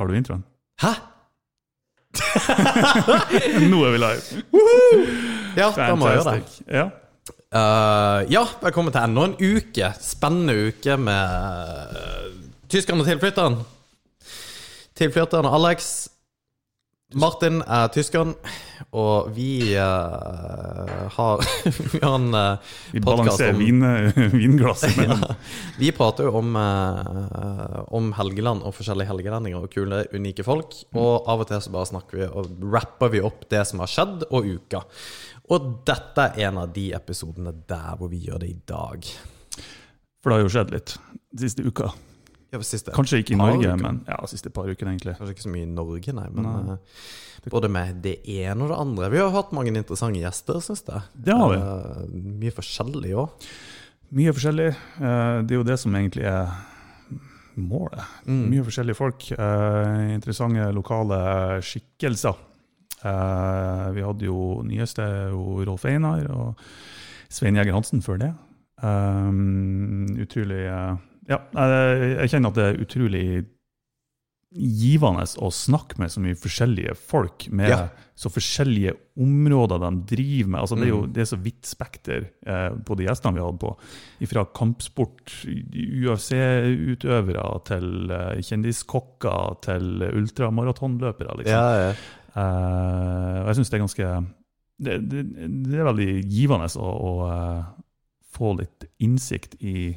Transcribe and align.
Har 0.00 0.08
du 0.08 0.14
introen? 0.16 0.44
Hæ? 0.80 0.94
Nå 3.70 3.82
er 3.84 3.90
vi 3.92 3.98
live! 4.00 4.44
Ja, 5.58 5.66
da 5.76 5.94
må 5.94 6.08
jeg 6.08 6.22
gjøre 6.22 6.32
det. 6.38 6.54
Ja. 6.72 6.86
Uh, 7.52 8.22
ja, 8.32 8.46
velkommen 8.62 8.94
til 8.94 9.02
enda 9.02 9.26
en 9.28 9.34
uke. 9.36 9.90
Spennende 10.00 10.54
uke 10.70 10.96
med 10.96 11.92
uh, 11.92 12.30
tyskeren 12.72 13.04
og 13.04 13.10
tilflytteren. 13.10 13.58
Tilflytteren 14.96 15.50
Alex. 15.52 15.90
Martin 17.18 17.58
er 17.66 17.88
tyskeren, 17.90 18.36
og 18.94 19.30
vi 19.34 19.74
uh, 19.74 21.06
har 21.10 21.40
Vi 21.92 21.98
har 22.02 22.14
en 22.14 22.34
uh, 22.34 22.74
Vi 22.94 23.02
balanserer 23.02 23.56
vin, 23.58 23.82
vinglasset 24.30 24.94
mellom 25.00 25.24
Vi 25.78 25.90
prater 25.96 26.28
jo 26.28 26.36
om, 26.38 26.54
uh, 26.54 27.80
om 27.90 28.12
Helgeland 28.14 28.62
og 28.62 28.76
forskjellige 28.78 29.10
helgelendinger 29.10 29.64
og 29.64 29.74
kule, 29.74 30.04
unike 30.14 30.46
folk. 30.46 30.76
Og 30.94 31.26
av 31.26 31.42
og 31.42 31.50
til 31.50 31.62
så 31.64 31.74
bare 31.74 31.90
snakker 31.90 32.20
vi 32.20 32.28
og 32.30 32.52
rapper 32.70 33.10
vi 33.16 33.24
opp 33.26 33.42
det 33.50 33.64
som 33.66 33.82
har 33.82 33.90
skjedd, 33.90 34.28
og 34.30 34.46
uka. 34.46 34.84
Og 35.50 35.72
dette 35.88 36.28
er 36.28 36.46
en 36.46 36.62
av 36.62 36.70
de 36.74 36.92
episodene 36.94 37.56
der 37.66 37.98
hvor 37.98 38.12
vi 38.12 38.22
gjør 38.28 38.44
det 38.44 38.52
i 38.52 38.60
dag. 38.70 39.10
For 40.20 40.30
det 40.30 40.38
har 40.38 40.46
jo 40.46 40.54
skjedd 40.54 40.72
litt 40.76 40.94
siste 41.40 41.66
uka. 41.66 41.90
Ja, 42.50 42.58
siste 42.66 42.90
Kanskje 42.90 43.20
ikke 43.22 43.36
i 43.36 43.38
Norge, 43.38 43.74
men 43.78 44.00
ja, 44.08 44.16
siste 44.26 44.50
par 44.50 44.66
ukene, 44.66 44.96
egentlig. 44.96 45.14
Kanskje 45.18 45.34
ikke 45.36 45.44
så 45.44 45.52
mye 45.52 45.66
i 45.68 45.70
Norge, 45.70 46.14
nei, 46.16 46.24
men 46.34 46.48
Nei. 46.48 46.74
eh, 46.74 47.50
både 47.54 47.70
med 47.70 48.00
det 48.02 48.16
ene 48.26 48.64
og 48.66 48.72
det 48.72 48.78
andre. 48.82 49.10
Vi 49.12 49.20
har 49.22 49.30
hatt 49.36 49.52
mange 49.54 49.70
interessante 49.70 50.18
gjester, 50.18 50.58
syns 50.64 50.82
jeg. 50.88 51.04
Det 51.14 51.36
har 51.38 51.52
vi. 51.52 51.60
Uh, 51.62 52.00
mye 52.42 52.54
forskjellig 52.56 53.12
òg. 53.22 53.46
Mye 54.18 54.34
forskjellig. 54.34 54.68
Uh, 54.98 55.38
Det 55.46 55.54
er 55.54 55.60
jo 55.60 55.68
det 55.68 55.78
som 55.78 55.94
egentlig 55.94 56.26
er 56.26 56.50
målet. 57.60 58.02
Mm. 58.26 58.42
Mye 58.50 58.66
forskjellige 58.66 58.98
folk. 58.98 59.28
Uh, 59.38 60.10
Interessante 60.16 60.66
lokale 60.74 61.20
skikkelser. 61.62 62.46
Vi 63.00 64.02
hadde 64.04 64.26
jo 64.26 64.60
nyeste 64.68 65.00
jo 65.30 65.62
Rolf 65.64 65.86
Einar 65.88 66.26
og 66.34 66.58
Svein 67.32 67.56
Jæger 67.56 67.72
Hansen 67.72 68.02
før 68.04 68.18
det. 68.20 68.28
Utrolig 70.20 70.66
Ja, 71.30 71.38
jeg 71.54 72.30
kjenner 72.32 72.50
at 72.50 72.58
det 72.58 72.64
er 72.72 72.80
utrolig 72.82 73.24
givende 74.50 75.22
å 75.38 75.46
snakke 75.54 75.94
med 76.02 76.10
så 76.10 76.18
mye 76.18 76.34
forskjellige 76.34 76.96
folk 76.98 77.44
med 77.54 77.70
Ja. 77.70 77.84
så 78.18 78.26
forskjellige 78.34 78.96
områder 79.16 79.78
de 79.78 79.90
driver 80.10 80.48
med. 80.50 80.60
Altså, 80.64 80.74
det 80.74 80.88
er 80.88 80.90
jo 80.90 81.02
Mm. 81.06 81.12
det 81.14 81.20
er 81.22 81.28
så 81.30 81.38
vidt 81.38 81.62
spekter 81.70 82.26
eh, 82.44 82.70
på 82.82 82.96
de 82.98 83.04
gjestene 83.06 83.34
vi 83.36 83.44
hadde 83.44 83.60
på. 83.62 83.70
Fra 84.26 84.44
kampsport, 84.50 85.30
UFC-utøvere 86.40 87.46
til 87.68 88.10
eh, 88.10 88.40
kjendiskokker 88.44 89.60
til 89.64 90.02
ultramaratonløpere. 90.10 91.36
Liksom. 91.40 91.54
Ja, 91.54 91.70
ja. 91.78 91.94
Eh, 92.34 93.40
og 93.42 93.46
jeg 93.50 93.56
syns 93.60 93.70
det 93.70 93.78
er 93.78 93.84
ganske 93.86 94.10
det, 94.80 94.94
det, 95.10 95.24
det 95.68 95.78
er 95.80 95.88
veldig 95.90 96.10
givende 96.30 96.68
å, 96.80 96.90
å 96.90 97.12
eh, 97.30 97.64
få 98.34 98.54
litt 98.60 98.86
innsikt 99.02 99.56
i 99.60 99.92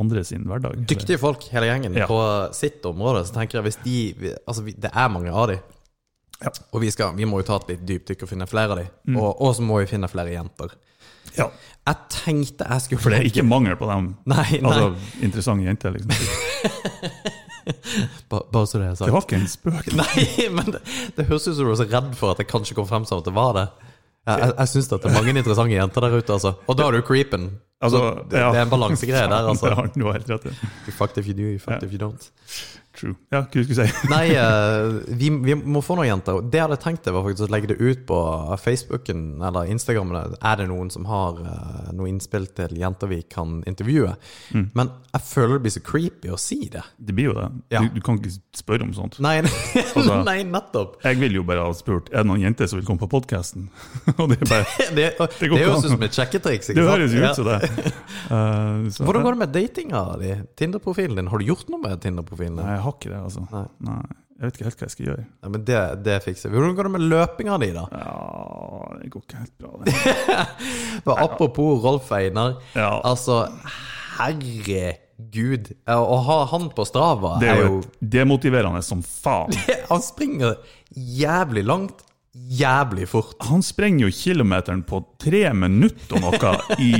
andre 0.00 0.24
sin 0.28 0.44
hverdag. 0.48 0.82
Dyktige 0.88 1.18
folk, 1.18 1.42
hele 1.52 1.66
gjengen, 1.70 1.94
Ja. 1.96 2.06
på 2.06 2.18
sitt 2.54 2.84
område. 2.84 3.24
Så 3.26 3.32
tenker 3.34 3.58
jeg 3.60 3.64
hvis 3.70 3.78
de 3.84 4.34
Altså, 4.46 4.62
det 4.66 4.90
er 4.92 5.08
mange 5.08 5.32
av 5.32 5.48
de. 5.48 5.58
Ja. 6.42 6.50
Og 6.72 6.80
vi, 6.82 6.90
skal, 6.92 7.14
vi 7.16 7.24
må 7.24 7.38
jo 7.40 7.46
ta 7.48 7.56
et 7.62 7.68
litt 7.72 7.86
dypdykk 7.88 8.22
og 8.26 8.28
finne 8.28 8.46
flere 8.46 8.72
av 8.74 8.78
de. 8.82 8.88
Mm. 9.08 9.16
Og, 9.16 9.40
og 9.40 9.54
så 9.56 9.62
må 9.64 9.78
vi 9.80 9.86
finne 9.88 10.08
flere 10.12 10.34
jenter. 10.34 10.74
Ja, 11.36 11.48
Jeg 11.86 11.96
tenkte 12.12 12.64
jeg 12.68 12.80
skulle 12.84 13.02
For 13.02 13.10
det 13.12 13.18
er 13.18 13.26
ikke 13.30 13.42
mangel 13.44 13.76
på 13.76 13.88
dem. 13.88 14.12
Nei, 14.32 14.58
nei. 14.60 14.70
Altså, 14.72 14.94
interessante 15.24 15.64
jenter, 15.64 15.96
liksom. 15.96 16.12
bare 18.28 18.66
så 18.66 18.78
det 18.78 18.86
er 18.86 18.90
Det 18.90 18.98
sagt. 19.00 19.12
var 19.12 19.24
ikke 19.26 19.40
en 19.40 19.48
spøk. 19.50 19.86
Nei, 20.00 20.48
men 20.54 20.70
det, 20.76 20.80
det 21.16 21.26
høres 21.28 21.48
ut 21.48 21.56
som 21.56 21.64
du 21.66 21.72
er 21.72 21.80
så 21.80 21.88
redd 21.90 22.12
for 22.18 22.34
at 22.34 22.42
jeg 22.42 22.48
kanskje 22.50 22.76
kom 22.78 22.86
frem 22.88 23.04
som 23.08 23.18
at 23.22 23.26
det 23.28 23.34
var 23.36 23.52
det. 23.56 23.66
Jeg, 24.26 24.38
jeg, 24.42 24.52
jeg 24.58 24.68
syns 24.68 24.88
det 24.90 24.98
er 25.04 25.12
mange 25.14 25.32
interessante 25.38 25.74
jenter 25.76 26.00
der 26.06 26.16
ute, 26.18 26.32
altså. 26.32 26.52
Og 26.66 26.78
da 26.78 26.86
er 26.88 26.96
du 26.96 27.00
creepen. 27.06 27.50
Altså, 27.80 27.98
det, 28.30 28.38
ja. 28.40 28.48
det 28.50 28.58
er 28.58 28.62
en 28.66 28.70
balansegreie 28.72 29.28
der, 29.30 29.48
altså. 29.52 29.70
Du 30.86 30.90
fucked 30.90 31.18
if 31.18 31.28
you 31.28 31.36
do, 31.36 31.46
you 31.52 31.58
fucked 31.62 31.82
Ja. 31.82 31.86
if 31.86 31.92
you 31.92 32.00
don't. 32.02 32.30
True. 32.96 33.14
Ja, 33.30 33.42
hva 33.42 33.48
skulle 33.50 33.66
du 33.68 33.74
si? 33.76 33.86
Nei, 34.14 34.24
eh, 34.32 35.16
vi, 35.20 35.28
vi 35.44 35.54
må 35.58 35.82
få 35.84 35.98
noen 35.98 36.08
jenter. 36.08 36.40
Det 36.48 36.58
jeg 36.60 36.64
hadde 36.66 36.78
tenkt 36.80 37.04
det 37.04 37.12
var 37.14 37.26
faktisk 37.26 37.46
å 37.48 37.52
legge 37.52 37.70
det 37.74 37.76
ut 37.80 38.04
på 38.08 38.18
Facebooken 38.62 39.42
eller 39.44 39.68
Instagramen. 39.72 40.36
Er 40.40 40.56
det 40.62 40.68
noen 40.70 40.88
som 40.94 41.04
har 41.10 41.38
uh, 41.42 41.90
noe 41.96 42.08
innspill 42.10 42.46
til 42.56 42.76
jenter 42.80 43.10
vi 43.12 43.20
kan 43.32 43.58
intervjue? 43.68 44.14
Mm. 44.56 44.70
Men 44.78 44.92
jeg 45.12 45.24
føler 45.28 45.56
det 45.58 45.64
blir 45.66 45.74
så 45.76 45.82
creepy 45.84 46.32
å 46.32 46.38
si 46.40 46.58
det. 46.72 46.82
Det 46.96 47.14
blir 47.16 47.30
jo 47.30 47.36
det. 47.36 47.46
Ja. 47.76 47.82
Du, 47.84 47.98
du 47.98 48.02
kan 48.04 48.18
ikke 48.20 48.32
spørre 48.56 48.86
om 48.88 48.94
sånt. 48.96 49.20
Nei, 49.24 49.36
Altså- 49.96 50.22
nei 50.26 50.38
nettopp. 50.48 50.96
Jeg 51.04 51.20
vil 51.20 51.38
jo 51.38 51.44
bare 51.48 51.64
ha 51.68 51.72
spurt 51.76 52.08
er 52.12 52.22
det 52.24 52.30
noen 52.30 52.42
jenter 52.44 52.68
som 52.70 52.80
vil 52.80 52.86
komme 52.88 53.02
på 53.04 53.10
podkasten. 53.12 53.68
Det 54.36 54.40
bare 54.48 54.64
Det, 54.96 55.06
det, 55.18 55.28
Det 55.38 55.48
høres 55.52 55.84
ut 55.84 55.92
som 55.92 56.02
et 56.04 56.16
sjekketriks. 56.16 56.72
Det 56.76 56.82
høres 56.84 57.12
jo 57.14 57.22
ut 57.22 57.38
som 57.38 57.46
det. 57.48 57.58
Uh, 58.30 58.88
så- 58.92 59.04
Hvordan 59.06 59.24
går 59.26 59.36
det 59.36 59.40
med 59.44 59.52
datinga 59.54 60.02
di? 60.20 60.32
Tinder-profilen 60.58 61.16
din? 61.20 61.28
Har 61.32 61.38
du 61.42 61.46
gjort 61.48 61.68
noe 61.72 61.80
med 61.82 62.00
Tinder-profilen 62.02 62.56
Nei, 62.58 62.66
din? 62.76 62.84
Jeg 62.86 62.92
har 62.92 62.96
ikke 63.00 63.10
det, 63.12 63.18
altså. 63.26 63.44
Nei. 63.52 63.66
Nei. 63.90 64.00
Jeg 64.36 64.44
vet 64.50 64.58
ikke 64.58 64.66
helt 64.66 64.80
hva 64.82 64.84
jeg 64.86 64.92
skal 64.92 65.06
gjøre. 65.08 65.22
Nei, 65.42 65.50
men 65.54 65.62
det, 65.64 65.78
det 66.04 66.16
fikser 66.26 66.50
vi. 66.52 66.58
Hvordan 66.58 66.74
går 66.76 66.86
det 66.88 66.92
med 66.92 67.04
løpinga 67.08 67.54
di, 67.62 67.68
da? 67.72 67.84
Ja, 67.96 68.16
det 69.00 69.08
går 69.14 69.22
ikke 69.24 69.38
helt 69.40 69.54
bra. 69.62 69.70
Det. 69.80 69.94
For 71.06 71.22
apropos 71.24 71.80
Rolf 71.86 72.10
Einar. 72.12 72.58
Ja, 72.76 72.90
Altså, 73.08 73.38
herregud. 74.18 75.70
Å 75.88 76.16
ha 76.26 76.38
han 76.52 76.68
på 76.76 76.84
Strava 76.84 77.38
det 77.40 77.48
er 77.48 77.62
jo 77.64 77.78
demotiverende 78.00 78.82
som 78.84 79.00
faen. 79.06 79.56
Han 79.90 80.02
springer 80.04 80.58
jævlig 80.92 81.64
langt, 81.64 82.02
jævlig 82.36 83.08
fort. 83.08 83.36
Han 83.48 83.62
sprenger 83.64 84.06
jo 84.06 84.14
kilometeren 84.14 84.82
på 84.86 85.00
tre 85.22 85.48
minutter 85.56 86.18
og 86.18 86.36
noe 86.36 86.52
i 86.82 86.90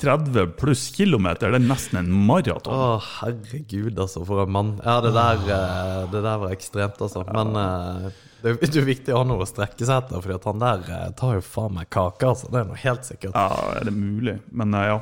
30 0.00 0.54
pluss 0.60 0.88
kilometer. 0.96 1.52
Det 1.52 1.60
er 1.60 1.68
nesten 1.68 2.00
en 2.00 2.10
maraton. 2.26 2.72
Å, 2.72 2.96
herregud, 3.20 3.98
altså, 4.00 4.24
for 4.28 4.44
en 4.44 4.52
mann. 4.54 4.72
Ja, 4.84 4.98
det 5.04 5.12
der, 5.16 5.44
eh, 5.56 6.00
det 6.12 6.24
der 6.24 6.42
var 6.42 6.56
ekstremt, 6.56 7.00
altså. 7.00 7.24
Men 7.28 7.54
eh, 7.60 8.10
det, 8.42 8.56
det 8.64 8.80
er 8.80 8.88
viktig 8.88 9.14
å 9.14 9.22
ha 9.22 9.28
noe 9.28 9.44
å 9.44 9.48
strekke 9.48 9.84
seg 9.86 10.04
etter, 10.04 10.34
at 10.36 10.50
han 10.50 10.62
der 10.64 10.84
eh, 10.88 11.06
tar 11.20 11.38
jo 11.38 11.44
faen 11.44 11.76
meg 11.76 11.90
kake, 11.92 12.32
altså. 12.32 12.50
Det 12.52 12.62
er 12.62 12.68
noe 12.72 12.82
helt 12.84 13.08
sikkert. 13.08 13.36
Ja, 13.36 13.76
er 13.78 13.88
det 13.88 13.96
mulig? 13.96 14.38
Men 14.50 14.76
ja. 14.76 15.00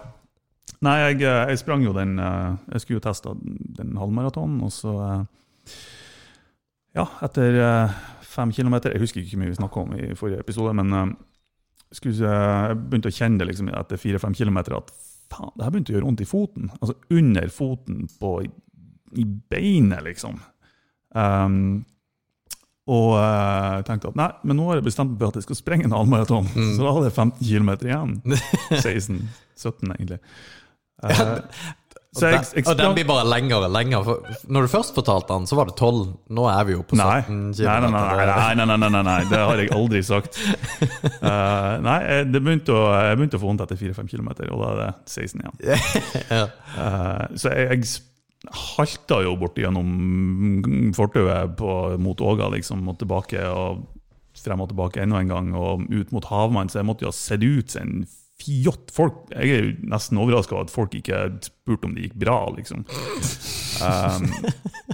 Nei, 0.85 0.99
jeg, 1.09 1.23
jeg 1.25 1.59
sprang 1.59 1.83
jo 1.83 1.91
den 1.97 2.21
Jeg 2.21 2.83
skulle 2.85 3.01
jo 3.01 3.03
teste 3.03 3.33
den 3.79 3.97
halvmaratonen, 3.99 4.61
og 4.63 4.71
så 4.71 4.93
Ja, 6.95 7.09
etter 7.25 7.57
fem 8.39 8.55
kilometer 8.55 8.95
Jeg 8.95 9.03
husker 9.03 9.21
ikke 9.21 9.37
hvor 9.37 9.43
mye 9.43 9.53
vi 9.53 9.59
snakka 9.59 9.83
om 9.83 9.93
i 9.99 10.15
forrige 10.19 10.45
episode, 10.45 10.73
men 10.79 10.95
eh, 10.95 11.13
eh, 11.99 12.23
jeg 12.23 12.81
begynte 12.87 13.13
å 13.13 13.19
kjenne 13.19 13.43
det 13.43 13.51
liksom 13.51 13.71
etter 13.75 14.01
fire-fem 14.01 14.37
kilometer 14.39 14.79
at 14.79 14.95
faen, 15.29 15.53
det 15.57 15.67
her 15.67 15.75
begynte 15.75 15.95
å 15.95 15.99
gjøre 15.99 16.09
vondt 16.09 16.25
i 16.25 16.29
foten. 16.29 16.73
Altså 16.79 16.97
under 17.19 17.53
foten 17.53 18.09
på 18.21 18.33
i 19.17 19.25
beinet, 19.25 20.03
liksom. 20.05 20.37
Um, 21.17 21.87
og 22.89 23.19
eh, 23.19 23.73
jeg 23.79 23.87
tenkte 23.89 24.13
at 24.13 24.19
nei, 24.19 24.29
men 24.49 24.57
nå 24.57 24.69
har 24.71 24.79
jeg 24.79 24.87
bestemt 24.87 25.13
meg 25.13 25.21
for 25.21 25.33
at 25.33 25.41
jeg 25.41 25.47
skal 25.49 25.59
sprenge 25.61 25.89
en 25.89 25.97
halvmaraton. 25.97 26.49
Mm. 26.55 26.71
Så 26.77 26.85
da 26.85 26.95
hadde 26.97 27.11
jeg 27.11 27.17
15 27.17 27.51
km 27.51 27.71
igjen. 27.85 28.15
16-17, 28.87 29.93
egentlig. 29.99 30.21
Eh, 31.05 31.35
og, 32.19 32.25
jeg, 32.27 32.45
jeg, 32.59 32.65
og, 32.67 32.79
den, 32.79 32.95
blir 32.97 33.07
bare 33.09 33.25
lengre 33.29 33.61
og 33.63 33.73
lengre. 33.75 34.17
når 34.51 34.67
du 34.67 34.73
først 34.73 34.97
fortalte 34.97 35.35
den, 35.35 35.47
så 35.51 35.59
var 35.59 35.71
det 35.71 35.77
12. 35.79 36.03
Nå 36.35 36.47
er 36.51 36.67
vi 36.69 36.75
jo 36.75 36.83
på 36.83 36.99
17 36.99 37.03
nei. 37.03 37.21
Nei, 37.29 37.79
nei, 38.59 38.67
nei, 38.69 38.91
nei, 38.91 39.03
nei, 39.09 39.19
det 39.31 39.41
har 39.43 39.63
jeg 39.63 39.73
aldri 39.77 40.03
sagt. 40.07 40.39
Eh, 41.29 41.73
nei, 41.83 41.97
jeg 42.07 42.29
begynte 42.31 42.75
å 42.75 43.41
få 43.41 43.49
vondt 43.49 43.63
etter 43.65 43.79
4-5 43.79 44.07
km, 44.11 44.29
og 44.55 44.61
da 44.63 44.69
er 44.69 44.79
det 44.79 44.89
16 45.11 45.43
igjen. 45.43 45.57
Eh, 46.29 47.25
så 47.41 47.53
jeg, 47.53 47.89
halta 48.77 49.21
jo 49.25 49.35
bort 49.41 49.59
gjennom 49.59 50.93
fortauet 50.97 51.63
mot 52.01 52.23
Åga 52.23 52.51
liksom, 52.55 52.87
og 52.91 52.99
tilbake. 53.01 53.43
og 53.51 53.85
frem 54.45 54.63
og 54.63 54.71
tilbake 54.71 55.03
enda 55.03 55.21
en 55.23 55.33
gang, 55.33 55.51
og 55.59 55.87
ut 55.91 56.13
mot 56.15 56.25
Havmann, 56.31 56.71
så 56.71 56.81
jeg 56.81 56.89
måtte 56.89 57.07
jo 57.07 57.13
ha 57.13 57.17
sett 57.17 57.45
ut 57.45 57.75
som 57.75 58.03
fjott. 58.49 58.91
Folk, 58.97 59.19
jeg 59.35 59.51
er 59.53 59.67
jo 59.69 59.75
nesten 59.93 60.19
overraska 60.19 60.57
over 60.57 60.65
at 60.65 60.73
folk 60.73 60.95
ikke 60.97 61.21
spurte 61.45 61.85
om 61.91 61.95
det 61.95 62.09
gikk 62.09 62.15
bra, 62.25 62.39
liksom. 62.57 62.85
Um, 63.85 64.31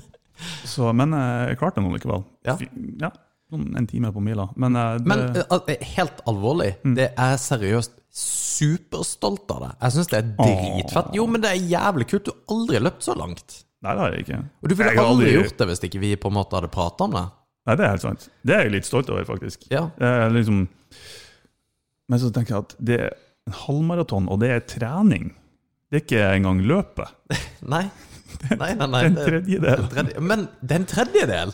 så, 0.74 0.90
men 0.92 1.14
eh, 1.14 1.52
jeg 1.52 1.60
klarte 1.60 1.78
det 1.80 1.86
nå 1.86 1.94
likevel. 1.94 2.24
Ja. 2.48 2.56
Ja, 3.00 3.10
sånn 3.52 3.70
en 3.78 3.86
time 3.90 4.10
på 4.14 4.22
mila. 4.24 4.48
Men, 4.60 4.76
eh, 4.76 4.96
det, 4.98 5.06
Men 5.08 5.22
eh, 5.70 5.86
helt 5.94 6.24
alvorlig, 6.30 6.74
Mm. 6.84 6.96
det 6.98 7.12
er 7.14 7.36
seriøst 7.40 7.94
superstolt 8.14 9.50
av 9.50 9.62
deg. 9.64 9.72
Jeg 9.82 9.94
syns 9.96 10.10
det 10.12 10.18
er 10.20 10.28
dritfett. 10.38 11.14
Jo, 11.16 11.24
men 11.30 11.42
det 11.42 11.50
er 11.54 11.62
jævlig 11.72 12.06
kult. 12.12 12.28
Du 12.28 12.30
har 12.34 12.58
aldri 12.58 12.82
løpt 12.84 13.02
så 13.06 13.16
langt. 13.18 13.62
Nei, 13.84 13.92
det 13.94 14.00
har 14.04 14.12
jeg 14.14 14.24
ikke. 14.26 14.36
Og 14.62 14.68
du 14.70 14.74
ville 14.78 14.92
aldri 14.94 15.06
aldri- 15.08 15.32
gjort 15.38 15.58
det 15.60 15.66
hvis 15.70 15.82
ikke 15.88 16.00
vi 16.00 16.12
på 16.16 16.30
en 16.30 16.36
måte 16.38 16.56
hadde 16.56 16.70
prata 16.72 17.04
om 17.08 17.16
det. 17.16 17.24
Nei, 17.66 17.74
det 17.80 17.84
er 17.86 17.92
helt 17.94 18.04
sant. 18.04 18.28
Det 18.44 18.54
er 18.54 18.62
jeg 18.66 18.72
litt 18.76 18.86
stolt 18.88 19.10
over, 19.12 19.24
faktisk. 19.28 19.64
Ja. 19.72 19.86
Eh, 19.98 20.26
liksom, 20.32 20.62
men 22.12 22.20
så 22.20 22.28
tenker 22.36 22.54
jeg 22.54 22.64
at 22.68 22.74
det 22.78 23.00
en 23.48 23.56
halvmaraton, 23.64 24.28
og 24.32 24.40
det 24.40 24.50
er 24.54 24.62
trening. 24.70 25.32
Det 25.92 26.00
er 26.00 26.04
ikke 26.06 26.22
engang 26.38 26.62
løpet. 26.66 27.12
Nei. 27.74 27.84
Nei, 28.58 28.72
nei, 28.74 28.86
nei. 28.90 29.02
En 29.10 29.14
tredjedel. 29.20 29.84
tredje- 29.92 30.20
Men 30.20 30.48
det 30.60 30.74
er 30.74 30.80
en 30.82 30.88
tredjedel! 30.90 31.52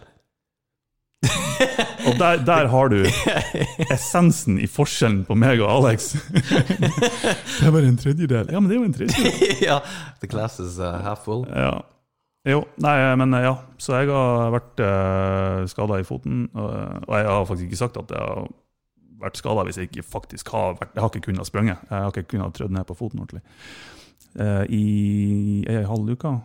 Og 2.08 2.14
der, 2.16 2.38
der 2.48 2.66
har 2.72 2.88
du 2.88 3.02
essensen 3.94 4.56
i 4.62 4.66
forskjellen 4.70 5.26
på 5.28 5.36
meg 5.36 5.60
og 5.60 5.68
Alex. 5.74 6.14
Det 6.32 7.66
er 7.68 7.74
bare 7.74 7.90
en 7.90 7.98
tredjedel. 8.00 8.48
Ja, 8.48 8.62
men 8.62 8.70
det 8.70 8.78
er 8.78 8.80
jo 8.80 8.86
en 8.88 8.94
tredjedel. 8.96 9.58
ja. 9.66 9.76
The 10.22 10.30
glass 10.32 10.56
is 10.64 10.78
uh, 10.80 10.96
half 11.04 11.26
full. 11.26 11.44
Ja. 11.52 11.74
Jo, 12.48 12.62
nei, 12.80 12.94
men 13.20 13.36
ja. 13.44 13.52
Så 13.76 13.98
jeg 14.00 14.08
har 14.08 14.54
vært 14.56 14.80
uh, 14.80 15.68
skada 15.68 16.00
i 16.00 16.06
foten. 16.08 16.46
Og, 16.56 16.72
og 17.04 17.14
jeg 17.20 17.28
har 17.28 17.44
faktisk 17.52 17.68
ikke 17.68 17.82
sagt 17.82 18.00
at 18.00 18.16
jeg 18.16 18.24
har 18.24 18.48
vært 19.22 19.40
skada 19.40 19.64
hvis 19.66 19.80
jeg 19.80 19.90
ikke 19.90 20.06
faktisk 20.06 20.52
har 20.54 20.76
vært 20.80 20.94
Jeg 20.96 21.04
har 21.04 21.10
ikke 21.12 21.26
kunnet 21.28 21.48
sprunge. 21.48 21.76
Jeg 21.76 21.96
har 21.96 22.12
ikke 22.12 22.30
kunnet 22.34 22.56
trødd 22.56 22.76
ned 22.76 22.86
på 22.88 22.98
foten 22.98 23.22
ordentlig. 23.22 23.42
Uh, 24.38 24.64
I 24.66 25.64
ei 25.68 25.82
halv 25.88 26.14
uke. 26.14 26.36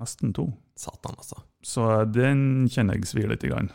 Nesten 0.00 0.34
to. 0.36 0.50
Satan, 0.76 1.16
altså. 1.16 1.40
Så 1.64 1.86
den 2.12 2.66
kjenner 2.68 2.98
jeg 2.98 3.08
svir 3.08 3.30
litt. 3.30 3.46
gang. 3.48 3.70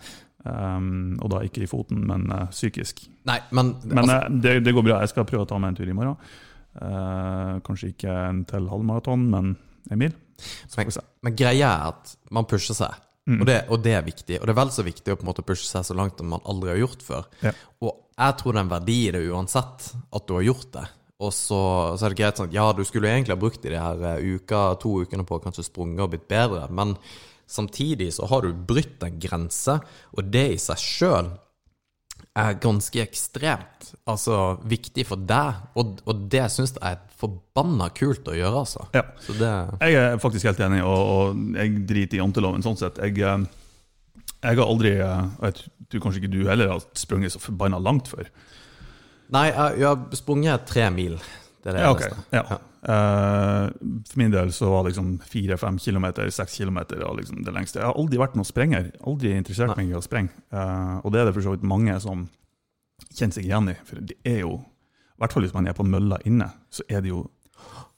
Um, 0.45 1.17
og 1.21 1.29
da 1.33 1.41
ikke 1.45 1.63
i 1.65 1.69
foten, 1.69 2.03
men 2.09 2.27
uh, 2.33 2.47
psykisk. 2.53 3.03
Nei, 3.29 3.37
men, 3.53 3.75
Men 3.85 4.03
altså, 4.03 4.17
uh, 4.25 4.39
det, 4.41 4.55
det 4.65 4.73
går 4.73 4.85
bra. 4.85 5.01
Jeg 5.01 5.13
skal 5.13 5.27
prøve 5.29 5.45
å 5.45 5.49
ta 5.49 5.59
meg 5.61 5.73
en 5.73 5.79
tur 5.81 5.89
i 5.89 5.97
morgen. 5.97 6.17
Kanskje 7.67 7.89
ikke 7.91 8.13
en 8.29 8.45
til 8.47 8.69
halvmaraton, 8.71 9.25
men 9.27 9.55
en 9.91 9.99
mil. 9.99 10.13
Se. 10.39 11.01
Men 11.21 11.35
greia 11.37 11.67
er 11.67 11.89
at 11.91 12.13
man 12.33 12.47
pusher 12.49 12.77
seg, 12.77 12.95
Mm. 13.29 13.37
og, 13.37 13.45
det, 13.45 13.57
og 13.69 13.83
det 13.85 13.91
er 13.93 14.05
viktig. 14.05 14.39
Og 14.39 14.47
det 14.47 14.53
er 14.53 14.61
vel 14.61 14.71
så 14.73 14.85
viktig 14.85 15.13
å 15.13 15.17
på 15.19 15.25
en 15.25 15.29
måte 15.29 15.45
pushe 15.45 15.67
seg 15.67 15.85
så 15.85 15.97
langt 15.97 16.17
som 16.17 16.31
man 16.33 16.41
aldri 16.49 16.73
har 16.73 16.81
gjort 16.81 17.05
før. 17.05 17.27
Ja. 17.45 17.53
Og 17.83 17.93
jeg 18.17 18.37
tror 18.39 18.53
det 18.53 18.61
er 18.61 18.65
en 18.65 18.73
verdi 18.73 18.97
i 19.05 19.13
det 19.13 19.21
uansett 19.29 19.91
at 19.93 20.27
du 20.27 20.35
har 20.37 20.47
gjort 20.47 20.71
det. 20.77 20.87
Og 21.21 21.33
så, 21.37 21.61
så 21.97 22.05
er 22.05 22.13
det 22.13 22.17
greit 22.17 22.39
sånn 22.39 22.49
at 22.49 22.55
ja, 22.55 22.65
du 22.73 22.81
skulle 22.87 23.11
egentlig 23.11 23.35
ha 23.35 23.41
brukt 23.41 23.61
de 23.61 23.77
her 23.77 24.07
eh, 24.15 24.37
uka, 24.37 24.63
to 24.81 24.95
ukene 25.03 25.25
på 25.27 25.37
å 25.37 25.43
kanskje 25.43 25.67
sprunget 25.67 26.01
og 26.01 26.15
blitt 26.15 26.25
bedre, 26.31 26.65
men 26.73 26.95
samtidig 27.51 28.09
så 28.15 28.25
har 28.31 28.41
du 28.41 28.55
brutt 28.55 29.03
en 29.05 29.19
grense, 29.21 29.75
og 30.15 30.31
det 30.33 30.47
i 30.55 30.59
seg 30.61 30.81
sjøl 30.81 31.29
er 32.37 32.59
ganske 32.63 33.01
ekstremt 33.03 33.89
altså 34.09 34.37
viktig 34.69 35.03
for 35.09 35.19
deg, 35.27 35.65
og, 35.79 35.97
og 36.07 36.27
det 36.31 36.45
syns 36.53 36.73
jeg 36.77 36.95
er 36.95 37.01
forbanna 37.19 37.89
kult 37.95 38.27
å 38.31 38.35
gjøre, 38.37 38.61
altså. 38.63 38.85
Ja. 38.95 39.03
Så 39.21 39.35
det 39.37 39.51
Jeg 39.83 39.97
er 39.99 40.21
faktisk 40.21 40.47
helt 40.49 40.61
enig, 40.63 40.79
og, 40.87 41.01
og 41.01 41.57
jeg 41.59 41.83
driter 41.89 42.17
i 42.17 42.21
janteloven 42.21 42.63
sånn 42.65 42.79
sett. 42.79 43.01
Jeg, 43.03 43.19
eh, 43.19 44.31
jeg 44.41 44.61
har 44.61 44.63
aldri, 44.65 44.95
eh, 45.03 45.27
og 45.37 45.49
jeg 45.49 45.67
tror 45.91 46.05
kanskje 46.05 46.23
ikke 46.23 46.33
du 46.33 46.41
heller, 46.47 46.73
har 46.77 46.87
sprunget 46.97 47.35
så 47.35 47.43
forbanna 47.43 47.81
langt 47.83 48.09
før. 48.11 48.31
Nei, 49.31 49.47
jeg, 49.51 49.81
jeg 49.83 49.87
har 49.91 50.19
sprunget 50.19 50.67
tre 50.71 50.87
mil. 50.93 51.19
Det 51.61 51.69
er 51.71 51.77
det 51.77 51.81
Ja, 51.85 51.91
okay. 51.93 52.09
eneste. 52.09 52.37
Ja. 52.37 52.59
Uh, 52.81 53.67
for 54.09 54.17
min 54.17 54.31
del 54.33 54.49
så 54.55 54.71
var 54.71 54.87
liksom 54.87 55.19
fire-fem 55.29 55.77
kilometer, 55.79 56.29
seks 56.33 56.55
kilometer 56.57 57.03
liksom 57.17 57.43
det 57.45 57.53
lengste. 57.53 57.79
Jeg 57.79 57.91
har 57.91 57.99
aldri 57.99 58.17
vært 58.21 58.37
noen 58.39 58.49
sprenger. 58.49 58.89
Aldri 59.05 59.35
interessert 59.37 59.77
meg 59.77 59.91
i 59.91 59.97
å 59.97 60.01
sprenge. 60.01 60.33
Uh, 60.53 60.97
og 61.03 61.13
det 61.13 61.21
er 61.21 61.29
det 61.29 61.35
for 61.37 61.45
så 61.45 61.53
vidt 61.53 61.67
mange 61.67 61.99
som 62.01 62.25
kjenner 63.11 63.37
seg 63.37 63.45
igjen 63.45 63.69
i. 63.73 63.77
For 63.85 64.01
det 64.01 64.17
er 64.25 64.41
jo, 64.41 64.57
i 64.57 65.21
hvert 65.21 65.35
fall 65.37 65.45
hvis 65.45 65.53
man 65.53 65.69
er 65.69 65.77
på 65.77 65.85
mølla 65.85 66.17
inne, 66.25 66.49
så 66.73 66.85
er 66.89 67.05
det 67.05 67.13
jo 67.13 67.27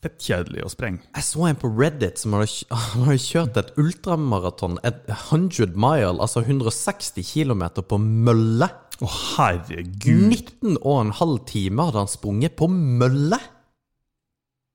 fettkjedelig 0.04 0.66
å 0.66 0.72
sprenge. 0.72 1.06
Jeg 1.16 1.24
så 1.24 1.48
en 1.48 1.60
på 1.60 1.70
Reddit 1.72 2.20
som 2.20 2.36
hadde, 2.36 2.50
hadde 2.98 3.18
kjørt 3.24 3.60
et 3.62 3.74
ultramaraton, 3.80 4.80
et 4.84 5.06
100 5.08 5.78
mile, 5.80 6.18
altså 6.20 6.44
160 6.44 7.24
km 7.24 7.70
på 7.88 8.00
mølle. 8.04 8.68
Å, 9.00 9.10
herregud! 9.38 10.28
19 10.30 10.78
og 10.84 10.98
en 11.00 11.16
halv 11.18 11.40
time 11.50 11.88
hadde 11.88 12.04
han 12.04 12.12
sprunget 12.12 12.58
på 12.60 12.68
mølle! 12.72 13.40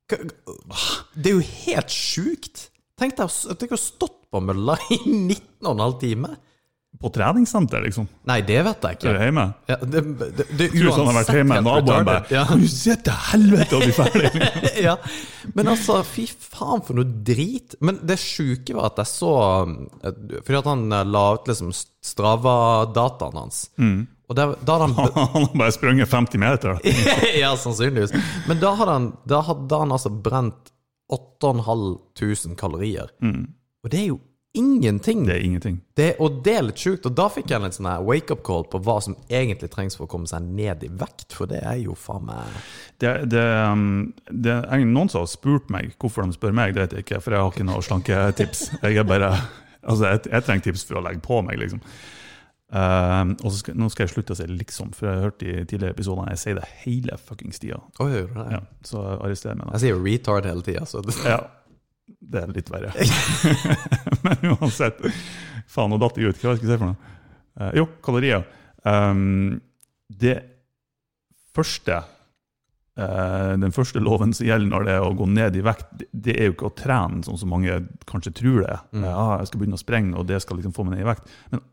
Det 0.09 1.31
er 1.31 1.37
jo 1.39 1.45
helt 1.67 1.93
sjukt! 1.95 2.69
Tenk 2.99 3.15
deg 3.19 3.31
s- 3.31 3.47
tenk 3.61 3.73
å 3.77 3.79
stått 3.79 4.17
på 4.33 4.41
mølla 4.43 4.75
i 4.91 4.97
19 5.07 5.67
og 5.69 5.75
en 5.77 5.83
halv 5.85 5.99
time. 6.01 6.33
På 6.99 7.11
treningssenter, 7.15 7.83
liksom? 7.85 8.07
Nei, 8.27 8.39
det 8.49 8.57
vet 8.65 8.83
jeg 8.89 8.97
ikke. 8.97 9.11
Er 9.13 9.19
det 9.19 9.27
hjemme? 9.29 9.43
Ja, 9.69 9.77
det, 9.85 10.01
det, 10.19 10.29
det 10.39 10.47
det 10.59 10.69
Tror 10.73 10.95
sånn 10.97 11.07
har 11.11 11.17
vært 11.21 11.31
hjemme, 11.37 11.59
naboen 11.63 12.07
bare. 12.09 12.23
Ja. 12.33 12.43
Kan 12.49 12.63
du 12.65 12.71
se 12.73 12.97
til 13.07 13.19
helvete 13.29 13.77
og 13.77 13.85
bli 13.85 13.95
ferdig? 13.95 14.49
ja. 14.89 14.95
Men 15.55 15.71
altså, 15.75 16.01
fy 16.09 16.25
faen 16.33 16.83
for 16.89 16.99
noe 16.99 17.07
drit. 17.29 17.77
Men 17.85 18.01
det 18.09 18.17
sjuke 18.19 18.75
var 18.75 18.89
at 18.91 19.03
jeg 19.05 19.11
så 19.13 19.31
eh, 20.01 20.17
Fordi 20.41 20.59
at 20.63 20.71
han 20.73 20.87
eh, 20.97 21.05
la 21.13 21.25
ut 21.37 21.53
liksom 21.53 21.71
Strava-dataen 21.77 23.37
hans. 23.45 23.61
Og 23.79 24.09
da 24.37 24.51
hadde 24.53 24.79
han 24.83 24.95
Han 25.15 25.47
har 25.47 25.55
bare 25.57 25.73
sprunget 25.73 26.11
50 26.11 26.39
meter. 26.43 26.81
Ja, 27.41 27.55
sannsynligvis. 27.57 28.13
Men 28.49 28.61
da 28.61 28.75
hadde 28.77 28.97
han, 28.99 29.13
da 29.25 29.41
hadde 29.47 29.83
han 29.85 29.95
altså 29.95 30.13
brent 30.13 30.73
8500 31.09 32.57
kalorier. 32.61 33.09
Og 33.85 33.91
det 33.93 34.03
er 34.03 34.11
jo 34.11 34.19
ingenting. 34.59 35.27
Det 35.27 35.37
er 35.37 35.45
ingenting. 35.45 35.81
Det, 35.97 36.09
og 36.21 36.41
det 36.45 36.55
er 36.59 36.67
litt 36.67 36.81
sjukt. 36.83 37.07
Og 37.09 37.15
da 37.17 37.29
fikk 37.33 37.53
jeg 37.53 37.63
en 37.63 37.75
sånn 37.75 37.89
wake-up 38.07 38.43
call 38.47 38.67
på 38.71 38.81
hva 38.85 38.99
som 39.05 39.17
egentlig 39.29 39.71
trengs 39.73 39.97
for 39.99 40.09
å 40.09 40.11
komme 40.11 40.29
seg 40.31 40.45
ned 40.45 40.85
i 40.85 40.91
vekt, 41.01 41.31
for 41.37 41.51
det 41.51 41.63
er 41.63 41.79
jo 41.83 41.97
faen 41.99 42.27
meg 42.29 42.59
Det, 43.01 43.15
det, 43.31 43.47
um, 43.71 44.11
det 44.29 44.59
noen 44.85 45.13
som 45.13 45.23
har 45.23 45.31
spurt 45.31 45.73
meg 45.73 45.95
hvorfor 45.97 46.27
de 46.27 46.37
spør 46.37 46.57
meg, 46.57 46.75
det 46.75 46.87
vet 46.87 46.99
jeg 46.99 47.07
ikke, 47.07 47.23
for 47.25 47.37
jeg 47.37 47.45
har 47.45 47.55
ikke 47.55 47.69
noe 47.71 47.89
slanketips. 47.89 48.69
Jeg 48.83 49.01
er 49.01 49.09
bare 49.09 49.33
Altså, 49.89 50.09
jeg, 50.11 50.25
jeg 50.27 50.45
trenger 50.45 50.65
tips 50.67 50.83
for 50.85 50.99
å 50.99 51.03
legge 51.07 51.23
på 51.25 51.39
meg, 51.47 51.57
liksom. 51.63 51.81
Um, 52.69 53.31
og 53.49 53.55
skal, 53.57 53.79
nå 53.81 53.87
skal 53.89 54.05
jeg 54.05 54.13
slutte 54.13 54.35
å 54.35 54.37
si 54.37 54.45
'liksom', 54.45 54.91
for 54.93 55.09
jeg 55.09 55.17
har 55.17 55.23
hørt 55.31 55.43
i 55.43 55.53
tidligere 55.65 55.95
episoder 55.95 56.29
jeg 56.35 56.41
sier 56.43 56.59
det 56.59 56.67
hele 56.83 57.17
fuckings 57.17 57.63
tida. 57.63 57.79
Oh, 57.99 58.11
du 58.11 58.27
det? 58.27 58.45
Ja, 58.53 58.61
så 58.85 59.05
arrester 59.17 59.57
meg. 59.57 59.71
Jeg 59.79 59.87
sier 59.87 60.03
retard 60.05 60.45
hele 60.45 60.63
tida, 60.67 60.85
så 60.85 61.01
det, 61.01 61.17
Ja, 61.25 61.41
det 62.21 62.43
er 62.43 62.53
litt 62.53 62.69
verre. 62.69 62.93
Men 64.25 64.53
uansett. 64.53 65.01
Faen, 65.67 65.89
nå 65.89 65.97
datt 65.97 66.21
jeg 66.21 66.29
ut. 66.29 66.37
Hva 66.37 66.57
skal 66.57 66.69
jeg 66.69 66.77
si 66.77 66.81
for 66.83 66.93
noe? 66.93 67.17
Uh, 67.59 67.73
jo, 67.81 67.89
kalorier. 68.05 68.45
Um, 68.85 69.63
det 70.09 70.37
første 71.57 71.97
eh, 72.99 73.55
Den 73.59 73.73
første 73.75 74.01
loven 74.01 74.33
som 74.37 74.47
gjelder 74.47 74.71
når 74.71 74.87
det 74.87 74.93
er 74.95 75.05
å 75.05 75.17
gå 75.17 75.27
ned 75.27 75.57
i 75.59 75.65
vekt, 75.65 75.89
det, 75.99 76.07
det 76.13 76.37
er 76.37 76.49
jo 76.49 76.55
ikke 76.55 76.71
å 76.71 76.77
trene, 76.79 77.25
sånn 77.27 77.41
som 77.41 77.51
mange 77.53 77.81
kanskje 78.09 78.35
tror 78.41 78.63
det. 78.65 78.79
Mm. 78.93 79.09
Ja, 79.09 79.27
jeg 79.41 79.51
skal 79.51 79.63
begynne 79.63 79.79
å 79.79 79.83
sprenge, 79.83 80.15
og 80.21 80.29
det 80.31 80.41
skal 80.45 80.61
liksom 80.61 80.77
få 80.77 80.87
meg 80.87 80.97
ned 80.97 81.05
i 81.07 81.09
vekt. 81.09 81.35
Men 81.53 81.65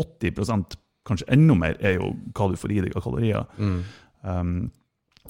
80% 0.00 0.78
kanskje 1.06 1.26
enda 1.34 1.56
mer, 1.58 1.76
er 1.82 1.98
jo 1.98 2.12
hva 2.36 2.48
du 2.50 2.56
får 2.58 2.72
i 2.72 2.84
deg 2.86 2.96
av 2.96 3.04
kalorier. 3.04 3.44
mm. 3.58 3.82
Um, 4.22 4.70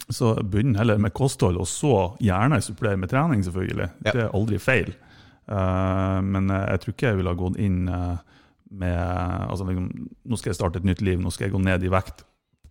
så 0.09 0.35
begynn 0.41 0.76
heller 0.76 0.97
med 1.00 1.12
kosthold, 1.12 1.59
og 1.61 1.69
så 1.69 1.94
gjerne 2.20 2.62
supplere 2.64 2.97
med 2.97 3.11
trening, 3.12 3.43
selvfølgelig. 3.44 3.88
Ja. 4.06 4.12
Det 4.12 4.23
er 4.25 4.37
aldri 4.37 4.59
feil. 4.61 4.93
Uh, 5.49 6.19
men 6.25 6.49
uh, 6.50 6.62
jeg 6.70 6.81
tror 6.82 6.94
ikke 6.94 7.11
jeg 7.11 7.19
ville 7.19 7.32
ha 7.32 7.38
gått 7.38 7.59
inn 7.61 7.81
uh, 7.93 8.17
med 8.73 8.97
altså, 8.97 9.67
liksom, 9.69 9.88
Nå 10.25 10.38
skal 10.38 10.53
jeg 10.53 10.56
starte 10.56 10.81
et 10.81 10.87
nytt 10.88 11.03
liv, 11.05 11.21
nå 11.21 11.33
skal 11.35 11.49
jeg 11.49 11.54
gå 11.57 11.61
ned 11.61 11.85
i 11.85 11.90
vekt 11.92 12.25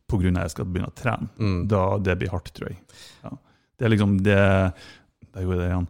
pga. 0.09 0.31
at 0.31 0.41
jeg 0.41 0.53
skal 0.55 0.67
begynne 0.67 0.89
å 0.89 0.97
trene. 0.97 1.29
Mm. 1.37 1.59
Da, 1.71 1.83
det 2.03 2.17
blir 2.19 2.33
hardt, 2.33 2.53
tror 2.57 2.71
jeg. 2.71 2.79
Ja. 3.23 3.35
Det 3.77 3.85
er 3.85 3.93
liksom 3.93 4.17
det 4.25 4.39
Der 5.31 5.45
gjorde 5.45 5.57
jeg 5.57 5.61
det 5.61 5.69
igjen. 5.69 5.89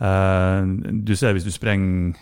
Uh, 0.00 1.02
du 1.06 1.14
ser 1.16 1.36
hvis 1.36 1.46
du 1.46 1.52
sprenger 1.54 2.16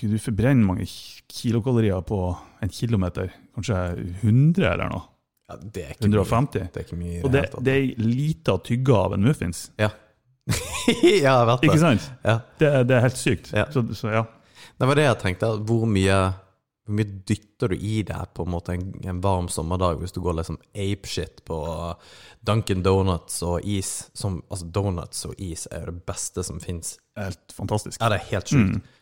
Du 0.00 0.18
forbrenner 0.20 0.66
mange 0.66 0.86
kilokalorier 1.30 2.02
på 2.04 2.20
en 2.60 2.68
kilometer. 2.68 3.32
Kanskje 3.56 3.78
100 4.20 4.66
eller 4.72 4.92
noe. 4.92 5.06
Ja, 5.50 5.56
det 5.60 5.82
er 5.82 5.94
ikke 5.96 6.10
mye. 6.10 6.46
Det 6.52 6.68
er 6.68 6.84
ikke 6.84 6.98
mye 6.98 7.22
Og 7.24 7.32
det, 7.34 7.42
det 7.66 7.74
er 7.74 8.04
lita 8.04 8.54
tygge 8.62 8.94
av 8.94 9.16
en 9.16 9.24
muffins. 9.24 9.70
Ja. 9.80 9.90
ja, 11.02 11.32
jeg 11.32 11.48
vet 11.48 11.64
det. 11.64 11.70
Ikke 11.70 11.80
sant? 11.82 12.06
Ja. 12.26 12.36
Det, 12.60 12.70
det 12.86 12.96
er 12.96 13.02
helt 13.08 13.18
sykt. 13.18 13.50
Ja. 13.56 13.66
Så, 13.74 13.82
så 13.98 14.12
ja. 14.14 14.22
Det 14.78 14.88
var 14.88 14.98
det 14.98 15.08
jeg 15.08 15.18
tenkte. 15.24 15.50
Hvor 15.66 15.88
mye, 15.90 16.18
hvor 16.86 16.98
mye 17.00 17.16
dytter 17.28 17.74
du 17.74 17.76
i 17.76 18.04
deg 18.06 18.30
på 18.36 18.46
en 18.46 18.52
måte 18.54 18.76
en, 18.76 18.86
en 19.10 19.24
varm 19.24 19.50
sommerdag 19.52 19.98
hvis 20.00 20.14
du 20.14 20.22
går 20.24 20.38
liksom 20.38 20.60
apeshit 20.70 21.42
på 21.48 21.58
Duncan 22.46 22.86
Donuts 22.86 23.42
og 23.46 23.66
is? 23.66 23.92
Som, 24.16 24.40
altså 24.48 24.70
Donuts 24.70 25.26
og 25.28 25.34
is 25.36 25.66
er 25.72 25.84
jo 25.84 25.96
det 25.96 26.06
beste 26.08 26.46
som 26.46 26.62
fins. 26.62 26.94
Helt 27.18 27.56
fantastisk. 27.56 27.98
Ja, 27.98 28.12
det 28.12 28.22
er 28.22 28.32
helt 28.36 28.54
sjukt. 28.54 28.78
Mm. 28.78 28.96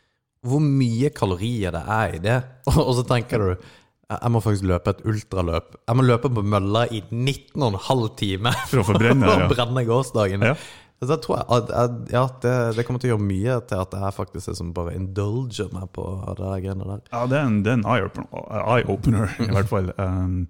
Hvor 0.49 0.63
mye 0.65 1.11
kalorier 1.15 1.75
det 1.75 1.83
er 1.83 2.17
i 2.17 2.23
det. 2.25 2.39
Og, 2.75 2.95
så 2.99 3.05
tenker 3.09 3.45
du 3.45 3.51
jeg 3.53 3.61
jeg 4.09 4.33
må 4.33 4.41
faktisk 4.41 4.65
løpe 4.65 4.93
et 4.95 5.01
ultraløp. 5.05 5.75
Jeg 5.85 5.97
må 5.99 6.05
løpe 6.07 6.31
på 6.33 6.41
mølla 6.41 6.87
i 6.89 7.03
19,5 7.13 8.05
timer 8.17 8.55
For 8.71 8.81
å 8.81 8.85
forbrenne, 8.89 9.29
ja. 9.29 9.49
brenne 9.51 9.83
gårsdagen. 9.85 10.47
Ja. 10.49 10.55
Så 10.99 11.07
det 11.11 11.19
tror 11.23 11.37
jeg 11.37 11.47
at, 11.55 11.73
at, 11.79 11.99
ja, 12.11 12.23
det, 12.43 12.55
det 12.79 12.85
kommer 12.87 13.03
til 13.03 13.11
å 13.11 13.13
gjøre 13.13 13.27
mye 13.27 13.59
til 13.71 13.83
at 13.85 13.93
det 13.93 14.01
her 14.03 14.15
faktisk 14.17 14.51
er 14.51 14.57
som 14.59 14.73
bare 14.75 14.97
indulger 14.99 15.69
meg 15.71 15.93
på 15.95 16.07
det 16.25 16.39
der 16.41 16.65
greiene 16.65 16.89
der. 16.89 17.05
Ja, 17.13 17.21
det 17.31 17.39
er 17.39 17.51
en, 17.51 17.61
det 17.63 17.71
er 17.71 17.79
en 17.79 17.85
eye-opener, 17.87 18.65
eye-opener, 18.65 19.37
i 19.47 19.51
hvert 19.55 19.71
fall. 19.71 19.93
Um, 20.01 20.41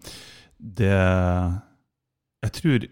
det 0.59 0.95
Jeg 2.47 2.55
tror 2.61 2.89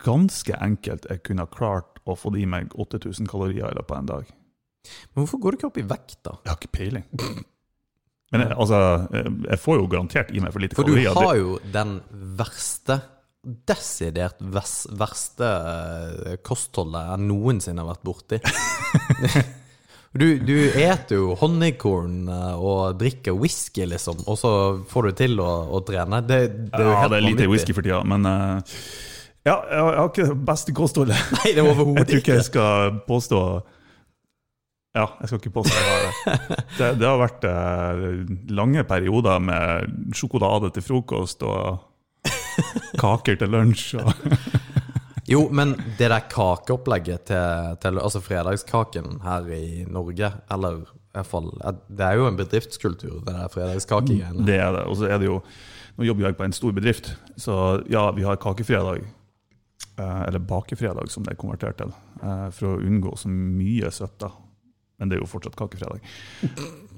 ganske 0.00 0.62
enkelt 0.62 1.10
jeg 1.10 1.22
kunne 1.26 1.46
klart 1.52 2.00
å 2.08 2.16
få 2.16 2.32
i 2.38 2.46
meg 2.48 2.72
8000 2.72 3.28
kalorier 3.28 3.68
i 3.68 3.76
løpet 3.76 3.92
av 3.92 4.00
en 4.00 4.10
dag. 4.14 4.32
Men 5.12 5.24
hvorfor 5.24 5.42
går 5.42 5.54
du 5.54 5.58
ikke 5.60 5.70
opp 5.70 5.80
i 5.80 5.88
vekt, 5.94 6.20
da? 6.26 6.36
Jeg 6.44 6.52
har 6.52 6.60
ikke 6.60 6.76
peiling. 6.78 7.08
Men 8.34 8.46
jeg, 8.46 8.54
altså, 8.58 8.78
jeg 9.14 9.60
får 9.62 9.80
jo 9.80 9.90
garantert 9.90 10.30
i 10.34 10.40
meg 10.42 10.54
for 10.54 10.64
lite 10.64 10.78
For 10.78 10.88
du 10.88 10.96
har 10.98 11.34
jo 11.38 11.58
den 11.74 11.98
verste, 12.38 12.98
desidert 13.44 14.40
vers, 14.40 14.78
verste 14.96 15.50
eh, 15.50 16.38
kostholdet 16.42 17.10
jeg 17.10 17.26
noensinne 17.28 17.84
har 17.84 17.92
vært 17.92 18.08
borti. 18.08 18.40
Du, 20.14 20.28
du 20.38 20.54
eter 20.78 21.16
jo 21.16 21.32
honningkorn 21.40 22.28
eh, 22.30 22.52
og 22.54 23.00
drikker 23.00 23.34
whisky, 23.34 23.82
liksom, 23.90 24.20
og 24.30 24.36
så 24.38 24.50
får 24.86 25.08
du 25.08 25.16
til 25.18 25.40
å, 25.42 25.48
å 25.74 25.80
trene. 25.82 26.20
Det, 26.22 26.38
det 26.70 26.78
er 26.78 26.86
jo 26.86 26.92
Ja, 26.92 27.00
helt 27.00 27.10
det 27.10 27.18
er 27.18 27.24
lite 27.24 27.48
whisky 27.50 27.74
for 27.74 27.82
tida, 27.82 27.98
men 28.06 28.22
uh, 28.22 28.76
ja, 29.44 29.56
jeg 29.58 29.80
har 29.82 30.06
ikke 30.12 30.28
det 30.30 30.36
beste 30.46 30.74
kostholdet. 30.76 31.18
Nei, 31.40 31.50
det 31.56 31.64
er 31.64 31.66
Jeg 31.74 31.76
tror 31.82 32.04
ikke 32.04 32.20
ikke. 32.20 32.36
jeg 32.38 32.46
skal 32.46 33.00
påstå 33.08 33.40
Ja, 34.94 35.08
jeg 35.20 35.26
skal 35.30 35.40
ikke 35.40 35.50
påstå 35.56 35.74
jeg 35.74 35.86
har 35.90 36.04
det. 36.06 36.58
Det, 36.78 36.88
det 37.00 37.06
har 37.08 37.18
vært 37.18 37.44
eh, 37.50 38.02
lange 38.54 38.84
perioder 38.86 39.40
med 39.42 40.12
sjokolade 40.14 40.70
til 40.76 40.84
frokost 40.86 41.42
og 41.42 41.80
kaker 43.00 43.40
til 43.40 43.50
lunsj. 43.50 43.96
Og, 43.98 44.12
Jo, 45.32 45.46
men 45.56 45.70
det 45.98 46.10
der 46.12 46.26
kakeopplegget 46.28 47.22
til, 47.30 47.70
til 47.80 47.96
Altså 47.98 48.20
fredagskaken 48.20 49.22
her 49.24 49.46
i 49.56 49.86
Norge, 49.88 50.28
eller 50.52 50.82
i 50.84 51.16
hvert 51.16 51.30
fall 51.30 51.46
Det 51.88 52.04
er 52.04 52.18
jo 52.20 52.26
en 52.28 52.36
bedriftskultur, 52.36 53.22
det 53.24 53.32
der 53.32 53.48
fredagskakegreiene. 53.48 54.44
det 54.46 54.58
er 54.60 54.74
det. 54.76 54.82
Og 54.84 54.98
så 55.00 55.08
er 55.08 55.18
det 55.22 55.30
jo 55.30 55.38
Nå 55.96 56.04
jobber 56.10 56.26
jeg 56.28 56.36
på 56.36 56.44
en 56.44 56.52
stor 56.52 56.72
bedrift, 56.76 57.12
så 57.38 57.56
ja, 57.88 58.04
vi 58.12 58.24
har 58.26 58.36
kakefredag. 58.42 59.04
eh, 59.96 60.22
Eller 60.26 60.42
bakefredag, 60.42 61.08
som 61.10 61.22
det 61.24 61.32
er 61.36 61.40
konvertert 61.40 61.78
til. 61.80 61.92
eh, 62.20 62.48
For 62.50 62.74
å 62.74 62.80
unngå 62.84 63.16
så 63.16 63.30
mye 63.32 63.90
søtt, 63.94 64.16
da. 64.20 64.28
Men 65.00 65.10
det 65.10 65.16
er 65.16 65.24
jo 65.24 65.26
fortsatt 65.26 65.56
kakefredag. 65.58 65.98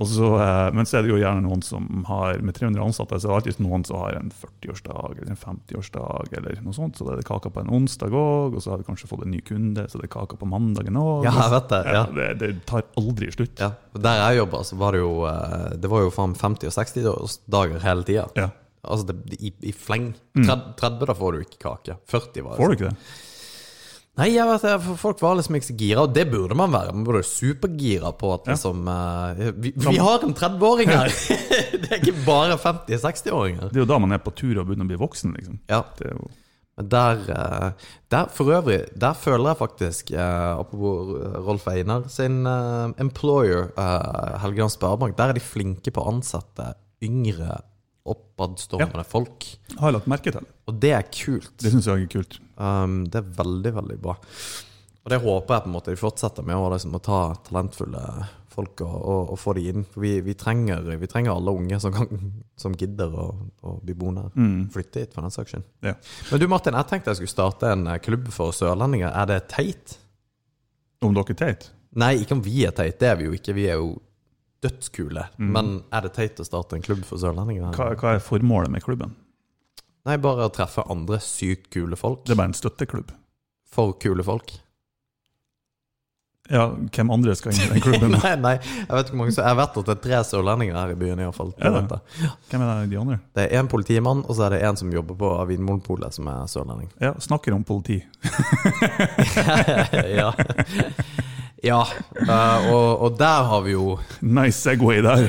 Så, 0.04 0.26
eh, 0.36 0.70
men 0.76 0.84
så 0.84 0.98
er 0.98 1.06
det 1.06 1.08
jo 1.14 1.16
gjerne 1.16 1.40
noen 1.40 1.62
som 1.64 2.04
har 2.04 2.36
Med 2.44 2.52
300 2.58 2.82
ansatte 2.84 3.16
så 3.16 3.30
er 3.30 3.30
det 3.30 3.36
alltid 3.38 3.62
noen 3.64 3.86
som 3.88 4.02
har 4.02 4.18
en 4.18 4.28
40-årsdag 4.28 5.14
eller 5.22 5.30
en 5.32 5.38
50-årsdag, 5.40 6.34
eller 6.36 6.60
noe 6.66 6.76
sånt. 6.76 6.98
Så 6.98 7.06
det 7.06 7.14
er 7.14 7.22
det 7.22 7.28
kaka 7.30 7.48
på 7.54 7.62
en 7.64 7.72
onsdag 7.78 8.12
òg, 8.12 8.58
og 8.58 8.60
så 8.60 8.74
har 8.74 8.82
vi 8.82 8.88
kanskje 8.90 9.08
fått 9.08 9.24
en 9.24 9.32
ny 9.32 9.40
kunde, 9.46 9.86
så 9.88 9.96
det 9.96 10.10
er 10.10 10.12
kaka 10.12 10.36
på 10.36 10.48
mandagen 10.50 11.00
òg. 11.00 11.24
Ja, 11.24 11.32
jeg 11.40 11.54
vet 11.56 11.72
det. 11.72 11.80
Ja. 11.96 12.04
det, 12.18 12.28
det 12.42 12.52
tar 12.68 12.84
aldri 13.00 13.30
slutt. 13.32 13.64
Ja, 13.64 13.72
Der 13.96 14.20
jeg 14.26 14.42
jobba, 14.42 14.60
så 14.68 14.76
var 14.76 14.92
det 14.92 15.00
jo 15.00 15.14
eh, 15.30 15.70
Det 15.80 15.88
var 15.90 16.04
jo 16.04 16.12
50- 16.12 16.68
og 16.68 16.76
60-dager 16.76 17.80
hele 17.86 18.04
tida. 18.04 18.28
Ja. 18.36 18.50
Altså 18.86 19.08
det, 19.08 19.40
i, 19.40 19.50
i 19.66 19.72
fleng. 19.72 20.12
30, 20.36 20.74
30 20.78 21.08
da 21.08 21.16
får 21.16 21.32
du 21.32 21.46
ikke 21.46 21.62
kake. 21.64 21.96
40 22.12 22.44
var 22.44 22.52
det. 22.52 22.60
Får 22.60 22.68
du 22.68 22.76
ikke 22.76 22.90
det? 22.92 23.24
Nei, 24.16 24.30
jeg 24.32 24.49
vet 24.49 24.62
det, 24.64 24.96
folk 24.96 25.20
var 25.20 25.37
liksom 25.37 25.58
ikke 25.58 25.68
så 25.68 25.76
gira, 25.76 26.04
og 26.06 26.14
det 26.16 26.25
burde 26.30 26.56
man 26.56 26.73
være. 26.73 26.94
Man 26.96 27.04
burde 27.04 27.20
være 27.20 27.28
supergira 27.28 28.14
på 28.16 28.30
at 28.32 28.46
Ja. 28.49 28.54
liksom 28.54 28.87
eh, 28.88 29.52
vi, 29.61 29.75
vi 29.76 29.99
har 30.00 30.25
en 30.25 30.32
30-åring 30.35 30.88
her! 30.88 31.12
det 31.82 31.90
er 31.90 32.00
ikke 32.00 32.25
bare 32.25 32.56
50-60-åringer. 32.56 33.68
Det 33.68 33.76
er 33.76 33.85
jo 33.85 33.90
da 33.92 34.00
man 34.00 34.16
er 34.16 34.25
på 34.25 34.32
tur 34.32 34.56
og 34.56 34.66
begynner 34.70 34.88
å 34.88 34.92
bli 34.94 35.00
voksen, 35.04 35.37
liksom. 35.37 35.61
Ja, 35.68 35.82
jo 36.00 36.30
men 36.76 36.88
der, 36.92 37.20
eh, 37.32 37.87
der 38.12 38.26
For 38.37 38.52
øvrig, 38.52 38.82
der 39.00 39.14
føler 39.16 39.49
jeg 39.49 39.56
faktisk, 39.62 40.11
eh, 40.12 40.58
apropos 40.61 41.14
Rolf 41.46 41.68
Einar 41.73 42.08
sin 42.12 42.44
eh, 42.46 42.90
employer, 43.00 43.70
eh, 43.78 44.38
Helgeland 44.42 44.75
Sparebank, 44.75 45.16
der 45.16 45.32
er 45.32 45.38
de 45.38 45.40
flinke 45.40 45.90
på 45.90 46.04
å 46.04 46.11
ansette 46.12 46.75
yngre, 47.02 47.62
oppadstormende 48.06 49.04
folk. 49.08 49.46
har 49.78 49.88
jeg 49.88 49.96
lagt 49.96 50.06
merke 50.06 50.32
til. 50.37 50.44
Og 50.68 50.76
det 50.80 50.92
er 50.92 51.08
kult. 51.08 51.56
Det 51.62 51.73
syns 51.73 51.88
jeg 51.88 52.04
er 52.04 52.12
kult. 52.12 52.38
Um, 52.56 53.04
det 53.12 53.20
er 53.20 53.36
veldig, 53.36 53.75
veldig 53.80 53.98
bra. 54.02 54.16
Og 55.06 55.12
det 55.12 55.20
håper 55.22 55.54
jeg 55.54 55.62
på 55.62 55.70
en 55.70 55.76
måte 55.76 55.92
de 55.92 56.00
fortsetter 56.00 56.46
med, 56.46 56.58
å 56.58 56.70
liksom, 56.72 56.96
å 56.96 57.02
ta 57.04 57.20
talentfulle 57.46 58.02
folk 58.56 58.80
og, 58.82 58.94
og, 58.96 59.20
og 59.34 59.38
få 59.38 59.54
de 59.58 59.66
inn. 59.70 59.84
For 59.92 60.02
vi, 60.02 60.16
vi, 60.25 60.34
trenger, 60.38 60.88
vi 60.98 61.10
trenger 61.10 61.36
alle 61.36 61.54
unge 61.54 61.78
som, 61.82 61.92
kan, 61.94 62.32
som 62.58 62.75
gidder 62.78 63.12
å, 63.12 63.26
å 63.62 63.76
bli 63.84 63.94
boende 63.98 64.26
her. 64.26 64.34
Mm. 64.34 64.64
Flytte 64.75 65.04
hit, 65.04 65.12
for 65.14 65.26
den 65.26 65.34
saks 65.34 65.54
skyld. 65.54 65.68
Ja. 65.86 65.94
Men 66.32 66.42
du 66.42 66.48
Martin, 66.50 66.78
jeg 66.78 66.90
tenkte 66.90 67.12
jeg 67.12 67.20
skulle 67.20 67.34
starte 67.36 67.70
en 67.75 67.86
eh, 67.92 68.00
klubb 68.02 68.30
for 68.34 68.56
sørlendinger. 68.56 69.12
Er 69.12 69.30
det 69.30 69.38
teit? 69.52 69.98
Om 71.04 71.14
dere 71.14 71.36
er 71.36 71.40
teit? 71.42 71.68
Nei, 71.96 72.16
ikke 72.25 72.36
om 72.36 72.42
vi 72.44 72.64
er 72.66 72.75
teit, 72.76 72.98
det 73.00 73.12
er 73.12 73.20
vi 73.20 73.28
jo 73.28 73.36
ikke. 73.36 73.54
Vi 73.56 73.68
er 73.70 73.78
jo 73.78 73.92
dødskule. 74.64 75.28
Mm. 75.36 75.52
Men 75.54 75.70
er 75.94 76.08
det 76.08 76.16
teit 76.16 76.42
å 76.42 76.48
starte 76.48 76.78
en 76.78 76.84
klubb 76.84 77.04
for 77.06 77.20
sørlendinger? 77.20 77.70
Hva, 77.76 77.92
hva 78.00 78.16
er 78.16 78.25
formålet 78.25 78.72
med 78.72 78.84
klubben? 78.84 79.14
Nei, 80.06 80.20
bare 80.22 80.46
å 80.46 80.52
treffe 80.54 80.84
andre 80.92 81.18
sykt 81.22 81.70
kule 81.75 81.98
folk. 81.98 82.22
Det 82.26 82.36
er 82.36 82.38
bare 82.38 82.52
en 82.52 82.60
støtteklubb. 82.60 83.10
For 83.75 83.96
kule 84.02 84.25
folk. 84.26 84.54
Ja, 86.46 86.68
hvem 86.94 87.10
andre 87.10 87.34
skal 87.34 87.54
inn 87.56 87.64
i 87.64 87.68
den 87.72 87.82
klubben? 87.82 88.14
nei, 88.22 88.34
nei, 88.38 88.54
jeg 88.62 88.86
vet 88.86 89.08
ikke 89.08 89.16
hvor 89.16 89.20
mange 89.25 89.34
som 89.34 89.48
Jeg 89.48 89.58
vet 89.58 89.78
at 89.80 89.88
det 89.88 89.94
er 89.96 90.02
tre 90.04 90.20
sørlendinger 90.28 90.78
her 90.78 90.92
i 90.94 90.98
byen, 91.00 91.22
iallfall. 91.25 91.50
Er 91.58 91.75
det? 91.75 91.98
Hvem 92.52 92.62
er 92.62 92.70
det 92.70 92.90
de 92.92 93.00
andre? 93.02 93.18
Det 93.34 93.46
er 93.48 93.62
en 93.62 93.70
politimann, 93.72 94.22
og 94.22 94.38
så 94.38 94.46
er 94.46 94.54
det 94.54 94.62
en 94.68 94.78
som 94.78 94.92
jobber 94.94 95.18
på 95.18 95.32
Vinmonopolet, 95.50 96.14
som 96.14 96.30
er 96.30 96.46
sørlending. 96.50 96.92
Ja, 97.02 97.16
snakker 97.26 97.56
om 97.56 97.66
politi. 97.66 97.98
ja. 100.20 100.30
ja. 101.64 101.80
eh, 102.20 102.68
og, 102.72 103.02
og 103.06 103.18
der 103.18 103.48
har 103.50 103.64
vi 103.64 103.75
jo 103.75 103.96
Nice 104.20 104.58
Segway 104.60 105.00
der. 105.04 105.26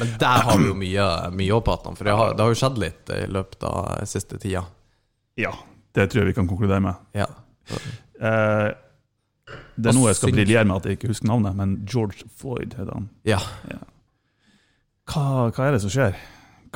Men 0.00 0.12
der 0.20 0.44
har 0.48 0.58
vi 0.58 0.68
jo 0.70 0.76
mye, 0.78 1.06
mye 1.36 1.56
å 1.56 1.62
prate 1.64 1.90
om, 1.92 1.98
for 1.98 2.08
det 2.08 2.16
har, 2.18 2.34
det 2.34 2.44
har 2.44 2.54
jo 2.54 2.60
skjedd 2.62 2.80
litt 2.82 3.14
i 3.16 3.22
løpet 3.30 3.66
av 3.70 4.06
siste 4.10 4.40
tida. 4.42 4.64
Ja, 5.40 5.54
det 5.96 6.10
tror 6.10 6.24
jeg 6.24 6.32
vi 6.32 6.38
kan 6.40 6.50
konkludere 6.50 6.82
med. 6.84 7.06
Ja. 7.16 7.28
Eh, 8.20 8.68
det 9.80 9.90
er 9.90 9.96
noe 9.96 10.10
jeg 10.10 10.18
skal 10.18 10.34
briljere 10.34 10.66
med 10.68 10.76
at 10.80 10.90
jeg 10.90 10.98
ikke 10.98 11.12
husker 11.14 11.30
navnet, 11.30 11.56
men 11.58 11.78
George 11.88 12.28
Floyd 12.40 12.76
heter 12.78 12.92
han. 12.94 13.08
ja. 13.28 13.40
Hva, 15.10 15.48
hva 15.50 15.64
er 15.66 15.74
det 15.74 15.80
som 15.82 15.90
skjer? 15.90 16.18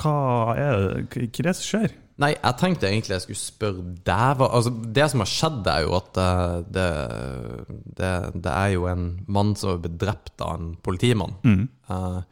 Hva 0.01 0.15
er 0.59 0.81
det, 0.81 1.03
hva 1.13 1.21
er 1.23 1.47
det 1.47 1.53
som 1.55 1.69
skjer? 1.69 1.93
Nei, 2.23 2.31
jeg 2.37 2.59
tenkte 2.61 2.87
egentlig 2.87 3.17
jeg 3.17 3.25
skulle 3.25 3.41
spørre 3.41 3.85
deg 4.07 4.43
altså, 4.47 4.71
Det 4.71 5.07
som 5.11 5.25
har 5.25 5.31
skjedd, 5.31 5.71
er 5.71 5.81
jo 5.83 5.97
at 5.99 6.21
eh, 6.23 6.53
det, 6.77 6.91
det, 7.99 8.13
det 8.45 8.53
er 8.53 8.69
jo 8.77 8.87
en 8.91 9.09
mann 9.27 9.55
som 9.59 9.73
er 9.73 9.83
blitt 9.83 9.99
drept 9.99 10.45
av 10.45 10.55
en 10.55 10.71
politimann. 10.85 11.35
Mm. 11.43 11.67
Uh, 11.91 12.23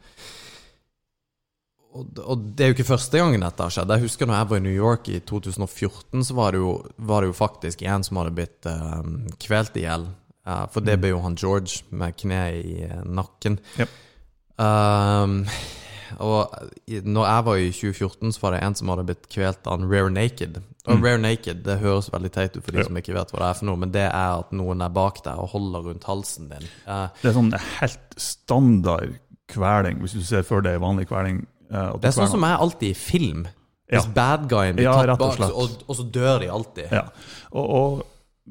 og, 1.93 2.21
og 2.23 2.47
det 2.55 2.63
er 2.63 2.71
jo 2.71 2.77
ikke 2.77 2.87
første 2.93 3.19
gangen 3.19 3.43
dette 3.43 3.67
har 3.67 3.75
skjedd. 3.75 3.91
Jeg 3.91 4.05
husker 4.07 4.29
når 4.29 4.39
jeg 4.39 4.51
var 4.53 4.61
i 4.61 4.65
New 4.69 4.77
York 4.77 5.11
i 5.11 5.19
2014, 5.19 6.23
så 6.29 6.39
var 6.39 6.55
det 6.55 6.63
jo, 6.63 6.73
var 6.97 7.21
det 7.21 7.33
jo 7.33 7.37
faktisk 7.37 7.83
en 7.83 8.07
som 8.07 8.21
hadde 8.21 8.35
blitt 8.39 8.69
uh, 8.71 9.03
kvelt 9.43 9.75
i 9.77 9.83
hjel. 9.83 10.07
Uh, 10.47 10.63
for 10.71 10.83
det 10.83 10.95
ble 11.03 11.11
jo 11.11 11.21
han 11.23 11.35
George 11.39 11.83
med 11.91 12.15
kne 12.23 12.41
i 12.55 12.87
nakken. 13.03 13.59
Yep. 13.75 13.99
Um, 14.63 15.41
og 16.19 16.51
når 16.89 17.25
jeg 17.27 17.45
var 17.45 17.55
i 17.55 17.71
2014, 17.71 18.31
så 18.33 18.41
var 18.41 18.51
det 18.51 18.63
en 18.63 18.75
som 18.75 18.87
hadde 18.89 19.05
blitt 19.05 19.29
kvelt 19.29 19.67
av 19.67 19.79
en 19.81 19.89
Rare 19.89 20.09
Naked. 20.09 20.57
Og 20.87 20.97
Mm. 20.97 21.03
Rare 21.03 21.17
Naked 21.17 21.63
det 21.63 21.79
høres 21.79 22.09
veldig 22.11 22.31
teit 22.31 22.57
ut 22.57 22.63
for 22.63 22.71
de 22.71 22.77
Ja. 22.79 22.83
som 22.83 22.95
ikke 22.97 23.13
vet 23.13 23.31
hva 23.31 23.39
det 23.39 23.47
er 23.49 23.53
for 23.59 23.65
noe, 23.65 23.75
men 23.77 23.91
det 23.91 24.01
er 24.09 24.39
at 24.39 24.51
noen 24.51 24.81
er 24.83 24.89
bak 24.89 25.23
deg 25.23 25.37
og 25.39 25.49
holder 25.49 25.81
rundt 25.87 26.03
halsen 26.03 26.49
din. 26.49 26.67
Eh, 26.87 27.07
Det 27.21 27.29
er 27.29 27.33
sånn 27.39 27.53
helt 27.79 27.99
standard 28.17 29.15
kveling, 29.47 29.99
hvis 30.01 30.13
du 30.13 30.21
ser 30.21 30.43
for 30.43 30.61
deg 30.61 30.79
vanlig 30.81 31.07
kveling. 31.07 31.45
eh, 31.71 31.91
Det 31.99 32.05
er 32.05 32.11
sånn 32.21 32.29
som 32.31 32.43
er 32.43 32.57
alltid 32.57 32.89
i 32.91 32.93
film. 32.93 33.47
Ja. 33.91 33.99
Hvis 34.01 34.13
bad 34.13 34.49
guyen 34.49 34.75
blir 34.75 34.83
Ja, 34.83 34.93
tatt 35.05 35.09
og 35.09 35.19
bak, 35.19 35.37
så- 35.37 35.55
og, 35.55 35.69
og 35.87 35.95
så 35.95 36.11
dør 36.11 36.39
de 36.39 36.47
alltid. 36.49 36.91
Ja, 36.91 37.09
og, 37.51 37.69
og 37.69 38.05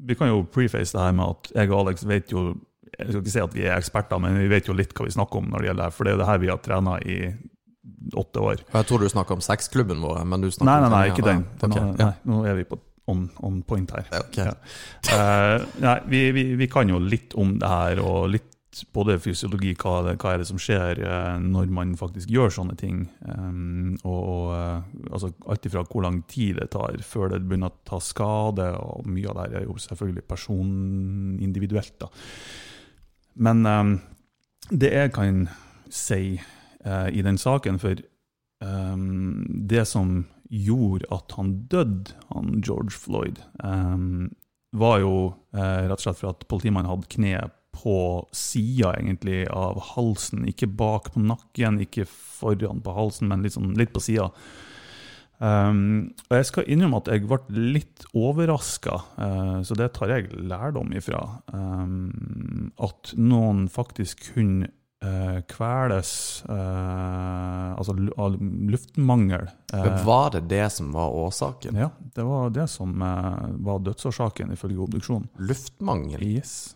vi 0.07 0.15
kan 0.15 0.27
jo 0.27 0.43
preface 0.43 0.91
det 0.91 1.01
her 1.01 1.11
med 1.11 1.29
at 1.29 1.51
jeg 1.55 1.71
og 1.71 1.87
Alex 1.87 2.03
vet 2.03 2.29
jo 2.31 2.55
Jeg 2.99 3.07
skal 3.09 3.21
ikke 3.23 3.31
si 3.31 3.39
at 3.39 3.53
vi 3.53 3.61
er 3.65 3.75
eksperter, 3.79 4.19
men 4.21 4.37
vi 4.37 4.47
vet 4.47 4.67
jo 4.67 4.73
litt 4.73 4.93
hva 4.93 5.05
vi 5.05 5.11
snakker 5.11 5.37
om 5.37 5.45
når 5.49 5.57
det 5.61 5.65
gjelder 5.69 5.83
det 5.85 5.93
for 5.93 6.03
det 6.03 6.11
er 6.13 6.15
jo 6.15 6.17
det 6.19 6.27
her 6.27 6.37
vi 6.37 6.47
har 6.47 6.57
trena 6.57 6.99
i 7.01 7.33
åtte 8.13 8.39
år. 8.43 8.63
Jeg 8.73 8.89
tror 8.89 9.03
du 9.03 9.09
snakker 9.11 9.37
om 9.37 9.43
sexklubben 9.43 10.01
vår, 10.03 10.23
men 10.27 10.43
du 10.43 10.49
snakker 10.51 10.69
Nei, 10.69 10.79
nei, 10.83 10.89
nei, 10.93 11.03
ikke 11.13 11.27
den. 11.27 11.45
den 11.61 11.77
okay. 11.77 11.93
nei, 11.99 12.13
nå 12.29 12.41
er 12.49 12.57
vi 12.59 12.67
på 12.67 12.79
on, 13.11 13.27
on 13.43 13.61
point 13.67 13.91
her. 13.91 14.07
Okay. 14.27 14.47
Ja. 14.47 14.55
Uh, 15.11 15.67
nei, 15.83 15.99
vi, 16.11 16.23
vi, 16.35 16.47
vi 16.59 16.69
kan 16.71 16.91
jo 16.91 17.01
litt 17.03 17.35
om 17.39 17.57
det 17.59 17.69
her, 17.69 18.03
og 18.03 18.31
litt 18.31 18.49
både 18.93 19.19
fysiologi, 19.21 19.73
hva, 19.77 19.99
det, 20.07 20.15
hva 20.21 20.33
er 20.33 20.41
det 20.41 20.47
som 20.49 20.59
skjer 20.61 21.01
eh, 21.05 21.35
når 21.43 21.69
man 21.73 21.91
faktisk 21.99 22.31
gjør 22.33 22.53
sånne 22.55 22.73
ting. 22.79 23.03
Um, 23.21 23.93
og 24.01 24.21
og 24.23 25.11
altså, 25.11 25.29
alt 25.51 25.67
ifra 25.69 25.83
hvor 25.85 26.05
lang 26.05 26.23
tid 26.29 26.57
det 26.57 26.71
tar 26.73 26.97
før 27.05 27.33
det 27.33 27.43
begynner 27.45 27.69
å 27.69 27.83
ta 27.85 27.99
skade, 28.01 28.71
og 28.79 29.05
mye 29.09 29.29
av 29.29 29.37
det 29.37 29.45
her 29.45 29.59
er 29.61 29.67
jo 29.67 29.77
selvfølgelig 29.83 30.25
personindividuelt. 30.29 31.95
da. 32.01 32.09
Men 33.45 33.65
um, 33.65 33.93
det 34.71 34.93
jeg 34.93 35.13
kan 35.13 35.45
si 35.93 36.39
eh, 36.85 37.09
i 37.13 37.23
den 37.25 37.37
saken, 37.37 37.79
for 37.81 37.99
um, 38.63 39.43
det 39.69 39.85
som 39.89 40.23
gjorde 40.53 41.09
at 41.13 41.33
han 41.37 41.55
døde, 41.71 42.13
han 42.33 42.61
George 42.65 42.93
Floyd, 42.95 43.41
um, 43.63 44.31
var 44.73 44.99
jo 45.03 45.15
eh, 45.53 45.85
rett 45.85 45.99
og 45.99 46.01
slett 46.01 46.19
for 46.19 46.33
at 46.33 46.47
politimannen 46.49 46.89
hadde 46.89 47.11
kneet 47.13 47.53
på 47.73 47.97
sida 48.33 48.93
av 49.53 49.79
halsen, 49.93 50.45
ikke 50.49 50.69
bak 50.69 51.11
på 51.13 51.21
nakken, 51.25 51.79
ikke 51.81 52.05
foran 52.05 52.83
på 52.85 52.93
halsen, 52.93 53.29
men 53.29 53.45
litt, 53.45 53.55
sånn, 53.55 53.73
litt 53.77 53.93
på 53.93 54.01
sida. 54.03 54.29
Um, 55.41 56.13
og 56.29 56.37
jeg 56.37 56.47
skal 56.47 56.69
innrømme 56.69 57.01
at 57.01 57.09
jeg 57.11 57.25
ble 57.27 57.65
litt 57.73 58.05
overraska, 58.13 58.99
så 59.65 59.77
det 59.77 59.89
tar 59.97 60.13
jeg 60.13 60.29
lærdom 60.37 60.93
ifra. 60.95 61.23
Um, 61.49 62.69
at 62.77 63.15
noen 63.17 63.65
faktisk 63.73 64.21
kunne 64.35 64.69
eh, 64.69 64.82
kveles 65.49 66.11
uh, 66.49 67.73
altså 67.77 67.95
av 68.17 68.37
luftmangel. 68.39 69.49
Men 69.73 69.93
Eh, 69.93 70.05
var 70.05 70.31
det 70.31 70.41
det 70.41 70.69
som 70.69 70.91
var 70.91 71.09
årsaken? 71.09 71.75
ja, 71.75 71.89
det 72.15 72.23
var 72.23 72.49
det 72.49 72.67
som 72.67 73.01
uh, 73.01 73.49
var 73.65 73.79
dødsårsaken 73.79 74.53
ifølge 74.53 74.77
obduksjonen. 74.77 75.27
Luftmangel? 75.37 76.23
Yes. 76.23 76.75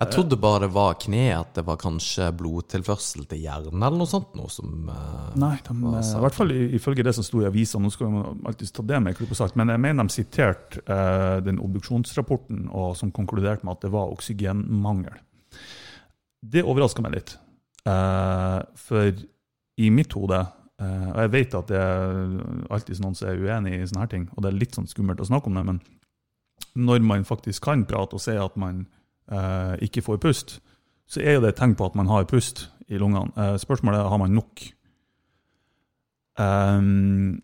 Jeg 0.00 0.12
trodde 0.14 0.36
bare 0.40 0.62
det 0.64 0.70
var 0.72 0.94
kne, 1.02 1.24
at 1.34 1.50
det 1.58 1.64
var 1.66 1.76
kanskje 1.80 2.30
blodtilførsel 2.38 3.26
til 3.28 3.42
hjernen 3.42 3.82
eller 3.82 3.98
noe 4.00 4.08
sånt. 4.08 4.30
Noe 4.38 4.48
som 4.52 4.86
uh, 4.88 5.32
Nei, 5.40 5.56
de, 5.66 5.74
eh, 5.76 6.12
i 6.14 6.22
hvert 6.24 6.36
fall 6.36 6.54
ifølge 6.54 7.04
det 7.04 7.14
som 7.18 7.26
sto 7.26 7.42
i 7.42 7.48
avisa. 7.48 7.80
Nå 7.82 7.90
skal 7.92 8.12
man 8.14 8.44
alltid 8.48 8.70
ta 8.76 8.84
det 8.86 9.00
med 9.02 9.18
klipp 9.18 9.34
og 9.34 9.40
sagt, 9.42 9.58
men 9.60 9.72
jeg 9.72 9.82
mener 9.82 10.06
de 10.06 10.14
siterte 10.14 10.80
eh, 10.86 11.40
den 11.44 11.60
obduksjonsrapporten 11.60 12.68
og 12.70 12.94
som 12.96 13.12
konkluderte 13.12 13.66
med 13.66 13.76
at 13.76 13.84
det 13.84 13.92
var 13.92 14.14
oksygenmangel. 14.14 15.18
Det 16.40 16.64
overraska 16.64 17.04
meg 17.04 17.18
litt. 17.18 17.34
Eh, 17.88 18.60
for 18.80 19.12
i 19.80 19.86
mitt 19.88 20.12
hode 20.12 20.36
eh, 20.36 21.06
Og 21.08 21.20
jeg 21.22 21.30
vet 21.32 21.54
at 21.56 21.70
det 21.70 21.78
er 21.80 22.34
alltid 22.68 23.00
noen 23.00 23.16
som 23.16 23.30
er 23.30 23.40
uenig 23.40 23.78
i 23.78 23.86
sånne 23.88 24.04
her 24.04 24.10
ting, 24.12 24.26
og 24.34 24.44
det 24.44 24.50
er 24.50 24.58
litt 24.60 24.76
sånn 24.76 24.88
skummelt 24.90 25.22
å 25.22 25.28
snakke 25.28 25.48
om 25.48 25.56
det, 25.56 25.64
men 25.64 25.78
når 26.76 27.00
man 27.02 27.24
faktisk 27.26 27.64
kan 27.64 27.86
prate 27.88 28.18
og 28.18 28.22
si 28.22 28.36
at 28.36 28.58
man 28.60 28.84
eh, 29.32 29.80
ikke 29.86 30.04
får 30.04 30.20
pust, 30.22 30.58
så 31.10 31.22
er 31.24 31.38
jo 31.38 31.44
det 31.44 31.54
et 31.54 31.62
tegn 31.62 31.72
på 31.74 31.88
at 31.88 31.96
man 31.98 32.10
har 32.12 32.28
pust 32.30 32.68
i 32.90 33.00
lungene. 33.00 33.56
Spørsmålet 33.58 34.02
er 34.02 34.12
har 34.12 34.20
man 34.20 34.36
nok. 34.36 34.62
Ehm, 36.38 37.40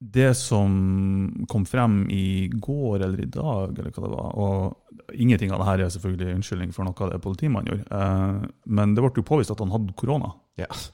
det 0.00 0.30
som 0.38 1.44
kom 1.48 1.66
frem 1.68 2.06
i 2.10 2.48
går 2.48 3.02
eller 3.04 3.20
i 3.20 3.28
dag, 3.28 3.76
eller 3.78 3.90
hva 3.92 4.06
det 4.06 4.14
var 4.14 4.38
og 4.40 4.76
Ingenting 5.10 5.50
av 5.50 5.58
det 5.58 5.66
her 5.66 5.80
er 5.82 5.88
selvfølgelig 5.90 6.34
unnskyldning 6.36 6.72
for 6.74 6.86
noe 6.86 7.02
av 7.02 7.10
det 7.10 7.18
politimannen 7.24 7.66
gjorde, 7.66 7.86
eh, 7.98 8.50
men 8.70 8.92
det 8.94 9.02
ble 9.02 9.10
jo 9.18 9.24
påvist 9.26 9.50
at 9.50 9.58
han 9.58 9.72
hadde 9.74 9.96
korona. 9.98 10.28
Yes. 10.60 10.92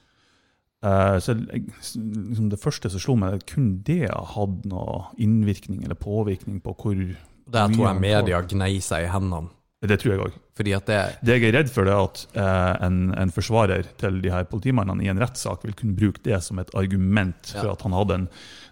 Eh, 0.81 1.17
så 1.21 1.35
jeg, 1.35 1.67
liksom 1.93 2.49
det 2.49 2.59
første 2.61 2.89
som 2.93 3.03
slo 3.03 3.15
meg, 3.19 3.35
er 3.37 3.43
det 3.85 3.85
det 3.85 4.09
hadde 4.33 4.71
noe 4.71 5.03
innvirkning 5.21 5.83
eller 5.85 5.97
påvirkning 6.01 6.57
på 6.65 6.73
hvor 6.81 6.97
Der 6.97 7.69
tror 7.75 7.87
jeg 7.91 8.01
media 8.01 8.41
gnei 8.41 8.79
seg 8.81 9.05
i 9.05 9.13
hendene. 9.13 9.53
Det 9.77 9.99
tror 10.01 10.13
jeg 10.15 10.21
òg. 10.25 10.37
Det 10.57 10.97
Det 11.21 11.35
jeg 11.37 11.43
er 11.49 11.53
redd 11.53 11.69
for, 11.69 11.85
er 11.85 11.99
at 12.01 12.23
eh, 12.33 12.85
en, 12.87 13.13
en 13.13 13.29
forsvarer 13.29 13.85
til 14.01 14.21
de 14.23 14.31
her 14.33 14.47
politimannene 14.49 15.05
i 15.05 15.09
en 15.11 15.19
rettssak 15.21 15.63
vil 15.63 15.75
kunne 15.77 15.95
bruke 15.95 16.23
det 16.25 16.41
som 16.43 16.57
et 16.57 16.73
argument 16.73 17.53
for 17.53 17.67
Ja. 17.69 17.73
at 17.73 17.81
han 17.83 17.93
hadde 17.93 18.13
en 18.15 18.27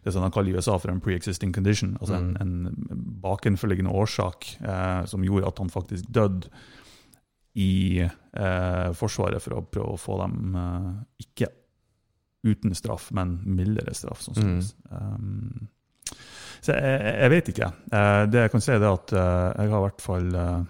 det 0.06 0.14
som 0.14 0.24
de 0.24 0.30
kaller 0.32 0.54
i 0.54 0.60
USA 0.60 0.78
for 0.78 0.94
en 0.94 1.02
pre-existing 1.02 1.54
condition, 1.56 1.96
altså 2.00 2.20
en, 2.20 2.36
en 2.42 2.96
bakenforliggende 3.24 3.92
årsak 3.92 4.52
eh, 4.62 5.02
som 5.10 5.26
gjorde 5.26 5.50
at 5.50 5.62
han 5.64 5.72
faktisk 5.74 6.10
døde 6.14 6.52
i 7.58 8.04
eh, 8.04 8.90
Forsvaret 8.94 9.42
for 9.42 9.58
å 9.58 9.64
prøve 9.66 9.96
å 9.96 10.02
få 10.02 10.20
dem 10.22 10.58
eh, 10.62 10.92
ikke 11.26 11.50
uten 12.46 12.76
straff, 12.78 13.10
men 13.18 13.40
mildere 13.58 13.96
straff. 13.98 14.22
Sånn 14.28 14.38
som 14.38 14.92
um, 14.94 15.66
så 16.66 16.74
jeg, 16.74 17.02
jeg 17.22 17.32
vet 17.34 17.52
ikke. 17.54 17.68
Eh, 17.94 18.22
det 18.32 18.46
jeg 18.46 18.54
kan 18.54 18.64
si, 18.64 18.74
er 18.74 18.88
at 18.90 19.14
eh, 19.14 19.50
jeg 19.62 19.72
har 19.72 19.80
i 19.80 19.86
hvert 19.86 20.02
fall 20.06 20.38
eh, 20.42 20.64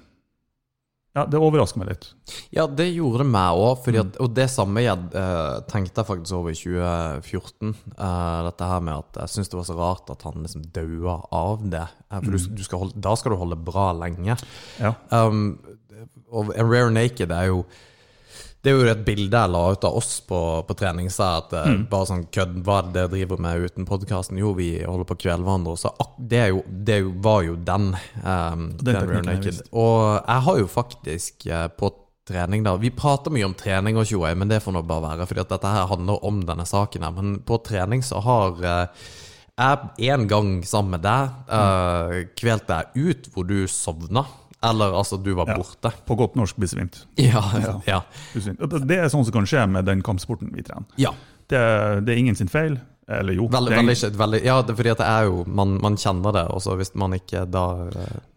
Ja, 1.15 1.23
det 1.31 1.39
overrasker 1.39 1.79
meg 1.79 1.93
litt. 1.93 2.05
Ja, 2.51 2.65
det 2.67 2.89
gjorde 2.91 3.21
det 3.23 3.27
meg 3.31 3.55
òg. 3.55 3.85
Mm. 3.87 4.09
Og 4.19 4.33
det 4.35 4.49
samme 4.51 4.81
jeg, 4.83 4.97
eh, 5.15 5.59
tenkte 5.71 6.01
jeg 6.01 6.09
faktisk 6.09 6.35
over 6.35 6.51
i 6.51 6.57
2014. 6.59 7.75
eh, 7.97 8.43
dette 8.49 8.67
her 8.67 8.81
med 8.83 8.93
at 8.99 9.21
jeg 9.21 9.29
syns 9.37 9.49
det 9.53 9.57
var 9.61 9.63
så 9.69 9.77
rart 9.79 10.09
at 10.11 10.21
han 10.27 10.43
liksom 10.43 10.65
daua 10.75 11.15
av 11.31 11.63
det. 11.71 11.85
Eh, 12.11 12.19
for 12.19 12.31
du, 12.31 12.37
Mm. 12.37 12.55
du 12.55 12.63
skal 12.63 12.79
holde, 12.79 12.99
da 12.99 13.15
skal 13.15 13.31
du 13.31 13.37
holde 13.37 13.55
bra 13.63 13.93
lenge. 13.93 14.37
Ja. 14.79 14.93
Um, 15.09 15.57
og 16.31 16.51
en 16.55 16.67
Rare 16.69 16.91
Naked 16.91 17.31
er 17.31 17.47
jo 17.47 17.65
Det 18.65 18.71
er 18.71 18.79
jo 18.79 18.85
et 18.89 19.01
bilde 19.05 19.37
jeg 19.37 19.51
la 19.53 19.59
ut 19.75 19.83
av 19.85 19.97
oss 19.99 20.15
på, 20.25 20.39
på 20.65 20.75
trening, 20.77 21.11
sa 21.13 21.35
at 21.43 21.51
eh, 21.53 21.67
Mm. 21.75 21.83
bare 21.91 22.07
sånn 22.09 22.23
kødd, 22.33 22.55
hva 22.65 22.79
er 22.79 22.87
det 22.87 22.93
dere 22.95 23.11
driver 23.11 23.41
med 23.45 23.65
uten 23.67 23.85
podkasten? 23.85 24.39
Jo, 24.41 24.53
vi 24.57 24.69
holder 24.81 25.05
på 25.05 25.17
å 25.17 25.21
kvele 25.21 25.45
hverandre. 25.45 25.75
Så 25.77 25.91
det, 26.17 26.41
jo, 26.49 26.63
det 26.65 26.97
jo, 27.03 27.11
var 27.21 27.43
jo 27.45 27.59
den. 27.67 27.91
Um, 28.23 28.65
Den 28.81 29.05
den 29.11 29.29
jeg 29.35 29.59
Og 29.71 30.17
jeg 30.17 30.45
har 30.47 30.57
jo 30.63 30.71
faktisk 30.71 31.47
uh, 31.51 31.67
på 31.69 31.91
trening 32.25 32.63
da 32.65 32.73
Vi 32.81 32.89
prater 32.89 33.29
mye 33.33 33.45
om 33.45 33.53
trening 33.53 33.99
og 34.01 34.07
tjoei, 34.09 34.33
men 34.33 34.49
det 34.49 34.63
får 34.65 34.73
nå 34.73 34.81
bare 34.89 35.11
være, 35.11 35.27
fordi 35.29 35.43
at 35.43 35.53
dette 35.53 35.73
her 35.75 35.91
handler 35.91 36.25
om 36.25 36.41
denne 36.47 36.65
saken 36.65 37.05
her. 37.05 37.13
Men 37.13 37.37
på 37.45 37.59
trening 37.65 38.01
så 38.05 38.21
har 38.25 38.65
uh, 38.65 39.05
jeg 39.55 40.09
en 40.11 40.25
gang 40.27 40.49
sammen 40.67 40.97
med 40.97 41.05
deg 41.05 41.53
uh, 41.53 42.25
kvelt 42.35 42.65
deg 42.71 42.97
ut 42.97 43.29
hvor 43.33 43.45
du 43.47 43.67
sovna. 43.71 44.25
Eller 44.69 44.93
altså, 44.97 45.17
du 45.21 45.33
var 45.37 45.47
Ja. 45.47 45.55
borte. 45.59 45.91
På 46.07 46.15
godt 46.17 46.35
norsk 46.35 46.57
besvimt. 46.57 47.05
Ja. 47.17 47.41
Ja. 47.61 47.81
ja. 47.93 48.01
Det 48.33 48.97
er 48.97 49.07
sånn 49.13 49.25
som 49.25 49.31
kan 49.33 49.45
skje 49.45 49.67
med 49.69 49.85
den 49.85 50.01
kampsporten 50.01 50.51
vi 50.55 50.63
trener. 50.65 50.85
ja. 50.97 51.13
Det, 51.47 51.59
det 52.05 52.09
er 52.15 52.17
ingen 52.17 52.35
sin 52.35 52.47
feil. 52.49 52.79
Eller 53.07 53.35
jo. 53.37 53.45
Er, 53.45 53.51
veldig, 53.61 53.93
ikke- 53.93 54.17
veldig, 54.17 54.39
ja, 54.43 54.55
det 54.65 54.73
fordi 54.75 54.95
det 54.97 55.05
er 55.05 55.25
jo 55.27 55.43
Man, 55.45 55.75
man 55.79 55.93
kjenner 55.95 56.33
det, 56.33 56.41
og 56.49 56.57
så 56.65 56.73
hvis 56.75 56.89
man 56.95 57.13
ikke 57.13 57.43
da 57.51 57.65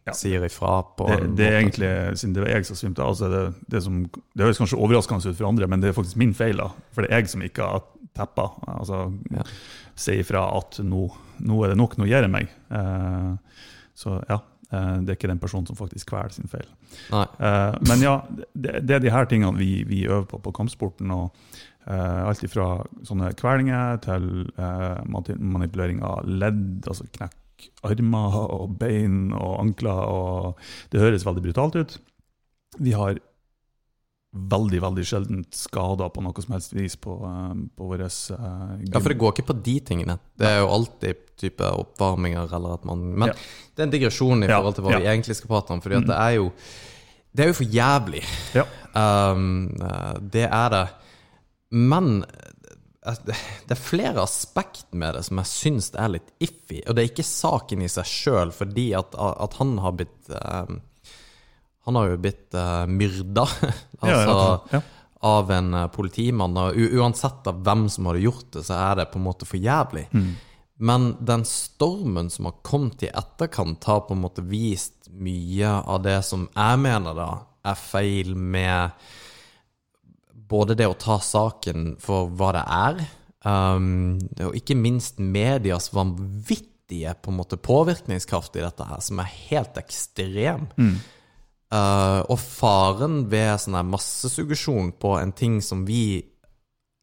Ja. 0.07 0.13
sier 0.13 0.45
ifra 0.45 0.83
på 0.97 1.07
det, 1.09 1.31
det 1.37 1.47
er 1.49 1.57
egentlig, 1.63 2.19
siden 2.21 2.35
det 2.35 2.43
var 2.45 2.51
jeg 2.53 2.67
som 2.67 2.77
svimte 2.77 3.01
av, 3.01 3.15
så 3.17 3.25
er 3.25 3.31
det 3.31 3.55
det 3.71 3.83
som 3.83 4.03
Det 4.37 4.45
høres 4.45 4.59
kanskje 4.61 4.77
overraskende 4.77 5.25
ut 5.31 5.37
for 5.41 5.49
andre, 5.49 5.67
men 5.67 5.81
det 5.81 5.89
er 5.89 5.97
faktisk 5.97 6.17
min 6.21 6.35
feil. 6.35 6.57
da. 6.61 6.69
For 6.93 7.01
det 7.03 7.11
er 7.13 7.21
jeg 7.23 7.29
som 7.31 7.41
ikke 7.41 7.65
har 7.65 7.81
teppa. 8.15 8.51
Altså, 8.69 9.01
Ja. 9.33 9.43
sier 9.97 10.21
ifra 10.21 10.45
at 10.59 10.79
nå, 10.85 11.11
nå 11.41 11.65
er 11.65 11.69
det 11.69 11.77
nok, 11.79 11.97
nå 11.97 12.05
gir 12.05 12.21
jeg 12.21 12.31
meg. 12.31 12.49
Uh, 12.71 13.37
så 13.97 14.23
ja, 14.29 14.39
det 14.71 15.13
er 15.13 15.17
ikke 15.17 15.31
den 15.31 15.41
personen 15.41 15.67
som 15.69 15.79
faktisk 15.79 16.11
kveler 16.11 16.35
sin 16.35 16.51
feil. 16.51 16.69
Eh, 17.13 17.75
men 17.89 18.05
ja, 18.05 18.19
det, 18.53 18.83
det 18.85 18.99
er 18.99 19.05
de 19.05 19.13
her 19.15 19.29
tingene 19.31 19.57
vi, 19.57 19.83
vi 19.89 20.05
øver 20.07 20.27
på 20.29 20.43
på 20.45 20.53
kampsporten. 20.53 21.11
og 21.15 21.31
eh, 21.89 22.21
Alt 22.29 22.45
fra 22.53 22.69
sånne 23.09 23.33
kvelinger 23.39 24.01
til 24.05 24.29
eh, 24.59 25.37
manipulering 25.39 26.03
av 26.05 26.29
ledd, 26.29 26.85
altså 26.87 27.09
knekk 27.17 27.37
armer 27.89 28.37
og 28.55 28.77
bein 28.79 29.33
og 29.33 29.57
ankler. 29.63 30.05
og 30.05 30.61
Det 30.93 31.01
høres 31.03 31.27
veldig 31.27 31.47
brutalt 31.49 31.81
ut. 31.81 31.99
Vi 32.79 32.93
har 32.93 33.19
veldig 34.29 34.81
veldig 34.85 35.05
sjeldent 35.09 35.57
skader 35.57 36.11
på 36.13 36.23
noe 36.25 36.43
som 36.45 36.53
helst 36.53 36.75
vis 36.77 36.99
på, 37.01 37.15
uh, 37.23 37.55
på 37.77 37.87
våre 37.89 38.09
uh, 38.09 38.75
Ja, 38.85 39.01
for 39.01 39.09
det 39.09 39.17
går 39.21 39.33
ikke 39.33 39.49
på 39.53 39.57
de 39.65 39.79
tingene. 39.81 40.19
Det 40.37 40.51
er 40.51 40.61
jo 40.61 40.69
alltid 40.75 41.23
type 41.39 41.65
oppvarminger 41.65 42.53
eller 42.55 42.77
at 42.77 42.85
man 42.85 43.07
Men 43.15 43.33
Ja. 43.33 43.35
det 43.75 43.83
er 43.83 43.87
en 43.89 43.95
digresjon 43.95 44.45
i 44.45 44.51
forhold 44.51 44.77
til 44.77 44.85
hva 44.85 44.93
ja. 44.97 45.01
vi 45.01 45.11
egentlig 45.15 45.39
skal 45.39 45.53
prate 45.55 45.73
om, 45.73 45.83
fordi 45.85 46.01
at 46.01 46.09
det 46.11 46.19
er 46.19 46.37
jo 46.37 46.51
Det 47.33 47.45
er 47.45 47.51
jo 47.53 47.59
for 47.59 47.77
jævlig. 47.79 48.23
Ja. 48.57 48.65
Um, 48.97 49.69
eh, 49.85 50.15
det 50.33 50.47
er 50.49 50.71
det. 50.73 50.87
Men 51.71 52.25
eh, 52.25 53.19
det 53.29 53.75
er 53.75 53.81
flere 53.81 54.25
aspekt 54.25 54.89
med 54.93 55.15
det 55.15 55.25
som 55.29 55.39
jeg 55.43 55.51
syns 55.53 55.91
er 55.95 56.15
litt 56.17 56.33
iffy. 56.43 56.81
Og 56.87 56.97
det 56.97 57.05
er 57.05 57.11
ikke 57.13 57.27
saken 57.29 57.85
i 57.85 57.91
seg 57.93 58.09
sjøl, 58.09 58.51
fordi 58.57 58.89
at, 58.99 59.15
at 59.15 59.59
han 59.61 59.77
har 59.85 59.95
blitt 60.01 60.33
um, 60.33 60.81
Han 61.89 61.99
har 61.99 62.13
jo 62.13 62.21
blitt 62.23 62.55
uh, 62.57 62.85
myrda. 62.91 63.49
Altså 63.99 64.31
ja, 64.31 64.59
ja. 64.77 64.81
av 65.27 65.49
en 65.51 65.73
eh, 65.75 65.89
politimann. 65.91 66.53
Og 66.55 66.77
uansett 67.01 67.49
av 67.51 67.65
hvem 67.67 67.89
som 67.91 68.07
hadde 68.07 68.21
gjort 68.23 68.53
det, 68.55 68.61
så 68.69 68.77
er 68.79 69.01
det 69.01 69.09
på 69.11 69.19
en 69.19 69.25
måte 69.25 69.49
for 69.49 69.59
jævlig. 69.59 70.05
Mm. 70.15 70.29
Men 70.79 71.09
den 71.27 71.43
stormen 71.43 72.31
som 72.31 72.47
har 72.47 72.61
kommet 72.63 73.03
i 73.03 73.11
etterkant, 73.11 73.83
har 73.91 74.05
på 74.07 74.15
en 74.15 74.23
måte 74.23 74.45
vist 74.47 75.11
mye 75.11 75.73
av 75.83 76.05
det 76.05 76.21
som 76.23 76.47
jeg 76.53 76.79
mener 76.85 77.19
da 77.19 77.29
er 77.67 77.81
feil 77.81 78.37
med 78.39 78.95
både 80.49 80.77
det 80.79 80.87
å 80.89 80.97
ta 80.99 81.19
saken 81.19 81.97
for 82.03 82.31
hva 82.39 82.53
det 82.57 82.65
er, 82.79 83.03
um, 83.43 84.17
og 84.47 84.57
ikke 84.57 84.79
minst 84.79 85.19
medias 85.19 85.91
vanvittige 85.93 87.17
på 87.21 87.33
en 87.33 87.41
måte 87.41 87.59
påvirkningskraft 87.61 88.57
i 88.57 88.65
dette 88.65 88.87
her, 88.87 89.03
som 89.05 89.21
er 89.21 89.35
helt 89.51 89.83
ekstrem. 89.83 90.71
Uh, 91.69 92.23
og 92.33 92.39
faren 92.41 93.27
ved 93.29 93.59
sånn 93.61 93.77
massesuggesjon 93.91 94.93
på 94.99 95.11
en 95.21 95.33
ting 95.37 95.59
som 95.61 95.83
vi 95.85 96.23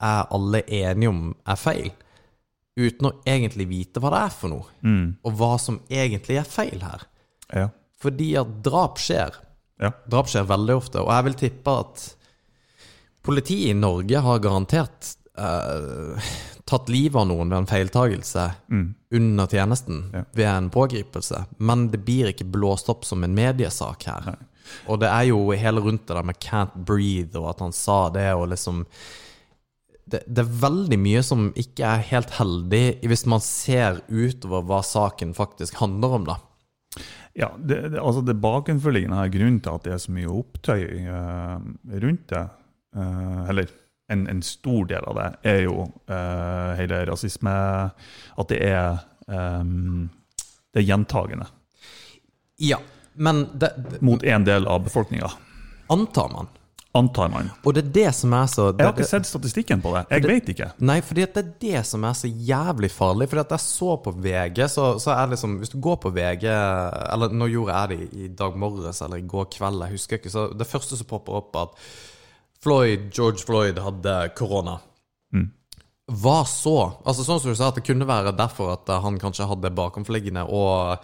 er 0.01 0.23
alle 0.33 0.63
enige 0.65 1.09
om 1.11 1.35
er 1.45 1.55
feil, 1.61 1.91
uten 2.75 3.07
å 3.07 3.11
egentlig 3.29 3.67
vite 3.69 4.01
hva 4.01 4.09
det 4.15 4.21
er 4.25 4.33
for 4.33 4.49
noe, 4.49 4.65
Mm. 4.83 5.17
og 5.23 5.33
hva 5.37 5.51
som 5.61 5.77
egentlig 5.89 6.39
er 6.41 6.49
feil 6.49 6.81
her. 6.81 7.05
Ja. 7.53 7.67
Fordi 8.01 8.31
at 8.41 8.55
drap 8.65 8.97
skjer. 8.97 9.37
Ja. 9.79 9.91
Drap 10.09 10.27
skjer 10.27 10.47
veldig 10.49 10.75
ofte, 10.75 10.99
og 11.05 11.13
jeg 11.13 11.23
vil 11.29 11.37
tippe 11.45 11.77
at 11.79 12.15
politiet 13.25 13.69
i 13.69 13.77
Norge 13.77 14.19
har 14.21 14.39
garantert 14.43 15.13
uh, 15.37 16.17
tatt 16.65 16.89
livet 16.89 17.21
av 17.21 17.27
noen 17.29 17.49
ved 17.53 17.57
en 17.61 17.69
feiltagelse 17.69 18.47
under 19.15 19.47
tjenesten 19.47 20.01
Mm. 20.09 20.11
Ja. 20.13 20.23
ved 20.33 20.47
en 20.49 20.69
pågripelse, 20.73 21.45
men 21.59 21.87
det 21.91 22.01
blir 22.05 22.33
ikke 22.33 22.49
blåst 22.51 22.89
opp 22.89 23.05
som 23.05 23.23
en 23.23 23.35
mediesak 23.37 24.03
her. 24.09 24.35
Og 24.87 24.99
det 25.01 25.11
er 25.11 25.29
jo 25.29 25.43
hele 25.51 25.83
rundt 25.83 26.07
det 26.07 26.15
der 26.15 26.23
med 26.23 26.39
'can't 26.39 26.75
breathe', 26.87 27.37
og 27.39 27.49
at 27.49 27.59
han 27.59 27.71
sa 27.71 28.09
det, 28.09 28.33
og 28.33 28.49
liksom 28.49 28.85
det, 30.05 30.21
det 30.27 30.43
er 30.43 30.57
veldig 30.61 30.97
mye 31.01 31.21
som 31.25 31.47
ikke 31.57 31.85
er 31.85 32.09
helt 32.11 32.35
heldig, 32.37 32.99
hvis 33.09 33.25
man 33.25 33.41
ser 33.41 34.03
utover 34.09 34.61
hva 34.61 34.81
saken 34.85 35.33
faktisk 35.33 35.79
handler 35.81 36.19
om, 36.19 36.27
da. 36.29 36.35
Ja, 37.35 37.49
det, 37.57 37.81
det, 37.91 37.99
altså 37.99 38.21
det 38.23 38.37
bakenforliggende 38.39 39.17
her 39.17 39.33
grunnen 39.33 39.57
til 39.59 39.73
at 39.73 39.83
det 39.83 39.95
er 39.95 40.03
så 40.03 40.13
mye 40.15 40.31
opptøy 40.31 40.83
uh, 41.09 41.57
rundt 42.03 42.29
det, 42.31 42.43
uh, 42.95 43.41
eller 43.51 43.73
en, 44.13 44.27
en 44.31 44.43
stor 44.45 44.85
del 44.87 45.09
av 45.09 45.17
det, 45.19 45.27
er 45.51 45.59
jo 45.65 45.87
uh, 45.89 46.71
hele 46.77 47.01
rasisme 47.09 47.51
At 48.37 48.51
det 48.51 48.59
er 48.61 49.01
um, 49.27 50.05
Det 50.69 50.83
er 50.83 50.87
gjentagende. 50.91 51.47
Ja. 52.61 52.77
Men 53.15 53.47
det, 53.53 53.73
det 53.77 54.01
mot 54.05 54.23
en 54.23 54.45
del 54.45 54.67
av 54.67 54.83
befolkninga. 54.83 55.31
antar 55.87 56.29
man. 56.29 56.47
Antar 56.95 57.27
man. 57.27 57.49
Og 57.67 57.73
det 57.75 57.81
er 57.83 57.91
det 57.95 58.11
som 58.15 58.33
er 58.37 58.45
så 58.47 58.69
det, 58.71 58.79
Jeg 58.79 58.87
har 58.87 58.93
ikke 58.95 59.09
sett 59.09 59.27
statistikken 59.27 59.81
på 59.83 59.91
det. 59.91 60.05
Jeg 60.15 60.23
vet 60.29 60.51
ikke. 60.53 60.69
Nei, 60.87 61.01
for 61.03 61.19
det 61.19 61.25
er 61.41 61.49
det 61.59 61.81
som 61.87 62.05
er 62.07 62.15
så 62.15 62.29
jævlig 62.31 62.89
farlig. 62.93 63.27
At 63.35 63.51
jeg 63.51 63.63
så 63.65 63.97
på 63.99 64.13
VG, 64.15 64.61
så, 64.71 64.85
så 65.03 65.11
er 65.11 65.25
det 65.25 65.35
liksom 65.35 65.57
Hvis 65.59 65.73
du 65.73 65.79
går 65.83 65.99
på 66.05 66.13
VG 66.15 66.45
Eller 66.47 67.35
nå 67.35 67.49
gjorde 67.51 67.75
jeg 67.75 67.91
det 67.91 68.23
i, 68.23 68.29
dag 68.31 68.55
morges 68.55 69.01
eller 69.03 69.19
i 69.19 69.27
går 69.27 69.49
kveld, 69.57 69.83
jeg 69.83 69.97
husker 69.97 70.21
ikke. 70.21 70.31
Så 70.31 70.47
det 70.55 70.69
første 70.71 70.95
som 70.95 71.09
popper 71.09 71.41
opp, 71.41 71.59
at 71.59 71.75
Floyd, 72.63 73.11
George 73.11 73.43
Floyd 73.43 73.83
hadde 73.83 74.15
korona. 74.39 74.79
Hva 76.05 76.43
så? 76.45 76.77
Altså 77.03 77.25
Sånn 77.25 77.39
som 77.41 77.51
du 77.51 77.57
sa, 77.57 77.71
at 77.71 77.79
det 77.79 77.85
kunne 77.87 78.07
være 78.07 78.35
derfor 78.37 78.75
at 78.75 78.89
han 79.01 79.17
kanskje 79.21 79.47
hadde 79.49 79.73
bakomforliggende, 79.73 80.45
og 80.45 81.01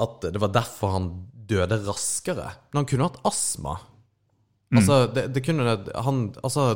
at 0.00 0.26
det 0.32 0.40
var 0.42 0.52
derfor 0.54 0.94
han 0.96 1.10
døde 1.50 1.80
raskere. 1.86 2.50
Men 2.70 2.82
han 2.82 2.88
kunne 2.90 3.08
hatt 3.08 3.20
astma. 3.28 3.78
Altså, 4.70 5.00
det, 5.10 5.26
det 5.34 5.42
kunne 5.42 5.66
han 6.06 6.18
Altså, 6.44 6.66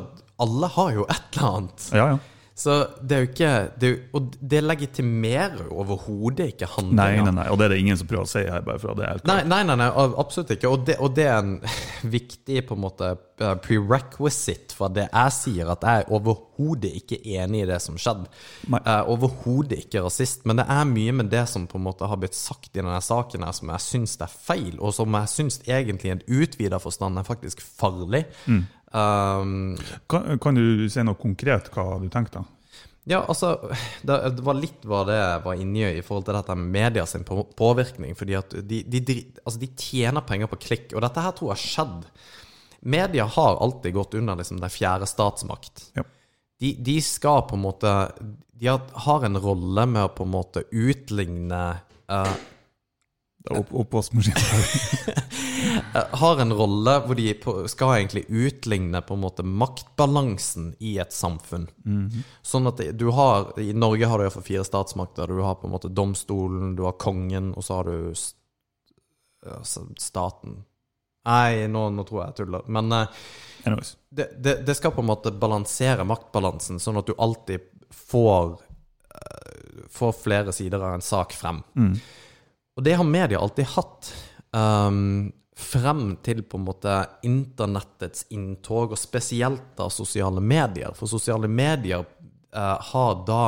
alle 0.43 0.67
har 0.75 0.89
jo 0.97 1.05
et 1.07 1.37
eller 1.37 1.59
annet. 1.59 1.85
Ja, 1.95 2.07
ja. 2.13 2.17
Så 2.55 2.75
det 3.03 3.15
er 3.17 3.23
jo 3.25 3.27
ikke 3.27 3.47
det 3.81 3.87
er, 3.89 3.95
Og 4.15 4.35
det 4.39 4.61
legitimerer 4.63 5.65
jo 5.65 5.73
overhodet 5.83 6.53
ikke 6.53 6.69
Nei, 6.69 6.75
handlinga. 6.77 7.25
nei, 7.27 7.33
nei. 7.41 7.47
Og 7.51 7.57
det 7.59 7.65
er 7.65 7.73
det 7.73 7.79
ingen 7.83 7.97
som 7.99 8.07
prøver 8.07 8.23
å 8.23 8.31
si 8.31 8.43
her, 8.47 8.61
bare 8.63 8.79
for 8.79 8.95
det 8.95 9.03
er 9.03 9.11
helt 9.17 9.27
Nei, 9.27 9.41
nei, 9.43 9.59
nei, 9.67 9.75
nei, 9.81 9.89
absolutt 10.23 10.53
ikke. 10.55 10.71
Og 10.71 10.85
det, 10.87 10.95
og 11.03 11.11
det 11.17 11.25
er 11.27 11.41
en 11.41 11.57
viktig 12.15 12.61
på 12.69 12.77
en 12.77 12.83
måte 12.85 13.09
eh, 13.11 13.57
prerequisite 13.65 14.75
for 14.77 14.93
det 14.95 15.09
jeg 15.09 15.33
sier, 15.35 15.73
at 15.73 15.83
jeg 15.83 16.05
er 16.05 16.13
overhodet 16.15 16.93
ikke 17.01 17.19
enig 17.35 17.65
i 17.65 17.67
det 17.73 17.81
som 17.83 17.97
skjedde. 17.99 18.31
Jeg 18.69 18.81
er 18.93 19.11
overhodet 19.11 19.81
ikke 19.83 20.05
rasist, 20.07 20.45
men 20.47 20.61
det 20.61 20.67
er 20.71 20.87
mye 20.87 21.17
med 21.19 21.31
det 21.35 21.43
som 21.51 21.67
på 21.67 21.75
en 21.79 21.85
måte 21.89 22.07
har 22.07 22.19
blitt 22.23 22.39
sagt 22.39 22.71
i 22.71 22.79
denne 22.79 23.01
saken 23.03 23.43
her 23.43 23.55
som 23.59 23.71
jeg 23.75 23.83
syns 23.89 24.15
er 24.23 24.31
feil, 24.31 24.79
og 24.79 24.95
som 24.95 25.19
jeg 25.19 25.33
syns 25.35 25.59
egentlig 25.67 26.13
i 26.13 26.15
en 26.15 26.23
utvida 26.39 26.79
forstand 26.79 27.19
er 27.19 27.27
faktisk 27.27 27.59
farlig. 27.65 28.23
Um, 28.95 29.75
Kan, 30.07 30.37
kan 30.39 30.55
du 30.55 30.85
si 30.91 31.03
noe 31.03 31.19
konkret 31.19 31.67
hva 31.73 31.97
du 31.99 32.07
tenkte? 32.13 32.45
Ja, 33.05 33.19
altså, 33.29 33.51
det, 34.01 34.15
var 34.41 34.57
litt 34.57 34.85
hva 34.87 35.03
det 35.05 35.19
var 35.43 35.59
inni 35.61 35.83
i 35.85 36.01
forhold 36.05 36.25
til 36.25 36.37
dette 36.39 36.55
med 36.57 36.71
media 36.73 37.03
sin 37.05 37.25
på, 37.27 37.37
påvirkning. 37.57 38.15
fordi 38.17 38.37
at 38.39 38.55
de, 38.65 38.81
de, 38.81 39.01
dri- 39.05 39.27
altså 39.43 39.61
de 39.61 39.69
tjener 39.77 40.25
penger 40.25 40.49
på 40.49 40.61
klikk, 40.63 40.87
og 40.95 41.03
dette 41.05 41.21
her 41.21 41.35
tror 41.37 41.51
jeg 41.51 41.59
har 41.59 41.65
skjedd. 41.75 42.07
Media 42.95 43.27
har 43.35 43.61
alltid 43.61 43.93
gått 43.93 44.17
under 44.17 44.39
liksom 44.39 44.57
den 44.61 44.73
fjerde 44.73 45.09
statsmakt. 45.09 45.89
Ja. 45.97 46.05
De, 46.61 46.73
de 46.87 46.97
skal 47.03 47.43
på 47.49 47.57
en 47.57 47.65
måte 47.65 47.91
De 48.55 48.69
har, 48.71 49.23
en 49.27 49.37
rolle 49.43 49.83
med 49.91 50.05
å 50.05 50.11
på 50.15 50.23
en 50.23 50.31
måte 50.31 50.63
utligne 50.71 51.63
er 52.07 52.35
opp, 53.51 53.71
har 56.21 56.41
en 56.41 56.53
rolle 56.53 56.95
hvor 57.05 57.19
de 57.19 57.27
skal 57.71 57.95
egentlig 57.95 58.25
utligne 58.29 59.01
på 59.01 59.13
en 59.13 59.23
måte 59.23 59.45
maktbalansen 59.45 60.71
i 60.79 60.97
et 61.01 61.13
samfunn. 61.13 61.67
Sånn 62.41 62.67
at 62.71 62.81
du 62.97 63.07
har 63.15 63.53
I 63.61 63.73
Norge 63.73 64.09
har 64.09 64.19
du 64.19 64.25
iallfall 64.25 64.47
fire 64.47 64.65
statsmakter. 64.67 65.27
Du 65.27 65.43
har 65.45 65.59
på 65.61 65.69
en 65.69 65.75
måte 65.75 65.93
domstolen, 65.93 66.75
du 66.75 66.83
har 66.87 66.97
kongen, 67.01 67.53
og 67.55 67.63
så 67.63 67.81
har 67.81 67.91
du 67.91 68.15
staten. 69.97 70.63
Nei, 71.25 71.67
nå, 71.67 71.87
nå 71.89 72.03
tror 72.05 72.21
jeg 72.21 72.33
jeg 72.33 72.37
tuller. 72.43 72.67
Men 72.69 72.91
eh, 72.91 73.07
det, 74.09 74.27
det, 74.37 74.59
det 74.67 74.75
skal 74.77 74.93
på 74.93 75.01
en 75.01 75.09
måte 75.09 75.33
balansere 75.33 76.05
maktbalansen, 76.05 76.77
sånn 76.79 77.01
at 77.01 77.09
du 77.09 77.15
alltid 77.17 77.65
får 77.89 78.59
eh, 79.09 79.81
Får 79.95 80.13
flere 80.17 80.53
sider 80.55 80.81
av 80.81 80.95
en 80.97 81.03
sak 81.03 81.33
frem. 81.35 81.59
Og 82.75 82.83
det 82.83 82.97
har 82.99 83.07
media 83.07 83.39
alltid 83.39 83.71
hatt. 83.75 84.11
Um, 84.55 85.31
frem 85.55 86.17
til 86.23 86.43
på 86.43 86.59
en 86.59 86.65
måte 86.67 86.93
internettets 87.23 88.25
inntog, 88.35 88.91
og 88.91 88.99
spesielt 88.99 89.75
da 89.79 89.87
sosiale 89.93 90.43
medier. 90.43 90.91
For 90.97 91.07
sosiale 91.07 91.47
medier 91.47 92.03
eh, 92.03 92.89
har 92.91 93.21
da 93.27 93.43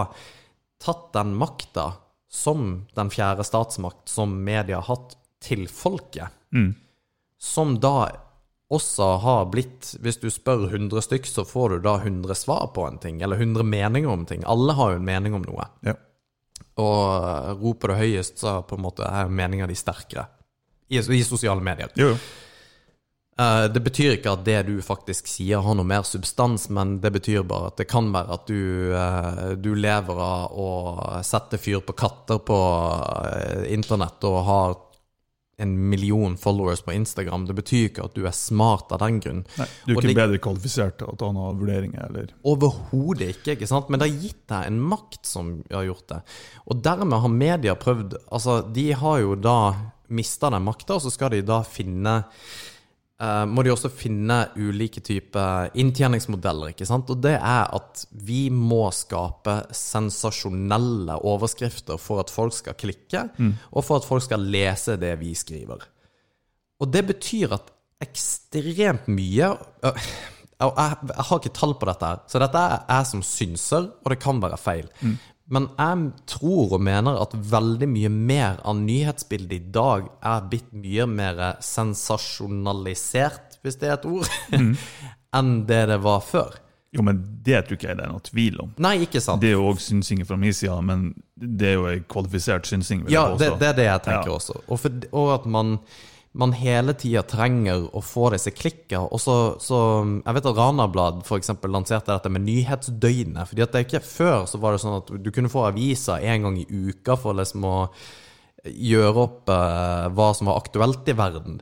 tatt 0.83 1.09
den 1.17 1.33
makta 1.35 1.89
som 2.31 2.85
den 2.95 3.11
fjerde 3.11 3.43
statsmakt 3.47 4.07
som 4.11 4.37
media 4.43 4.79
har 4.79 4.95
hatt, 4.95 5.17
til 5.43 5.67
folket. 5.69 6.33
Som 7.37 7.75
da 7.83 8.07
også 8.73 9.05
har 9.21 9.43
blitt 9.53 9.91
Hvis 10.01 10.17
du 10.17 10.31
spør 10.33 10.65
100 10.65 11.03
stykk, 11.05 11.27
så 11.29 11.45
får 11.45 11.75
du 11.75 11.83
da 11.85 11.93
100 11.99 12.35
svar 12.35 12.71
på 12.73 12.87
en 12.87 12.97
ting, 13.03 13.21
eller 13.21 13.37
100 13.37 13.63
meninger 13.63 14.09
om 14.09 14.25
ting. 14.25 14.41
Alle 14.49 14.73
har 14.73 14.95
jo 14.95 15.01
en 15.01 15.05
mening 15.07 15.37
om 15.37 15.45
noe. 15.45 15.67
Ja. 15.85 15.93
Og 16.81 17.61
roper 17.61 17.93
det 17.93 18.01
høyest, 18.01 18.41
så 18.41 18.59
på 18.67 18.77
en 18.77 18.83
måte 18.85 19.07
er 19.07 19.31
meninga 19.33 19.69
di 19.69 19.77
sterkere. 19.77 20.27
I, 20.87 20.99
I 21.01 21.23
sosiale 21.25 21.63
medier. 21.63 21.91
Jo, 21.99 22.13
jo. 22.13 22.19
Uh, 23.37 23.67
det 23.69 23.83
betyr 23.85 24.15
ikke 24.15 24.31
at 24.33 24.45
det 24.47 24.63
du 24.65 24.79
faktisk 24.81 25.27
sier 25.29 25.61
har 25.61 25.75
noe 25.77 25.85
mer 25.85 26.01
substans, 26.09 26.71
men 26.73 26.95
det 27.03 27.11
betyr 27.19 27.43
bare 27.45 27.69
at 27.69 27.77
det 27.77 27.85
kan 27.91 28.07
være 28.09 28.33
at 28.33 28.47
du, 28.49 28.61
uh, 28.97 29.51
du 29.53 29.75
lever 29.77 30.21
av 30.25 30.55
å 30.57 30.69
sette 31.21 31.59
fyr 31.61 31.83
på 31.85 31.93
katter 31.93 32.41
på 32.41 32.57
uh, 32.57 33.61
internett 33.69 34.25
og 34.25 34.39
har 34.47 34.73
en 35.59 35.89
million 35.89 36.37
followers 36.37 36.81
på 36.85 36.93
Instagram. 36.93 37.47
Det 37.49 37.55
betyr 37.57 37.87
ikke 37.89 38.05
at 38.05 38.13
du 38.13 38.27
er 38.29 38.35
smart 38.35 38.91
av 38.93 39.01
den 39.01 39.17
grunn. 39.23 39.39
Nei, 39.57 39.65
du 39.87 39.91
er 39.91 39.95
ikke 39.97 40.07
det- 40.07 40.15
bedre 40.19 40.39
kvalifisert 40.43 40.97
til 40.99 41.07
å 41.07 41.17
ta 41.17 41.31
noen 41.31 41.57
vurderinger, 41.57 42.09
eller 42.09 42.27
Overhodet 42.45 43.29
ikke, 43.35 43.55
ikke 43.57 43.67
sant? 43.67 43.89
men 43.89 43.99
det 43.99 44.09
har 44.11 44.21
gitt 44.21 44.47
deg 44.47 44.67
en 44.67 44.79
makt 44.79 45.25
som 45.25 45.63
har 45.71 45.83
gjort 45.85 46.07
det. 46.07 46.21
Og 46.67 46.81
dermed 46.83 47.19
har 47.21 47.29
media 47.29 47.75
prøvd 47.75 48.17
Altså, 48.31 48.61
de 48.71 48.91
har 48.91 49.19
jo 49.19 49.35
da 49.35 49.73
mista 50.09 50.49
den 50.49 50.63
makta, 50.63 50.95
og 50.95 51.01
så 51.01 51.11
skal 51.11 51.29
de 51.29 51.41
da 51.41 51.63
finne 51.63 52.25
eh, 53.21 53.43
Må 53.49 53.63
de 53.65 53.73
også 53.73 53.91
finne 53.93 54.39
ulike 54.55 55.01
typer 55.05 55.71
inntjeningsmodeller, 55.77 56.73
ikke 56.73 56.87
sant? 56.89 57.09
Og 57.13 57.21
det 57.23 57.35
er 57.37 57.67
at 57.77 58.05
vi 58.11 58.47
må 58.53 58.87
skape 58.95 59.59
sensasjonelle 59.75 61.19
overskrifter 61.27 61.99
for 62.01 62.23
at 62.23 62.33
folk 62.33 62.55
skal 62.55 62.77
klikke, 62.79 63.27
og 63.71 63.83
for 63.85 63.99
at 63.99 64.07
folk 64.07 64.25
skal 64.25 64.45
lese 64.45 64.97
det 65.01 65.15
vi 65.21 65.33
skriver. 65.37 65.85
Og 66.81 66.93
det 66.93 67.07
betyr 67.07 67.57
at 67.57 67.73
ekstremt 68.03 69.07
mye 69.09 69.47
uh, 69.57 70.09
jeg, 70.57 70.97
jeg 71.09 71.25
har 71.29 71.39
ikke 71.39 71.53
tall 71.53 71.73
på 71.77 71.87
dette, 71.89 72.11
så 72.29 72.41
dette 72.41 72.61
er 72.61 72.77
jeg 72.89 73.09
som 73.11 73.23
synser, 73.25 73.89
og 74.01 74.13
det 74.13 74.19
kan 74.21 74.39
være 74.41 74.57
feil. 74.57 74.87
Men 75.49 75.69
jeg 75.79 76.09
tror 76.27 76.73
og 76.75 76.81
mener 76.83 77.15
at 77.21 77.31
veldig 77.51 77.87
mye 77.87 78.09
mer 78.11 78.57
av 78.67 78.75
nyhetsbildet 78.81 79.53
i 79.55 79.71
dag 79.71 80.09
er 80.27 80.41
blitt 80.51 80.73
mye 80.75 81.05
mer 81.07 81.39
sensasjonalisert, 81.63 83.59
hvis 83.63 83.77
det 83.81 83.89
er 83.89 83.97
et 83.97 84.07
ord, 84.09 84.27
enn 85.37 85.53
det 85.69 85.83
det 85.91 85.99
var 86.03 86.19
før. 86.25 86.57
Jo, 86.95 87.03
men 87.03 87.19
det 87.43 87.65
tror 87.67 87.75
ikke 87.77 87.89
jeg 87.91 87.97
det 87.99 88.05
er 88.07 88.11
noe 88.13 88.23
tvil 88.23 88.59
om. 88.63 88.69
Nei, 88.81 88.93
ikke 89.05 89.19
sant? 89.21 89.41
Det 89.43 89.49
er 89.51 89.57
jo 89.57 89.65
òg 89.73 89.79
synsing 89.83 90.21
fra 90.27 90.37
min 90.39 90.55
side, 90.55 90.77
men 90.87 91.09
det 91.35 91.73
er 91.73 91.75
jo 91.75 91.87
en 91.91 92.05
kvalifisert 92.09 92.67
synsing. 92.69 93.03
Ja, 93.11 93.25
det, 93.37 93.51
det 93.61 93.67
er 93.73 93.75
det 93.77 93.87
jeg 93.89 94.03
tenker 94.07 94.31
Ja. 94.31 94.37
også. 94.39 94.55
Og, 94.67 94.79
for, 94.81 95.01
og 95.11 95.33
at 95.35 95.45
man, 95.51 95.73
man 96.37 96.53
hele 96.57 96.93
tida 96.97 97.23
trenger 97.27 97.87
å 97.95 98.01
få 98.05 98.29
disse 98.33 98.53
klikka. 98.55 99.01
Og 99.05 99.21
så, 99.21 99.35
så 99.63 99.79
Jeg 100.21 100.37
vet 100.37 100.49
at 100.51 100.59
Ranablad 100.59 101.25
for 101.27 101.39
eksempel 101.41 101.73
lanserte 101.73 102.13
dette 102.13 102.31
med 102.33 102.45
Nyhetsdøgnet. 102.45 103.49
fordi 103.49 103.65
at 103.65 103.73
det 103.73 103.81
er 103.81 103.87
ikke 103.87 104.05
Før 104.05 104.47
så 104.49 104.61
var 104.61 104.73
det 104.73 104.83
sånn 104.83 104.99
at 105.01 105.11
du 105.23 105.31
kunne 105.33 105.51
få 105.51 105.67
aviser 105.67 106.23
en 106.23 106.47
gang 106.47 106.61
i 106.61 106.67
uka 106.67 107.17
for 107.19 107.37
liksom 107.37 107.65
å 107.67 107.75
gjøre 108.67 109.21
opp 109.21 109.51
eh, 109.53 110.07
hva 110.17 110.31
som 110.35 110.49
var 110.49 110.59
aktuelt 110.61 111.07
i 111.07 111.15
verden. 111.17 111.61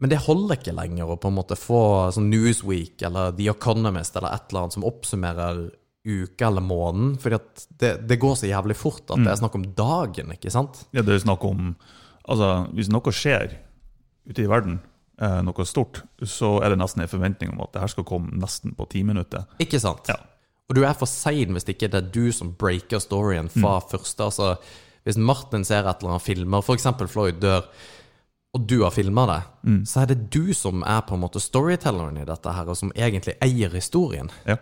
Men 0.00 0.12
det 0.12 0.22
holder 0.24 0.56
ikke 0.56 0.76
lenger 0.76 1.10
å 1.12 1.18
på 1.20 1.28
en 1.28 1.36
måte 1.36 1.58
få 1.60 2.08
sånn 2.14 2.30
Newsweek 2.32 3.02
eller 3.04 3.34
The 3.36 3.50
Economist 3.52 4.16
eller 4.16 4.32
et 4.32 4.48
eller 4.48 4.64
annet 4.64 4.78
som 4.78 4.86
oppsummerer 4.88 5.64
uka 6.08 6.46
eller 6.48 6.64
måneden. 6.64 7.34
at 7.36 7.66
det, 7.68 7.96
det 8.08 8.20
går 8.20 8.38
så 8.40 8.48
jævlig 8.48 8.78
fort 8.80 9.10
at 9.10 9.20
det 9.20 9.34
er 9.34 9.42
snakk 9.42 9.58
om 9.58 9.66
dagen, 9.76 10.32
ikke 10.32 10.52
sant? 10.52 10.86
Ja, 10.96 11.04
det 11.04 11.18
er 11.18 11.26
snakk 11.26 11.44
om 11.44 11.74
Altså, 12.30 12.68
hvis 12.76 12.90
noe 12.92 13.10
skjer 13.16 13.56
ute 14.28 14.44
i 14.44 14.48
verden, 14.50 14.80
eh, 15.20 15.38
noe 15.46 15.66
stort, 15.68 16.02
så 16.22 16.58
er 16.64 16.72
det 16.72 16.80
nesten 16.80 17.04
en 17.04 17.12
forventning 17.12 17.54
om 17.54 17.62
at 17.64 17.72
det 17.74 17.84
her 17.84 17.94
skal 17.94 18.08
komme 18.08 18.34
nesten 18.40 18.74
på 18.76 18.88
ti 18.92 19.04
minutter. 19.06 19.46
Ikke 19.62 19.80
sant? 19.82 20.10
Ja. 20.10 20.18
Og 20.70 20.76
du 20.78 20.84
er 20.86 20.94
for 20.94 21.10
sein 21.10 21.56
hvis 21.56 21.66
ikke 21.66 21.90
det 21.90 21.98
er 21.98 22.12
du 22.14 22.30
som 22.32 22.52
breaker 22.58 23.02
storyen 23.02 23.50
fra 23.50 23.80
første. 23.90 24.28
Altså, 24.28 24.52
hvis 25.02 25.18
Martin 25.18 25.64
ser 25.66 25.82
et 25.82 26.02
eller 26.02 26.14
annet 26.14 26.26
filmer, 26.26 26.62
f.eks. 26.62 26.86
Floyd 27.10 27.40
dør, 27.42 27.66
og 28.54 28.66
du 28.66 28.80
har 28.82 28.94
filma 28.94 29.26
det, 29.30 29.40
så 29.86 30.02
er 30.02 30.10
det 30.10 30.30
du 30.34 30.52
som 30.54 30.82
er 30.82 31.02
på 31.06 31.14
en 31.14 31.22
måte 31.22 31.42
storytelleren 31.42 32.18
i 32.18 32.26
dette 32.26 32.54
her, 32.54 32.70
og 32.70 32.78
som 32.78 32.90
egentlig 32.94 33.36
eier 33.42 33.70
historien. 33.74 34.30
Ja. 34.46 34.58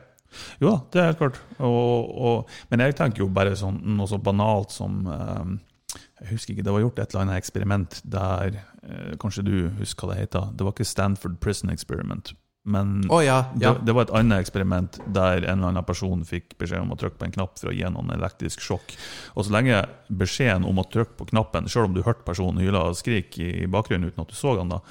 Jo 0.60 0.70
da, 0.70 0.78
det 0.92 1.00
er 1.00 1.06
helt 1.08 1.20
klart. 1.22 1.38
Og, 1.64 2.10
og, 2.20 2.50
men 2.68 2.84
jeg 2.84 2.96
tenker 2.98 3.24
jo 3.24 3.30
bare 3.32 3.56
sånn, 3.56 3.78
noe 3.96 4.08
så 4.10 4.18
banalt 4.20 4.74
som 4.74 5.06
eh, 5.08 5.54
Jeg 5.96 6.32
husker 6.32 6.52
ikke, 6.52 6.66
det 6.66 6.74
var 6.74 6.82
gjort 6.82 6.98
et 7.00 7.14
eller 7.14 7.24
annet 7.24 7.40
eksperiment 7.40 8.00
der 8.04 8.58
eh, 8.82 9.14
Kanskje 9.20 9.46
du 9.46 9.54
husker 9.78 10.04
hva 10.04 10.14
det 10.14 10.26
heter? 10.26 10.52
Det 10.52 10.66
var 10.66 10.74
ikke 10.76 10.88
Stanford 10.88 11.38
Prison 11.40 11.72
Experiment, 11.72 12.34
Men 12.68 13.06
oh, 13.08 13.22
ja, 13.24 13.38
ja. 13.56 13.72
det, 13.72 13.86
det 13.88 13.94
var 13.96 14.04
et 14.04 14.14
annet 14.18 14.42
eksperiment 14.44 14.98
der 15.06 15.38
en 15.40 15.54
eller 15.54 15.70
annen 15.70 15.86
person 15.88 16.24
fikk 16.28 16.58
beskjed 16.60 16.84
om 16.84 16.92
å 16.92 16.98
trykke 17.00 17.16
på 17.16 17.28
en 17.28 17.36
knapp 17.38 17.56
for 17.56 17.70
å 17.70 17.76
gi 17.76 17.88
noen 17.88 18.12
elektrisk 18.12 18.60
sjokk. 18.60 18.92
Og 19.38 19.46
så 19.46 19.54
lenge 19.54 19.78
beskjeden 20.12 20.66
om 20.68 20.82
å 20.82 20.84
trykke 20.92 21.16
på 21.16 21.30
knappen, 21.30 21.70
selv 21.72 21.88
om 21.88 21.96
du 21.96 22.02
hørte 22.04 22.26
personen 22.26 22.60
hyle 22.60 22.82
og 22.90 22.98
skrike 22.98 23.46
i 23.62 23.70
bakgrunnen 23.70 24.10
uten 24.10 24.26
at 24.26 24.34
du 24.34 24.36
så 24.36 24.58
han 24.58 24.74
da, 24.74 24.82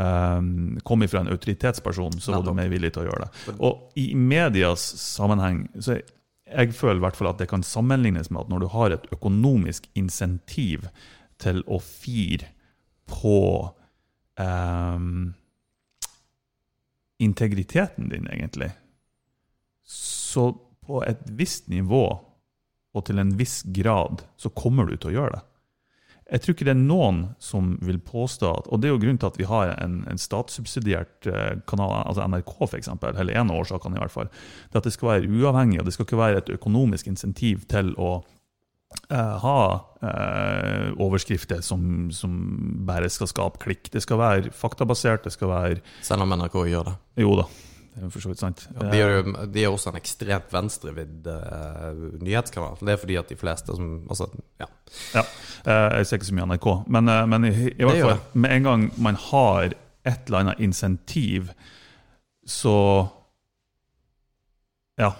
eh, 0.00 0.40
kom 0.88 1.04
ifra 1.04 1.20
en 1.20 1.32
autoritetsperson, 1.34 2.16
så 2.24 2.38
var 2.38 2.48
du 2.48 2.54
mer 2.56 2.72
villig 2.72 2.94
til 2.96 3.04
å 3.04 3.10
gjøre 3.10 3.26
det. 3.26 3.58
Og 3.58 4.00
i 4.00 4.14
medias 4.16 4.88
sammenheng 5.02 5.66
så 5.76 5.98
jeg, 5.98 6.08
jeg 6.48 6.74
føler 6.74 7.00
i 7.00 7.04
hvert 7.06 7.18
fall 7.18 7.30
at 7.30 7.40
det 7.40 7.48
kan 7.50 7.64
sammenlignes 7.66 8.30
med 8.30 8.44
at 8.44 8.52
når 8.52 8.62
du 8.64 8.68
har 8.72 8.94
et 8.94 9.08
økonomisk 9.14 9.88
insentiv 9.98 10.86
til 11.42 11.60
å 11.68 11.78
fire 11.82 12.50
på 13.08 13.40
um, 14.40 15.34
integriteten 17.18 18.08
din, 18.12 18.28
egentlig, 18.30 18.70
så 19.88 20.50
på 20.84 21.02
et 21.04 21.22
visst 21.36 21.68
nivå 21.68 22.04
og 22.96 23.04
til 23.06 23.20
en 23.20 23.34
viss 23.38 23.60
grad 23.76 24.24
så 24.40 24.50
kommer 24.56 24.88
du 24.88 24.96
til 24.96 25.12
å 25.12 25.16
gjøre 25.18 25.36
det. 25.36 25.44
Jeg 26.28 26.42
tror 26.44 26.54
ikke 26.54 26.66
det 26.68 26.74
er 26.74 26.80
noen 26.80 27.20
som 27.40 27.70
vil 27.84 27.98
påstå 28.04 28.48
at 28.52 28.66
Og 28.68 28.80
det 28.80 28.90
er 28.90 28.92
jo 28.92 29.00
grunnen 29.00 29.20
til 29.20 29.30
at 29.30 29.38
vi 29.40 29.46
har 29.48 29.70
en, 29.78 30.02
en 30.10 30.20
statssubsidiert 30.20 31.28
eh, 31.30 31.54
kanal, 31.70 31.94
altså 32.02 32.26
NRK 32.28 32.52
f.eks., 32.68 32.90
eller 33.08 33.32
en 33.32 33.52
av 33.52 33.62
årsakene 33.62 33.96
i 33.96 34.02
hvert 34.02 34.12
fall. 34.12 34.32
Det 34.68 34.82
at 34.82 34.88
det 34.88 34.92
skal 34.92 35.14
være 35.14 35.30
uavhengig, 35.30 35.80
og 35.80 35.88
det 35.88 35.96
skal 35.96 36.08
ikke 36.08 36.20
være 36.20 36.42
et 36.42 36.52
økonomisk 36.58 37.08
insentiv 37.08 37.64
til 37.72 37.94
å 37.96 38.10
uh, 38.20 39.36
ha 39.40 39.60
uh, 40.04 41.00
overskrifter 41.00 41.64
som, 41.64 42.10
som 42.12 42.36
bare 42.88 43.08
skal 43.12 43.32
skape 43.32 43.64
klikk. 43.64 43.88
Det 43.94 44.04
skal 44.04 44.20
være 44.20 44.52
faktabasert, 44.52 45.24
det 45.24 45.32
skal 45.32 45.52
være 45.54 45.80
Selv 46.04 46.26
om 46.26 46.36
NRK 46.36 46.60
gjør 46.68 46.92
det. 46.92 46.96
Jo 47.24 47.38
da, 47.40 47.48
for 48.12 48.22
så 48.22 48.30
vidt 48.30 48.40
sant. 48.42 48.64
De 48.78 48.98
er, 48.98 49.12
jo, 49.18 49.34
de 49.50 49.62
er 49.64 49.72
også 49.72 49.92
en 49.92 49.98
ekstremt 50.00 50.52
venstrevidd 50.54 51.26
uh, 51.26 51.92
nyhetskanal. 52.22 52.78
Det 52.80 52.94
er 52.94 53.00
fordi 53.02 53.18
at 53.20 53.32
de 53.32 53.38
fleste 53.38 53.76
som 53.76 53.88
Altså, 54.08 54.28
ja. 54.60 54.68
Ja, 55.14 55.22
eh, 55.66 55.98
jeg 55.98 56.06
ser 56.06 56.18
ikke 56.18 56.28
så 56.30 56.36
mye 56.38 56.48
NRK. 56.52 56.68
Men, 56.86 57.08
eh, 57.12 57.26
men 57.28 57.44
i, 57.44 57.52
i 57.68 57.84
hvert 57.84 58.00
fall, 58.00 58.20
med 58.32 58.54
en 58.56 58.68
gang 58.68 58.86
man 58.96 59.18
har 59.28 59.68
et 59.68 60.26
eller 60.26 60.38
annet 60.44 60.60
insentiv, 60.64 61.50
så 62.46 63.08
Ja. 64.98 65.12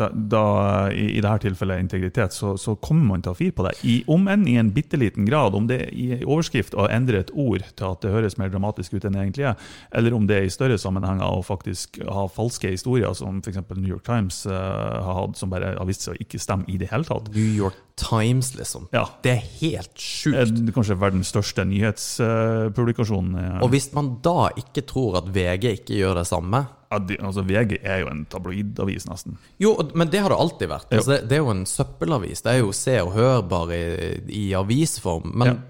Da, 0.00 0.08
da, 0.08 0.44
i, 0.92 1.18
I 1.18 1.20
dette 1.20 1.42
tilfellet 1.44 1.82
integritet, 1.82 2.32
så, 2.32 2.54
så 2.56 2.72
kommer 2.80 3.10
man 3.10 3.24
til 3.24 3.34
å 3.34 3.36
fire 3.36 3.52
på 3.52 3.66
det. 3.66 3.74
I, 3.84 3.98
om 4.08 4.24
enn 4.32 4.46
i 4.48 4.54
en 4.56 4.70
bitte 4.72 4.96
liten 4.96 5.26
grad. 5.28 5.52
Om 5.52 5.66
det 5.68 5.82
i 5.92 6.22
overskrift 6.22 6.72
å 6.72 6.86
endre 6.88 7.20
et 7.20 7.32
ord 7.36 7.66
til 7.76 7.88
at 7.90 8.00
det 8.00 8.14
høres 8.14 8.38
mer 8.40 8.48
dramatisk 8.48 8.96
ut 8.96 9.04
enn 9.04 9.18
det 9.18 9.26
egentlig 9.26 9.50
er, 9.50 9.68
eller 9.92 10.16
om 10.16 10.24
det 10.30 10.38
er 10.38 10.48
i 10.48 10.54
større 10.54 10.80
sammenhenger 10.80 11.28
å 11.28 11.44
faktisk 11.44 12.00
ha 12.08 12.24
falske 12.32 12.72
historier, 12.72 13.12
som 13.18 13.42
f.eks. 13.44 13.60
New 13.76 13.92
York 13.92 14.06
Times 14.08 14.46
uh, 14.48 14.56
har 15.04 15.18
hatt, 15.20 15.36
som 15.36 15.52
bare 15.52 15.74
har 15.76 15.88
vist 15.88 16.08
seg 16.08 16.16
å 16.16 16.24
ikke 16.24 16.40
stemme 16.40 16.64
i 16.72 16.80
det 16.80 16.88
hele 16.88 17.04
tatt. 17.08 17.28
New 17.36 17.52
York 17.60 17.91
Times, 17.96 18.54
liksom. 18.56 18.86
Ja, 18.92 19.04
Det 19.22 19.32
er 19.32 19.42
helt 19.60 19.90
Eh, 19.92 20.00
sjukt. 20.00 20.54
det 20.56 20.68
er 20.68 20.74
kanskje 20.76 20.96
verdens 20.98 21.28
største 21.32 21.64
nyhetspublikasjon. 21.68 23.32
Ja. 23.36 23.58
Og 23.62 23.70
hvis 23.74 23.90
man 23.94 24.18
da 24.24 24.48
ikke 24.58 24.84
tror 24.88 25.18
at 25.22 25.28
VG 25.34 25.72
ikke 25.80 25.98
gjør 26.00 26.14
det 26.22 26.26
samme 26.30 26.62
Ja, 26.92 26.98
de, 26.98 27.16
altså 27.24 27.40
VG 27.48 27.78
er 27.82 28.02
jo 28.02 28.08
en 28.12 28.26
tabloidavis, 28.28 29.06
nesten. 29.08 29.38
Jo, 29.58 29.78
men 29.94 30.10
det 30.12 30.20
har 30.20 30.28
det 30.28 30.36
alltid 30.38 30.68
vært. 30.68 30.90
Altså, 30.92 31.14
det, 31.14 31.28
det 31.30 31.36
er 31.38 31.40
jo 31.40 31.50
en 31.54 31.64
søppelavis. 31.66 32.42
Det 32.44 32.52
er 32.52 32.58
jo 32.60 32.72
se 32.76 32.96
og 33.00 33.12
hør 33.16 33.40
bare 33.48 33.78
i, 33.78 34.10
i 34.28 34.52
avisform. 34.58 35.32
Men 35.40 35.62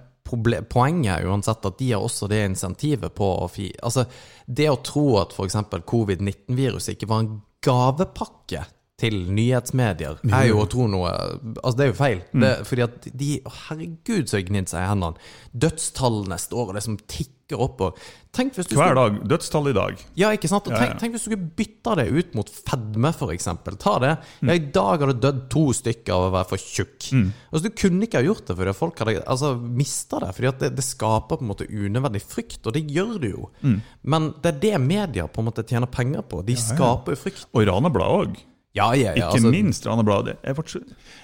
poenget 0.73 1.21
er 1.21 1.29
uansett 1.31 1.65
at 1.69 1.79
de 1.79 1.93
har 1.93 2.03
også 2.03 2.27
det 2.29 2.41
insentivet 2.51 3.15
på 3.15 3.29
å 3.39 3.47
fi... 3.51 3.69
Altså, 3.87 4.07
det 4.49 4.67
å 4.73 4.81
tro 4.83 5.05
at 5.21 5.31
f.eks. 5.37 5.55
covid-19-viruset 5.87 6.97
ikke 6.97 7.09
var 7.13 7.23
en 7.23 7.35
gavepakke 7.63 8.65
til 9.03 9.19
nyhetsmedier, 9.35 10.23
er 10.31 10.49
jo 10.51 10.62
å 10.62 10.71
tro 10.71 10.87
noe 10.91 11.11
Altså, 11.12 11.75
det 11.79 11.85
er 11.85 11.93
jo 11.93 11.99
feil. 11.99 12.25
Det, 12.33 12.55
fordi 12.69 12.87
at 12.87 13.12
de 13.19 13.31
å, 13.43 13.53
Herregud, 13.67 14.27
så 14.31 14.38
har 14.38 14.49
gnidd 14.49 14.71
seg 14.71 14.85
i 14.85 14.91
hendene. 14.91 15.31
Dødstallene 15.53 16.38
står 16.41 16.71
og 16.71 16.77
liksom 16.79 16.99
tikker 17.11 17.61
opp. 17.61 17.83
Og 17.85 17.99
tenk 18.35 18.55
hvis 18.57 18.71
du 18.71 18.77
Hver 18.79 18.95
dag. 18.97 19.19
Dødstall 19.29 19.71
i 19.73 19.75
dag. 19.77 20.05
ja, 20.19 20.31
ikke 20.35 20.51
sant? 20.51 20.69
Og 20.71 20.77
tenk, 20.77 20.95
ja. 20.95 20.99
tenk 21.01 21.17
hvis 21.17 21.27
du 21.27 21.31
skulle 21.31 21.51
bytta 21.59 21.97
det 21.99 22.07
ut 22.15 22.37
mot 22.38 22.53
fedme, 22.53 23.11
f.eks. 23.12 23.49
Ta 23.83 23.97
det. 24.03 24.12
Mm. 24.41 24.53
Ja, 24.53 24.57
I 24.57 24.65
dag 24.79 25.05
har 25.05 25.12
det 25.12 25.19
dødd 25.25 25.43
to 25.53 25.65
stykker 25.77 26.15
av 26.15 26.29
å 26.29 26.33
være 26.37 26.51
for 26.53 26.69
tjukk. 26.77 27.11
Altså, 27.51 27.65
du 27.67 27.71
kunne 27.83 28.09
ikke 28.09 28.23
ha 28.23 28.29
gjort 28.29 28.47
det 28.49 28.59
fordi 28.61 28.77
folk 28.79 29.03
hadde 29.03 29.19
altså, 29.27 29.53
mista 29.83 30.23
det. 30.23 30.31
Fordi 30.38 30.53
at 30.53 30.62
det, 30.62 30.73
det 30.79 30.87
skaper 30.87 31.43
på 31.43 31.47
en 31.47 31.53
måte 31.53 31.69
unødvendig 31.69 32.23
frykt, 32.25 32.62
og 32.65 32.79
det 32.79 32.87
gjør 32.87 33.19
det 33.23 33.35
jo. 33.35 33.51
Mm. 33.67 33.77
Men 34.15 34.33
det 34.38 34.55
er 34.55 34.62
det 34.69 34.87
media 34.87 35.29
på 35.29 35.43
en 35.43 35.51
måte 35.51 35.67
tjener 35.67 35.91
penger 35.91 36.25
på. 36.31 36.45
De 36.47 36.57
skaper 36.59 37.17
jo 37.17 37.23
frykt. 37.27 37.47
Og 37.53 37.67
Ranebladet 37.69 38.23
òg. 38.23 38.41
Ja, 38.77 38.93
ja, 38.97 39.13
ja. 39.13 39.29
Ikke 39.29 39.37
Altså, 39.37 39.51
minst 39.53 39.87
Ranebladet. 39.87 40.39
Jeg, 40.45 40.57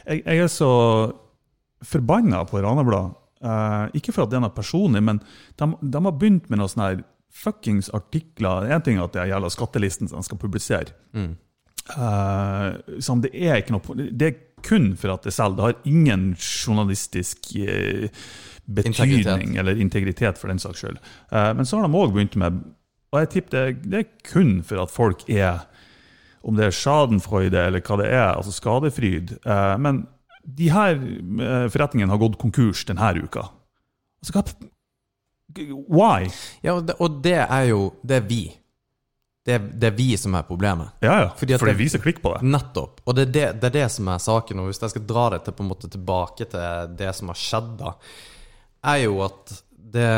jeg, 0.07 0.23
jeg 0.25 0.45
er 0.45 0.51
så 0.53 0.73
forbanna 1.85 2.45
på 2.49 2.61
Ranebladet. 2.63 3.17
Uh, 3.39 3.87
ikke 3.95 4.11
for 4.11 4.27
at 4.27 4.33
det 4.33 4.41
er 4.41 4.43
noe 4.43 4.55
personlig, 4.55 5.01
men 5.07 5.21
de, 5.61 5.69
de 5.79 6.01
har 6.03 6.15
begynt 6.19 6.49
med 6.51 6.59
noen 6.59 6.73
sånne 6.73 6.89
her 6.89 7.05
fuckings 7.39 7.87
artikler. 7.95 8.67
En 8.75 8.83
ting 8.83 8.99
er 8.99 9.07
at 9.07 9.15
det 9.15 9.29
gjelder 9.31 9.55
skattelisten 9.55 10.11
som 10.11 10.19
de 10.19 10.27
skal 10.27 10.41
publisere. 10.43 10.97
Mm. 11.15 11.37
Uh, 11.95 12.99
som 13.01 13.23
det 13.25 13.31
er 13.33 13.63
ikke 13.63 13.73
noe 13.73 14.09
Det 14.13 14.27
er 14.27 14.35
kun 14.67 14.91
for 14.99 15.15
at 15.15 15.25
det 15.25 15.33
selger. 15.33 15.57
Det 15.57 15.67
har 15.69 15.89
ingen 15.89 16.33
journalistisk 16.35 17.55
uh, 17.63 18.11
betydning 18.67 19.23
Integritet. 19.23 19.57
eller 19.63 19.81
integritet, 19.81 20.41
for 20.43 20.53
den 20.53 20.61
saks 20.61 20.83
skyld. 20.83 20.99
Men 21.31 21.65
så 21.65 21.79
har 21.79 21.87
de 21.87 21.97
òg 21.97 22.11
begynt 22.13 22.35
med 22.37 22.59
Og 23.15 23.23
jeg 23.23 23.29
tipper 23.33 23.55
det, 23.55 23.87
det 23.89 24.01
er 24.03 24.11
kun 24.29 24.59
for 24.61 24.83
at 24.83 24.93
folk 24.93 25.23
er 25.33 25.63
om 26.49 26.57
det 26.57 26.69
er 26.69 26.75
schadenfreude 26.75 27.61
eller 27.69 27.85
hva 27.85 27.99
det 28.01 28.09
er, 28.09 28.31
altså 28.33 28.55
skadefryd. 28.55 29.37
Eh, 29.45 29.75
men 29.85 30.07
de 30.49 30.71
her 30.73 30.97
eh, 30.97 31.67
forretningene 31.73 32.15
har 32.15 32.23
gått 32.23 32.39
konkurs 32.41 32.87
denne 32.89 33.13
uka. 33.21 33.49
Altså, 34.23 34.35
hva, 34.39 34.45
why? 35.89 36.31
ja, 36.65 36.79
og 36.79 36.87
det, 36.89 36.97
og 36.99 37.21
det 37.25 37.39
er 37.45 37.69
jo 37.71 37.83
Det 38.03 38.17
er 38.19 38.25
vi. 38.29 38.43
Det 39.49 39.55
er, 39.57 39.63
det 39.81 39.87
er 39.89 39.95
vi 39.97 40.11
som 40.21 40.35
er 40.37 40.45
problemet. 40.45 40.99
Ja, 41.01 41.15
ja, 41.23 41.29
Fordi 41.37 41.55
at 41.57 41.63
for 41.63 41.71
det 41.71 41.79
vi 41.79 41.87
som 41.89 42.03
klikk 42.05 42.19
på 42.21 42.35
det. 42.35 42.45
Nettopp. 42.45 43.01
Og 43.09 43.17
det 43.17 43.29
er 43.29 43.31
det, 43.33 43.47
det 43.63 43.71
er 43.71 43.77
det 43.79 43.87
som 43.95 44.11
er 44.13 44.21
saken. 44.21 44.61
Og 44.61 44.69
hvis 44.69 44.83
jeg 44.83 44.93
skal 44.93 45.07
dra 45.09 45.23
det 45.33 45.39
til, 45.47 45.57
på 45.57 45.65
en 45.65 45.71
måte 45.71 45.89
tilbake 45.89 46.49
til 46.53 46.93
det 46.99 47.15
som 47.17 47.33
har 47.33 47.39
skjedd, 47.41 47.71
da, 47.81 47.95
er 48.93 48.99
jo 49.07 49.23
at 49.25 49.55
det 49.97 50.11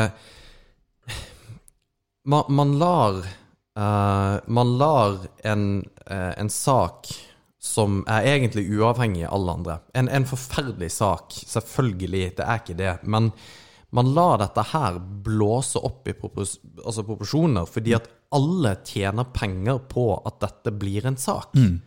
Man, 2.27 2.43
man 2.53 2.73
lar 2.77 3.21
uh, 3.23 4.35
Man 4.45 4.73
lar 4.77 5.15
en, 5.47 5.63
en 6.11 6.49
sak 6.51 7.09
som 7.61 8.01
er 8.09 8.25
egentlig 8.25 8.65
uavhengig 8.73 9.27
av 9.27 9.35
alle 9.37 9.57
andre. 9.59 9.75
En, 9.93 10.09
en 10.09 10.25
forferdelig 10.25 10.89
sak, 10.95 11.35
selvfølgelig, 11.45 12.31
det 12.39 12.45
er 12.47 12.63
ikke 12.63 12.77
det. 12.79 12.93
Men 13.05 13.29
man 13.93 14.09
lar 14.15 14.39
dette 14.41 14.63
her 14.71 14.97
blåse 15.25 15.79
opp 15.79 16.09
i 16.09 16.15
propos 16.17 16.55
altså 16.79 17.05
proporsjoner, 17.05 17.69
fordi 17.69 17.93
at 17.99 18.09
alle 18.33 18.73
tjener 18.87 19.29
penger 19.35 19.81
på 19.91 20.05
at 20.25 20.39
dette 20.41 20.73
blir 20.73 21.05
en 21.05 21.19
sak. 21.19 21.53
Mm. 21.53 21.81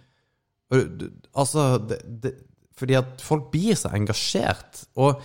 Altså, 1.34 1.66
det, 1.82 1.98
det, 2.22 2.34
fordi 2.78 2.98
at 2.98 3.24
folk 3.24 3.50
blir 3.52 3.74
så 3.78 3.90
engasjert. 3.96 4.84
Og 5.00 5.18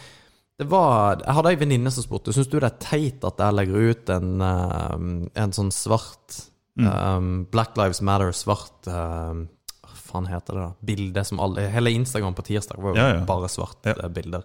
det 0.59 0.67
var 0.69 1.21
Jeg 1.21 1.35
hadde 1.37 1.51
ei 1.53 1.59
venninne 1.61 1.91
som 1.93 2.03
spurte 2.03 2.33
Syns 2.35 2.49
du 2.51 2.57
det 2.57 2.67
er 2.67 2.81
teit 2.83 3.23
at 3.23 3.39
jeg 3.39 3.55
legger 3.55 3.93
ut 3.93 4.09
en, 4.11 4.31
eh, 4.43 4.95
en 5.39 5.53
sånn 5.55 5.71
svart 5.71 6.41
eh, 6.79 7.19
Black 7.51 7.77
Lives 7.77 8.01
Matter, 8.01 8.31
svart 8.31 8.87
um, 8.87 9.47
Hva 9.83 9.95
faen 10.09 10.27
heter 10.31 10.53
det, 10.57 10.63
da? 10.63 10.71
Bilde 10.91 11.23
som 11.25 11.39
alle 11.43 11.67
Hele 11.73 11.91
Instagram 11.97 12.33
på 12.37 12.45
tirsdag 12.47 12.79
var 12.81 12.95
jo 12.95 12.99
Ja, 13.01 13.07
ja. 13.19 13.25
bare 13.25 13.49
svarte 13.51 13.95
Ja. 13.97 14.07
bilder. 14.09 14.43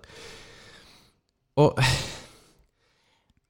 Og 1.56 1.78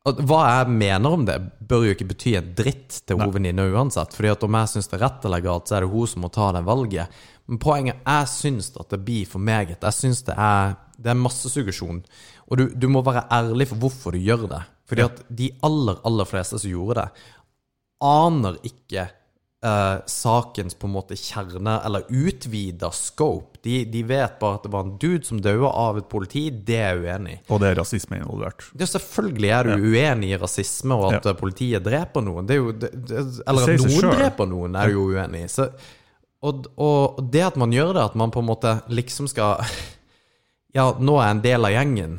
hva 0.05 0.41
jeg 0.61 0.69
mener 0.77 1.15
om 1.17 1.23
det, 1.25 1.39
bør 1.65 1.87
jo 1.87 1.93
ikke 1.95 2.07
bety 2.11 2.35
en 2.37 2.51
dritt 2.59 2.99
til 3.09 3.17
hun 3.17 3.31
venninna 3.33 3.65
uansett. 3.73 4.13
Fordi 4.13 4.29
at 4.35 4.43
om 4.45 4.57
jeg 4.59 4.69
syns 4.75 4.91
det 4.91 4.99
er 4.99 5.03
rett 5.07 5.25
eller 5.25 5.41
galt, 5.47 5.71
så 5.71 5.79
er 5.79 5.87
det 5.87 5.93
hun 5.95 6.11
som 6.11 6.21
må 6.27 6.29
ta 6.35 6.51
det 6.53 6.61
valget. 6.67 7.09
Men 7.49 7.61
poenget 7.63 8.03
jeg 8.05 8.29
syns 8.29 8.69
at 8.77 8.91
det 8.93 9.01
blir 9.07 9.25
for 9.31 9.41
meget. 9.41 9.81
Jeg 9.81 9.97
syns 9.97 10.21
det 10.27 10.37
er, 10.37 10.75
det 11.01 11.09
er 11.15 11.17
massesuggesjon. 11.23 12.03
Og 12.51 12.61
du, 12.61 12.67
du 12.77 12.85
må 12.93 13.01
være 13.07 13.25
ærlig 13.33 13.71
for 13.73 13.81
hvorfor 13.81 14.13
du 14.13 14.21
gjør 14.21 14.45
det. 14.53 14.61
Fordi 14.93 15.07
at 15.07 15.23
de 15.41 15.49
aller, 15.65 15.97
aller 16.05 16.29
fleste 16.29 16.61
som 16.61 16.69
gjorde 16.75 17.01
det, 17.01 17.25
aner 18.03 18.57
ikke 18.67 19.05
eh, 19.65 19.99
sakens 20.11 20.75
på 20.77 20.89
en 20.89 20.93
måte 20.97 21.17
kjerne, 21.17 21.79
eller 21.87 22.05
utvida 22.11 22.91
scope. 22.93 23.59
De, 23.65 23.79
de 23.89 24.03
vet 24.05 24.35
bare 24.41 24.59
at 24.59 24.67
det 24.67 24.73
var 24.75 24.85
en 24.85 24.97
dude 25.01 25.25
som 25.25 25.39
døde 25.41 25.71
av 25.71 25.97
et 26.03 26.09
politi. 26.11 26.51
Det 26.53 26.77
er 26.77 26.99
jeg 26.99 27.05
uenig 27.07 27.37
i. 27.37 27.41
Og 27.49 27.63
det 27.63 27.71
er 27.71 27.79
rasisme 27.81 28.19
involvert. 28.21 28.67
Det 28.77 28.85
er 28.85 28.91
Selvfølgelig 28.99 29.53
er 29.57 29.71
du 29.71 29.87
uenig 29.95 30.35
i 30.35 30.41
rasisme 30.43 30.99
og 31.01 31.15
at 31.15 31.25
Ja. 31.31 31.33
politiet 31.39 31.85
dreper 31.87 32.21
noen. 32.27 32.47
Det 32.51 32.59
jo, 32.61 32.73
det, 32.73 32.91
det, 33.09 33.23
eller 33.49 33.73
at 33.73 33.87
noen 33.87 34.19
dreper 34.19 34.51
noen, 34.51 34.77
er 34.77 34.93
du 34.93 34.99
jo 34.99 35.07
uenig 35.15 35.47
i. 35.47 35.49
Så, 35.49 35.71
og, 36.45 36.67
og 36.77 37.23
det 37.33 37.47
at 37.47 37.57
man 37.57 37.73
gjør 37.73 37.95
det, 37.97 38.05
at 38.11 38.15
man 38.21 38.31
på 38.35 38.43
en 38.45 38.51
måte 38.53 38.77
liksom 38.93 39.31
skal 39.33 39.65
Ja, 40.75 40.91
nå 40.99 41.15
er 41.23 41.29
jeg 41.29 41.37
en 41.39 41.43
del 41.45 41.65
av 41.69 41.71
gjengen, 41.71 42.15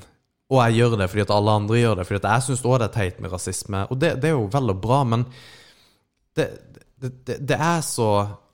og 0.49 0.61
jeg 0.63 0.77
gjør 0.79 0.93
det 1.01 1.09
fordi 1.11 1.23
at 1.25 1.31
alle 1.35 1.53
andre 1.59 1.77
gjør 1.81 1.97
det, 1.99 2.05
fordi 2.07 2.19
at 2.21 2.27
jeg 2.31 2.43
syns 2.45 2.61
òg 2.65 2.77
det 2.79 2.85
er 2.87 2.93
teit 2.95 3.17
med 3.21 3.33
rasisme. 3.33 3.81
Og 3.91 3.99
det, 3.99 4.11
det 4.23 4.29
er 4.29 4.37
jo 4.37 4.45
vel 4.53 4.71
og 4.71 4.77
bra, 4.81 4.99
men 5.03 5.25
det, 6.35 6.49
det, 6.99 7.37
det, 7.39 7.55
er 7.55 7.81
så 7.85 8.09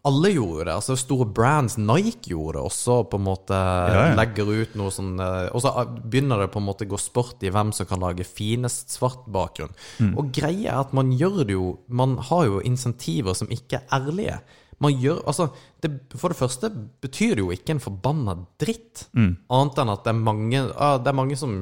Alle 0.06 0.32
gjorde 0.34 0.66
det. 0.66 0.76
altså 0.76 0.96
Store 0.98 1.28
brands, 1.30 1.78
Nike 1.78 2.32
gjorde 2.34 2.58
det 2.58 2.64
også, 2.70 2.96
på 3.10 3.20
en 3.20 3.26
måte 3.26 3.58
ja. 3.58 4.08
legger 4.18 4.50
ut 4.50 4.74
noe 4.80 4.94
sånn 4.94 5.14
eh, 5.22 5.50
Og 5.54 5.62
så 5.64 5.74
begynner 6.02 6.42
det 6.42 6.50
på 6.54 6.62
en 6.62 6.68
måte 6.70 6.88
å 6.88 6.94
gå 6.94 7.02
sport 7.02 7.46
i 7.46 7.52
hvem 7.54 7.74
som 7.76 7.90
kan 7.90 8.02
lage 8.02 8.26
finest 8.28 8.94
svart 8.98 9.28
bakgrunn. 9.32 9.76
Og 10.16 10.34
greia 10.34 10.74
er 10.74 10.82
at 10.86 10.96
man 10.98 11.14
gjør 11.14 11.44
det 11.46 11.58
jo 11.58 11.70
Man 11.88 12.18
har 12.32 12.48
jo 12.50 12.66
insentiver 12.66 13.38
som 13.38 13.52
ikke 13.54 13.82
er 13.82 13.96
ærlige. 14.00 14.42
Man 14.82 14.98
gjør, 14.98 15.20
altså, 15.30 15.52
det, 15.84 15.92
For 16.18 16.34
det 16.34 16.40
første 16.40 16.72
betyr 17.06 17.36
det 17.38 17.44
jo 17.44 17.52
ikke 17.54 17.76
en 17.76 17.84
forbanna 17.84 18.34
dritt, 18.62 19.06
annet 19.14 19.82
enn 19.84 19.92
at 19.94 20.08
det 20.08 20.14
er 20.14 20.24
mange, 20.26 20.64
ah, 20.74 20.96
det 20.98 21.12
er 21.12 21.20
mange 21.20 21.38
som 21.38 21.54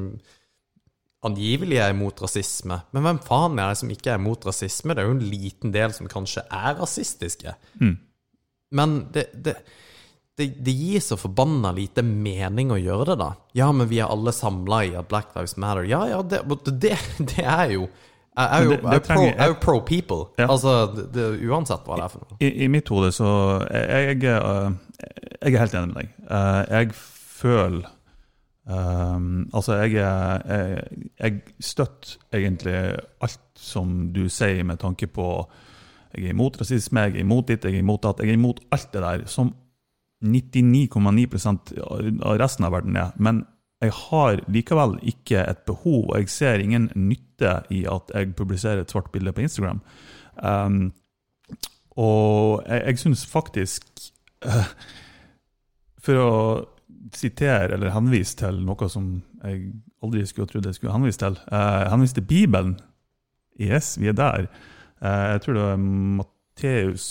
angivelig 1.25 1.77
er 1.83 1.91
imot 1.91 2.21
rasisme. 2.23 2.77
Men 2.95 3.03
hvem 3.05 3.19
faen 3.25 3.59
er 3.59 3.73
det 3.73 3.79
som 3.81 3.89
ikke 3.91 4.13
er 4.13 4.21
imot 4.21 4.45
rasisme? 4.47 4.95
Det 4.95 5.03
er 5.03 5.09
jo 5.09 5.17
en 5.17 5.25
liten 5.31 5.73
del 5.75 5.91
som 5.95 6.07
kanskje 6.11 6.45
er 6.47 6.77
rasistiske. 6.79 7.55
Men 8.71 8.93
det, 9.13 9.25
det, 9.33 9.55
det, 10.39 10.47
det 10.63 10.75
gir 10.77 11.01
så 11.03 11.17
forbanna 11.19 11.71
lite 11.75 12.03
mening 12.05 12.71
å 12.71 12.77
gjøre 12.79 13.09
det, 13.11 13.17
da. 13.19 13.31
Ja, 13.57 13.71
men 13.75 13.89
vi 13.91 13.99
er 13.99 14.11
alle 14.13 14.31
samla 14.35 14.83
i 14.87 14.93
at 14.99 15.09
Black 15.11 15.33
Lives 15.35 15.57
Matter. 15.59 15.87
Ja, 15.89 16.05
ja, 16.07 16.21
det, 16.23 16.43
det, 16.79 16.95
det 17.33 17.43
er 17.45 17.75
jo 17.79 17.89
jeg 18.39 18.47
er 18.55 18.63
jo, 18.63 18.75
jeg 18.93 19.01
pro, 19.03 19.23
jeg 19.25 19.51
er 19.51 19.53
pro 19.59 19.73
people. 19.83 20.19
Ja. 20.39 20.45
Altså, 20.53 20.71
uansett 21.49 21.81
hva 21.83 21.97
det 21.99 22.03
er 22.05 22.11
for 22.13 22.21
noe. 22.23 22.37
I, 22.39 22.51
I 22.63 22.67
mitt 22.71 22.87
hode 22.93 23.09
så 23.11 23.27
jeg, 23.67 24.21
jeg, 24.21 24.77
jeg 25.41 25.49
er 25.57 25.59
helt 25.65 25.75
enig 25.75 25.89
med 25.89 25.97
deg. 25.97 26.13
Eh, 26.29 26.59
Jeg 26.77 26.93
føler 26.95 27.89
ehm, 28.69 29.49
Altså, 29.53 29.75
jeg, 29.81 29.95
jeg, 29.97 30.83
jeg 31.19 31.41
støtter 31.59 32.37
egentlig 32.39 32.77
alt 33.21 33.41
som 33.59 34.13
du 34.13 34.27
sier 34.29 34.63
med 34.63 34.79
tanke 34.79 35.07
på 35.07 35.27
Jeg 36.15 36.25
er 36.25 36.33
imot 36.33 36.57
rasisme, 36.61 37.01
jeg 37.05 37.19
er 37.19 37.25
imot 37.25 37.47
ditt, 37.47 37.65
jeg 37.65 37.75
er 37.75 37.83
imot 37.83 38.03
datt. 38.03 38.23
Jeg 38.23 38.33
er 38.33 38.39
imot 38.39 38.63
alt 38.73 38.93
det 38.93 39.01
der 39.03 39.25
som 39.29 39.53
99,9% 40.25 41.75
av 42.25 42.39
resten 42.41 42.65
av 42.65 42.73
verden 42.73 42.97
er. 42.97 43.11
Men 43.17 43.43
jeg 43.79 43.93
har 43.95 44.41
likevel 44.51 44.97
ikke 45.07 45.43
et 45.47 45.61
behov, 45.67 46.09
og 46.09 46.17
jeg 46.19 46.31
ser 46.33 46.63
ingen 46.63 46.89
nytte 46.95 47.61
i 47.71 47.85
at 47.87 48.11
jeg 48.15 48.33
publiserer 48.35 48.83
et 48.83 48.91
svart 48.91 49.11
bilde 49.13 49.31
på 49.31 49.45
Instagram. 49.45 49.79
Um, 50.43 50.91
og 51.95 52.65
jeg, 52.67 52.83
jeg 52.85 52.99
syns 52.99 53.25
faktisk 53.27 53.87
uh, 54.45 54.69
For 55.99 56.15
å 56.15 56.29
sitere 57.17 57.73
eller 57.75 57.93
henvise 57.95 58.37
til 58.39 58.61
noe 58.65 58.89
som 58.91 59.11
jeg 59.43 59.71
aldri 60.03 60.25
skulle 60.27 60.49
trodd 60.51 60.67
jeg 60.69 60.77
skulle 60.77 60.95
henvise 60.95 61.21
til. 61.21 61.39
Uh, 61.51 61.87
henvise 61.93 62.19
til 62.19 62.27
Bibelen. 62.29 62.77
Yes, 63.59 63.97
vi 63.99 64.11
er 64.11 64.15
der. 64.15 64.47
Eh, 65.03 65.25
jeg 65.33 65.41
tror 65.43 65.57
det 65.57 65.65
er 65.73 65.81
Matteus 66.19 67.07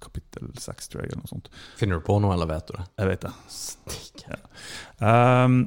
kapittel 0.00 0.48
6, 0.56 0.88
tror 0.88 1.02
jeg, 1.02 1.10
eller 1.12 1.24
noe 1.24 1.30
sånt. 1.30 1.50
Finner 1.76 2.00
du 2.00 2.06
på 2.06 2.16
noe, 2.22 2.32
eller 2.32 2.48
vet 2.48 2.70
du 2.70 2.78
det? 2.78 2.86
Jeg 3.02 3.10
vet 3.10 3.26
det. 3.26 4.38
Um, 5.04 5.58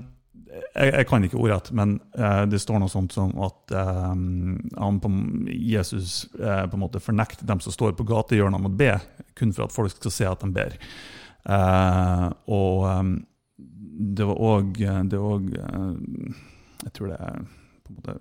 jeg, 0.54 0.90
jeg 0.90 1.08
kan 1.10 1.28
ikke 1.28 1.38
ordrett, 1.42 1.70
men 1.78 1.96
uh, 2.18 2.44
det 2.50 2.62
står 2.62 2.82
noe 2.82 2.92
sånt 2.92 3.14
som 3.14 3.34
at 3.46 3.76
um, 3.78 4.56
han 4.78 4.98
på, 5.04 5.12
Jesus 5.54 6.24
uh, 6.40 6.66
på 6.66 6.80
en 6.80 6.84
måte 6.86 7.02
fornekter 7.04 7.46
dem 7.50 7.62
som 7.62 7.76
står 7.76 7.94
på 7.98 8.08
gatehjørnene 8.10 8.72
og 8.72 8.80
ber, 8.80 9.06
kun 9.38 9.54
for 9.54 9.68
at 9.68 9.76
folk 9.76 9.94
skal 9.94 10.16
se 10.18 10.30
at 10.30 10.42
de 10.42 10.50
ber. 10.56 10.78
Uh, 11.46 12.30
og 12.50 12.90
um, 12.90 13.16
det 13.94 14.26
var 14.26 14.40
òg 14.42 14.78
Det 15.10 15.20
òg 15.20 15.50
Jeg 15.54 16.94
tror 16.96 17.12
det 17.12 17.18
er 17.20 17.42
på 17.84 17.92
en 17.92 17.98
måte 17.98 18.16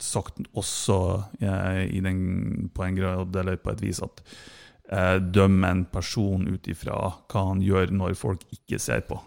sagt 0.00 0.40
også 0.56 0.96
eh, 1.40 1.82
i 1.92 2.00
den, 2.00 2.70
på 2.74 2.84
en 2.84 2.96
grad 2.96 3.36
eller 3.36 3.58
på 3.60 3.72
et 3.72 3.82
vis 3.84 4.00
at 4.04 4.22
eh, 4.92 5.16
dømme 5.20 5.68
en 5.68 5.82
person 5.92 6.46
ut 6.48 6.68
ifra 6.72 6.96
hva 7.30 7.42
han 7.50 7.60
gjør 7.64 7.92
når 7.92 8.16
folk 8.16 8.46
ikke 8.56 8.80
ser 8.80 9.04
på. 9.08 9.18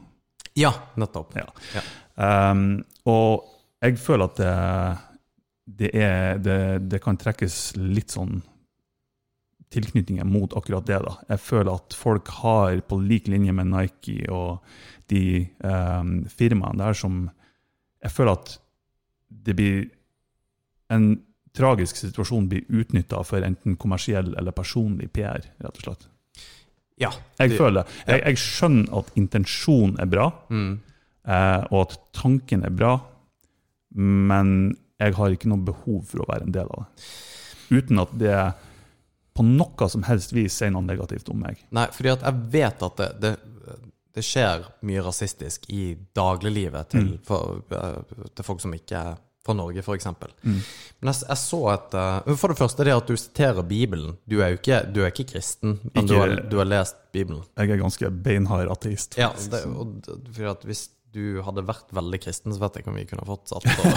Ja, 0.58 0.74
nettopp. 0.98 1.36
Ja. 1.38 1.46
Ja. 1.74 1.84
Um, 2.52 2.84
og 3.10 3.46
jeg 3.82 4.00
føler 4.02 4.30
at 4.30 4.42
det, 4.42 4.56
det, 5.66 5.92
er, 5.94 6.42
det, 6.42 6.58
det 6.90 7.02
kan 7.04 7.18
trekkes 7.22 7.76
litt 7.78 8.14
sånn 8.14 8.42
tilknytninger 9.74 10.28
mot 10.30 10.54
akkurat 10.58 10.86
det. 10.86 11.00
da. 11.02 11.16
Jeg 11.34 11.42
føler 11.42 11.74
at 11.74 11.96
folk 11.98 12.30
har, 12.44 12.78
på 12.86 13.00
lik 13.02 13.30
linje 13.32 13.56
med 13.56 13.72
Nike 13.72 14.20
og 14.30 14.62
de 15.12 15.48
um, 15.64 16.24
firmaene 16.32 16.80
der 16.84 16.94
som 16.98 17.30
Jeg 18.04 18.12
føler 18.12 18.32
at 18.36 18.58
det 19.30 19.56
blir 19.56 19.86
en 20.92 21.22
tragisk 21.56 21.96
situasjon 22.02 22.48
blir 22.50 22.66
utnytta 22.70 23.22
for 23.24 23.42
enten 23.46 23.76
kommersiell 23.80 24.34
eller 24.38 24.52
personlig 24.52 25.08
PR, 25.14 25.40
rett 25.64 25.78
og 25.80 25.86
slett. 25.86 26.08
Ja. 27.00 27.10
Jeg 27.40 27.56
føler 27.58 27.84
det. 27.84 27.94
Jeg, 28.08 28.22
jeg 28.26 28.38
skjønner 28.42 28.98
at 29.00 29.12
intensjonen 29.18 29.96
er 30.04 30.10
bra, 30.12 30.28
Mm. 30.50 30.80
eh, 31.26 31.64
og 31.72 31.80
at 31.88 31.96
tanken 32.14 32.64
er 32.68 32.70
bra, 32.76 32.98
men 33.96 34.76
jeg 35.00 35.14
har 35.18 35.34
ikke 35.36 35.50
noe 35.52 35.66
behov 35.68 36.04
for 36.10 36.24
å 36.24 36.30
være 36.30 36.48
en 36.48 36.56
del 36.56 36.70
av 36.74 36.84
det. 36.86 37.08
Uten 37.74 38.00
at 38.04 38.14
det 38.20 38.38
på 39.34 39.46
noe 39.48 39.88
som 39.90 40.04
helst 40.06 40.34
vis 40.36 40.54
sier 40.60 40.70
noe 40.74 40.86
negativt 40.86 41.30
om 41.34 41.40
meg. 41.42 41.64
Nei, 41.74 41.88
fordi 41.94 42.12
at 42.14 42.22
jeg 42.28 42.44
vet 42.54 42.84
at 42.86 43.00
det, 43.02 43.10
det, 43.24 43.34
det 44.14 44.24
skjer 44.26 44.66
mye 44.86 45.04
rasistisk 45.06 45.66
i 45.74 45.94
dagliglivet 46.16 46.92
til, 46.94 47.14
for, 47.26 47.64
eh, 47.74 48.28
til 48.36 48.46
folk 48.46 48.62
som 48.62 48.76
ikke 48.78 49.00
er 49.00 49.22
fra 49.44 49.56
Norge, 49.58 49.82
f.eks. 49.84 50.08
Men 50.44 51.10
jeg, 51.10 51.18
jeg 51.28 51.40
så 51.42 51.60
et 51.74 51.96
eh, 52.00 52.34
For 52.40 52.54
det 52.54 52.60
første, 52.62 52.86
det 52.88 52.96
at 52.96 53.10
du 53.10 53.18
siterer 53.20 53.66
Bibelen. 53.68 54.16
Du 54.30 54.38
er 54.40 54.54
jo 54.54 54.62
ikke, 54.62 54.80
du 54.88 55.02
er 55.04 55.12
ikke 55.12 55.28
kristen, 55.34 55.80
men 55.92 56.08
du, 56.08 56.16
har, 56.20 56.38
du 56.48 56.60
har 56.62 56.70
lest 56.70 57.00
Bibelen. 57.16 57.44
Jeg 57.58 57.74
er 57.74 57.82
ganske 57.82 58.12
beinhard 58.24 58.72
ateist. 58.72 59.18
Ja, 59.20 59.34
det, 59.52 59.66
og, 59.68 60.08
for 60.32 60.54
at 60.54 60.64
hvis 60.70 60.88
du 61.14 61.44
hadde 61.46 61.62
vært 61.68 61.92
veldig 61.94 62.20
kristen, 62.24 62.56
så 62.56 62.62
vet 62.64 62.78
jeg 62.78 62.86
ikke 62.86 62.94
om 62.94 62.98
vi 62.98 63.06
kunne 63.10 63.28
fått 63.28 63.52
satt 63.52 63.68
på 63.68 63.92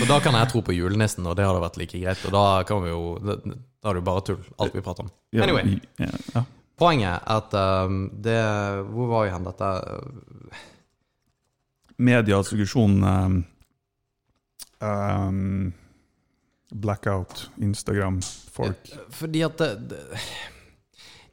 For 0.00 0.08
da 0.12 0.16
kan 0.24 0.34
jeg 0.40 0.50
tro 0.50 0.64
på 0.66 0.74
julenissen, 0.74 1.28
og 1.30 1.36
det 1.38 1.46
hadde 1.46 1.62
vært 1.62 1.78
like 1.78 2.00
greit. 2.00 2.24
Og 2.26 2.34
da 2.34 2.46
kan 2.66 2.82
vi 2.82 2.90
jo 2.90 3.04
Da 3.22 3.36
er 3.38 3.92
det 3.92 4.00
jo 4.00 4.06
bare 4.08 4.24
tull, 4.26 4.42
alt 4.58 4.74
vi 4.74 4.82
prater 4.82 5.06
om. 5.06 5.12
Anyway. 5.44 5.78
ja, 6.02 6.10
ja. 6.34 6.46
Poenget 6.78 7.08
er 7.08 7.22
at 7.30 7.54
um, 7.86 8.10
det 8.24 8.38
Hvor 8.90 9.06
var 9.12 9.24
vi 9.24 9.32
hen? 9.34 9.46
Dette 9.46 9.70
Medias 11.96 12.50
suggesjon 12.50 12.96
um, 13.06 13.44
um, 14.82 15.72
Blackout, 16.74 17.50
Instagram, 17.62 18.18
folk. 18.50 18.88
Fordi 19.14 19.44
at 19.46 19.58
det, 19.58 19.68
det, 19.90 20.00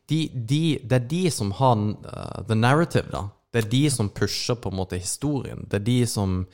de, 0.10 0.20
de, 0.30 0.62
det 0.86 0.98
er 1.00 1.08
de 1.10 1.22
som 1.34 1.50
har 1.58 1.80
uh, 1.82 2.44
the 2.46 2.56
narrative, 2.56 3.10
da. 3.10 3.24
Det 3.52 3.66
er 3.66 3.72
de 3.72 3.90
som 3.90 4.10
pusher 4.10 4.56
på 4.56 4.70
en 4.70 4.78
måte 4.78 5.00
historien. 5.02 5.66
Det 5.68 5.82
er 5.82 5.88
de 5.88 5.98
som 6.08 6.46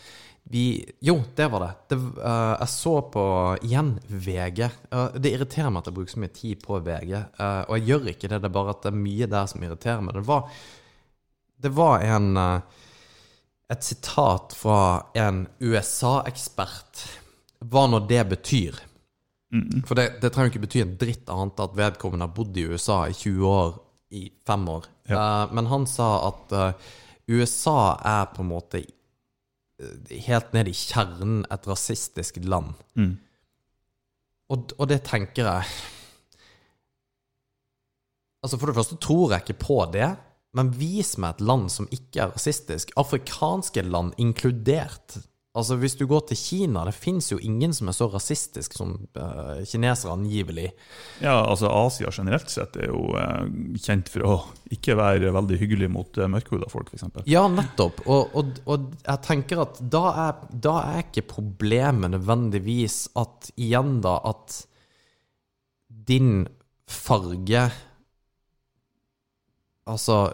vi 0.49 0.93
Jo, 1.01 1.21
det 1.35 1.47
var 1.51 1.59
det. 1.59 1.71
det 1.89 1.97
uh, 2.23 2.55
jeg 2.59 2.71
så 2.71 2.95
på 3.11 3.23
igjen 3.67 3.93
VG. 4.07 4.63
Uh, 4.93 5.17
det 5.19 5.33
irriterer 5.35 5.71
meg 5.71 5.81
at 5.81 5.89
jeg 5.89 5.97
bruker 5.97 6.13
så 6.13 6.23
mye 6.23 6.35
tid 6.35 6.63
på 6.63 6.79
VG. 6.85 7.13
Uh, 7.39 7.63
og 7.67 7.73
jeg 7.75 7.87
gjør 7.89 8.11
ikke 8.13 8.29
det, 8.31 8.41
det 8.43 8.49
er 8.49 8.57
bare 8.57 8.75
at 8.75 8.83
det 8.85 8.91
er 8.93 8.99
mye 9.01 9.29
der 9.33 9.49
som 9.51 9.65
irriterer 9.67 10.05
meg. 10.05 10.15
Det 10.15 10.27
var, 10.27 10.59
det 11.67 11.73
var 11.75 12.05
en 12.07 12.43
et 13.67 13.83
sitat 13.83 14.53
fra 14.55 14.79
en 15.19 15.41
USA-ekspert. 15.59 17.01
Hva 17.67 17.83
nå 17.91 17.99
det 18.07 18.21
betyr. 18.29 18.77
For 19.87 19.99
det, 19.99 20.05
det 20.21 20.31
trenger 20.31 20.47
jo 20.47 20.53
ikke 20.53 20.61
bety 20.63 20.83
en 20.85 20.93
dritt 21.01 21.27
annet 21.31 21.59
at 21.59 21.75
vedkommende 21.75 22.29
har 22.29 22.35
bodd 22.35 22.55
i 22.55 22.63
USA 22.63 23.01
i 23.11 23.15
20 23.15 23.43
år, 23.51 23.73
i 24.15 24.23
fem 24.47 24.63
år. 24.71 24.87
Eh, 25.07 25.43
men 25.51 25.67
han 25.67 25.87
sa 25.91 26.07
at 26.29 26.55
USA 27.27 27.97
er 28.07 28.29
på 28.31 28.45
en 28.45 28.51
måte 28.53 28.85
helt 30.27 30.53
ned 30.55 30.69
i 30.71 30.75
kjernen 30.75 31.43
et 31.53 31.67
rasistisk 31.69 32.39
land. 32.43 32.73
Mm. 32.97 33.17
Og, 34.53 34.73
og 34.77 34.89
det 34.89 35.03
tenker 35.07 35.45
jeg 35.45 35.77
Altså 38.45 38.59
For 38.61 38.69
det 38.69 38.77
første 38.77 38.95
tror 39.01 39.31
jeg 39.33 39.43
ikke 39.43 39.63
på 39.65 39.75
det, 39.91 40.07
men 40.55 40.69
vis 40.77 41.15
meg 41.19 41.35
et 41.35 41.41
land 41.49 41.65
som 41.73 41.87
ikke 41.91 42.21
er 42.21 42.29
rasistisk. 42.31 42.91
Afrikanske 42.95 43.81
land 43.83 44.13
inkludert. 44.21 45.17
Altså 45.57 45.77
Hvis 45.81 45.95
du 45.97 46.05
går 46.09 46.27
til 46.29 46.37
Kina, 46.37 46.83
det 46.85 46.93
fins 46.93 47.31
jo 47.31 47.39
ingen 47.41 47.73
som 47.73 47.89
er 47.89 47.95
så 47.97 48.07
rasistisk 48.13 48.75
som 48.77 48.93
uh, 49.17 49.57
kinesere, 49.65 50.13
angivelig. 50.13 50.67
Ja, 51.23 51.39
altså 51.39 51.71
Asia 51.71 52.11
generelt 52.13 52.51
sett 52.53 52.77
er 52.77 52.91
jo 52.91 53.07
uh, 53.17 53.47
kjent 53.81 54.11
for 54.13 54.27
å 54.27 54.35
ikke 54.73 54.97
være 54.99 55.33
veldig 55.33 55.57
hyggelig 55.57 55.89
mot 55.95 56.21
uh, 56.21 56.27
mørkhuda 56.29 56.69
folk, 56.69 56.93
f.eks. 56.93 57.07
Ja, 57.29 57.47
nettopp. 57.49 58.03
Og, 58.05 58.37
og, 58.37 58.61
og 58.69 58.91
jeg 59.01 59.23
tenker 59.25 59.63
at 59.65 59.81
da 59.81 60.03
er, 60.27 60.45
da 60.67 60.75
er 60.83 61.01
ikke 61.07 61.25
problemet 61.33 62.13
nødvendigvis 62.13 62.99
at 63.17 63.49
igjen, 63.57 63.97
da, 64.05 64.19
at 64.29 64.61
din 66.07 66.45
farge 66.87 67.67
Altså 69.87 70.33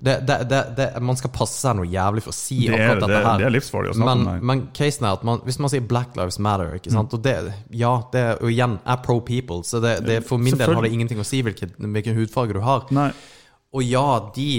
Det, 0.00 0.14
det, 0.24 0.60
det, 0.78 0.86
man 1.04 1.18
skal 1.20 1.28
passe 1.34 1.58
seg 1.60 1.74
noe 1.76 1.84
jævlig 1.84 2.22
for 2.24 2.32
å 2.32 2.36
si 2.36 2.62
Det 2.62 2.72
er, 2.72 2.86
akkurat 2.86 3.02
det, 3.02 3.08
dette 3.12 3.24
her. 3.26 3.40
det 3.42 3.46
er 3.50 3.52
livsfarlig 3.52 3.90
å 3.90 3.96
snakke 3.98 4.14
Men, 4.16 4.22
om 4.32 4.46
men 4.50 4.62
casen 4.78 5.04
er 5.04 5.18
at 5.18 5.26
man, 5.28 5.42
hvis 5.44 5.58
man 5.60 5.72
sier 5.74 5.84
Black 5.90 6.16
Lives 6.16 6.38
Matter, 6.40 6.72
ikke 6.78 6.92
sant? 6.94 7.12
og 7.18 7.20
det, 7.26 7.34
ja, 7.76 7.92
det 8.14 8.22
og 8.38 8.48
igjen 8.48 8.78
er 8.80 9.02
pro 9.04 9.18
people, 9.20 9.60
så 9.68 9.82
det, 9.84 9.98
det, 10.08 10.16
for 10.24 10.40
min 10.40 10.56
del 10.56 10.72
har 10.72 10.86
det 10.88 10.92
ingenting 10.96 11.20
å 11.20 11.26
si 11.28 11.42
hvilken, 11.44 11.74
hvilken 11.92 12.16
hudfarge 12.16 12.56
du 12.56 12.62
har. 12.64 12.86
Nei, 12.96 13.10
Og 13.76 13.84
ja, 13.84 14.06
de, 14.34 14.50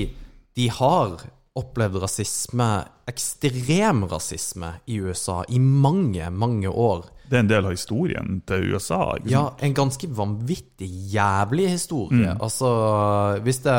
de 0.55 0.69
har 0.77 1.17
opplevd 1.59 1.99
rasisme, 1.99 2.67
ekstrem 3.11 4.05
rasisme, 4.07 4.73
i 4.87 5.01
USA 5.03 5.41
i 5.49 5.59
mange, 5.59 6.29
mange 6.31 6.69
år. 6.69 7.09
det 7.27 7.37
er 7.37 7.43
en 7.45 7.49
del 7.49 7.67
av 7.67 7.71
historien 7.75 8.41
til 8.47 8.73
USA. 8.73 9.17
Ikke 9.17 9.31
Ja, 9.31 9.43
en 9.59 9.73
ganske 9.75 10.07
vanvittig 10.15 10.87
jævlig 11.13 11.69
historie. 11.69 12.35
Altså, 12.39 13.39
hvis, 13.43 13.61
det, 13.63 13.75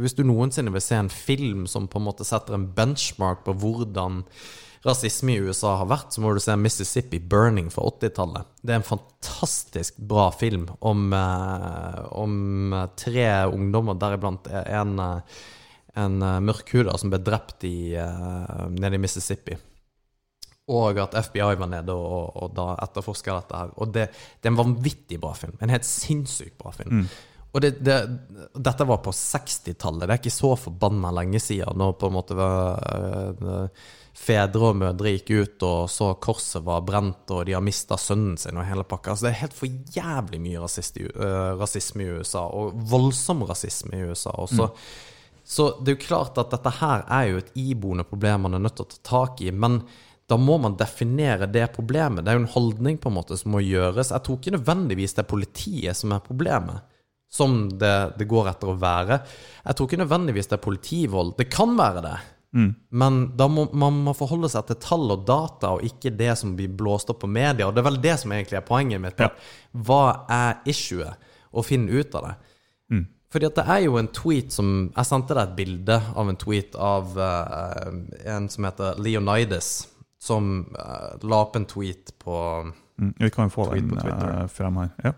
hvis 0.00 0.16
du 0.16 0.24
noensinne 0.24 0.72
vil 0.72 0.84
se 0.84 0.96
en 0.96 1.12
film 1.12 1.66
som 1.66 1.88
på 1.88 2.00
en 2.00 2.08
måte 2.08 2.24
setter 2.24 2.56
en 2.56 2.70
benchmark 2.76 3.44
på 3.44 3.52
hvordan 3.52 4.24
rasisme 4.84 5.34
i 5.34 5.40
USA 5.44 5.74
har 5.76 5.88
vært, 5.90 6.12
så 6.12 6.22
må 6.24 6.32
du 6.32 6.40
se 6.40 6.56
Mississippi 6.56 7.20
Burning 7.20 7.68
fra 7.72 7.84
80-tallet. 7.90 8.48
Det 8.64 8.72
er 8.72 8.80
en 8.80 8.86
fantastisk 8.86 9.96
bra 9.96 10.30
film 10.32 10.70
om, 10.80 11.12
eh, 11.12 12.00
om 12.16 12.76
tre 12.96 13.26
ungdommer, 13.52 14.00
deriblant 14.00 14.48
en, 14.48 14.98
eh, 14.98 15.40
en 16.04 16.22
eh, 16.22 16.38
mørkhuda 16.44 16.96
som 17.00 17.12
ble 17.12 17.20
drept 17.24 17.66
i, 17.68 17.94
eh, 17.98 18.62
nede 18.76 18.98
i 18.98 19.02
Mississippi. 19.02 19.58
Og 20.70 21.00
at 21.02 21.16
FBI 21.26 21.56
var 21.58 21.66
nede 21.70 21.94
og, 21.94 22.06
og, 22.06 22.28
og 22.44 22.52
da 22.54 22.68
etterforska 22.84 23.40
dette 23.40 23.62
her. 23.62 23.72
Og 23.82 23.90
det, 23.94 24.06
det 24.38 24.48
er 24.48 24.52
en 24.52 24.60
vanvittig 24.60 25.18
bra 25.22 25.32
film. 25.34 25.56
En 25.58 25.72
helt 25.72 25.88
sinnssykt 25.88 26.56
bra 26.60 26.70
film. 26.76 27.08
Og 27.50 27.64
det, 27.64 27.72
det, 27.82 27.96
dette 28.54 28.86
var 28.86 29.00
på 29.02 29.10
60-tallet. 29.10 30.04
Det 30.04 30.14
er 30.14 30.20
ikke 30.20 30.34
så 30.34 30.52
forbanna 30.54 31.10
lenge 31.16 31.40
siden, 31.42 31.80
når 31.80 31.96
på 31.98 32.06
en 32.06 32.14
måte 32.14 32.36
var, 32.38 32.78
øh, 32.94 33.66
fedre 34.20 34.70
og 34.70 34.78
mødre 34.78 35.14
gikk 35.14 35.30
ut 35.30 35.64
og 35.66 35.90
så 35.90 36.12
korset 36.22 36.64
var 36.66 36.82
brent, 36.86 37.30
og 37.32 37.44
de 37.48 37.54
har 37.56 37.64
mista 37.64 37.98
sønnen 38.00 38.36
sin 38.40 38.58
og 38.58 38.66
hele 38.68 38.84
pakka. 38.86 39.14
Altså, 39.14 39.26
det 39.26 39.32
er 39.32 39.42
helt 39.44 39.56
for 39.56 39.94
jævlig 39.96 40.42
mye 40.44 40.62
rasist 40.62 40.98
i, 41.00 41.06
øh, 41.08 41.54
rasisme 41.60 42.04
i 42.04 42.10
USA, 42.20 42.44
og 42.46 42.76
voldsom 42.90 43.42
rasisme 43.48 43.96
i 43.96 44.10
USA 44.10 44.34
også. 44.34 44.70
Så 45.50 45.66
det 45.82 45.90
er 45.90 45.96
jo 45.96 46.04
klart 46.04 46.38
at 46.38 46.52
dette 46.52 46.70
her 46.78 47.02
er 47.10 47.24
jo 47.26 47.40
et 47.40 47.50
iboende 47.58 48.06
problem 48.06 48.46
man 48.46 48.54
er 48.54 48.62
nødt 48.62 48.76
til 48.78 48.86
å 48.86 48.90
ta 48.92 49.00
tak 49.08 49.40
i. 49.42 49.50
Men 49.50 49.80
da 50.30 50.36
må 50.38 50.60
man 50.62 50.76
definere 50.78 51.48
det 51.50 51.72
problemet. 51.74 52.22
Det 52.22 52.30
er 52.30 52.38
jo 52.38 52.44
en 52.44 52.52
holdning 52.52 53.00
på 53.02 53.10
en 53.10 53.16
måte 53.16 53.38
som 53.38 53.50
må 53.56 53.62
gjøres. 53.66 54.12
Jeg 54.14 54.22
tror 54.26 54.38
ikke 54.38 54.54
nødvendigvis 54.54 55.16
det 55.16 55.24
er 55.24 55.32
politiet 55.32 55.98
som 55.98 56.14
er 56.14 56.22
problemet, 56.22 56.84
som 57.30 57.64
det, 57.82 57.94
det 58.20 58.28
går 58.30 58.52
etter 58.52 58.70
å 58.70 58.76
være. 58.78 59.18
Jeg 59.64 59.78
tror 59.78 59.90
ikke 59.90 60.02
nødvendigvis 60.04 60.52
det 60.52 60.56
er 60.60 60.62
politivold. 60.68 61.34
Det 61.40 61.48
kan 61.50 61.74
være 61.78 62.04
det. 62.06 62.14
Men 63.02 63.18
da 63.38 63.46
må 63.50 63.66
man 63.78 63.98
må 64.06 64.14
forholde 64.18 64.50
seg 64.50 64.70
til 64.70 64.78
tall 64.82 65.10
og 65.14 65.26
data, 65.26 65.74
og 65.74 65.86
ikke 65.86 66.14
det 66.18 66.32
som 66.38 66.54
blir 66.58 66.70
blåst 66.78 67.10
opp 67.10 67.24
på 67.24 67.30
media. 67.30 67.66
Og 67.66 67.74
det 67.74 67.82
er 67.82 67.90
vel 67.90 68.00
det 68.06 68.16
som 68.22 68.34
egentlig 68.34 68.58
er 68.58 68.66
poenget 68.70 69.02
mitt. 69.02 69.18
Ja. 69.18 69.32
Hva 69.74 70.04
er 70.30 70.62
issuet? 70.70 71.30
Og 71.50 71.66
finne 71.66 71.90
ut 71.90 72.14
av 72.14 72.28
det. 72.28 72.34
Fordi 73.30 73.46
at 73.46 73.58
det 73.60 73.64
er 73.70 73.84
jo 73.84 73.94
en 74.00 74.08
tweet 74.10 74.50
som 74.50 74.90
Jeg 74.96 75.06
sendte 75.06 75.36
deg 75.36 75.44
et 75.44 75.58
bilde 75.58 76.00
av 76.18 76.28
en 76.28 76.38
tweet 76.40 76.74
av 76.74 77.14
uh, 77.14 77.90
en 78.26 78.48
som 78.50 78.66
heter 78.66 78.98
Leonidas, 78.98 79.88
som 80.18 80.50
uh, 80.74 81.14
la 81.22 81.42
opp 81.44 81.54
en 81.56 81.68
tweet 81.70 82.10
på 82.18 82.40
Mm, 83.00 83.14
vi 83.18 83.30
kan 83.30 83.50
få 83.50 83.74
den 83.74 83.98
uh, 83.98 84.40
eh, 84.42 84.46
frem 84.46 84.76
her. 84.76 84.88
Ja. 85.04 85.12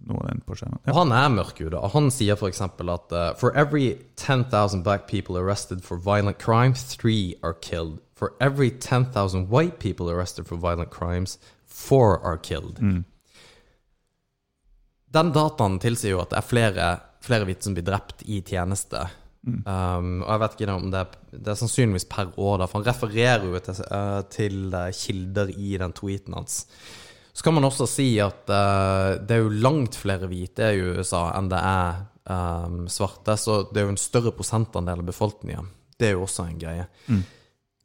Nå 0.00 0.16
er 0.24 0.28
den 0.28 0.42
på 0.44 0.56
skjermen. 0.56 0.80
Ja. 0.84 0.92
han 0.96 1.12
er 1.12 1.28
mørkhuda. 1.32 1.80
Han 1.94 2.10
sier 2.12 2.36
f.eks. 2.36 2.60
at 2.60 3.12
uh, 3.12 3.32
For 3.40 3.56
every 3.56 3.96
10,000 4.16 4.82
black 4.82 5.06
people 5.08 5.38
arrested 5.38 5.82
for 5.84 5.96
violent 5.96 6.38
crimes, 6.38 6.84
three 6.84 7.34
are 7.42 7.54
killed. 7.54 8.00
For 8.14 8.34
every 8.40 8.70
10,000 8.70 9.48
white 9.48 9.78
people 9.78 10.10
arrested 10.10 10.46
for 10.46 10.56
violent 10.56 10.90
crimes, 10.90 11.38
four 11.64 12.20
are 12.20 12.36
killed. 12.36 12.80
Den 15.10 15.32
dataen 15.34 15.80
tilsier 15.82 16.14
jo 16.14 16.22
at 16.22 16.30
det 16.32 16.38
er 16.38 16.46
flere, 16.46 16.90
flere 17.24 17.48
hvite 17.48 17.66
som 17.66 17.74
blir 17.74 17.86
drept 17.86 18.22
i 18.30 18.40
tjeneste. 18.46 19.02
Um, 19.40 20.20
og 20.20 20.28
jeg 20.28 20.40
vet 20.42 20.56
ikke 20.56 20.74
om 20.74 20.90
det 20.92 21.00
er, 21.00 21.20
det 21.32 21.52
er 21.52 21.58
sannsynligvis 21.58 22.08
per 22.12 22.32
år, 22.36 22.58
da, 22.60 22.68
for 22.68 22.80
han 22.80 22.88
refererer 22.90 23.46
jo 23.48 23.62
til, 23.64 23.78
uh, 23.88 24.20
til 24.30 24.74
eh, 24.76 24.90
kilder 24.96 25.52
i 25.56 25.72
den 25.80 25.94
tweeten 25.96 26.36
hans. 26.36 26.60
Så 27.32 27.46
kan 27.46 27.56
man 27.56 27.64
også 27.64 27.88
si 27.88 28.10
at 28.20 28.50
uh, 28.52 29.16
det 29.16 29.38
er 29.38 29.42
jo 29.44 29.60
langt 29.64 29.96
flere 29.96 30.28
hvite 30.28 30.72
i 30.76 30.82
USA 30.92 31.30
enn 31.38 31.48
det 31.50 31.60
er 31.64 32.02
um, 32.28 32.84
svarte, 32.92 33.38
så 33.40 33.62
det 33.70 33.80
er 33.80 33.88
jo 33.88 33.94
en 33.94 34.02
større 34.02 34.34
prosentandel 34.36 35.00
av 35.00 35.08
befolkningen. 35.08 35.72
Det 35.96 36.10
er 36.10 36.18
jo 36.18 36.26
også 36.26 36.46
en 36.46 36.60
greie. 36.60 36.86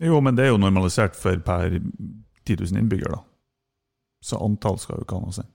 Jo, 0.04 0.20
men 0.24 0.36
det 0.36 0.46
er 0.46 0.52
jo 0.52 0.60
normalisert 0.60 1.16
for 1.16 1.40
per 1.46 1.80
10 1.80 2.60
000 2.60 2.82
innbyggere, 2.82 3.16
da. 3.16 3.24
Så 4.26 4.40
antall 4.42 4.80
skal 4.82 5.00
jo 5.00 5.06
ikke 5.06 5.18
ha 5.18 5.24
noe 5.24 5.32
å 5.32 5.38
si. 5.38 5.46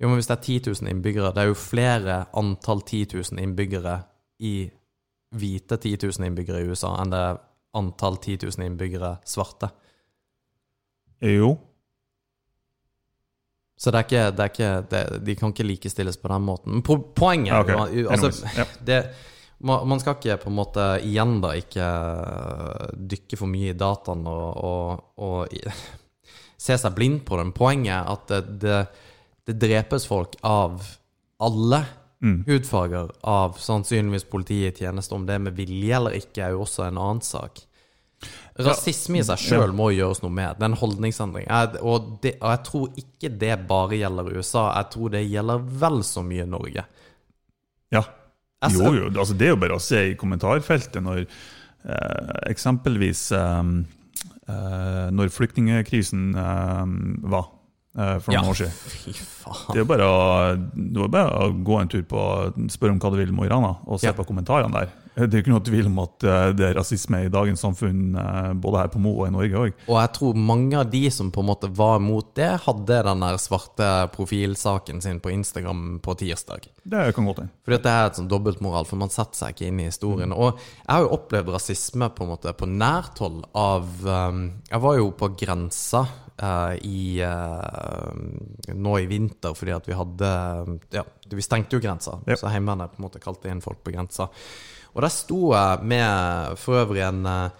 Jo, 0.00 0.08
men 0.08 0.18
hvis 0.18 0.28
det 0.28 0.36
er 0.36 0.42
10 0.42 0.60
000 0.82 0.90
innbyggere, 0.90 1.30
det 1.34 1.42
er 1.42 1.50
jo 1.52 1.58
flere 1.58 2.16
antall 2.34 2.82
10 2.82 3.04
000 3.14 3.42
innbyggere 3.42 3.98
i 4.42 4.56
hvite 5.34 5.78
10 5.78 5.98
000 6.02 6.26
innbyggere 6.28 6.62
i 6.62 6.70
USA 6.70 6.96
enn 7.02 7.12
det 7.12 7.20
er 7.20 7.38
antall 7.78 8.18
10 8.18 8.40
000 8.46 8.66
innbyggere 8.66 9.16
svarte. 9.26 9.70
Jo, 11.24 11.54
Så 13.76 13.90
det 13.90 13.98
er 13.98 14.06
ikke, 14.06 14.24
det 14.30 14.42
er 14.42 14.50
ikke 14.52 14.72
det, 14.90 15.26
De 15.26 15.34
kan 15.38 15.52
ikke 15.52 15.66
likestilles 15.66 16.16
på 16.16 16.28
den 16.30 16.44
måten. 16.46 16.76
Men 16.76 16.82
poenget 17.14 17.54
okay. 17.58 18.04
altså, 18.06 18.30
ja. 18.56 18.66
det, 18.86 18.98
man, 19.58 19.88
man 19.88 20.00
skal 20.00 20.14
ikke 20.16 20.38
på 20.44 20.50
en 20.50 20.58
måte 20.58 20.84
igjen 21.02 21.40
da 21.42 21.54
ikke 21.58 21.88
dykke 23.14 23.38
for 23.40 23.50
mye 23.50 23.72
i 23.72 23.78
dataen 23.78 24.22
og, 24.30 24.46
og, 24.64 25.02
og 25.18 25.56
se 26.66 26.78
seg 26.78 26.94
blind 26.96 27.24
på 27.26 27.40
den. 27.40 27.52
Poenget 27.56 27.96
er 27.96 28.12
at 28.14 28.30
det, 28.30 28.40
det, 28.62 28.78
det 29.48 29.58
drepes 29.60 30.06
folk 30.08 30.38
av 30.42 30.82
alle 31.42 31.84
Mm. 32.24 32.38
hudfarger 32.46 33.10
av 33.28 33.58
sannsynligvis 33.60 34.24
politiet 34.32 34.78
i 34.80 34.84
tjeneste. 34.86 35.12
Om 35.12 35.26
det 35.28 35.34
er 35.34 35.42
med 35.44 35.56
vilje 35.58 35.92
eller 35.96 36.14
ikke, 36.16 36.40
er 36.46 36.54
jo 36.54 36.62
også 36.64 36.86
en 36.86 36.96
annen 36.96 37.20
sak. 37.20 37.58
Rasisme 38.64 39.18
i 39.20 39.24
seg 39.26 39.42
sjøl 39.42 39.74
må 39.76 39.90
gjøres 39.92 40.22
noe 40.22 40.32
med. 40.32 40.54
Det 40.56 40.64
er 40.64 40.70
en 40.70 40.78
holdningsendring. 40.80 41.44
Jeg, 41.50 41.82
og, 41.82 42.06
det, 42.22 42.36
og 42.40 42.48
jeg 42.54 42.62
tror 42.64 43.00
ikke 43.02 43.30
det 43.42 43.58
bare 43.68 43.98
gjelder 43.98 44.30
USA. 44.38 44.62
Jeg 44.78 44.88
tror 44.94 45.12
det 45.12 45.24
gjelder 45.26 45.66
vel 45.82 45.98
så 46.06 46.24
mye 46.24 46.46
Norge. 46.48 46.84
ja. 47.92 48.04
Jo, 48.72 48.94
jo. 48.96 49.10
Altså, 49.12 49.34
det 49.36 49.44
er 49.44 49.52
jo 49.52 49.60
bare 49.60 49.76
å 49.76 49.82
se 49.82 49.98
i 50.08 50.16
kommentarfeltet 50.16 51.02
når 51.04 51.26
eh, 51.26 52.30
eksempelvis 52.48 53.26
eh, 53.36 53.66
eh, 54.48 55.10
Når 55.12 55.28
flyktningkrisen 55.34 56.30
eh, 56.32 56.94
var 57.28 57.50
for 57.94 58.32
noen 58.32 58.42
Ja. 58.42 58.50
år 58.50 58.58
siden. 58.58 58.72
Det 59.74 59.80
er 59.80 59.84
bare 59.86 60.06
å, 60.08 60.18
det 60.74 61.10
bare 61.12 61.30
å 61.46 61.50
gå 61.64 61.80
en 61.80 61.88
tur 61.92 62.02
på 62.02 62.20
spørre 62.72 62.90
om 62.96 62.98
hva 62.98 63.10
du 63.12 63.16
vil 63.20 63.28
i 63.28 63.32
Mo 63.36 63.44
i 63.44 63.48
Rana, 63.52 63.76
og 63.86 64.00
se 64.00 64.06
Ja. 64.08 64.12
på 64.12 64.24
kommentarene 64.26 64.72
der. 64.72 64.88
Det 65.14 65.30
er 65.30 65.38
jo 65.38 65.42
ikke 65.44 65.52
noe 65.52 65.62
tvil 65.62 65.86
om 65.86 65.98
at 66.02 66.24
eh, 66.26 66.52
det 66.58 66.64
er 66.66 66.74
rasisme 66.74 67.20
i 67.22 67.28
dagens 67.30 67.60
samfunn, 67.62 68.16
eh, 68.18 68.48
både 68.58 68.80
her 68.80 68.88
på 68.90 68.98
Mo 68.98 69.12
og 69.22 69.28
i 69.28 69.30
Norge 69.30 69.54
òg. 69.60 69.72
Og 69.86 69.94
jeg 70.00 70.10
tror 70.16 70.34
mange 70.34 70.74
av 70.80 70.88
de 70.90 71.04
som 71.14 71.30
på 71.30 71.38
en 71.44 71.46
måte 71.52 71.70
var 71.70 72.00
mot 72.02 72.32
det, 72.34 72.48
hadde 72.64 72.96
den 73.06 73.20
der 73.22 73.38
svarte 73.38 73.90
profilsaken 74.10 74.98
sin 75.00 75.20
på 75.22 75.30
Instagram 75.30 76.00
på 76.02 76.16
tirsdag. 76.18 76.66
Det 76.82 77.14
kan 77.14 77.28
godt 77.30 77.44
hende. 77.44 77.54
Fordi 77.62 77.78
at 77.78 77.86
det 77.86 77.92
er 77.94 78.06
et 78.10 78.18
sånn 78.18 78.28
dobbeltmoral, 78.32 78.88
for 78.90 78.96
man 78.96 79.08
setter 79.14 79.38
seg 79.38 79.54
ikke 79.54 79.68
inn 79.70 79.78
i 79.84 79.86
historien. 79.86 80.32
Og 80.34 80.58
jeg 80.58 80.90
har 80.90 81.06
jo 81.06 81.14
opplevd 81.14 81.54
rasisme 81.54 82.10
på 82.10 82.26
en 82.26 82.32
måte 82.34 82.50
på 82.58 82.66
nært 82.66 83.22
hold 83.22 83.44
av 83.54 83.86
Jeg 84.02 84.80
var 84.82 84.96
jo 84.98 85.12
på 85.14 85.30
grensa 85.38 86.08
eh, 86.42 86.74
i 86.82 87.22
uh, 87.22 88.12
nå 88.74 88.94
i 88.98 89.06
vinter 89.10 89.54
fordi 89.54 89.74
at 89.74 89.88
vi 89.88 89.98
hadde 89.98 90.30
Ja, 90.94 91.04
vi 91.30 91.42
stengte 91.44 91.76
jo 91.76 91.82
grensa, 91.84 92.18
Ja. 92.26 92.36
så 92.36 92.50
Heimevernet 92.52 92.94
på 92.94 93.02
en 93.02 93.08
måte 93.08 93.22
kalte 93.22 93.48
inn 93.50 93.62
folk 93.64 93.82
på 93.84 93.92
grensa. 93.94 94.28
Og 94.94 95.02
der 95.02 95.10
sto 95.10 95.52
jeg 95.54 95.82
med 95.82 96.58
for 96.58 96.84
øvrig 96.84 97.02
en, 97.02 97.26
eh, 97.26 97.50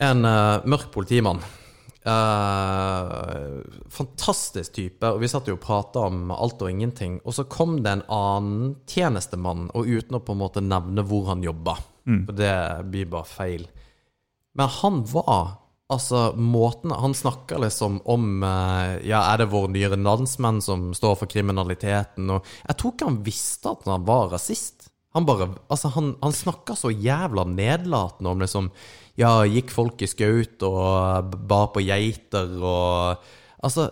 en 0.00 0.22
mørk 0.64 0.90
politimann. 0.94 1.42
Uh, 2.08 3.58
fantastisk 3.92 4.72
type, 4.72 5.04
og 5.04 5.20
vi 5.20 5.28
satt 5.28 5.48
jo 5.50 5.58
og 5.58 5.60
prata 5.60 6.06
om 6.08 6.30
alt 6.32 6.62
og 6.62 6.70
ingenting. 6.70 7.18
Og 7.26 7.34
så 7.36 7.44
kom 7.50 7.82
det 7.82 7.92
en 7.92 8.04
annen 8.08 8.76
tjenestemann, 8.88 9.66
og 9.74 9.84
uten 9.90 10.16
å 10.16 10.22
på 10.24 10.32
en 10.32 10.40
måte 10.40 10.62
nevne 10.64 11.04
hvor 11.04 11.28
han 11.28 11.44
jobba, 11.44 11.76
for 12.06 12.32
det 12.38 12.54
blir 12.88 13.10
bare 13.12 13.28
feil. 13.28 13.66
Men 14.56 14.72
han 14.78 15.02
var 15.12 15.58
Altså, 15.88 16.34
måten 16.36 16.92
Han 16.92 17.14
snakker 17.16 17.62
liksom 17.62 18.00
om 18.04 18.42
eh, 18.44 18.98
Ja, 19.08 19.22
er 19.32 19.38
det 19.40 19.46
våre 19.52 19.70
nye 19.72 19.88
landsmenn 19.96 20.60
som 20.60 20.90
står 20.96 21.14
for 21.22 21.30
kriminaliteten? 21.32 22.28
Og 22.34 22.44
jeg 22.68 22.76
tror 22.76 22.92
ikke 22.92 23.08
han 23.08 23.22
visste 23.24 23.72
at 23.72 23.86
han 23.88 24.04
var 24.04 24.28
rasist. 24.34 24.90
Han 25.16 25.24
bare 25.24 25.48
Altså, 25.72 25.88
han, 25.94 26.10
han 26.20 26.36
snakka 26.36 26.76
så 26.76 26.92
jævla 26.92 27.46
nedlatende 27.48 28.34
om 28.34 28.44
liksom 28.44 28.68
Ja, 29.18 29.32
gikk 29.48 29.72
folk 29.72 30.04
i 30.04 30.10
skaut 30.12 30.60
og 30.68 31.32
bar 31.48 31.70
på 31.72 31.80
geiter 31.86 32.52
og 32.60 33.24
Altså 33.64 33.88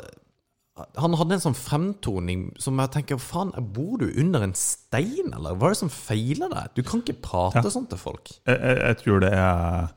Han 1.01 1.17
hadde 1.17 1.39
en 1.39 1.41
sånn 1.47 1.57
fremtoning 1.57 2.51
som 2.61 2.77
jeg 2.83 2.93
tenker 2.93 3.17
Faen, 3.23 3.55
bor 3.73 3.97
du 4.03 4.11
under 4.21 4.45
en 4.45 4.53
stein, 4.53 5.33
eller? 5.33 5.57
Hva 5.57 5.71
er 5.71 5.73
det 5.73 5.81
som 5.81 5.89
feiler 5.89 6.53
deg? 6.53 6.75
Du 6.77 6.83
kan 6.85 7.01
ikke 7.01 7.17
prate 7.25 7.63
Ja. 7.65 7.73
sånn 7.73 7.89
til 7.89 7.97
folk. 7.97 8.29
Jeg, 8.45 8.61
jeg, 8.61 8.77
jeg 8.85 8.99
tror 9.01 9.25
det 9.25 9.33
er 9.33 9.89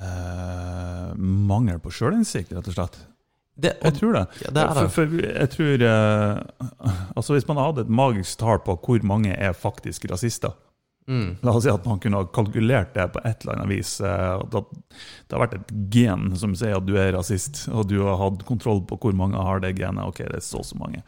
eh, 0.00 1.14
mangel 1.16 1.78
på 1.82 1.92
sjølinnsikt, 1.94 2.52
rett 2.56 2.70
og 2.70 2.76
slett. 2.78 2.98
Det, 3.54 3.76
Jeg 3.84 3.94
tror 4.00 4.16
det. 4.16 4.24
Ja, 4.42 4.50
det 4.50 4.62
er 4.64 4.74
det. 4.74 4.82
For, 4.90 5.06
for 5.06 5.26
jeg 5.30 5.50
tror 5.52 5.82
eh, 5.86 6.38
Altså 7.14 7.36
Hvis 7.36 7.44
man 7.46 7.60
hadde 7.62 7.84
et 7.84 7.92
magisk 7.94 8.40
tall 8.40 8.58
på 8.66 8.74
hvor 8.82 9.04
mange 9.06 9.30
er 9.30 9.52
faktisk 9.54 10.08
rasister 10.10 10.56
mm, 11.06 11.36
La 11.46 11.52
oss 11.54 11.62
si 11.62 11.70
at 11.70 11.86
man 11.86 12.00
kunne 12.02 12.18
ha 12.18 12.26
kalkulert 12.34 12.90
det 12.96 13.04
på 13.14 13.22
et 13.22 13.44
eller 13.46 13.60
annet 13.60 13.70
vis. 13.70 13.92
eh, 14.02 14.42
at 14.42 14.50
det 14.58 15.36
har 15.36 15.44
vært 15.44 15.54
et 15.60 15.70
gen 15.94 16.32
som 16.40 16.56
sier 16.58 16.74
at 16.80 16.88
du 16.88 16.96
er 16.98 17.12
rasist, 17.14 17.68
og 17.70 17.86
du 17.92 18.00
har 18.02 18.18
hatt 18.24 18.42
kontroll 18.48 18.82
på 18.90 18.98
hvor 19.04 19.14
mange 19.14 19.38
har 19.38 19.62
det 19.62 19.76
genet. 19.78 20.02
Ok, 20.02 20.24
det 20.26 20.40
er 20.40 20.46
så 20.48 20.58
og 20.64 20.66
så 20.72 20.80
mange. 20.80 21.04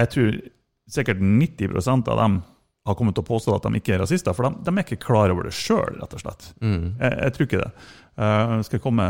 Jeg 0.00 0.10
tror 0.16 0.40
sikkert 0.90 1.22
90% 1.22 2.10
av 2.10 2.18
dem 2.24 2.40
har 2.88 2.94
kommet 2.96 3.14
til 3.18 3.22
å 3.24 3.28
påstå 3.28 3.54
at 3.58 3.66
de 3.68 3.76
ikke 3.80 3.92
er 3.94 4.00
rasister, 4.02 4.32
for 4.36 4.46
de, 4.48 4.50
de 4.66 4.72
er 4.72 4.84
ikke 4.86 5.02
klar 5.04 5.30
over 5.34 5.44
det 5.48 5.52
sjøl, 5.56 5.98
rett 6.00 6.14
og 6.16 6.22
slett. 6.22 6.46
mm. 6.64 6.86
Jeg, 7.00 7.12
jeg 7.26 7.34
tror 7.36 7.46
ikke 7.48 7.60
det. 7.64 7.72
Uh, 8.20 8.54
skal 8.66 8.76
jeg 8.78 8.84
komme 8.84 9.04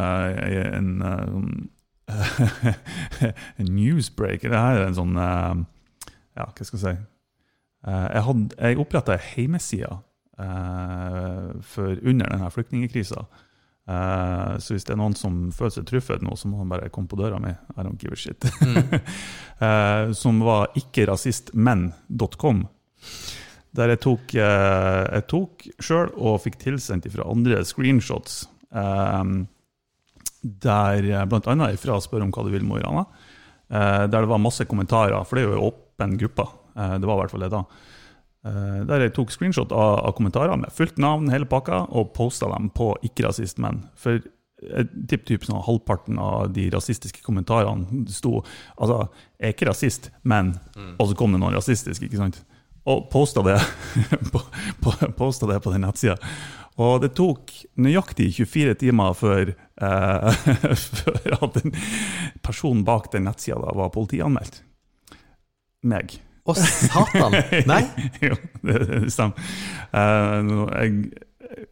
i 0.50 0.58
en, 0.64 0.90
uh, 1.02 2.10
en 3.62 3.70
newsbreak? 3.76 4.42
Det 4.42 4.58
her 4.58 4.80
er 4.80 4.88
en 4.88 4.98
sånn 4.98 5.14
uh, 5.18 5.54
Ja, 6.36 6.46
hva 6.50 6.66
skal 6.66 6.78
jeg 6.78 6.84
si? 6.84 6.94
Uh, 7.86 8.06
jeg, 8.12 8.22
hadde- 8.26 8.58
jeg 8.60 8.80
oppretta 8.82 9.14
ei 9.16 9.22
hjemmeside 9.38 9.92
under 10.40 12.26
denne 12.30 12.50
flyktningkrisa. 12.54 13.24
Uh, 13.90 14.54
så 14.62 14.74
hvis 14.76 14.84
det 14.86 14.94
er 14.94 15.00
noen 15.00 15.16
som 15.18 15.38
føler 15.56 15.72
seg 15.74 15.86
truffet 15.88 16.22
nå, 16.24 16.32
så 16.38 16.48
må 16.50 16.60
han 16.62 16.70
bare 16.70 16.90
komme 16.94 17.10
på 17.10 17.18
døra 17.18 17.40
mi. 17.42 17.50
I 17.76 17.82
don't 17.86 17.98
give 18.00 18.14
a 18.14 18.16
shit. 18.20 18.44
Uh, 19.60 20.12
som 20.22 20.40
var 20.44 20.70
ikkerasistmenn.com. 20.78 22.62
Der 23.76 23.92
jeg 23.92 24.00
tok, 24.02 24.32
uh, 24.34 25.04
jeg 25.14 25.26
tok 25.30 25.66
sjøl 25.78 26.10
og 26.16 26.40
fikk 26.42 26.58
tilsendt 26.62 27.06
fra 27.12 27.28
andre 27.30 27.62
screenshots. 27.68 28.44
Um, 28.70 29.44
der 30.42 31.26
bl.a. 31.28 31.54
ifra 31.74 31.98
Spør 32.00 32.24
om 32.24 32.32
hva 32.32 32.46
du 32.46 32.50
vil, 32.54 32.64
Mo 32.64 32.78
i 32.78 32.82
Rana. 32.84 33.04
eh, 33.70 34.06
der 34.08 34.24
det 34.24 34.28
var 34.30 34.40
masse 34.40 34.64
kommentarer, 34.64 35.24
for 35.24 35.36
det 35.36 35.44
er 35.44 35.50
jo 35.50 35.56
en 35.58 35.66
åpen 35.68 36.18
gruppe. 36.18 36.46
eh, 36.76 36.98
det 36.98 37.06
var 37.06 37.18
i 37.18 37.20
hvert 37.20 37.30
fall 37.34 37.44
det 37.44 37.50
da. 37.52 37.64
Eh, 38.46 38.78
der 38.88 39.04
jeg 39.04 39.12
tok 39.14 39.30
screenshot 39.30 39.72
av, 39.72 39.98
av 40.08 40.14
kommentarer 40.16 40.56
med 40.56 40.72
fullt 40.72 40.96
navn, 40.96 41.28
hele 41.30 41.44
pakka, 41.44 41.82
og 41.92 42.14
posta 42.16 42.48
dem 42.48 42.70
på 42.72 42.94
ikke-rasistmenn. 43.04 43.82
For 44.00 44.22
jeg 44.60 44.88
typ 45.28 45.44
sånn 45.44 45.62
halvparten 45.64 46.18
av 46.20 46.50
de 46.52 46.66
rasistiske 46.72 47.22
kommentarene 47.24 48.06
sto 48.12 48.42
altså, 48.76 49.08
jeg 49.40 49.46
er 49.46 49.54
ikke 49.54 49.68
rasist, 49.70 50.10
men 50.22 50.54
Og 50.98 51.08
så 51.08 51.16
kom 51.16 51.32
det 51.32 51.40
noen 51.40 51.56
rasistiske, 51.56 52.08
ikke 52.08 52.20
sant? 52.20 52.42
Og 52.90 53.04
posta 53.12 53.44
det 53.46 53.58
posta 55.20 55.48
det 55.50 55.60
på 55.62 55.74
den 55.74 55.84
nettsida. 55.86 56.16
Og 56.80 57.02
det 57.02 57.12
tok 57.18 57.52
nøyaktig 57.82 58.30
24 58.38 58.76
timer 58.80 59.14
før, 59.18 59.52
eh, 59.52 60.44
før 61.00 61.36
at 61.36 61.58
den 61.60 61.74
personen 62.44 62.84
bak 62.88 63.10
den 63.12 63.26
nettsida 63.28 63.74
var 63.76 63.92
politianmeldt. 63.94 64.62
Meg. 65.90 66.18
Å, 66.48 66.54
satan! 66.56 67.36
Nei? 67.68 67.82
jo, 68.30 68.38
det, 68.64 68.78
det 68.86 69.02
stemmer. 69.12 69.50
Eh, 69.92 70.54
jeg 70.80 71.26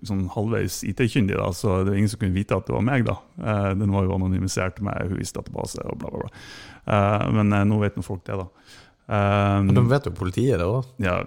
sånn 0.06 0.26
halvveis 0.32 0.80
IT-kyndig, 0.86 1.36
da, 1.38 1.50
så 1.54 1.80
det 1.82 1.92
var 1.92 2.00
ingen 2.00 2.10
som 2.10 2.20
kunne 2.20 2.36
vite 2.36 2.56
at 2.56 2.66
det 2.68 2.74
var 2.74 2.84
meg. 2.84 3.06
da. 3.06 3.16
Eh, 3.38 3.70
den 3.78 3.94
var 3.94 4.06
jo 4.06 4.14
anonymisert 4.16 4.82
med 4.84 5.12
Huis 5.12 5.32
database 5.34 5.82
og 5.84 5.98
bla, 6.00 6.12
bla, 6.12 6.26
bla. 6.26 6.44
Eh, 6.94 7.26
men 7.36 7.54
eh, 7.54 7.66
nå 7.68 7.80
vet 7.82 7.98
nå 7.98 8.04
folk 8.06 8.24
det, 8.26 8.38
da. 8.40 8.48
Eh, 9.08 9.62
De 9.74 9.84
vet 9.88 10.06
jo 10.08 10.12
politiet 10.16 10.58
det 10.60 10.66
òg. 10.68 10.84
ja, 11.02 11.22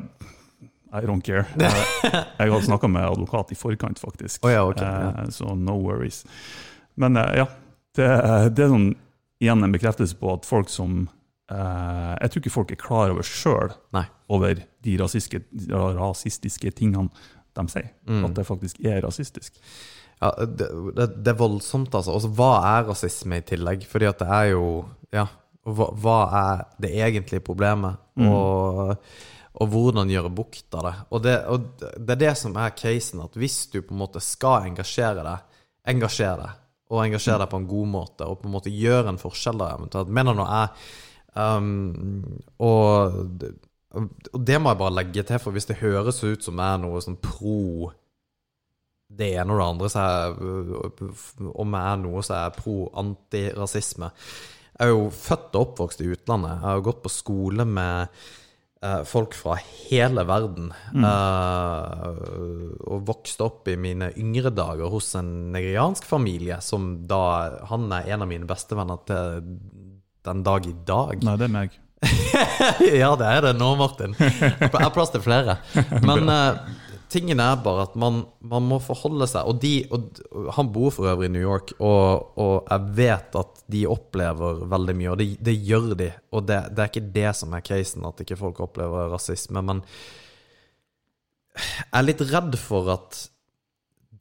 I 0.92 1.06
don't 1.08 1.24
care. 1.24 1.46
Jeg 2.40 2.52
har 2.52 2.62
snakka 2.66 2.90
med 2.92 3.06
advokat 3.08 3.54
i 3.54 3.56
forkant, 3.56 4.00
faktisk. 4.00 4.44
Å 4.44 4.50
ja, 4.52 4.64
ok, 4.68 4.82
ja. 4.84 5.14
Eh, 5.24 5.30
Så 5.32 5.54
no 5.56 5.78
worries. 5.80 6.26
Men 7.00 7.16
eh, 7.18 7.38
ja, 7.40 7.46
det, 7.96 8.08
det 8.58 8.66
er 8.66 8.74
sånn, 8.74 8.90
igjen 9.42 9.64
en 9.64 9.72
bekreftelse 9.74 10.18
på 10.20 10.34
at 10.36 10.46
folk 10.46 10.70
som 10.70 11.06
eh, 11.50 12.12
Jeg 12.22 12.30
tror 12.34 12.42
ikke 12.44 12.54
folk 12.58 12.74
er 12.76 12.82
klar 12.84 13.14
over 13.16 13.24
sjøl 13.26 13.72
over 14.32 14.60
de 14.84 14.98
rasistiske, 15.00 15.42
rasistiske 15.98 16.72
tingene 16.76 17.10
de 17.56 17.66
sier. 17.72 17.90
Mm. 18.08 18.26
At 18.30 18.36
det 18.38 18.46
faktisk 18.48 18.78
er 18.88 19.02
rasistisk. 19.04 19.58
Ja, 20.22 20.30
det, 20.46 20.68
det, 20.96 21.08
det 21.26 21.32
er 21.34 21.40
voldsomt, 21.40 21.96
altså. 21.98 22.14
Og 22.20 22.36
hva 22.38 22.52
er 22.78 22.86
rasisme 22.92 23.40
i 23.42 23.44
tillegg? 23.48 23.84
Fordi 23.90 24.08
at 24.12 24.20
det 24.22 24.28
er 24.28 24.52
jo 24.54 24.66
Ja, 25.12 25.26
hva, 25.68 25.92
hva 25.94 26.18
er 26.40 26.64
det 26.82 26.94
egentlige 26.96 27.44
problemet? 27.46 28.00
Og, 28.22 28.96
og 29.62 29.70
hvordan 29.74 30.10
gjøre 30.10 30.32
bukt 30.34 30.78
av 30.78 30.88
det. 30.88 30.96
Og, 31.10 31.22
det. 31.26 31.36
og 31.52 31.86
det 31.98 32.16
er 32.16 32.24
det 32.24 32.34
som 32.40 32.58
er 32.58 32.74
casen, 32.78 33.22
at 33.26 33.38
hvis 33.38 33.64
du 33.74 33.82
på 33.82 33.96
en 33.96 34.02
måte 34.02 34.24
skal 34.24 34.70
engasjere 34.72 35.26
deg, 35.28 35.62
engasjer 35.94 36.42
deg. 36.42 36.60
Og 36.92 37.06
engasjere 37.06 37.46
deg 37.46 37.52
på 37.54 37.62
en 37.62 37.70
god 37.70 37.92
måte, 37.94 38.28
og 38.28 38.42
på 38.42 38.50
en 38.50 38.56
måte 38.58 38.74
gjøre 38.74 39.14
en 39.14 39.22
forskjell 39.22 39.62
der 39.62 39.78
eventuelt. 39.78 40.12
Mener 40.12 40.36
nå 40.36 40.48
jeg 40.50 40.74
um, 41.40 42.26
og, 42.60 43.22
og 43.96 44.40
det 44.44 44.60
må 44.60 44.74
jeg 44.74 44.82
bare 44.82 44.98
legge 44.98 45.24
til, 45.28 45.40
for 45.40 45.56
hvis 45.56 45.70
det 45.70 45.80
høres 45.80 46.20
ut 46.24 46.44
som 46.44 46.60
jeg 46.60 46.78
er 46.78 46.82
noe 46.84 47.04
sånn 47.04 47.20
pro 47.24 47.92
det 49.12 49.34
ene 49.36 49.52
og 49.52 49.60
det 49.60 49.68
andre, 49.68 49.90
så 49.92 50.04
er, 50.08 50.36
om 51.60 51.74
jeg 51.76 51.88
er 51.92 51.98
noe 52.00 52.24
som 52.24 52.38
er 52.38 52.54
pro 52.56 52.76
antirasisme. 53.02 54.12
Jeg 54.78 54.88
er 54.88 54.94
jo 54.94 55.10
født 55.14 55.58
og 55.58 55.66
oppvokst 55.66 56.02
i 56.04 56.12
utlandet. 56.14 56.56
Jeg 56.58 56.68
har 56.70 56.86
gått 56.86 57.02
på 57.04 57.12
skole 57.12 57.66
med 57.68 58.08
eh, 58.82 59.02
folk 59.08 59.36
fra 59.38 59.58
hele 59.60 60.24
verden. 60.30 60.72
Eh, 60.96 62.08
og 62.88 63.06
vokste 63.10 63.46
opp 63.46 63.70
i 63.70 63.78
mine 63.78 64.12
yngre 64.18 64.54
dager 64.56 64.90
hos 64.94 65.12
en 65.20 65.52
nigeriansk 65.54 66.08
familie, 66.10 66.62
som 66.66 66.94
da 67.08 67.22
Han 67.70 67.92
er 67.94 68.10
en 68.16 68.26
av 68.26 68.32
mine 68.32 68.50
bestevenner 68.50 69.04
til 69.06 69.46
den 70.26 70.44
dag 70.46 70.68
i 70.68 70.76
dag. 70.88 71.24
Nei, 71.26 71.38
det 71.38 71.50
er 71.50 71.56
meg. 71.60 71.78
ja, 73.02 73.12
det 73.18 73.28
er 73.28 73.44
det 73.46 73.58
nå, 73.60 73.76
Martin. 73.78 74.16
Jeg 74.18 74.72
har 74.74 74.94
plass 74.94 75.14
til 75.14 75.22
flere. 75.22 75.60
Men 76.10 76.30
eh, 76.32 76.80
tingen 77.12 77.42
er 77.44 77.60
bare 77.64 77.86
at 77.90 77.98
man, 78.00 78.24
man 78.40 78.66
må 78.70 78.80
forholde 78.84 79.28
seg 79.30 79.48
Og, 79.50 79.60
de, 79.62 79.74
og 79.92 80.48
han 80.56 80.72
bor 80.74 80.94
for 80.96 81.10
øvrig 81.12 81.30
i 81.30 81.34
New 81.34 81.44
York, 81.44 81.74
og, 81.80 82.32
og 82.40 82.70
jeg 82.70 82.96
vet 83.02 83.38
at 83.42 83.62
de 83.72 83.84
opplever 83.90 84.64
veldig 84.72 84.96
mye, 84.98 85.12
og 85.14 85.20
det, 85.22 85.30
det 85.44 85.58
gjør 85.60 85.92
de. 86.00 86.10
Og 86.32 86.48
det, 86.48 86.62
det 86.72 86.84
er 86.84 86.92
ikke 86.92 87.14
det 87.20 87.36
som 87.40 87.54
er 87.56 87.66
casen, 87.68 88.08
at 88.08 88.24
ikke 88.24 88.40
folk 88.40 88.64
opplever 88.64 89.12
rasisme. 89.14 89.64
Men 89.64 89.84
jeg 91.52 92.00
er 92.00 92.08
litt 92.08 92.24
redd 92.32 92.56
for 92.60 92.92
at 92.96 93.26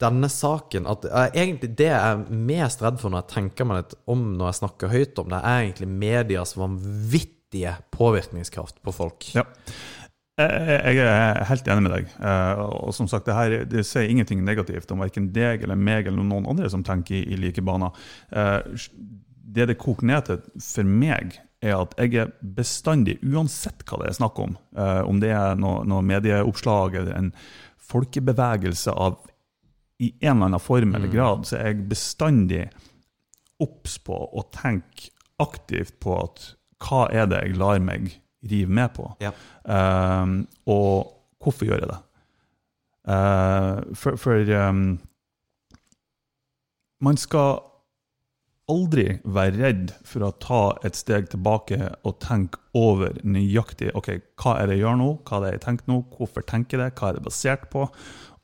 denne 0.01 0.29
saken 0.31 0.87
at 0.89 1.05
jeg, 1.05 1.33
Egentlig 1.43 1.71
det 1.79 1.91
jeg 1.91 1.99
er 1.99 2.41
mest 2.49 2.81
redd 2.83 2.97
for 3.01 3.13
når 3.13 3.23
jeg 3.23 3.33
tenker 3.35 3.67
meg 3.69 3.83
litt 3.83 3.95
om 4.09 4.31
når 4.33 4.49
jeg 4.49 4.59
snakker 4.61 4.91
høyt 4.91 5.21
om 5.21 5.31
det, 5.31 5.39
er 5.39 5.65
egentlig 5.67 5.89
medias 5.91 6.55
vanvittige 6.57 7.75
påvirkningskraft 7.93 8.81
på 8.83 8.95
folk. 8.95 9.29
Ja. 9.37 9.45
Jeg, 10.39 10.97
er 11.03 11.43
helt 11.49 11.67
enig 11.67 11.83
med 11.85 11.93
deg. 11.93 12.11
Eh, 12.23 12.61
Og 12.87 12.93
som 12.95 13.07
sagt, 13.11 13.27
det 13.27 13.35
her 13.35 13.65
det 13.69 13.83
sier 13.85 14.09
ingenting 14.09 14.43
negativt 14.47 14.91
om 14.91 15.03
verken 15.03 15.31
deg 15.35 15.63
eller 15.65 15.75
meg 15.77 16.07
eller 16.07 16.23
noen 16.23 16.47
andre 16.49 16.69
som 16.71 16.83
tenker 16.87 17.19
i, 17.19 17.25
i 17.33 17.39
like 17.39 17.61
baner. 17.61 17.91
Eh, 18.31 18.61
Det 19.51 19.67
det 19.67 19.75
koker 19.81 20.07
ned 20.07 20.25
til 20.29 20.37
for 20.63 20.87
meg, 20.87 21.35
er 21.61 21.75
at 21.77 21.91
jeg 21.99 22.15
er 22.17 22.29
bestandig, 22.41 23.17
uansett 23.21 23.83
hva 23.85 23.99
det 24.01 24.07
er 24.09 24.15
snakk 24.17 24.39
om, 24.39 24.55
eh, 24.77 25.01
om 25.05 25.19
det 25.21 25.29
er 25.35 25.59
noe, 25.59 25.83
noe 25.85 26.01
medieoppslag 26.01 26.95
eller 26.95 27.17
en 27.17 27.33
folkebevegelse 27.91 28.93
av 28.95 29.19
i 30.01 30.13
en 30.23 30.37
eller 30.37 30.47
annen 30.47 30.63
form 30.63 30.95
eller 30.95 31.11
grad, 31.11 31.45
så 31.45 31.59
er 31.59 31.67
jeg 31.73 31.89
bestandig 31.91 32.63
obs 33.61 33.99
på 34.01 34.15
å 34.15 34.41
tenke 34.55 35.11
aktivt 35.43 35.99
på 36.01 36.15
at 36.23 36.47
hva 36.81 37.03
er 37.13 37.27
det 37.29 37.43
jeg 37.43 37.59
lar 37.59 37.77
meg 37.83 38.15
rive 38.49 38.71
med 38.71 38.93
på? 38.95 39.07
Ja. 39.21 39.33
Um, 39.63 40.47
og 40.65 41.11
hvorfor 41.41 41.67
gjør 41.67 41.83
jeg 41.83 41.91
det? 41.91 41.99
Uh, 43.11 43.95
for 43.97 44.17
for 44.21 44.53
um, 44.61 44.99
man 47.01 47.17
skal 47.17 47.61
aldri 48.71 49.05
være 49.25 49.57
redd 49.57 49.93
for 50.07 50.23
å 50.25 50.33
ta 50.41 50.61
et 50.87 50.95
steg 50.95 51.29
tilbake 51.31 51.79
og 52.07 52.19
tenke 52.23 52.61
over 52.77 53.17
nøyaktig 53.27 53.89
ok, 53.97 54.13
hva 54.39 54.57
er 54.61 54.69
det 54.69 54.77
jeg 54.77 54.85
gjør 54.85 54.99
nå, 55.01 55.09
hva 55.27 55.39
er 55.39 55.45
det 55.45 55.53
jeg 55.55 55.63
tenker 55.65 55.91
nå, 55.91 55.97
hvorfor 56.15 56.45
tenker 56.47 56.77
jeg 56.77 56.83
det, 56.85 56.99
hva 56.99 57.09
er 57.09 57.17
det 57.17 57.25
basert 57.25 57.67
på, 57.73 57.87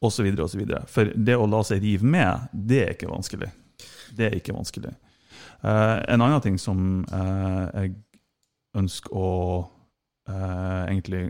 osv. 0.04 0.28
osv. 0.44 0.64
For 0.92 1.14
det 1.16 1.38
å 1.38 1.48
la 1.50 1.62
seg 1.66 1.86
rive 1.86 2.10
med, 2.18 2.50
det 2.52 2.82
er 2.84 2.96
ikke 2.98 3.12
vanskelig. 3.12 3.52
Det 4.18 4.28
er 4.28 4.38
ikke 4.40 4.58
vanskelig. 4.58 4.94
Uh, 5.64 6.04
en 6.10 6.22
annen 6.22 6.44
ting 6.44 6.60
som 6.62 7.06
uh, 7.14 7.66
jeg 7.74 7.96
ønsker 8.78 9.16
å 9.18 9.30
egentlig 10.28 11.22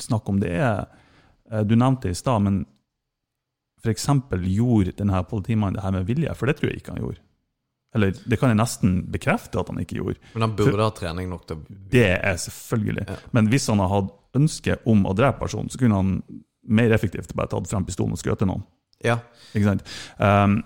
snakke 0.00 0.32
om, 0.32 0.40
det 0.40 0.52
er 0.56 0.84
eh, 1.50 1.64
Du 1.66 1.76
nevnte 1.76 2.08
det 2.08 2.16
i 2.16 2.20
stad, 2.20 2.42
men 2.44 2.62
f.eks. 3.80 4.06
gjorde 4.44 4.96
denne 4.98 5.24
politimannen 5.24 5.78
det 5.78 5.84
her 5.84 5.94
med 5.94 6.08
vilje? 6.08 6.34
For 6.36 6.50
det 6.50 6.58
tror 6.58 6.70
jeg 6.70 6.82
ikke 6.82 6.94
han 6.94 7.02
gjorde. 7.04 7.22
Eller 7.96 8.14
det 8.14 8.38
kan 8.38 8.52
jeg 8.52 8.58
nesten 8.60 8.98
bekrefte 9.10 9.58
at 9.58 9.70
han 9.72 9.80
ikke 9.82 9.98
gjorde. 9.98 10.20
Men 10.34 10.46
han 10.46 10.56
burde 10.58 10.84
ha 10.84 10.92
trening 10.94 11.30
nok 11.30 11.46
til 11.48 11.62
Det 11.90 12.10
er 12.20 12.36
selvfølgelig. 12.38 13.06
Men 13.34 13.48
hvis 13.50 13.66
han 13.72 13.82
hadde 13.82 13.94
hatt 13.96 14.38
ønske 14.38 14.76
om 14.86 15.08
å 15.10 15.14
drepe 15.16 15.40
personen, 15.40 15.72
så 15.72 15.80
kunne 15.80 15.98
han 15.98 16.12
mer 16.70 16.92
effektivt 16.94 17.32
bare 17.34 17.50
tatt 17.50 17.66
frem 17.70 17.86
pistolen 17.88 18.14
og 18.14 18.20
skutt 18.20 18.44
noen. 18.46 18.62
Ja. 19.02 19.16
Ikke 19.56 19.72
sant? 19.72 19.88
Um, 20.20 20.60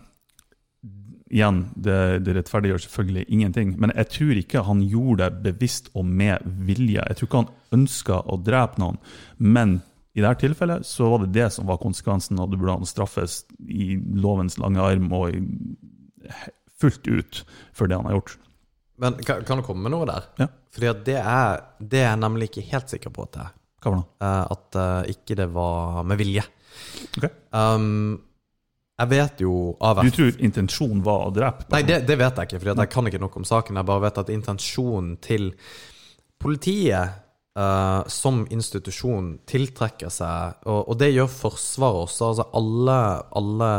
igjen, 1.32 1.64
det, 1.74 2.24
det 2.26 2.34
rettferdiggjør 2.36 2.84
selvfølgelig 2.84 3.24
ingenting, 3.32 3.74
men 3.80 3.92
jeg 3.96 4.10
tror 4.12 4.40
ikke 4.40 4.64
han 4.66 4.82
gjorde 4.84 5.30
det 5.30 5.42
bevisst 5.46 5.90
og 5.94 6.06
med 6.06 6.44
vilje. 6.66 7.00
Jeg 7.00 7.18
tror 7.18 7.28
ikke 7.28 7.42
han 7.42 7.80
ønska 7.80 8.20
å 8.28 8.38
drepe 8.44 8.82
noen, 8.82 9.00
men 9.38 9.78
i 10.14 10.22
dette 10.22 10.44
tilfellet 10.44 10.86
så 10.86 11.08
var 11.10 11.24
det 11.24 11.32
det 11.34 11.48
som 11.50 11.66
var 11.66 11.80
konsekvensen, 11.82 12.38
og 12.38 12.52
det 12.52 12.60
burde 12.60 12.76
han 12.78 12.88
straffes 12.88 13.42
i 13.66 13.94
lovens 13.98 14.60
lange 14.62 14.82
arm 14.82 15.10
og 15.16 15.34
fullt 16.80 17.08
ut 17.08 17.40
for 17.74 17.90
det 17.90 17.98
han 17.98 18.06
har 18.10 18.20
gjort. 18.20 18.36
Men 19.02 19.16
kan, 19.26 19.42
kan 19.46 19.58
det 19.58 19.66
komme 19.66 19.82
med 19.88 19.94
noe 19.96 20.06
der? 20.06 20.28
Ja. 20.38 20.48
Fordi 20.74 20.92
det 21.08 21.18
er, 21.18 21.64
det 21.82 22.04
er 22.04 22.12
jeg 22.12 22.22
nemlig 22.22 22.50
ikke 22.50 22.68
helt 22.70 22.92
sikker 22.92 23.14
på 23.14 23.26
at 23.26 23.34
det 23.34 23.42
er. 23.42 23.56
Hva 23.82 23.90
var 23.90 23.98
det? 23.98 24.06
Eh, 24.26 24.44
at 24.54 24.78
uh, 24.78 25.10
ikke 25.12 25.38
det 25.40 25.48
var 25.54 26.06
med 26.06 26.20
vilje. 26.20 26.44
Ok. 27.18 27.26
Um, 27.50 28.22
jeg 28.94 29.10
vet 29.10 29.42
jo 29.42 29.54
av 29.82 30.00
Du 30.06 30.10
tror 30.14 30.36
intensjonen 30.38 31.02
var 31.02 31.26
å 31.26 31.34
drepe? 31.34 31.66
Nei, 31.74 31.82
det, 31.86 32.04
det 32.06 32.16
vet 32.20 32.38
jeg 32.38 32.50
ikke, 32.50 32.60
for 32.62 32.70
jeg 32.70 32.92
kan 32.92 33.10
ikke 33.10 33.20
noe 33.22 33.40
om 33.40 33.48
saken. 33.48 33.80
Jeg 33.80 33.88
bare 33.90 34.04
vet 34.06 34.20
at 34.22 34.30
intensjonen 34.30 35.16
til 35.24 35.50
politiet 36.38 37.16
uh, 37.58 38.06
som 38.10 38.44
institusjon 38.54 39.32
tiltrekker 39.50 40.12
seg 40.12 40.62
Og, 40.68 40.80
og 40.92 40.98
det 41.00 41.10
gjør 41.14 41.32
Forsvaret 41.32 42.06
også. 42.06 42.30
Altså 42.30 42.46
alle, 42.60 43.00
alle, 43.40 43.72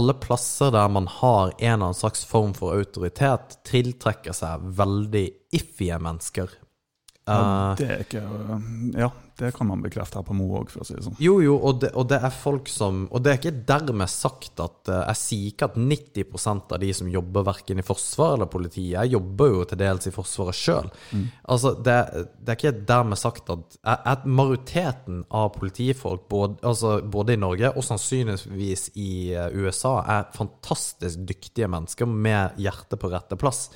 alle 0.00 0.16
plasser 0.22 0.72
der 0.72 0.88
man 0.96 1.10
har 1.20 1.52
en 1.52 1.58
eller 1.58 1.90
annen 1.90 2.00
slags 2.00 2.24
form 2.28 2.56
for 2.56 2.72
autoritet, 2.78 3.58
tiltrekker 3.68 4.36
seg 4.36 4.64
veldig 4.80 5.26
iffige 5.60 6.00
mennesker. 6.00 6.48
Ja, 6.48 6.62
Eh, 7.24 7.76
det 7.78 7.86
er 7.88 8.02
ikke 8.04 8.22
Ja, 8.98 9.10
det 9.38 9.50
kan 9.56 9.66
man 9.66 9.82
bekrefte 9.82 10.20
her 10.20 10.26
på 10.26 10.34
Mo 10.36 10.46
òg, 10.60 10.70
for 10.70 10.84
å 10.84 10.86
si 10.86 10.94
det 10.94 11.02
sånn. 11.02 11.16
Jo, 11.22 11.40
jo, 11.42 11.56
og 11.58 11.80
det, 11.82 11.90
og 11.98 12.06
det 12.10 12.20
er 12.22 12.34
folk 12.34 12.68
som 12.70 13.04
Og 13.10 13.22
det 13.24 13.32
er 13.32 13.40
ikke 13.40 13.64
dermed 13.66 14.10
sagt 14.10 14.60
at 14.62 14.90
eh, 14.92 15.00
Jeg 15.08 15.18
sier 15.18 15.48
ikke 15.50 15.68
at 15.72 15.78
90% 15.80 16.74
av 16.76 16.82
de 16.82 16.90
som 16.94 17.10
jobber 17.10 17.46
verken 17.48 17.82
i 17.82 17.86
Forsvaret 17.86 18.38
eller 18.38 18.50
politiet 18.52 18.92
Jeg 18.94 19.14
jobber 19.16 19.50
jo 19.50 19.66
til 19.70 19.80
dels 19.82 20.06
i 20.06 20.14
Forsvaret 20.14 20.58
sjøl. 20.58 20.92
Altså, 21.50 21.74
det, 21.84 21.96
det 22.38 22.54
er 22.54 22.60
ikke 22.60 22.84
dermed 22.86 23.18
sagt 23.18 23.50
at, 23.52 23.78
at 23.82 24.24
majoriteten 24.24 25.24
av 25.34 25.50
politifolk, 25.58 26.28
både, 26.30 26.60
altså, 26.62 26.96
både 27.02 27.34
i 27.34 27.40
Norge 27.40 27.74
og 27.74 27.86
sannsynligvis 27.86 28.88
i 28.94 29.12
eh, 29.34 29.50
USA, 29.58 29.96
er 30.14 30.30
fantastisk 30.36 31.26
dyktige 31.26 31.68
mennesker 31.70 32.06
med 32.08 32.60
hjertet 32.62 33.00
på 33.00 33.10
rette 33.12 33.38
plass. 33.40 33.66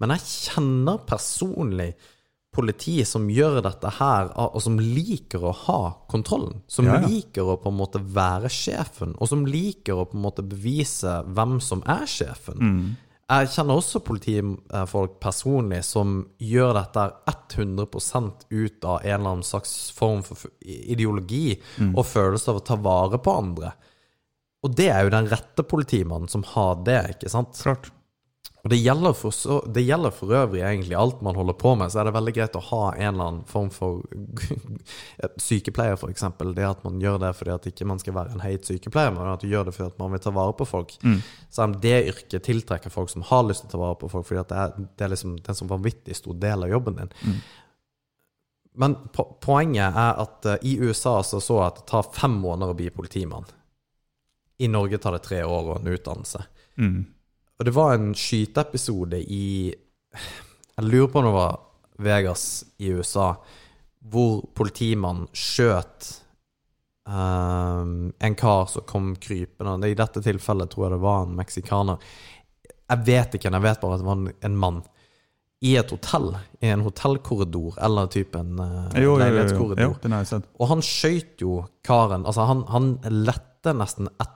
Men 0.00 0.12
jeg 0.16 0.28
kjenner 0.28 1.04
personlig 1.08 1.92
politi 2.56 2.96
som 3.06 3.28
gjør 3.30 3.60
dette 3.66 3.90
her, 3.98 4.30
og 4.40 4.56
som 4.64 4.78
liker 4.80 5.44
å 5.44 5.52
ha 5.66 5.80
kontrollen. 6.10 6.62
Som 6.66 6.88
Ja, 6.88 6.96
ja. 7.00 7.06
liker 7.06 7.44
å 7.52 7.58
på 7.60 7.68
en 7.70 7.76
måte 7.78 8.00
være 8.00 8.48
sjefen, 8.50 9.12
og 9.20 9.28
som 9.28 9.44
liker 9.46 9.94
å 10.00 10.06
på 10.08 10.16
en 10.16 10.24
måte 10.24 10.42
bevise 10.46 11.18
hvem 11.28 11.58
som 11.60 11.82
er 11.86 12.06
sjefen. 12.08 12.58
Mm. 12.58 12.96
Jeg 13.26 13.48
kjenner 13.50 13.74
også 13.80 13.98
politifolk 14.06 15.16
personlig 15.18 15.80
som 15.84 16.20
gjør 16.38 16.76
dette 16.78 17.06
100 17.26 17.88
ut 18.54 18.84
av 18.86 19.00
en 19.02 19.08
eller 19.16 19.30
annen 19.32 19.42
slags 19.42 19.90
form 19.90 20.22
for 20.22 20.46
ideologi 20.62 21.58
Mm. 21.78 21.96
og 21.98 22.06
følelse 22.06 22.48
av 22.52 22.60
å 22.60 22.64
ta 22.64 22.76
vare 22.76 23.18
på 23.18 23.34
andre. 23.36 23.72
Og 24.62 24.74
det 24.74 24.88
er 24.90 25.02
jo 25.04 25.10
den 25.10 25.26
rette 25.28 25.62
politimannen 25.66 26.28
som 26.30 26.42
har 26.54 26.76
det, 26.86 27.00
ikke 27.16 27.28
sant? 27.30 27.58
Klart. 27.62 27.90
Og 28.66 28.70
det 28.72 28.80
gjelder, 28.80 29.12
for 29.14 29.30
så, 29.30 29.60
det 29.70 29.84
gjelder 29.86 30.10
for 30.10 30.32
øvrig 30.34 30.64
egentlig 30.66 30.96
alt 30.98 31.20
man 31.22 31.36
holder 31.38 31.54
på 31.54 31.76
med, 31.78 31.92
så 31.92 32.00
er 32.00 32.08
det 32.08 32.16
veldig 32.16 32.32
greit 32.34 32.56
å 32.58 32.62
ha 32.66 32.80
en 32.96 33.12
eller 33.12 33.28
annen 33.28 33.44
form 33.46 33.68
for 33.70 34.00
sykepleier, 35.46 36.02
eksempel. 36.10 36.50
Det 36.56 36.64
at 36.66 36.82
man 36.82 36.96
gjør 36.98 37.20
det 37.22 37.30
fordi 37.38 37.52
at 37.54 37.68
ikke 37.70 37.86
man 37.86 38.02
skal 38.02 38.16
være 38.16 38.34
en 38.34 38.42
heit 38.42 38.66
sykepleier, 38.66 39.14
men 39.14 39.30
at 39.30 39.44
du 39.44 39.46
gjør 39.52 39.68
det 39.68 39.76
fordi 39.76 39.92
at 39.92 40.02
man 40.02 40.10
vil 40.16 40.24
ta 40.24 40.34
vare 40.34 40.58
på 40.58 40.66
folk. 40.66 40.96
Selv 41.46 41.68
om 41.68 41.78
det 41.86 41.94
yrket 42.10 42.48
tiltrekker 42.48 42.90
folk 42.90 43.14
som 43.14 43.22
har 43.30 43.46
lyst 43.46 43.62
til 43.62 43.70
å 43.70 43.76
ta 43.76 43.82
vare 43.84 44.00
på 44.02 44.10
folk, 44.16 44.26
fordi 44.32 44.42
det 44.50 44.58
er, 44.64 44.74
det 44.98 45.06
er 45.06 45.14
liksom 45.14 45.38
en 45.38 45.60
sånn 45.62 45.70
vanvittig 45.70 46.18
stor 46.18 46.42
del 46.42 46.66
av 46.66 46.74
jobben 46.74 46.98
din. 46.98 47.16
Men 48.82 48.98
po 49.14 49.30
poenget 49.46 49.94
er 49.94 50.24
at 50.26 50.50
uh, 50.50 50.58
i 50.66 50.74
USA 50.82 51.20
så 51.22 51.38
så 51.40 51.62
at 51.70 51.78
det 51.84 51.86
tar 51.94 52.10
fem 52.18 52.34
måneder 52.42 52.74
å 52.74 52.76
bli 52.82 52.90
politimann. 52.90 53.46
I 54.58 54.66
Norge 54.68 54.98
tar 54.98 55.14
det 55.14 55.22
tre 55.30 55.44
år 55.46 55.70
og 55.70 55.78
en 55.78 55.94
utdannelse. 55.94 56.42
Mm. 56.82 57.04
Og 57.56 57.64
det 57.64 57.72
var 57.72 57.94
en 57.94 58.12
skyteepisode 58.16 59.20
i 59.32 59.72
Jeg 59.72 60.84
lurer 60.84 61.08
på 61.08 61.22
om 61.22 61.28
det 61.28 61.36
var 61.36 61.58
Vegas 62.04 62.64
i 62.84 62.90
USA, 62.92 63.30
hvor 64.04 64.42
politimannen 64.54 65.30
skjøt 65.32 66.10
um, 67.08 68.12
en 68.12 68.36
kar 68.36 68.66
som 68.68 68.84
kom 68.84 69.14
krypende. 69.16 69.88
I 69.88 69.96
dette 69.96 70.20
tilfellet 70.24 70.70
tror 70.72 70.86
jeg 70.86 70.96
det 70.98 71.04
var 71.06 71.24
en 71.24 71.38
meksikaner. 71.38 72.12
Jeg 72.86 73.02
vet 73.08 73.38
ikke, 73.38 73.50
jeg 73.50 73.64
vet 73.64 73.80
bare 73.80 73.96
at 73.96 74.04
det 74.04 74.10
var 74.10 74.20
en, 74.50 74.60
mann. 74.60 74.82
I 75.64 75.72
et 75.80 75.90
hotell, 75.90 76.34
i 76.60 76.68
en 76.68 76.84
hotellkorridor, 76.84 77.80
eller 77.80 78.12
en 78.36 78.60
uh, 78.60 78.92
leilighetskorridor. 78.92 79.96
Og 80.60 80.72
han 80.74 80.84
skjøt 80.84 81.40
jo 81.40 81.62
karen. 81.86 82.28
Altså, 82.28 82.44
han, 82.52 82.66
han 82.68 82.98
lette 83.24 83.72
nesten 83.72 84.12
etter 84.12 84.35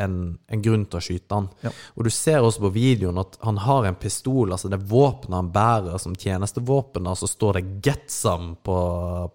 en, 0.00 0.16
en 0.48 0.62
grunn 0.64 0.86
til 0.90 1.00
å 1.00 1.02
skyte 1.04 1.36
han. 1.36 1.48
Ja. 1.64 1.72
Og 1.96 2.06
du 2.06 2.10
ser 2.14 2.44
også 2.44 2.64
på 2.64 2.72
videoen 2.74 3.20
at 3.22 3.38
han 3.44 3.60
har 3.64 3.88
en 3.88 3.98
pistol, 4.00 4.52
altså 4.54 4.70
det 4.72 4.80
våpenet 4.90 5.38
han 5.38 5.52
bærer 5.54 6.00
som 6.02 6.16
tjenestevåpen, 6.16 7.08
og 7.10 7.18
så 7.20 7.28
står 7.30 7.58
det 7.58 7.64
'Get 7.84 8.08
some' 8.08 8.54
på, 8.62 8.78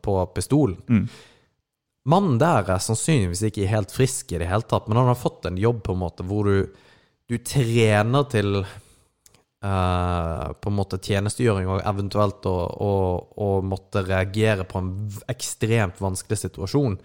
på 0.02 0.18
pistolen. 0.36 0.82
Mm. 0.88 1.08
Mannen 2.06 2.38
der 2.38 2.70
er 2.70 2.82
sannsynligvis 2.82 3.48
ikke 3.48 3.70
helt 3.70 3.94
frisk 3.94 4.34
i 4.34 4.42
det 4.42 4.50
hele 4.50 4.68
tatt, 4.70 4.88
men 4.88 4.98
han 5.02 5.10
har 5.10 5.18
fått 5.18 5.48
en 5.50 5.58
jobb 5.58 5.84
på 5.84 5.96
en 5.96 6.04
måte 6.04 6.26
hvor 6.26 6.50
du, 6.50 6.68
du 7.30 7.38
trener 7.42 8.28
til 8.30 8.66
Uh, 9.66 10.52
på 10.62 10.70
en 10.70 10.76
måte 10.78 11.00
tjenestegjøring 11.02 11.66
og 11.72 11.80
eventuelt 11.90 12.44
å, 12.46 12.54
å, 12.86 12.90
å 13.42 13.48
måtte 13.66 14.04
reagere 14.06 14.66
på 14.68 14.78
en 14.78 14.92
ekstremt 15.32 15.98
vanskelig 16.04 16.38
situasjon. 16.44 17.00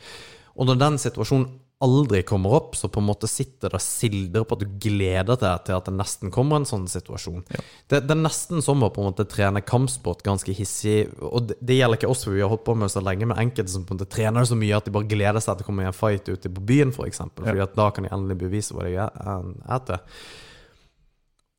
Og 0.60 0.68
når 0.68 0.80
den 0.82 0.98
situasjonen 1.00 1.46
aldri 1.80 2.22
kommer 2.28 2.52
opp, 2.58 2.76
så 2.76 2.90
på 2.92 3.00
en 3.00 3.06
måte 3.08 3.28
sitter 3.30 3.72
det 3.72 3.80
silder 3.80 4.44
på 4.44 4.56
at 4.56 4.64
du 4.64 4.74
gleder 4.82 5.38
deg 5.40 5.62
til 5.64 5.76
at 5.78 5.86
det 5.88 5.94
nesten 5.96 6.32
kommer 6.34 6.60
en 6.60 6.68
sånn 6.68 6.84
situasjon. 6.90 7.44
Det, 7.88 8.02
det 8.04 8.12
er 8.12 8.20
nesten 8.20 8.60
som 8.64 8.84
å 8.84 8.90
på 8.92 9.00
en 9.00 9.08
måte 9.08 9.24
trene 9.30 9.62
kampsport 9.64 10.20
ganske 10.26 10.52
hissig. 10.56 11.06
Og 11.24 11.48
det, 11.48 11.56
det 11.64 11.78
gjelder 11.78 12.02
ikke 12.02 12.10
oss, 12.12 12.26
for 12.26 12.36
vi 12.36 12.44
har 12.44 12.52
holdt 12.52 12.66
på 12.68 12.76
med 12.76 12.92
så 12.92 13.00
lenge, 13.04 13.28
men 13.30 13.40
enkelte 13.40 13.72
som 13.72 13.86
på 13.88 13.96
en 13.96 14.00
måte 14.00 14.12
trener 14.12 14.48
så 14.48 14.58
mye 14.60 14.76
at 14.76 14.88
de 14.88 14.94
bare 14.98 15.08
gleder 15.08 15.40
seg 15.40 15.56
til 15.56 15.66
å 15.66 15.70
komme 15.70 15.86
i 15.86 15.88
en 15.88 15.96
fight 15.96 16.28
ute 16.28 16.52
på 16.52 16.66
byen, 16.68 16.92
f.eks. 16.92 17.00
For 17.00 17.08
eksempel, 17.08 17.48
fordi 17.48 17.64
at 17.64 17.80
da 17.80 17.88
kan 17.96 18.06
de 18.06 18.12
endelig 18.12 18.38
bevise 18.44 18.76
hva 18.76 18.84
de 18.84 18.98
er 19.00 19.84
til. 19.88 20.04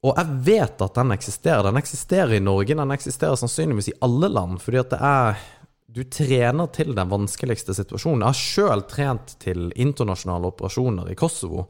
Og 0.02 0.18
jeg 0.18 0.38
vet 0.48 0.82
at 0.82 0.96
den 0.98 1.14
eksisterer. 1.14 1.66
Den 1.68 1.82
eksisterer 1.82 2.38
i 2.38 2.44
Norge, 2.44 2.78
den 2.78 2.94
eksisterer 2.94 3.38
sannsynligvis 3.38 3.92
i 3.92 3.98
alle 4.06 4.30
land, 4.34 4.62
fordi 4.62 4.82
at 4.82 4.94
det 4.94 5.02
er 5.02 5.44
Du 5.92 6.04
trener 6.08 6.70
til 6.72 6.94
den 6.96 7.10
vanskeligste 7.12 7.74
situasjonen. 7.76 8.24
Jeg 8.24 8.32
har 8.32 8.40
sjøl 8.40 8.84
trent 8.88 9.34
til 9.44 9.72
internasjonale 9.76 10.48
operasjoner 10.54 11.10
i 11.12 11.18
Kosovo, 11.20 11.66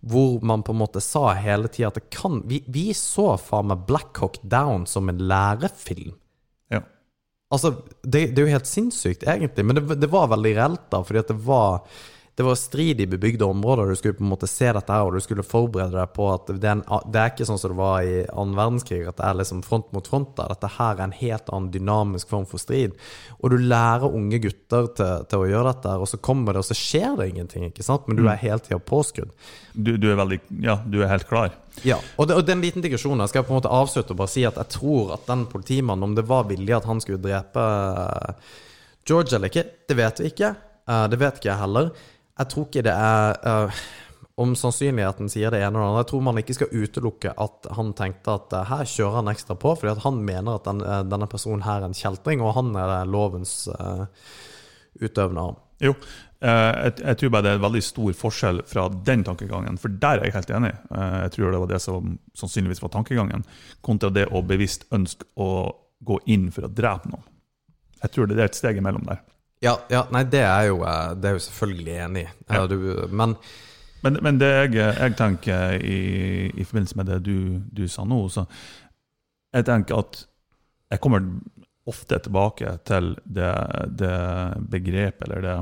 hvor 0.00 0.42
man 0.44 0.64
på 0.66 0.74
en 0.74 0.80
måte 0.82 1.00
sa 1.00 1.30
hele 1.38 1.70
tida 1.72 1.88
at 1.88 2.00
det 2.00 2.10
kan 2.12 2.42
Vi, 2.48 2.64
vi 2.66 2.90
så 2.92 3.36
faen 3.40 3.70
meg 3.70 3.86
Black 3.88 4.18
Hawk 4.20 4.40
Down 4.42 4.84
som 4.90 5.08
en 5.08 5.22
lærefilm. 5.30 6.12
Ja. 6.74 6.82
Altså, 7.54 7.72
det, 8.02 8.34
det 8.34 8.42
er 8.42 8.48
jo 8.48 8.56
helt 8.58 8.68
sinnssykt, 8.68 9.24
egentlig, 9.24 9.64
men 9.64 9.78
det, 9.78 10.00
det 10.02 10.10
var 10.12 10.28
veldig 10.34 10.56
reelt, 10.58 10.84
da, 10.92 11.00
fordi 11.06 11.22
at 11.22 11.32
det 11.32 11.38
var 11.46 11.86
det 12.34 12.42
var 12.42 12.54
strid 12.54 13.00
i 13.00 13.06
bebygde 13.06 13.44
områder. 13.44 13.86
Du 13.86 13.96
skulle 13.96 14.14
på 14.14 14.24
en 14.24 14.30
måte 14.30 14.48
se 14.48 14.70
dette 14.72 14.92
her, 14.92 15.04
og 15.04 15.12
du 15.12 15.20
skulle 15.20 15.44
forberede 15.44 15.92
deg 15.98 16.12
på 16.16 16.30
at 16.32 16.48
det 16.48 16.64
er, 16.64 16.78
en, 16.78 17.10
det 17.12 17.20
er 17.20 17.32
ikke 17.34 17.44
sånn 17.44 17.58
som 17.60 17.74
det 17.74 17.76
var 17.76 18.06
i 18.08 18.22
annen 18.24 18.56
verdenskrig, 18.56 19.02
at 19.04 19.18
det 19.18 19.26
er 19.28 19.36
liksom 19.36 19.60
front 19.66 19.90
mot 19.92 20.08
front. 20.08 20.30
der. 20.38 20.54
Dette 20.54 20.70
her 20.78 20.96
er 20.96 21.02
en 21.04 21.12
helt 21.18 21.50
annen 21.52 21.68
dynamisk 21.74 22.32
form 22.32 22.46
for 22.48 22.62
strid. 22.62 22.94
Og 23.42 23.52
du 23.52 23.58
lærer 23.60 24.08
unge 24.08 24.40
gutter 24.46 24.88
til, 24.96 25.26
til 25.28 25.44
å 25.44 25.50
gjøre 25.50 25.74
dette, 25.74 25.98
og 26.00 26.08
så 26.08 26.22
kommer 26.24 26.56
det, 26.56 26.62
og 26.64 26.70
så 26.70 26.78
skjer 26.78 27.18
det 27.20 27.28
ingenting. 27.34 27.66
ikke 27.68 27.84
sant? 27.84 28.08
Men 28.08 28.16
du 28.16 28.24
er 28.24 28.40
hele 28.40 28.64
tida 28.64 28.80
påskrudd. 28.80 29.34
Du, 29.74 29.98
du 30.00 30.08
er 30.08 30.16
veldig 30.20 30.40
Ja, 30.64 30.78
du 30.88 31.02
er 31.02 31.12
helt 31.12 31.28
klar. 31.28 31.52
Ja, 31.84 31.98
og 32.16 32.28
det, 32.28 32.40
og 32.40 32.48
en 32.48 32.64
liten 32.64 32.84
digresjon. 32.84 33.20
Jeg 33.20 33.34
skal 33.34 33.44
på 33.44 33.52
en 33.52 33.60
måte 33.60 33.72
avslutte 33.72 34.16
og 34.16 34.22
bare 34.24 34.32
si 34.32 34.46
at 34.48 34.56
jeg 34.60 34.72
tror 34.72 35.12
at 35.18 35.28
den 35.28 35.44
politimannen, 35.52 36.08
om 36.08 36.16
det 36.16 36.24
var 36.28 36.48
vilje 36.48 36.80
at 36.80 36.88
han 36.88 37.04
skulle 37.04 37.20
drepe 37.20 37.60
eh, 37.60 38.56
George 39.08 39.36
eller 39.36 39.52
ikke, 39.52 39.68
det 39.88 40.00
vet 40.00 40.24
vi 40.24 40.32
ikke. 40.32 40.54
Eh, 40.88 41.06
det 41.12 41.20
vet 41.20 41.40
ikke 41.40 41.52
jeg 41.52 41.60
heller. 41.60 41.92
Jeg 42.38 42.48
tror 42.52 42.68
ikke 42.68 42.84
det 42.86 42.94
er 42.96 43.36
uh, 43.44 43.82
Om 44.40 44.54
sannsynligheten 44.56 45.28
sier 45.30 45.52
det 45.52 45.60
ene 45.60 45.76
eller 45.76 45.90
annet. 45.90 46.02
Jeg 46.02 46.10
tror 46.12 46.22
man 46.24 46.40
ikke 46.40 46.56
skal 46.56 46.72
utelukke 46.72 47.34
at 47.44 47.68
han 47.76 47.92
tenkte 47.98 48.36
at 48.38 48.54
uh, 48.56 48.62
her 48.70 48.88
kjører 48.88 49.18
han 49.20 49.30
ekstra 49.34 49.56
på, 49.60 49.74
fordi 49.76 49.92
at 49.92 50.04
han 50.06 50.22
mener 50.24 50.56
at 50.56 50.68
den, 50.68 50.80
uh, 50.80 51.02
denne 51.04 51.28
personen 51.30 51.64
her 51.66 51.82
er 51.82 51.90
en 51.90 51.96
kjeltring, 51.98 52.40
og 52.40 52.56
han 52.56 52.72
er 52.80 53.10
lovens 53.10 53.68
utøvende 55.02 55.44
arm. 55.44 55.60
Jo, 55.82 55.92
jeg, 56.42 56.92
jeg 57.00 57.18
tror 57.18 57.30
bare 57.34 57.44
det 57.44 57.52
er 57.52 57.58
en 57.58 57.64
veldig 57.64 57.82
stor 57.82 58.16
forskjell 58.18 58.60
fra 58.70 58.84
den 59.06 59.24
tankegangen, 59.26 59.78
for 59.82 59.94
der 60.02 60.20
er 60.20 60.28
jeg 60.28 60.36
helt 60.36 60.52
enig. 60.58 60.70
Jeg 60.92 61.32
tror 61.34 61.54
det 61.54 61.62
var 61.62 61.70
det 61.72 61.80
som 61.82 62.12
sannsynligvis 62.38 62.82
var 62.84 62.92
tankegangen, 62.94 63.44
kontra 63.82 64.12
det 64.14 64.28
å 64.30 64.44
bevisst 64.46 64.86
ønske 64.94 65.26
å 65.42 65.48
gå 66.06 66.20
inn 66.34 66.50
for 66.54 66.68
å 66.68 66.70
drepe 66.70 67.10
noen. 67.10 67.26
Jeg 68.02 68.14
tror 68.14 68.30
det 68.30 68.38
er 68.38 68.46
et 68.48 68.58
steg 68.58 68.78
imellom 68.78 69.06
der. 69.08 69.22
Ja, 69.62 69.76
ja, 69.92 70.06
nei, 70.10 70.24
det 70.26 70.42
er 70.42 70.68
jo, 70.70 70.80
eh, 70.86 71.12
det 71.18 71.28
er 71.28 71.36
jo 71.36 71.44
selvfølgelig 71.46 71.98
enig 72.06 72.24
i. 72.24 72.30
Ja. 72.50 72.64
Men 73.10 73.36
Men, 74.02 74.18
men 74.22 74.38
det 74.40 74.48
jeg, 74.50 74.74
jeg 74.74 75.14
tenker 75.14 75.76
i, 75.78 76.50
i 76.50 76.64
forbindelse 76.66 76.96
med 76.98 77.06
det 77.06 77.20
du, 77.22 77.36
du 77.70 77.84
sa 77.86 78.02
nå, 78.02 78.24
så 78.34 78.42
jeg 79.54 79.66
tenker 79.68 80.00
at 80.02 80.24
jeg 80.90 81.00
kommer 81.04 81.22
ofte 81.86 82.18
tilbake 82.24 82.72
til 82.88 83.12
det, 83.24 83.52
det 83.98 84.16
begrepet, 84.72 85.22
eller 85.28 85.46
det 85.46 85.54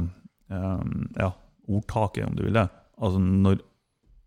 um, 0.56 1.04
ja, 1.18 1.28
ordtaket, 1.68 2.24
om 2.26 2.36
du 2.36 2.46
vil 2.46 2.56
det. 2.56 2.66
Altså 2.96 3.20
når 3.20 3.60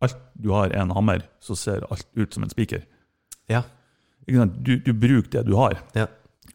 alt 0.06 0.22
du 0.38 0.52
har 0.54 0.70
er 0.70 0.84
en 0.84 0.94
hammer, 0.94 1.26
så 1.42 1.58
ser 1.58 1.86
alt 1.90 2.08
ut 2.14 2.34
som 2.34 2.46
en 2.46 2.54
spiker. 2.54 2.86
Ja. 3.50 3.64
Du, 4.28 4.78
du 4.78 4.94
bruker 4.94 5.40
det 5.40 5.48
du 5.50 5.56
har. 5.58 5.80
Ja. 5.98 6.06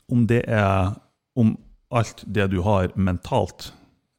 Om 0.08 0.26
det 0.30 0.44
er 0.46 0.94
om 1.38 1.56
alt 1.90 2.24
det 2.26 2.50
du 2.52 2.60
har 2.66 2.92
mentalt 2.96 3.72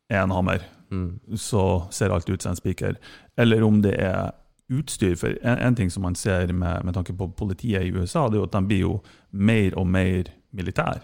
er 0.10 0.24
en 0.24 0.36
hammer, 0.36 0.66
Mm. 0.90 1.20
så 1.38 1.86
ser 1.94 2.10
alt 2.10 2.30
ut 2.30 2.42
som 2.42 2.50
en 2.50 2.56
spiker. 2.56 2.96
Eller 3.38 3.62
om 3.64 3.82
det 3.82 3.92
er 4.02 4.32
utstyr. 4.74 5.16
For 5.16 5.36
en, 5.42 5.58
en 5.58 5.76
ting 5.76 5.92
som 5.94 6.02
man 6.02 6.16
ser 6.16 6.50
med, 6.54 6.86
med 6.86 6.96
tanke 6.96 7.14
på 7.14 7.28
politiet 7.38 7.86
i 7.86 7.92
USA, 7.94 8.28
det 8.28 8.40
er 8.40 8.42
jo 8.42 8.48
at 8.48 8.56
de 8.58 8.64
blir 8.66 8.82
jo 8.82 8.96
mer 9.32 9.78
og 9.78 9.88
mer 9.88 10.32
militær. 10.50 11.04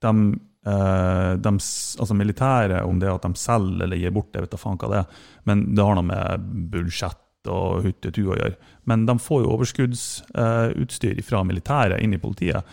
De, 0.00 0.14
eh, 0.66 1.32
de, 1.36 1.52
altså 1.52 2.16
militære, 2.16 2.80
om 2.84 3.00
det 3.00 3.08
er 3.10 3.14
at 3.18 3.28
de 3.28 3.40
selger 3.40 3.84
eller 3.84 4.00
gir 4.00 4.16
bort, 4.16 4.32
jeg 4.32 4.46
vet 4.46 4.56
da 4.56 4.60
faen 4.60 4.80
hva 4.80 4.92
det 4.92 5.02
er, 5.02 5.22
men 5.48 5.66
det 5.74 5.84
har 5.84 6.00
noe 6.00 6.08
med 6.08 6.50
budsjett 6.72 7.20
og 7.52 7.84
huttetu 7.84 8.22
å 8.24 8.38
gjøre. 8.40 8.56
Men 8.88 9.04
de 9.04 9.18
får 9.20 9.44
jo 9.44 9.52
overskuddsutstyr 9.58 11.20
fra 11.28 11.44
militæret 11.44 12.00
inn 12.00 12.16
i 12.16 12.20
politiet. 12.20 12.64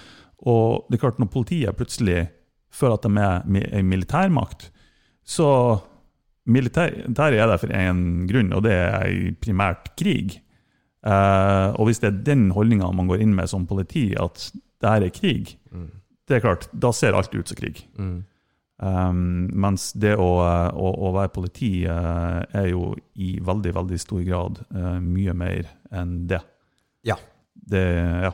Og 0.48 0.88
det 0.88 0.96
er 0.96 1.04
klart, 1.10 1.20
når 1.20 1.34
politiet 1.34 1.76
plutselig 1.76 2.30
føler 2.72 2.98
at 2.98 3.08
de 3.08 3.22
er 3.22 3.80
en 3.80 3.90
militærmakt, 3.90 4.70
så 5.24 5.48
militær, 6.52 6.96
der 7.08 7.38
er 7.38 7.52
det 7.52 7.60
for 7.62 7.74
en 7.76 8.28
grunn, 8.30 8.54
og 8.58 8.64
det 8.66 8.74
er 8.74 9.36
primært 9.44 9.92
krig. 10.00 10.40
Eh, 11.06 11.68
og 11.78 11.88
hvis 11.88 12.02
det 12.02 12.10
er 12.10 12.20
den 12.32 12.50
holdninga 12.56 12.92
man 12.94 13.08
går 13.10 13.24
inn 13.24 13.36
med 13.38 13.50
som 13.50 13.68
politi, 13.70 14.12
at 14.20 14.50
det 14.82 14.90
her 14.90 15.08
er 15.08 15.16
krig, 15.16 15.58
Mm. 15.72 15.88
det 16.28 16.36
er 16.36 16.42
klart, 16.44 16.68
da 16.74 16.92
ser 16.92 17.16
alt 17.16 17.34
ut 17.36 17.48
som 17.48 17.56
krig. 17.56 17.86
Mm. 17.98 18.24
Um, 18.82 19.48
mens 19.54 19.92
det 19.94 20.16
å, 20.18 20.42
å, 20.74 20.88
å 21.06 21.12
være 21.14 21.30
politi 21.36 21.86
uh, 21.86 22.42
er 22.52 22.72
jo 22.72 22.96
i 23.14 23.36
veldig, 23.40 23.76
veldig 23.78 24.00
stor 24.02 24.24
grad 24.26 24.58
uh, 24.74 24.98
mye 25.00 25.36
mer 25.38 25.70
enn 25.94 26.28
det. 26.28 26.40
Ja. 27.06 27.16
Det 27.54 27.86
ja. 28.24 28.34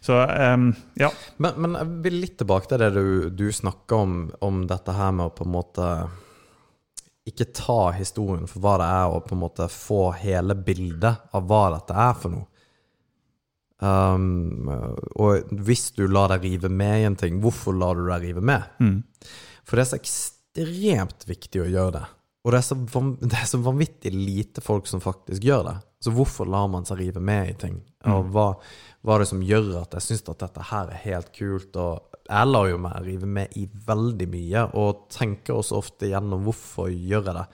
Så 0.00 0.18
um, 0.22 0.74
ja. 0.94 1.10
Men, 1.36 1.58
men 1.62 1.74
jeg 1.78 1.98
vil 2.04 2.20
litt 2.22 2.36
tilbake 2.40 2.70
til 2.70 2.82
det 2.82 2.90
du, 2.94 3.06
du 3.30 3.46
snakka 3.52 3.98
om, 4.04 4.16
om 4.44 4.62
dette 4.68 4.94
her 4.94 5.14
med 5.16 5.30
å 5.30 5.34
på 5.34 5.46
en 5.46 5.54
måte 5.54 5.88
ikke 7.26 7.48
ta 7.56 7.80
historien 7.96 8.46
for 8.46 8.62
hva 8.62 8.76
det 8.78 8.86
er, 8.86 9.06
og 9.10 9.24
på 9.26 9.34
en 9.34 9.42
måte 9.42 9.66
få 9.72 10.02
hele 10.20 10.54
bildet 10.54 11.32
av 11.34 11.48
hva 11.50 11.64
dette 11.74 11.96
er 11.98 12.20
for 12.20 12.36
noe. 12.36 12.46
Um, 13.76 14.70
og 15.20 15.50
hvis 15.66 15.90
du 15.98 16.06
lar 16.08 16.30
deg 16.32 16.46
rive 16.46 16.70
med 16.72 17.00
i 17.00 17.08
en 17.08 17.18
ting, 17.18 17.40
hvorfor 17.42 17.76
lar 17.76 17.98
du 17.98 18.06
deg 18.06 18.28
rive 18.28 18.44
med? 18.46 18.70
Mm. 18.78 19.00
For 19.66 19.76
det 19.76 19.84
er 19.84 19.90
så 19.90 19.98
ekstremt 19.98 21.26
viktig 21.28 21.64
å 21.64 21.68
gjøre 21.68 21.96
det. 21.98 22.04
Og 22.46 22.52
det 22.54 22.60
er, 22.60 22.66
så 22.68 22.76
det 23.32 23.38
er 23.40 23.48
så 23.50 23.60
vanvittig 23.62 24.12
lite 24.14 24.62
folk 24.64 24.86
som 24.86 25.02
faktisk 25.02 25.44
gjør 25.44 25.64
det. 25.66 25.76
Så 26.06 26.12
hvorfor 26.14 26.46
lar 26.46 26.68
man 26.70 26.86
seg 26.86 27.00
rive 27.00 27.22
med 27.24 27.50
i 27.50 27.56
ting? 27.58 27.80
Og 28.06 28.28
hva, 28.30 28.50
hva 29.02 29.16
er 29.16 29.24
det 29.24 29.30
som 29.32 29.42
gjør 29.42 29.72
at 29.80 29.96
jeg 29.96 30.04
syns 30.06 30.28
at 30.30 30.44
dette 30.44 30.68
her 30.68 30.92
er 30.92 31.02
helt 31.02 31.32
kult? 31.34 31.74
Og 31.74 32.20
jeg 32.28 32.50
lar 32.52 32.68
jo 32.70 32.78
meg 32.82 33.00
rive 33.06 33.30
med 33.38 33.56
i 33.58 33.64
veldig 33.88 34.28
mye, 34.30 34.62
og 34.78 35.08
tenker 35.14 35.56
også 35.56 35.80
ofte 35.80 36.10
gjennom 36.12 36.46
hvorfor 36.46 36.92
gjør 36.92 37.32
jeg 37.32 37.38
det. 37.40 37.46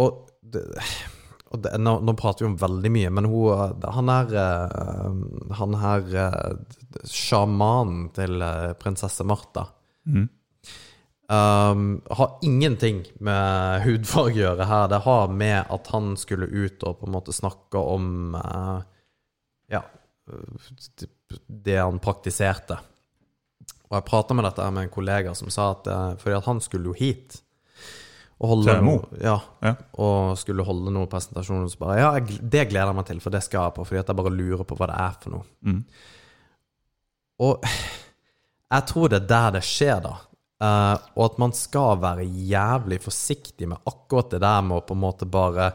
Og, 0.00 0.24
det, 0.54 0.64
og 1.52 1.60
det, 1.66 1.74
nå, 1.84 1.98
nå 2.02 2.16
prater 2.18 2.46
vi 2.46 2.50
om 2.52 2.58
veldig 2.60 2.92
mye, 2.96 3.12
men 3.14 3.28
hun, 3.30 3.84
han 3.84 4.10
er 4.10 4.32
eh, 4.40 5.20
Han 5.60 5.76
her 5.78 6.16
eh, 6.24 7.04
sjamanen 7.06 8.08
til 8.16 8.42
eh, 8.42 8.72
prinsesse 8.80 9.26
Martha 9.28 9.68
Mm. 10.04 10.26
Um, 11.24 12.02
har 12.10 12.34
ingenting 12.44 12.98
med 13.24 13.80
hudfarge 13.86 14.34
å 14.34 14.42
gjøre 14.42 14.66
her. 14.68 14.88
Det 14.92 14.98
har 15.06 15.30
med 15.32 15.70
at 15.72 15.86
han 15.94 16.10
skulle 16.20 16.50
ut 16.52 16.82
og 16.84 16.98
på 17.00 17.06
en 17.08 17.14
måte 17.14 17.32
snakke 17.32 17.80
om 17.80 18.34
uh, 18.36 18.82
Ja, 19.72 19.80
det 21.48 21.78
han 21.80 21.96
praktiserte. 22.04 22.76
Og 23.88 23.96
jeg 23.96 24.06
prata 24.08 24.36
med 24.36 24.44
dette 24.48 24.66
med 24.72 24.86
en 24.86 24.92
kollega 24.92 25.32
som 25.38 25.48
sa 25.52 25.70
at 25.72 25.88
uh, 25.88 26.12
fordi 26.20 26.36
at 26.36 26.50
han 26.50 26.60
skulle 26.64 26.92
jo 26.92 26.98
hit 26.98 27.40
og 28.44 28.50
holde 28.50 28.74
noe, 28.82 29.06
ja, 29.22 29.38
Ja. 29.64 29.72
og 30.02 30.34
skulle 30.36 30.64
holde 30.66 30.92
noen 30.92 31.08
presentasjoner. 31.08 31.70
Så 31.72 31.80
bare 31.80 31.98
Ja, 32.02 32.08
jeg, 32.18 32.40
det 32.42 32.66
gleder 32.68 32.90
jeg 32.90 32.98
meg 32.98 33.06
til, 33.08 33.20
for 33.24 33.32
det 33.32 33.40
skal 33.46 33.68
jeg 33.70 33.76
på. 33.78 33.84
Fordi 33.88 34.00
at 34.02 34.10
jeg 34.10 34.18
bare 34.18 34.32
lurer 34.34 34.66
på 34.68 34.76
hva 34.76 34.88
det 34.90 34.96
er 35.00 35.14
for 35.22 35.36
noe. 35.38 35.46
Mm. 35.64 35.78
Og 37.46 37.64
jeg 38.74 38.86
tror 38.90 39.08
det 39.12 39.22
er 39.22 39.28
der 39.30 39.54
det 39.56 39.64
skjer, 39.64 40.02
da. 40.04 40.16
Eh, 40.62 40.94
og 41.16 41.24
at 41.24 41.40
man 41.42 41.54
skal 41.56 41.98
være 42.02 42.24
jævlig 42.24 43.00
forsiktig 43.02 43.68
med 43.70 43.82
akkurat 43.90 44.30
det 44.36 44.42
der 44.44 44.62
med 44.62 44.78
å 44.78 44.86
på 44.86 44.94
en 44.94 45.02
måte 45.02 45.26
bare 45.26 45.72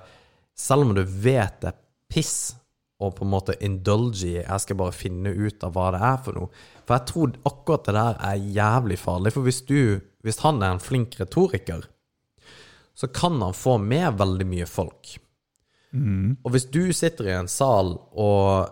Selv 0.59 0.84
om 0.84 0.89
du 0.95 1.03
vet 1.03 1.61
det 1.61 1.69
er 1.69 1.75
piss, 2.11 2.55
og 2.99 3.13
på 3.15 3.23
en 3.23 3.32
måte 3.32 3.55
indulge 3.63 4.27
i 4.27 4.34
Jeg 4.41 4.59
skal 4.59 4.75
bare 4.80 4.95
finne 4.95 5.32
ut 5.32 5.63
av 5.63 5.71
hva 5.71 5.86
det 5.95 6.01
er 6.03 6.17
for 6.25 6.36
noe. 6.36 6.49
For 6.84 6.97
jeg 6.97 7.07
tror 7.07 7.38
akkurat 7.47 7.86
det 7.88 7.95
der 7.95 8.19
er 8.27 8.49
jævlig 8.57 8.97
farlig. 8.99 9.34
For 9.36 9.47
hvis 9.47 9.61
du 9.69 10.01
Hvis 10.19 10.41
han 10.43 10.59
er 10.59 10.73
en 10.73 10.84
flink 10.84 11.15
retoriker, 11.15 11.86
så 12.91 13.07
kan 13.07 13.39
han 13.39 13.55
få 13.55 13.77
med 13.80 14.17
veldig 14.19 14.47
mye 14.51 14.65
folk. 14.67 15.13
Mm. 15.95 16.36
Og 16.43 16.51
hvis 16.51 16.65
du 16.67 16.91
sitter 16.91 17.30
i 17.30 17.38
en 17.38 17.47
sal 17.47 17.95
og 18.11 18.67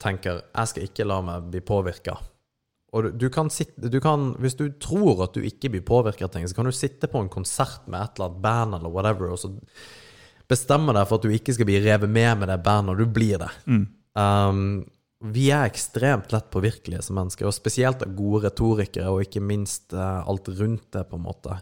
tenker 0.00 0.40
'jeg 0.40 0.68
skal 0.68 0.82
ikke 0.82 1.04
la 1.04 1.20
meg 1.20 1.50
bli 1.50 1.60
påvirka' 1.60 2.16
Og 2.90 3.12
du, 3.14 3.26
kan 3.30 3.50
sitte 3.54 3.90
du 3.90 4.00
kan, 4.02 4.32
Hvis 4.42 4.56
du 4.58 4.66
tror 4.82 5.22
at 5.26 5.34
du 5.36 5.44
ikke 5.46 5.70
blir 5.70 5.84
påvirka 5.86 6.26
av 6.26 6.32
ting, 6.34 6.46
så 6.48 6.56
kan 6.56 6.66
du 6.66 6.74
sitte 6.74 7.10
på 7.10 7.22
en 7.22 7.30
konsert 7.30 7.86
med 7.86 8.02
et 8.02 8.18
eller 8.18 8.30
annet 8.30 8.42
band 8.42 8.78
eller 8.78 8.94
whatever, 8.94 9.30
og 9.30 9.38
så 9.38 9.52
bestemme 10.50 10.94
deg 10.96 11.06
for 11.06 11.20
at 11.20 11.26
du 11.26 11.34
ikke 11.34 11.54
skal 11.54 11.68
bli 11.68 11.78
revet 11.84 12.10
med 12.10 12.40
med 12.40 12.50
det 12.50 12.58
bandet, 12.64 12.94
og 12.94 12.98
du 12.98 13.14
blir 13.14 13.38
det. 13.38 13.50
Um, 14.18 14.82
vi 15.20 15.50
er 15.52 15.68
ekstremt 15.68 16.32
lett 16.32 16.50
påvirkelige 16.50 17.04
som 17.06 17.18
mennesker, 17.20 17.46
og 17.46 17.54
spesielt 17.54 18.02
av 18.02 18.14
gode 18.18 18.48
retorikere, 18.48 19.12
og 19.12 19.26
ikke 19.26 19.44
minst 19.44 19.94
uh, 19.94 20.26
alt 20.26 20.48
rundt 20.58 20.88
det, 20.96 21.04
på 21.10 21.20
en 21.20 21.26
måte. 21.28 21.60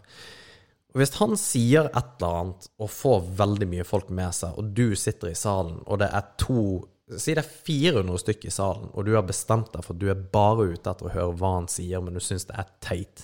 Og 0.89 1.03
Hvis 1.03 1.13
han 1.19 1.35
sier 1.37 1.91
et 1.91 2.15
eller 2.17 2.39
annet 2.39 2.69
og 2.81 2.89
får 2.89 3.27
veldig 3.37 3.67
mye 3.69 3.85
folk 3.85 4.09
med 4.09 4.33
seg, 4.33 4.57
og 4.57 4.71
du 4.73 4.95
sitter 4.97 5.29
i 5.29 5.37
salen, 5.37 5.83
og 5.85 6.01
det 6.01 6.09
er 6.09 6.31
to 6.41 6.63
Si 7.17 7.33
det 7.33 7.41
er 7.41 7.49
400 7.49 8.21
stykker 8.21 8.51
i 8.51 8.53
salen, 8.53 8.89
og 8.93 9.05
du 9.07 9.15
har 9.15 9.25
bestemt 9.25 9.71
deg 9.73 9.81
for 9.85 9.95
at 9.95 10.01
du 10.01 10.09
er 10.11 10.19
bare 10.33 10.67
ute 10.75 10.91
etter 10.91 11.07
å 11.09 11.13
høre 11.13 11.37
hva 11.39 11.55
han 11.55 11.69
sier, 11.71 12.03
men 12.05 12.13
du 12.13 12.21
syns 12.21 12.45
det 12.45 12.57
er 12.61 12.67
teit. 12.85 13.23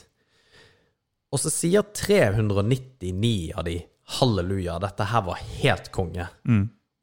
Og 1.33 1.41
så 1.41 1.51
sier 1.53 1.85
399 1.93 3.51
av 3.53 3.67
de 3.67 3.79
halleluja, 4.17 4.79
dette 4.81 5.09
her 5.11 5.25
var 5.27 5.41
helt 5.59 5.91
konge. 5.93 6.25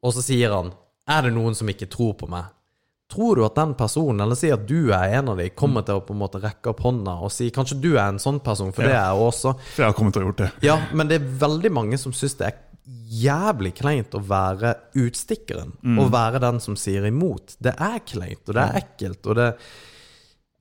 Og 0.03 0.15
så 0.15 0.23
sier 0.25 0.51
han 0.55 0.73
er 1.09 1.25
det 1.27 1.33
noen 1.35 1.55
som 1.55 1.67
ikke 1.71 1.89
tror 1.91 2.13
på 2.19 2.27
meg? 2.31 2.51
Tror 3.11 3.37
du 3.37 3.43
at 3.45 3.57
den 3.59 3.73
personen, 3.77 4.23
eller 4.23 4.37
si 4.39 4.49
at 4.51 4.63
du 4.65 4.89
er 4.95 5.19
en 5.19 5.33
av 5.33 5.37
de, 5.37 5.49
kommer 5.53 5.83
til 5.85 5.99
å 5.99 6.03
på 6.03 6.15
en 6.15 6.21
måte 6.23 6.39
rekke 6.41 6.71
opp 6.71 6.79
hånda 6.81 7.17
og 7.21 7.31
si 7.35 7.49
kanskje 7.53 7.77
du 7.83 7.91
er 7.93 8.07
en 8.07 8.21
sånn 8.21 8.39
person, 8.43 8.71
for 8.73 8.87
det 8.87 8.95
er 8.95 9.03
jeg 9.03 9.25
også. 9.27 9.51
For 9.75 9.83
jeg 9.83 9.91
har 9.91 9.97
kommet 9.97 10.15
til 10.15 10.23
å 10.23 10.29
gjort 10.31 10.43
det. 10.45 10.51
Ja, 10.65 10.77
men 10.95 11.11
det 11.11 11.19
er 11.19 11.27
veldig 11.43 11.71
mange 11.75 11.99
som 12.01 12.15
syns 12.15 12.39
det 12.39 12.47
er 12.49 12.61
jævlig 12.85 13.73
kleint 13.79 14.15
å 14.15 14.21
være 14.27 14.73
utstikkeren. 14.99 15.73
Å 15.99 16.07
være 16.11 16.41
den 16.43 16.59
som 16.63 16.77
sier 16.79 17.05
imot. 17.07 17.55
Det 17.63 17.75
er 17.79 17.99
kleint, 18.05 18.43
og 18.47 18.57
det 18.57 18.63
er 18.63 18.79
ekkelt, 18.81 19.27
og 19.27 19.37
det 19.39 19.49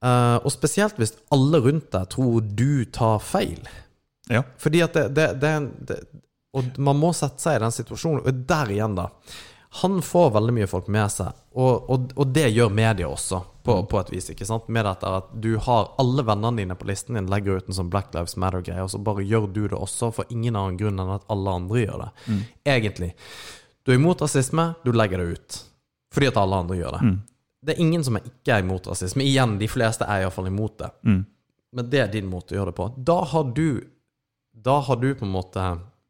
uh, 0.05 0.39
Og 0.43 0.51
spesielt 0.55 0.99
hvis 1.01 1.17
alle 1.35 1.63
rundt 1.65 1.91
deg 1.95 2.11
tror 2.15 2.43
du 2.43 2.85
tar 2.95 3.19
feil. 3.25 3.63
Ja. 4.31 4.45
Fordi 4.59 4.85
at 4.85 4.95
det, 4.95 5.09
det, 5.17 5.29
det, 5.43 5.55
det 5.89 5.99
Og 6.55 6.79
man 6.79 7.01
må 7.01 7.11
sette 7.17 7.43
seg 7.43 7.59
i 7.59 7.65
den 7.65 7.75
situasjonen. 7.75 8.23
Og 8.23 8.45
der 8.49 8.71
igjen, 8.75 8.99
da. 8.99 9.09
Han 9.81 10.03
får 10.05 10.31
veldig 10.35 10.53
mye 10.53 10.69
folk 10.69 10.89
med 10.93 11.09
seg, 11.13 11.33
og, 11.57 11.89
og, 11.91 12.11
og 12.21 12.33
det 12.37 12.51
gjør 12.53 12.69
media 12.77 13.09
også, 13.09 13.39
på, 13.65 13.77
på 13.89 14.01
et 14.03 14.11
vis. 14.13 14.29
ikke 14.35 14.45
sant? 14.45 14.69
Med 14.69 14.85
dette 14.85 15.09
at 15.09 15.31
du 15.33 15.55
har 15.65 15.95
alle 16.03 16.25
vennene 16.29 16.61
dine 16.61 16.77
på 16.77 16.89
listen 16.91 17.17
din, 17.17 17.31
legger 17.33 17.57
ut 17.57 17.71
en 17.71 17.79
sånn 17.79 17.91
Black 17.93 18.13
Lives 18.13 18.37
Matter-greie, 18.37 18.85
og 18.85 18.93
så 18.93 19.01
bare 19.01 19.25
gjør 19.25 19.49
du 19.49 19.63
det 19.65 19.79
også, 19.79 20.11
for 20.13 20.29
ingen 20.35 20.59
annen 20.59 20.77
grunn 20.81 21.01
enn 21.01 21.15
at 21.15 21.25
alle 21.33 21.57
andre 21.63 21.85
gjør 21.87 22.05
det. 22.05 22.11
Egentlig. 22.69 23.13
Du 23.83 23.95
er 23.95 24.01
imot 24.01 24.21
rasisme, 24.23 24.75
du 24.85 24.93
legger 24.93 25.23
det 25.23 25.39
ut. 25.39 25.61
Fordi 26.13 26.29
at 26.29 26.43
alle 26.43 26.61
andre 26.67 26.77
gjør 26.77 26.99
det. 26.99 27.15
Det 27.63 27.73
er 27.75 27.81
ingen 27.81 28.05
som 28.05 28.19
er 28.19 28.29
ikke 28.29 28.57
er 28.59 28.67
imot 28.67 28.91
rasisme. 28.91 29.25
Igjen, 29.25 29.57
de 29.59 29.71
fleste 29.71 30.05
er 30.05 30.27
iallfall 30.27 30.51
imot 30.51 30.77
det. 30.83 30.93
Mm. 31.09 31.23
Men 31.73 31.89
det 31.89 32.01
er 32.03 32.13
din 32.13 32.29
måte 32.29 32.53
å 32.53 32.59
gjøre 32.59 32.75
det 32.75 32.77
på. 32.77 32.91
Da 33.09 33.23
har 33.33 33.49
du 33.57 33.67
da 34.53 34.79
har 34.85 34.97
du 35.01 35.15
på 35.15 35.25
en 35.25 35.33
måte 35.33 35.63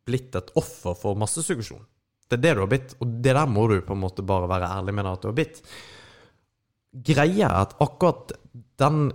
blitt 0.06 0.34
et 0.34 0.50
offer 0.58 0.96
for 0.98 1.18
massesuggesjon. 1.18 1.84
Det 2.32 2.38
er 2.38 2.44
det 2.46 2.52
du 2.56 2.62
har 2.64 2.70
blitt, 2.70 2.94
og 2.98 3.16
det 3.24 3.34
der 3.36 3.50
må 3.50 3.66
du 3.68 3.76
på 3.84 3.92
en 3.92 4.02
måte 4.02 4.24
bare 4.24 4.48
være 4.48 4.70
ærlig 4.78 4.94
med 4.96 5.04
deg 5.04 5.12
at 5.12 5.24
du 5.24 5.28
har 5.28 5.36
blitt. 5.36 5.60
Greia 6.92 7.48
er 7.48 7.58
at 7.66 7.76
akkurat 7.80 8.32
den 8.80 9.12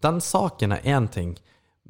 Den 0.00 0.20
saken 0.24 0.72
er 0.72 0.86
én 0.88 1.10
ting, 1.12 1.34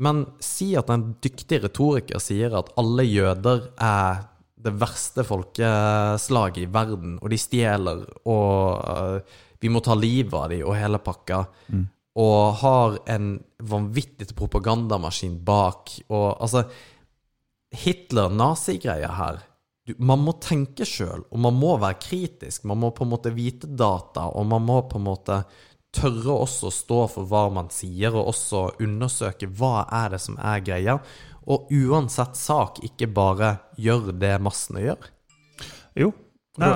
men 0.03 0.24
si 0.43 0.72
at 0.74 0.88
en 0.91 1.12
dyktig 1.22 1.61
retoriker 1.62 2.18
sier 2.18 2.57
at 2.59 2.72
alle 2.80 3.05
jøder 3.07 3.68
er 3.78 4.24
det 4.59 4.72
verste 4.80 5.22
folkeslaget 5.22 6.59
i 6.64 6.66
verden, 6.74 7.20
og 7.22 7.30
de 7.30 7.38
stjeler, 7.38 8.03
og 8.26 8.82
uh, 8.82 9.38
vi 9.62 9.70
må 9.70 9.78
ta 9.84 9.95
livet 9.95 10.34
av 10.34 10.51
dem 10.51 10.64
og 10.66 10.74
hele 10.74 10.99
pakka, 10.99 11.45
og 12.18 12.41
har 12.64 12.99
en 13.14 13.30
vanvittig 13.62 14.34
propagandamaskin 14.34 15.38
bak, 15.47 15.95
og 16.11 16.43
altså 16.43 16.64
Hitler-nazi-greia 17.70 19.12
her 19.14 19.38
du, 19.91 19.97
Man 20.05 20.22
må 20.24 20.36
tenke 20.43 20.86
sjøl, 20.88 21.24
og 21.28 21.43
man 21.43 21.57
må 21.59 21.74
være 21.80 21.99
kritisk. 22.03 22.64
Man 22.70 22.80
må 22.82 22.93
på 22.97 23.05
en 23.07 23.12
måte 23.12 23.32
vite 23.34 23.70
data, 23.70 24.28
og 24.30 24.47
man 24.51 24.64
må 24.66 24.80
på 24.88 25.01
en 25.01 25.07
måte 25.09 25.43
tørre 25.95 26.36
også 26.45 26.68
å 26.68 26.74
stå 26.74 27.01
for 27.11 27.26
hva 27.30 27.49
man 27.53 27.70
sier, 27.74 28.14
og 28.14 28.30
også 28.30 28.66
undersøke 28.82 29.49
hva 29.59 29.84
er 30.03 30.14
det 30.14 30.22
som 30.22 30.38
er 30.38 30.62
greia. 30.64 30.99
Og 31.51 31.70
uansett 31.74 32.38
sak, 32.38 32.78
ikke 32.86 33.09
bare 33.11 33.57
gjør 33.80 34.12
det 34.20 34.36
massene 34.45 34.84
gjør. 34.84 35.11
Jo. 35.99 36.12
Ja, 36.61 36.74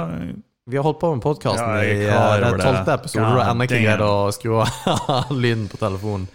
Vi 0.64 0.78
har 0.78 0.86
holdt 0.86 1.00
på 1.02 1.10
med 1.12 1.20
podkasten 1.20 1.66
Ja, 1.68 1.82
i 1.84 2.06
eh, 2.08 2.44
tolvte 2.56 2.94
episode, 2.94 3.26
og 3.36 3.42
ennå 3.44 3.66
ikke 3.68 3.82
greid 3.84 4.00
å 4.00 4.30
skru 4.32 4.62
av 4.64 5.34
lyden 5.44 5.66
på 5.68 5.80
telefonen. 5.82 6.26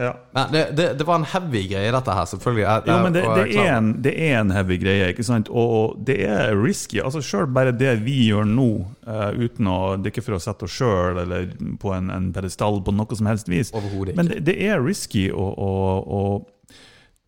Ja. 0.00 0.10
Men 0.34 0.52
det, 0.54 0.62
det, 0.78 0.86
det 0.98 1.04
var 1.06 1.20
en 1.20 1.26
heavy 1.28 1.62
greie, 1.70 1.90
dette 1.92 2.14
her, 2.16 2.24
selvfølgelig. 2.30 2.62
Jeg- 2.64 2.86
Jo, 2.88 2.96
men 3.04 3.12
det, 3.16 3.22
det, 3.36 3.44
er 3.60 3.70
en, 3.76 3.90
det 4.02 4.14
er 4.16 4.38
en 4.40 4.50
heavy 4.56 4.78
greie, 4.82 5.08
ikke 5.12 5.26
sant? 5.28 5.50
Og, 5.52 5.98
det 6.06 6.16
er 6.26 6.54
risky. 6.56 6.98
altså 7.04 7.20
Selv 7.22 7.52
bare 7.54 7.72
det 7.76 7.92
vi 8.04 8.16
gjør 8.30 8.48
nå, 8.48 8.68
uh, 9.06 9.30
uten 9.36 9.68
å 9.70 9.78
Det 10.00 10.12
ikke 10.14 10.24
for 10.26 10.38
å 10.38 10.42
sette 10.42 10.64
oss 10.66 10.76
sjøl 10.80 11.20
eller 11.24 11.50
på 11.82 11.92
en, 11.96 12.10
en 12.10 12.30
pedestall 12.32 12.80
på 12.86 12.94
noe 12.96 13.16
som 13.18 13.28
helst 13.30 13.48
vis, 13.52 13.72
men 14.16 14.26
det, 14.32 14.40
det 14.48 14.56
er 14.70 14.80
risky 14.82 15.28
å, 15.30 15.46
å, 15.54 15.72
å 16.20 16.22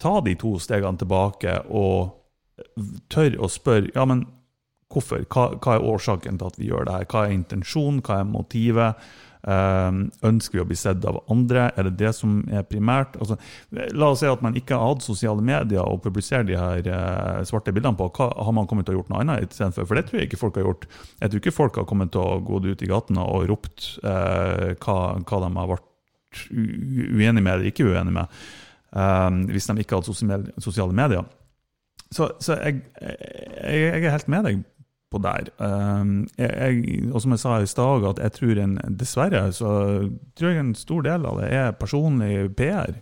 ta 0.03 0.17
de 0.25 0.35
to 0.41 0.57
stegene 0.59 0.99
tilbake 0.99 1.61
og 1.71 2.19
tørre 3.13 3.39
å 3.43 3.49
spørre 3.51 3.91
ja, 3.95 4.05
men 4.09 4.25
hvorfor? 4.93 5.23
Hva, 5.33 5.47
hva 5.57 5.77
er 5.79 5.87
årsaken 5.89 6.39
til 6.41 6.51
at 6.51 6.59
vi 6.61 6.69
gjør 6.69 6.85
det 6.89 6.97
her? 6.99 7.07
Hva 7.09 7.23
er 7.27 7.37
intensjonen? 7.37 8.03
Hva 8.05 8.19
er 8.21 8.27
motivet? 8.29 9.07
Um, 9.43 10.05
ønsker 10.23 10.61
vi 10.61 10.63
å 10.63 10.67
bli 10.71 10.77
sett 10.79 11.03
av 11.09 11.17
andre? 11.33 11.65
Er 11.75 11.89
det 11.89 11.97
det 11.99 12.13
som 12.15 12.45
er 12.47 12.63
primært? 12.67 13.17
Altså, 13.19 13.35
la 13.75 14.13
oss 14.13 14.23
si 14.23 14.29
at 14.31 14.45
man 14.45 14.55
ikke 14.59 14.79
har 14.79 14.93
hatt 14.93 15.03
sosiale 15.03 15.43
medier 15.43 15.83
og 15.83 16.03
publiserer 16.05 16.47
de 16.47 16.59
her 16.59 16.87
eh, 16.87 17.43
svarte 17.49 17.75
bildene 17.75 17.99
på. 17.99 18.07
Hva, 18.15 18.31
har 18.31 18.55
man 18.55 18.69
kommet 18.71 18.87
til 18.87 18.95
å 18.95 19.01
gjort 19.01 19.11
noe 19.11 19.25
annet 19.25 19.49
istedenfor? 19.51 19.89
For 19.89 19.99
det 19.99 20.07
tror 20.09 20.21
jeg 20.21 20.31
ikke 20.31 20.41
folk 20.45 20.61
har 20.61 20.69
gjort. 20.69 20.87
Jeg 21.19 21.33
tror 21.33 21.43
ikke 21.43 21.57
folk 21.59 21.81
har 21.83 21.89
kommet 21.91 22.15
til 22.15 22.23
å 22.23 22.39
gå 22.47 22.63
ut 22.69 22.87
i 22.87 22.91
gatene 22.93 23.27
og 23.35 23.49
ropt 23.51 23.89
eh, 24.07 24.69
hva, 24.79 24.99
hva 25.19 25.43
de 25.43 25.53
har 25.59 25.73
vært 25.75 25.91
uenige 26.53 27.43
med 27.43 27.53
eller 27.57 27.69
ikke 27.69 27.91
uenige 27.91 28.15
med, 28.21 28.43
eh, 28.95 29.31
hvis 29.51 29.67
de 29.67 29.83
ikke 29.83 29.99
har 29.99 30.07
hatt 30.07 30.63
sosiale 30.63 30.95
medier. 30.95 31.27
Så, 32.13 32.29
så 32.45 32.61
jeg, 32.61 32.83
jeg, 33.01 33.83
jeg 33.89 34.05
er 34.05 34.13
helt 34.13 34.31
med 34.31 34.47
deg 34.47 34.63
på 35.13 35.21
der. 35.23 35.53
Um, 35.61 36.25
jeg, 36.41 36.51
jeg, 36.51 37.07
og 37.13 37.23
som 37.23 37.37
jeg 37.37 37.45
sa 37.45 37.61
i 37.61 37.71
stad, 37.71 38.09
at 38.09 38.21
jeg 38.25 38.37
tror 38.41 38.65
en, 38.65 38.77
dessverre 38.99 39.47
så 39.55 39.71
tror 40.39 40.51
jeg 40.51 40.65
en 40.65 40.77
stor 40.79 41.05
del 41.07 41.29
av 41.29 41.41
det 41.43 41.53
er 41.53 41.75
personlig 41.79 42.49
PR. 42.57 42.97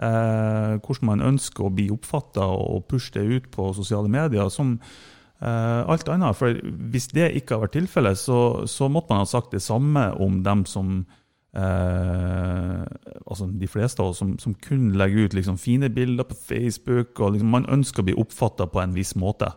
Eh, 0.00 0.74
hvordan 0.80 1.08
man 1.10 1.20
ønsker 1.34 1.66
å 1.66 1.72
bli 1.76 1.90
oppfatta 1.92 2.46
og 2.56 2.86
pushe 2.88 3.12
det 3.18 3.26
ut 3.28 3.48
på 3.52 3.66
sosiale 3.76 4.08
medier. 4.08 4.48
som 4.48 4.78
eh, 5.40 5.80
alt 5.84 6.08
annet. 6.08 6.36
For 6.36 6.56
hvis 6.92 7.08
det 7.12 7.34
ikke 7.36 7.54
har 7.54 7.66
vært 7.66 7.76
tilfellet, 7.76 8.18
så, 8.18 8.66
så 8.66 8.88
måtte 8.88 9.12
man 9.12 9.26
ha 9.26 9.28
sagt 9.28 9.52
det 9.52 9.62
samme 9.62 10.12
om 10.16 10.42
dem 10.42 10.64
som 10.64 11.04
eh, 11.52 12.84
altså 13.26 13.50
de 13.52 13.68
fleste 13.68 14.00
av 14.00 14.14
oss 14.14 14.22
som, 14.22 14.38
som 14.38 14.54
kun 14.54 14.94
legger 14.96 15.28
ut 15.28 15.36
liksom 15.36 15.58
fine 15.58 15.90
bilder 15.92 16.24
på 16.24 16.38
Facebook. 16.48 17.20
og 17.20 17.32
liksom 17.34 17.52
Man 17.52 17.68
ønsker 17.68 18.00
å 18.00 18.08
bli 18.08 18.16
oppfatta 18.16 18.70
på 18.72 18.80
en 18.80 18.96
viss 18.96 19.14
måte. 19.16 19.52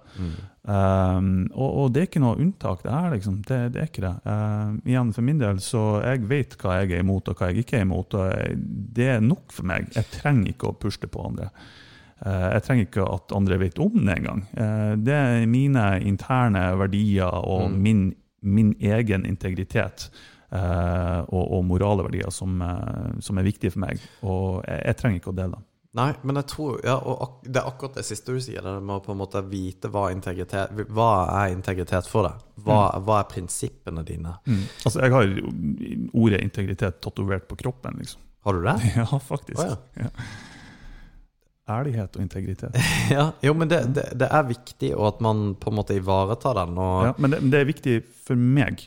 Um, 0.64 1.50
og, 1.52 1.70
og 1.76 1.88
det 1.92 2.00
er 2.00 2.06
ikke 2.08 2.22
noe 2.24 2.40
unntak, 2.40 2.86
det 2.86 2.92
er, 2.96 3.08
liksom, 3.12 3.42
Det, 3.44 3.60
det 3.76 3.82
er 3.82 3.90
ikke 3.90 4.06
det. 4.06 4.14
Uh, 4.24 4.78
igjen, 4.88 5.12
for 5.16 5.28
min 5.28 5.42
del, 5.42 5.60
så 5.64 5.82
jeg 6.06 6.24
vet 6.30 6.56
hva 6.62 6.78
jeg 6.80 6.94
er 6.94 7.04
imot 7.04 7.28
og 7.28 7.40
hva 7.40 7.50
jeg 7.52 7.66
ikke 7.66 7.82
er 7.82 7.88
imot. 7.88 8.16
og 8.16 8.30
jeg, 8.32 8.60
Det 9.00 9.10
er 9.18 9.24
nok 9.24 9.52
for 9.52 9.68
meg. 9.68 9.90
Jeg 9.96 10.12
trenger 10.16 10.54
ikke 10.54 10.72
å 10.72 10.78
pushe 10.80 11.04
det 11.04 11.12
på 11.12 11.26
andre. 11.28 11.50
Uh, 12.24 12.50
jeg 12.54 12.64
trenger 12.68 12.88
ikke 12.88 13.08
at 13.12 13.36
andre 13.36 13.60
vet 13.60 13.82
om 13.84 13.98
det 14.00 14.20
engang. 14.20 14.46
Uh, 14.56 14.94
det 15.04 15.18
er 15.18 15.50
mine 15.52 15.88
interne 16.08 16.70
verdier 16.80 17.44
og 17.44 17.76
min, 17.76 18.14
min 18.40 18.72
egen 18.80 19.28
integritet. 19.28 20.08
uh, 20.54 21.26
og, 21.34 21.44
og 21.58 21.66
morale 21.66 22.06
verdier 22.06 22.32
som, 22.34 22.62
uh, 22.62 23.12
som 23.24 23.40
er 23.40 23.48
viktige 23.48 23.74
for 23.74 23.84
meg. 23.88 24.02
Og 24.22 24.64
jeg, 24.68 24.82
jeg 24.86 25.00
trenger 25.00 25.22
ikke 25.22 25.34
å 25.34 25.38
dele 25.40 25.58
dem. 25.58 25.70
Nei, 25.94 26.08
men 26.26 26.40
jeg 26.40 26.48
tror 26.50 26.80
ja, 26.82 26.96
og 26.98 27.44
Det 27.46 27.60
er 27.62 27.68
akkurat 27.70 28.00
det 28.00 28.04
siste 28.08 28.34
du 28.34 28.40
sier. 28.42 28.64
Det 28.66 28.72
med 28.82 28.96
å 28.96 29.04
på 29.06 29.14
en 29.14 29.20
måte 29.20 29.44
vite 29.46 29.92
hva, 29.94 30.08
integritet, 30.14 30.72
hva 30.90 31.10
er 31.44 31.52
integritet 31.54 32.08
for 32.10 32.26
deg. 32.26 32.40
Hva, 32.66 32.80
hva 33.06 33.20
er 33.22 33.28
prinsippene 33.30 34.02
dine? 34.08 34.34
Altså, 34.86 35.04
Jeg 35.04 35.14
har 35.14 35.36
ordet 36.18 36.42
integritet 36.42 36.98
tatovert 37.04 37.46
på 37.48 37.60
kroppen. 37.62 38.00
liksom. 38.02 38.22
Har 38.44 38.58
du 38.58 38.66
det? 38.66 38.78
Ja, 39.04 39.06
faktisk. 39.22 39.62
Oh, 39.62 39.78
ja. 40.02 40.10
Ærlighet 41.70 42.18
og 42.18 42.24
integritet. 42.26 42.76
Ja, 43.14 43.30
jo, 43.46 43.54
men 43.56 43.70
det, 43.72 43.84
det, 43.96 44.08
det 44.20 44.28
er 44.34 44.50
viktig, 44.50 44.90
og 44.98 45.06
at 45.14 45.22
man 45.24 45.54
på 45.62 45.72
en 45.72 45.78
måte 45.78 45.96
ivaretar 45.96 46.58
den. 46.60 46.74
Og, 46.76 47.06
Ja, 47.08 47.14
men 47.18 47.32
det, 47.32 47.40
men 47.46 47.54
det 47.54 47.62
er 47.62 47.70
viktig 47.70 47.96
for 48.26 48.36
meg. 48.40 48.84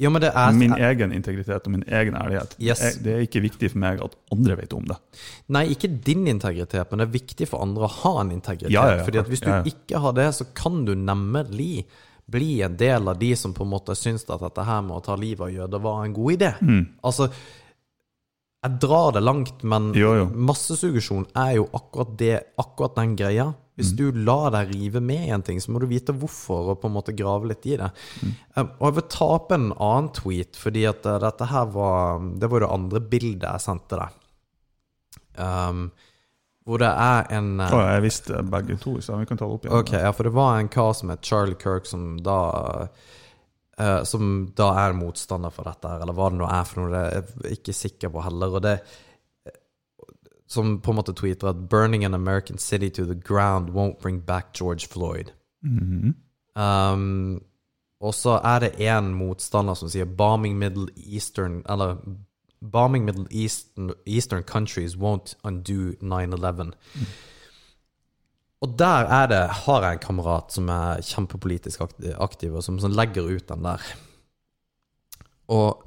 Det 0.00 0.32
er 0.32 0.52
Min 0.56 0.72
egen 0.72 1.12
integritet 1.12 1.66
og 1.66 1.72
min 1.72 1.84
egen 1.86 2.16
ærlighet. 2.16 2.54
Yes. 2.58 2.96
Det 3.04 3.12
er 3.14 3.24
ikke 3.26 3.42
viktig 3.44 3.70
for 3.72 3.82
meg 3.82 4.00
at 4.04 4.16
andre 4.32 4.56
vet 4.56 4.72
om 4.72 4.86
det. 4.88 4.96
Nei, 5.52 5.66
ikke 5.74 5.90
din 6.06 6.26
integritet, 6.30 6.88
men 6.90 7.02
det 7.02 7.08
er 7.08 7.16
viktig 7.18 7.48
for 7.50 7.60
andre 7.64 7.84
å 7.84 7.94
ha 8.00 8.14
en 8.22 8.32
integritet. 8.32 8.72
Ja, 8.72 8.86
ja, 8.88 9.00
ja, 9.00 9.04
Fordi 9.04 9.20
at 9.20 9.28
hvis 9.28 9.44
du 9.44 9.50
ja, 9.50 9.60
ja. 9.60 9.74
ikke 9.74 10.00
har 10.00 10.16
det, 10.16 10.30
så 10.38 10.48
kan 10.56 10.84
du 10.88 10.94
nemlig 10.96 11.84
bli 12.30 12.62
en 12.62 12.76
del 12.80 13.08
av 13.10 13.18
de 13.18 13.32
som 13.36 13.52
på 13.52 13.66
en 13.66 13.72
måte 13.72 13.96
syns 13.98 14.24
at 14.30 14.40
dette 14.40 14.64
her 14.64 14.84
med 14.86 15.00
å 15.00 15.04
ta 15.04 15.16
livet 15.18 15.48
av 15.48 15.52
jøder 15.52 15.82
var 15.82 16.04
en 16.04 16.14
god 16.14 16.36
idé. 16.36 16.52
Mm. 16.62 16.84
Altså, 17.06 17.28
jeg 18.60 18.76
drar 18.82 19.14
det 19.16 19.22
langt, 19.24 19.62
men 19.64 19.90
Jo, 19.96 20.12
jo. 20.18 20.26
massesuggesjon 20.36 21.26
er 21.34 21.56
jo 21.58 21.66
akkurat, 21.76 22.12
det, 22.20 22.34
akkurat 22.60 22.96
den 22.98 23.16
greia. 23.16 23.50
Hvis 23.80 23.92
du 23.96 24.06
lar 24.12 24.52
deg 24.54 24.74
rive 24.74 25.00
med 25.04 25.26
i 25.26 25.32
en 25.34 25.44
ting, 25.46 25.60
så 25.62 25.72
må 25.72 25.80
du 25.82 25.88
vite 25.90 26.14
hvorfor, 26.16 26.72
og 26.72 26.80
på 26.82 26.90
en 26.90 26.96
måte 26.98 27.16
grave 27.16 27.50
litt 27.50 27.66
i 27.66 27.78
det. 27.80 27.90
Mm. 28.20 28.36
og 28.66 28.84
jeg 28.86 28.96
vil 28.98 29.08
ta 29.16 29.28
opp 29.36 29.54
en 29.56 29.70
annen 29.72 30.12
tweet, 30.16 30.60
fordi 30.60 30.84
at 30.90 31.08
uh, 31.08 31.18
dette 31.22 31.48
her 31.50 31.68
var 31.74 32.22
Det 32.40 32.48
var 32.50 32.64
det 32.64 32.70
andre 32.76 33.02
bildet 33.12 33.48
jeg 33.48 33.64
sendte 33.64 34.00
deg. 34.00 34.16
Um, 35.40 35.84
hvor 36.68 36.82
det 36.82 36.90
er 36.90 37.30
en 37.34 37.54
Å, 37.64 37.78
jeg 37.96 38.04
visste 38.04 38.42
begge 38.46 38.76
to, 38.82 38.98
så 39.02 39.16
vi 39.18 39.28
kan 39.28 39.40
ta 39.40 39.46
det 39.48 39.56
opp 39.56 39.66
igjen. 39.66 39.78
Ok, 39.80 39.94
ja, 39.96 40.12
for 40.14 40.28
det 40.28 40.34
var 40.36 40.58
en 40.58 40.70
kar 40.70 40.92
som 40.94 41.12
het 41.12 41.24
Charlie 41.26 41.58
Kirk, 41.58 41.88
som 41.88 42.12
da 42.22 42.40
uh, 42.84 44.02
Som 44.04 44.50
da 44.56 44.74
er 44.84 44.98
motstander 44.98 45.54
for 45.54 45.66
dette, 45.66 45.96
eller 45.96 46.14
hva 46.14 46.28
det 46.30 46.40
nå 46.42 46.50
er 46.50 46.66
for 46.68 46.82
noe. 46.82 46.92
Det 46.92 47.04
er 47.06 47.46
jeg 47.48 47.62
ikke 47.62 47.78
sikker 47.78 48.12
på 48.12 48.26
heller. 48.26 48.58
Og 48.58 48.66
det 48.66 48.76
Som 50.50 50.80
på 50.82 50.90
en 50.90 50.98
måte 50.98 51.14
tweeter 51.14 51.48
at 51.48 51.68
'Burning 51.70 52.04
an 52.04 52.14
American 52.14 52.58
city 52.58 52.88
to 52.90 53.04
the 53.04 53.14
ground 53.14 53.70
won't 53.70 54.00
bring 54.02 54.20
back 54.26 54.52
George 54.52 54.88
Floyd'. 54.88 55.30
Mhm. 55.62 56.14
Um, 56.56 57.42
og 58.00 58.14
så 58.14 58.40
er 58.44 58.58
det 58.58 58.80
én 58.80 59.12
motstander 59.14 59.74
som 59.74 59.88
sier 59.88 60.04
'Bombing 60.04 60.58
Middle 60.58 60.88
Eastern' 60.96 61.62
Eller 61.72 61.96
'Bombing 62.72 63.04
Middle 63.04 63.26
Eastern, 63.30 63.92
Eastern 64.06 64.42
countries 64.42 64.96
won't 64.96 65.34
undo 65.44 65.92
9-11'. 66.02 66.72
Og 68.60 68.78
der 68.78 69.08
er 69.08 69.26
det, 69.26 69.48
har 69.48 69.82
jeg 69.82 69.92
en 69.92 69.98
kamerat 69.98 70.52
som 70.52 70.68
er 70.68 71.00
kjempepolitisk 71.00 71.80
aktiv, 72.20 72.54
og 72.54 72.64
som, 72.64 72.78
som 72.78 72.92
legger 72.92 73.22
ut 73.22 73.48
den 73.48 73.64
der. 73.64 73.80
Og, 75.48 75.80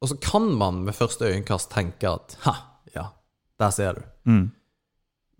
og 0.00 0.08
så 0.08 0.16
kan 0.16 0.42
man 0.58 0.82
med 0.84 0.92
første 0.92 1.24
øyekast 1.24 1.70
tenke 1.70 2.10
at 2.10 2.38
ha, 2.42 2.52
der 3.60 3.70
ser 3.74 3.98
du. 3.98 4.02
Mm. 4.30 4.50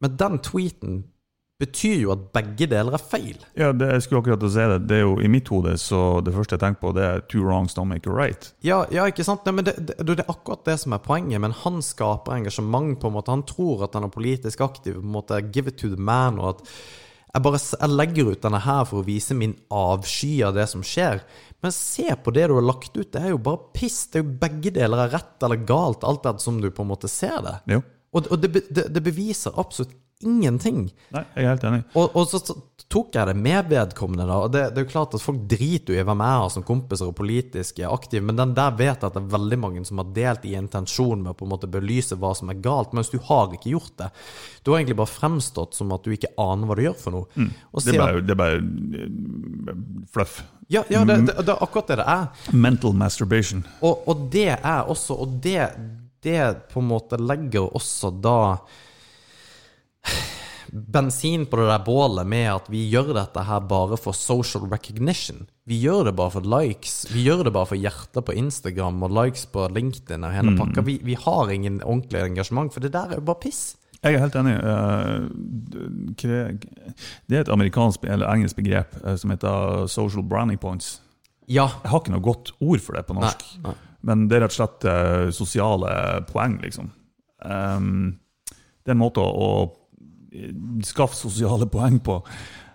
Men 0.05 0.17
den 0.21 0.39
tweeten 0.45 1.03
betyr 1.63 2.01
jo 2.03 2.13
at 2.15 2.25
begge 2.35 2.67
deler 2.71 2.97
er 2.97 3.03
feil. 3.03 3.37
Ja, 3.57 3.71
det, 3.77 3.87
jeg 3.93 4.05
skulle 4.05 4.23
akkurat 4.25 4.43
si 4.51 4.67
det. 4.73 4.79
Det 4.91 4.99
er 4.99 5.05
jo 5.05 5.15
I 5.23 5.31
mitt 5.31 5.49
hode 5.53 5.77
så 5.81 6.01
det 6.25 6.35
første 6.35 6.57
jeg 6.57 6.65
tenker 6.65 6.83
på, 6.83 6.91
det 6.97 7.05
er 7.07 7.23
'two 7.31 7.45
wrongs 7.45 7.77
don't 7.79 7.91
make 7.91 8.11
a 8.11 8.15
right'. 8.15 8.51
Ja, 8.67 8.85
ja 8.91 9.07
ikke 9.07 9.25
sant? 9.25 9.47
Nei, 9.47 9.55
men 9.61 9.69
det, 9.69 9.77
det, 9.87 9.97
det 10.03 10.19
er 10.25 10.35
akkurat 10.35 10.65
det 10.67 10.81
som 10.83 10.93
er 10.93 11.05
poenget. 11.05 11.41
Men 11.41 11.55
han 11.63 11.81
skaper 11.83 12.35
engasjement 12.35 12.99
på 13.01 13.09
en 13.09 13.17
måte. 13.17 13.31
Han 13.31 13.47
tror 13.47 13.85
at 13.85 13.95
han 13.95 14.05
er 14.05 14.13
politisk 14.13 14.61
aktiv. 14.61 14.99
på 14.99 15.07
en 15.07 15.15
måte 15.15 15.41
Give 15.55 15.71
it 15.71 15.79
to 15.79 15.89
the 15.89 16.01
man. 16.01 16.39
Og 16.39 16.57
at 16.57 16.69
jeg 17.35 17.43
bare 17.43 17.59
jeg 17.59 17.91
legger 17.91 18.31
ut 18.31 18.43
denne 18.43 18.61
her 18.63 18.85
for 18.85 19.01
å 19.01 19.07
vise 19.07 19.35
min 19.35 19.57
avsky 19.71 20.43
av 20.43 20.55
det 20.55 20.69
som 20.71 20.83
skjer. 20.83 21.23
Men 21.63 21.73
se 21.73 22.15
på 22.15 22.31
det 22.35 22.49
du 22.51 22.55
har 22.55 22.67
lagt 22.67 22.97
ut. 22.97 23.13
Det 23.13 23.23
er 23.23 23.31
jo 23.31 23.39
bare 23.39 23.73
piss. 23.75 24.07
Det 24.11 24.21
er 24.21 24.25
jo 24.25 24.39
Begge 24.43 24.71
deler 24.75 25.07
er 25.07 25.15
rett 25.17 25.43
eller 25.43 25.63
galt, 25.67 26.05
alt 26.05 26.27
etter 26.27 26.43
som 26.43 26.61
du 26.61 26.71
på 26.71 26.83
en 26.83 26.91
måte 26.93 27.09
ser 27.09 27.41
det. 27.47 27.57
Jo. 27.75 27.81
Og, 28.15 28.31
og 28.31 28.41
det, 28.41 28.53
det, 28.71 28.89
det 28.95 29.03
beviser 29.05 29.55
absolutt 29.61 29.95
ingenting. 30.25 30.87
Nei, 31.13 31.23
jeg 31.35 31.45
er 31.45 31.51
helt 31.53 31.65
enig. 31.69 31.81
Og, 31.99 32.15
og 32.17 32.27
så, 32.31 32.39
så 32.41 32.55
tok 32.91 33.17
jeg 33.17 33.29
det 33.29 33.35
med 33.39 33.69
vedkommende, 33.71 34.27
da. 34.29 34.37
Og 34.45 34.53
det, 34.55 34.63
det 34.73 34.81
er 34.81 34.87
jo 34.87 34.93
klart 34.93 35.17
at 35.17 35.25
folk 35.25 35.43
driter 35.51 35.95
jo 35.95 36.01
i 36.01 36.07
hvem 36.07 36.23
jeg 36.25 36.39
har 36.41 36.53
som 36.55 36.65
kompiser 36.67 37.11
og 37.11 37.17
politisk 37.19 37.81
aktiv, 37.89 38.25
men 38.25 38.39
den 38.39 38.55
der 38.57 38.77
vet 38.79 38.95
jeg 38.95 39.09
at 39.09 39.17
det 39.17 39.23
er 39.23 39.35
veldig 39.35 39.59
mange 39.61 39.85
som 39.89 40.01
har 40.01 40.13
delt 40.17 40.47
i 40.49 40.55
intensjon 40.59 41.25
med 41.25 41.35
å 41.35 41.39
på 41.39 41.49
en 41.49 41.55
måte 41.55 41.71
belyse 41.71 42.19
hva 42.21 42.33
som 42.39 42.53
er 42.53 42.61
galt, 42.65 42.95
mens 42.97 43.13
du 43.13 43.19
har 43.29 43.55
ikke 43.57 43.75
gjort 43.75 43.97
det. 44.01 44.11
Du 44.63 44.73
har 44.73 44.81
egentlig 44.81 45.01
bare 45.03 45.13
fremstått 45.13 45.77
som 45.77 45.93
at 45.97 46.07
du 46.07 46.15
ikke 46.15 46.33
aner 46.41 46.71
hva 46.71 46.79
du 46.79 46.85
gjør 46.87 46.97
for 47.01 47.19
noe. 47.19 47.29
Mm. 47.35 47.51
Det 47.51 47.83
er 47.83 47.89
sier 47.89 48.39
bare, 48.39 48.63
eh, 49.03 49.75
fluff. 50.15 50.39
ja, 50.69 50.87
ja 50.93 51.05
det, 51.09 51.21
det, 51.29 51.37
det 51.43 51.53
er 51.53 51.67
akkurat 51.67 51.91
det 51.91 52.01
det 52.01 52.09
er. 52.15 52.49
Mental 52.55 52.97
masturbation. 52.97 53.67
Og, 53.83 54.09
og 54.09 54.27
det 54.33 54.53
er 54.55 54.89
også 54.89 55.17
Og 55.25 55.37
det, 55.43 55.59
det 56.25 56.41
på 56.73 56.81
en 56.83 56.89
måte 56.91 57.19
legger 57.21 57.69
også 57.77 58.11
da 58.25 58.39
bensin 60.75 61.45
på 61.47 61.57
det 61.61 61.67
der 61.69 61.83
bålet 61.87 62.27
med 62.27 62.49
at 62.51 62.67
vi 62.73 62.81
gjør 62.91 63.13
dette 63.15 63.45
her 63.47 63.61
bare 63.71 63.97
for 64.01 64.17
social 64.17 64.65
recognition. 64.73 65.45
Vi 65.71 65.79
gjør 65.85 66.09
det 66.09 66.15
bare 66.19 66.33
for 66.35 66.43
likes. 66.51 67.05
Vi 67.15 67.23
gjør 67.29 67.45
det 67.47 67.53
bare 67.55 67.69
for 67.71 67.79
hjerter 67.79 68.25
på 68.27 68.35
Instagram 68.41 68.99
og 69.07 69.15
likes 69.15 69.47
på 69.55 69.69
LinkedIn 69.71 70.27
og 70.27 70.35
hele 70.35 70.57
pakka. 70.59 70.83
Vi, 70.89 70.99
vi 71.07 71.15
har 71.21 71.53
ingen 71.55 71.79
ordentlig 71.85 72.25
engasjement, 72.27 72.73
for 72.75 72.83
det 72.83 72.91
der 72.97 73.15
er 73.15 73.21
jo 73.23 73.27
bare 73.29 73.41
piss. 73.45 73.63
Jeg 74.05 74.19
er 74.19 74.25
helt 74.25 74.35
enig. 74.37 74.57
Eh, 74.61 75.21
Det 77.29 77.39
er 77.39 77.41
et 77.47 77.49
amerikansk 77.55 78.03
eller 78.05 78.29
engelsk 78.35 78.59
begrep 78.59 78.99
eh, 79.05 79.15
som 79.21 79.31
heter 79.33 79.87
social 79.89 80.27
branding 80.27 80.59
points. 80.61 80.99
Ja. 81.47 81.69
Jeg 81.85 81.91
har 81.93 82.01
ikke 82.03 82.13
noe 82.17 82.25
godt 82.25 82.53
ord 82.61 82.81
for 82.85 82.97
det 82.99 83.07
på 83.09 83.15
Nei. 83.17 83.23
norsk, 83.29 83.47
nei. 83.65 83.75
Men 84.05 84.27
det 84.29 84.37
er 84.37 84.45
rett 84.45 84.55
og 84.55 84.59
slett 84.59 84.87
uh, 84.89 85.31
sosiale 85.35 85.95
poeng, 86.29 86.59
liksom. 86.63 86.91
Um, 87.45 88.19
det 88.85 88.93
er 88.93 88.97
en 88.97 89.01
måte 89.01 89.25
å, 89.25 89.49
å 89.65 90.85
skaffe 90.85 91.17
sosiale 91.17 91.69
poeng 91.75 91.99
på. 92.05 92.21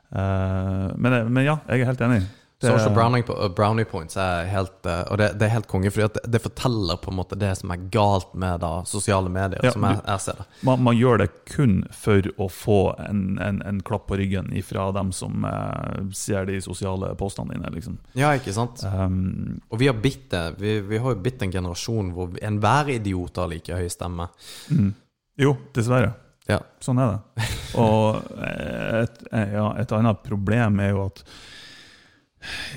Uh, 0.10 0.90
men, 0.98 1.22
men 1.30 1.46
ja, 1.46 1.60
jeg 1.70 1.84
er 1.84 1.92
helt 1.92 2.06
enig. 2.08 2.24
Social 2.62 2.92
brownie, 2.94 3.24
uh, 3.30 3.48
brownie 3.56 3.86
points 3.88 4.18
er 4.20 4.50
helt 4.52 4.84
uh, 4.84 5.06
Og 5.12 5.18
det, 5.22 5.30
det 5.40 5.46
er 5.48 5.54
helt 5.54 5.68
konge, 5.72 5.92
fordi 5.96 6.10
det, 6.18 6.24
det 6.34 6.42
forteller 6.44 6.98
på 7.00 7.12
en 7.14 7.16
måte 7.16 7.38
det 7.40 7.54
som 7.56 7.72
er 7.72 7.86
galt 7.94 8.34
med 8.36 8.60
da, 8.60 8.72
sosiale 8.90 9.32
medier, 9.32 9.62
Ja, 9.64 9.72
som 9.72 9.86
jeg, 9.88 10.02
jeg 10.04 10.24
ser 10.26 10.42
det. 10.42 10.46
Man, 10.68 10.84
man 10.84 10.98
gjør 11.00 11.22
det 11.22 11.30
kun 11.54 11.78
for 11.96 12.28
å 12.36 12.50
få 12.52 12.80
en, 13.06 13.22
en, 13.40 13.62
en 13.64 13.80
klapp 13.88 14.10
på 14.12 14.18
ryggen 14.20 14.52
fra 14.68 14.90
dem 14.92 15.14
som 15.16 15.46
eh, 15.48 16.02
ser 16.12 16.50
de 16.50 16.58
sosiale 16.62 17.14
postene 17.20 17.56
dine. 17.56 17.72
liksom. 17.78 17.96
Ja, 18.20 18.34
ikke 18.36 18.52
sant? 18.56 18.84
Um, 18.84 19.62
Og 19.72 19.80
vi 19.80 19.88
har 19.88 19.96
bitt 20.04 20.28
det. 20.34 20.44
Vi, 20.60 20.80
vi 20.90 21.00
har 21.00 21.16
jo 21.16 21.22
bitt 21.24 21.46
en 21.46 21.54
generasjon 21.54 22.12
hvor 22.18 22.36
enhver 22.44 22.92
idiot 22.98 23.40
har 23.40 23.48
like 23.54 23.80
høy 23.80 23.88
stemme. 23.94 24.28
mm. 24.68 24.90
Jo, 25.40 25.54
dessverre. 25.72 26.12
Ja. 26.50 26.58
Sånn 26.84 27.00
er 27.00 27.14
det. 27.14 27.48
Og 27.80 28.20
et, 28.44 29.24
ja, 29.32 29.70
et 29.80 29.92
annet 29.96 30.24
problem 30.26 30.82
er 30.84 30.92
jo 30.92 31.06
at 31.06 31.24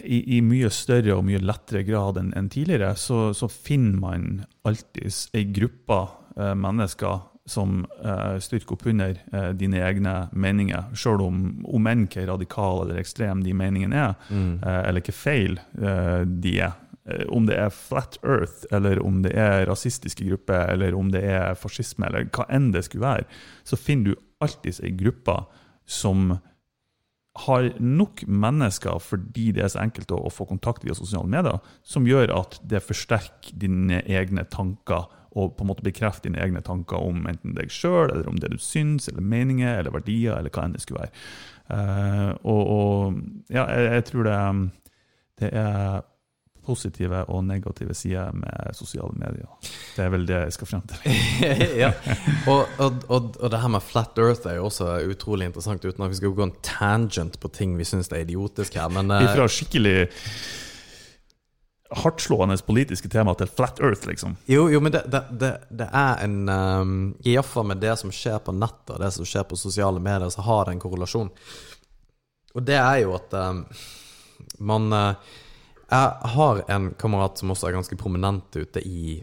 i, 0.05 0.37
i 0.37 0.41
mye 0.45 0.71
større 0.75 1.15
og 1.19 1.25
mye 1.29 1.39
lettere 1.43 1.85
grad 1.87 2.19
enn 2.21 2.33
en 2.39 2.49
tidligere, 2.53 2.95
så, 2.99 3.31
så 3.37 3.49
finner 3.51 3.99
man 4.03 4.25
alltids 4.67 5.29
ei 5.35 5.45
gruppe 5.55 6.01
eh, 6.37 6.55
mennesker 6.59 7.21
som 7.47 7.81
eh, 8.05 8.37
styrker 8.39 8.77
opp 8.77 8.85
under 8.87 9.17
eh, 9.33 9.49
dine 9.59 9.81
egne 9.83 10.13
meninger, 10.33 10.93
sjøl 10.95 11.25
om, 11.25 11.41
om 11.67 11.89
enn 11.91 12.05
hvor 12.07 12.29
radikal 12.35 12.85
eller 12.85 13.01
ekstrem 13.03 13.41
de 13.43 13.55
meningene 13.59 13.99
er, 13.99 14.15
eh, 14.31 14.83
eller 14.89 15.03
hvor 15.03 15.17
feil 15.25 15.59
eh, 15.79 16.23
de 16.27 16.53
er. 16.69 16.77
Eh, 17.03 17.25
Om 17.35 17.49
det 17.49 17.57
er 17.59 17.73
flat 17.75 18.15
earth, 18.23 18.63
eller 18.71 19.01
om 19.03 19.23
det 19.25 19.33
er 19.35 19.67
rasistiske 19.67 20.23
grupper, 20.29 20.71
eller 20.71 20.95
om 20.95 21.11
det 21.11 21.25
er 21.27 21.55
fascisme, 21.59 22.07
eller 22.07 22.29
hva 22.31 22.47
enn 22.55 22.71
det 22.75 22.85
skulle 22.87 23.09
være, 23.09 23.27
så 23.67 23.75
finner 23.79 24.13
du 24.15 24.23
alltids 24.43 24.79
ei 24.87 24.95
gruppe 24.95 25.35
som 25.87 26.37
har 27.35 27.71
nok 27.81 28.25
mennesker 28.29 28.99
fordi 29.01 29.51
det 29.57 29.65
er 29.65 29.73
så 29.73 29.81
enkelt 29.83 30.13
å, 30.13 30.29
få 30.33 30.45
kontakt 30.51 30.85
via 30.85 30.97
sosiale 30.97 31.31
medier, 31.33 31.63
som 31.83 32.07
gjør 32.09 32.35
at 32.37 32.59
det 32.69 32.83
forsterker 32.85 33.57
dine 33.63 34.03
egne 34.05 34.45
tanker 34.53 35.09
og 35.33 35.55
på 35.57 35.65
en 35.65 35.71
måte 35.71 35.85
bekrefter 35.85 36.29
dine 36.29 36.43
egne 36.45 36.61
tanker 36.65 37.01
om 37.01 37.25
enten 37.31 37.55
deg 37.57 37.73
sjøl, 37.73 38.11
eller 38.11 38.29
om 38.29 38.37
det 38.37 38.51
du 38.53 38.59
syns, 38.61 39.09
eller 39.09 39.25
meninger, 39.25 39.79
eller 39.79 39.95
verdier, 39.95 40.37
eller 40.37 40.53
hva 40.53 40.67
enn 40.67 40.75
det 40.77 40.83
skulle 40.85 41.07
være. 41.07 41.23
Uh, 41.73 42.33
og, 42.53 42.61
og 42.75 43.55
ja, 43.55 43.65
jeg, 43.65 43.87
jeg 43.95 44.05
tror 44.11 44.29
det, 44.29 44.37
det 45.41 45.51
er 45.57 46.03
positive 46.67 47.25
og 47.29 47.45
negative 47.45 47.95
sider 47.95 48.33
med 48.37 48.77
sosiale 48.79 49.13
medier. 49.19 49.49
Det 49.97 50.05
er 50.05 50.11
vel 50.15 50.27
det 50.29 50.39
jeg 50.45 50.57
skal 50.57 50.71
frem 50.71 50.85
til. 50.91 51.21
ja. 51.83 51.93
og, 52.51 52.67
og, 52.79 53.05
og, 53.09 53.31
og 53.41 53.53
det 53.53 53.63
her 53.63 53.73
med 53.75 53.85
flat 53.85 54.19
earth 54.23 54.49
er 54.49 54.59
jo 54.61 54.69
også 54.71 54.97
utrolig 55.11 55.51
interessant, 55.51 55.85
uten 55.85 56.07
at 56.07 56.13
vi 56.13 56.21
skal 56.21 56.35
gå 56.37 56.49
en 56.49 56.57
tangent 56.67 57.39
på 57.43 57.51
ting 57.53 57.77
vi 57.79 57.87
syns 57.89 58.13
er 58.13 58.27
idiotisk 58.27 58.79
her, 58.79 58.93
men 58.95 59.11
uh... 59.11 59.23
Ifra 59.27 59.49
skikkelig 59.51 60.11
hardtslående 61.93 62.57
politiske 62.67 63.09
tema 63.09 63.35
til 63.37 63.51
flat 63.51 63.81
earth, 63.81 64.07
liksom. 64.09 64.37
Jo, 64.49 64.69
jo, 64.73 64.81
men 64.81 64.95
det, 64.95 65.03
det, 65.13 65.23
det, 65.41 65.53
det 65.83 65.89
er 65.93 66.25
en 66.25 66.49
um, 66.49 66.95
Iallfall 67.25 67.69
med 67.69 67.83
det 67.83 67.99
som 68.01 68.13
skjer 68.15 68.41
på 68.45 68.55
nettet, 68.57 68.97
det 69.03 69.11
som 69.13 69.29
skjer 69.29 69.45
på 69.49 69.59
sosiale 69.61 70.01
medier, 70.01 70.31
så 70.33 70.45
har 70.47 70.65
det 70.67 70.77
en 70.77 70.83
korrelasjon. 70.83 71.31
Og 72.55 72.65
det 72.65 72.79
er 72.79 73.03
jo 73.05 73.17
at 73.17 73.37
um, 73.37 73.65
man 74.73 74.93
uh, 74.93 75.35
Jeg 75.93 76.33
har 76.37 76.63
en 76.73 76.89
kamerat 76.99 77.39
som 77.39 77.53
også 77.53 77.69
er 77.69 77.77
ganske 77.77 77.99
prominent 78.01 78.57
ute 78.57 78.81
i 78.81 79.21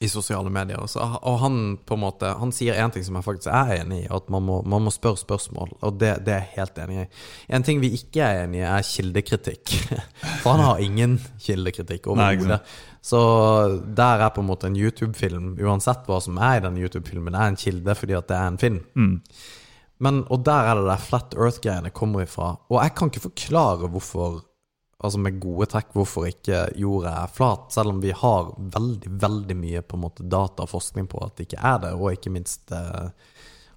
i 0.00 0.08
sosiale 0.08 0.50
medier. 0.52 0.80
Også. 0.80 1.00
og 1.00 1.38
han 1.40 1.78
på 1.86 1.96
en 1.96 2.02
måte 2.02 2.32
Han 2.40 2.52
sier 2.52 2.76
én 2.76 2.92
ting 2.92 3.04
som 3.04 3.16
jeg 3.16 3.24
faktisk 3.24 3.48
er 3.52 3.80
enig 3.80 4.02
i, 4.04 4.08
at 4.12 4.28
man 4.32 4.44
må, 4.44 4.60
man 4.68 4.84
må 4.84 4.92
spørre 4.92 5.20
spørsmål. 5.20 5.72
Og 5.80 5.98
det, 6.00 6.12
det 6.26 6.34
er 6.34 6.42
jeg 6.44 6.56
helt 6.56 6.80
enig 6.84 6.98
i. 7.00 7.06
En 7.56 7.64
ting 7.66 7.80
vi 7.80 7.94
ikke 7.96 8.24
er 8.24 8.44
enig 8.44 8.60
i, 8.60 8.66
er 8.68 8.86
kildekritikk. 8.86 9.72
For 10.42 10.52
han 10.52 10.64
har 10.64 10.82
ingen 10.84 11.18
kildekritikk 11.42 12.10
overhodet. 12.12 12.60
Så 13.06 13.20
der 13.96 14.24
er 14.26 14.34
på 14.34 14.42
en 14.42 14.50
måte 14.50 14.68
en 14.68 14.76
YouTube-film, 14.76 15.54
uansett 15.62 16.08
hva 16.08 16.18
som 16.20 16.40
er 16.42 16.58
i 16.58 16.64
den 16.64 16.80
YouTube-filmen, 16.80 17.36
er 17.38 17.52
en 17.52 17.60
kilde 17.60 17.94
fordi 17.94 18.16
at 18.18 18.26
det 18.28 18.36
er 18.36 18.50
en 18.50 18.58
film. 18.60 18.82
Mm. 18.98 19.14
Men, 20.02 20.24
og 20.28 20.42
der 20.44 20.68
er 20.68 20.80
det 20.80 20.90
der 20.90 21.00
Flat 21.00 21.36
Earth-greiene 21.38 21.94
kommer 21.94 22.26
ifra. 22.26 22.50
Og 22.68 22.82
jeg 22.82 22.92
kan 22.98 23.12
ikke 23.12 23.28
forklare 23.30 23.88
hvorfor 23.88 24.42
Altså 25.04 25.18
med 25.20 25.40
gode 25.42 25.66
trekk 25.68 25.90
hvorfor 25.92 26.24
ikke 26.30 26.62
jorda 26.80 27.10
er 27.26 27.32
flat, 27.36 27.66
selv 27.74 27.92
om 27.92 27.98
vi 28.00 28.14
har 28.16 28.52
veldig, 28.56 29.10
veldig 29.20 29.56
mye 29.60 29.82
på 29.84 29.98
en 29.98 30.04
måte 30.06 30.24
data 30.24 30.64
og 30.64 30.70
forskning 30.72 31.04
på 31.12 31.20
at 31.26 31.36
det 31.36 31.50
ikke 31.50 31.60
er 31.60 31.82
det, 31.82 31.90
og 31.98 32.14
ikke 32.14 32.32
minst 32.32 32.72
eh, 32.72 33.10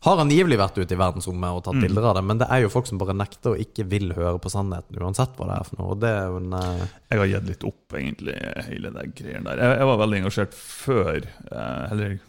har 0.07 0.21
angivelig 0.23 0.55
vært 0.61 0.77
ute 0.79 0.95
i 0.95 0.99
verdensrommet 1.01 1.57
og 1.57 1.65
tatt 1.65 1.75
Mm. 1.75 1.81
bilder 1.83 2.05
av 2.07 2.15
det, 2.15 2.23
men 2.23 2.37
det 2.39 2.47
er 2.49 2.61
jo 2.63 2.69
folk 2.71 2.87
som 2.87 2.97
bare 3.01 3.11
nekter 3.19 3.51
og 3.51 3.59
ikke 3.59 3.83
vil 3.91 4.13
høre 4.15 4.39
på 4.39 4.47
sannheten, 4.53 4.95
uansett 5.03 5.35
hva 5.35 5.49
det 5.49 5.57
er 5.59 5.67
for 5.67 5.81
noe. 5.81 5.91
Og 5.91 5.99
det 5.99 6.13
er 6.15 6.31
jo 6.31 6.37
en 6.39 6.53
eh, 6.55 6.87
Jeg 7.11 7.19
har 7.19 7.27
gitt 7.33 7.49
litt 7.51 7.67
opp, 7.67 7.97
egentlig, 7.99 8.37
hele 8.69 8.93
den 8.95 9.11
greien 9.19 9.43
der. 9.43 9.59
Jeg, 9.59 9.77
jeg 9.83 9.91
var 9.91 9.99
veldig 10.05 10.21
engasjert 10.23 10.55
før. 10.55 11.27
eh, 11.51 11.91
eller 11.91 12.19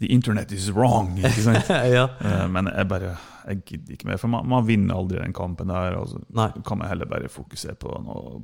The 0.00 0.08
internet 0.14 0.52
is 0.52 0.70
wrong, 0.72 1.18
ikke 1.18 1.44
sant? 1.44 1.70
Ja. 1.96 2.06
Eh, 2.24 2.46
men 2.48 2.70
jeg 2.72 2.88
bare 2.88 3.16
Jeg 3.46 3.62
gidder 3.66 3.96
ikke 3.96 4.08
mer, 4.10 4.20
for 4.20 4.32
man, 4.32 4.48
man 4.48 4.66
vinner 4.68 5.00
aldri 5.00 5.18
den 5.20 5.34
kampen 5.36 5.72
der. 5.72 5.96
Altså, 5.98 6.20
Nei. 6.36 6.50
kan 6.66 6.78
man 6.80 6.90
heller 6.90 7.08
bare 7.10 7.30
fokusere 7.32 7.76
på 7.80 7.92
noe 8.04 8.40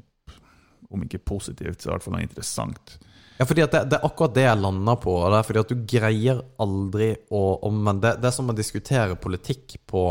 om 0.91 1.03
ikke 1.03 1.19
positivt, 1.27 1.81
så 1.83 1.89
i 1.89 1.93
hvert 1.93 2.05
fall 2.05 2.15
noe 2.15 2.23
interessant. 2.23 2.97
Ja, 3.37 3.45
fordi 3.45 3.65
det, 3.67 3.81
det 3.91 3.99
er 3.99 4.07
akkurat 4.07 4.35
det 4.37 4.45
jeg 4.47 4.61
lander 4.63 4.99
på. 5.03 5.17
Det 5.27 5.39
er 5.39 5.47
fordi 5.49 5.63
at 5.63 5.73
du 5.73 5.87
greier 5.93 6.43
aldri 6.63 7.11
å 7.35 7.43
omvende 7.69 8.07
det, 8.07 8.13
det 8.23 8.31
er 8.31 8.37
som 8.37 8.53
å 8.53 8.57
diskutere 8.57 9.19
politikk 9.21 9.77
på 9.91 10.05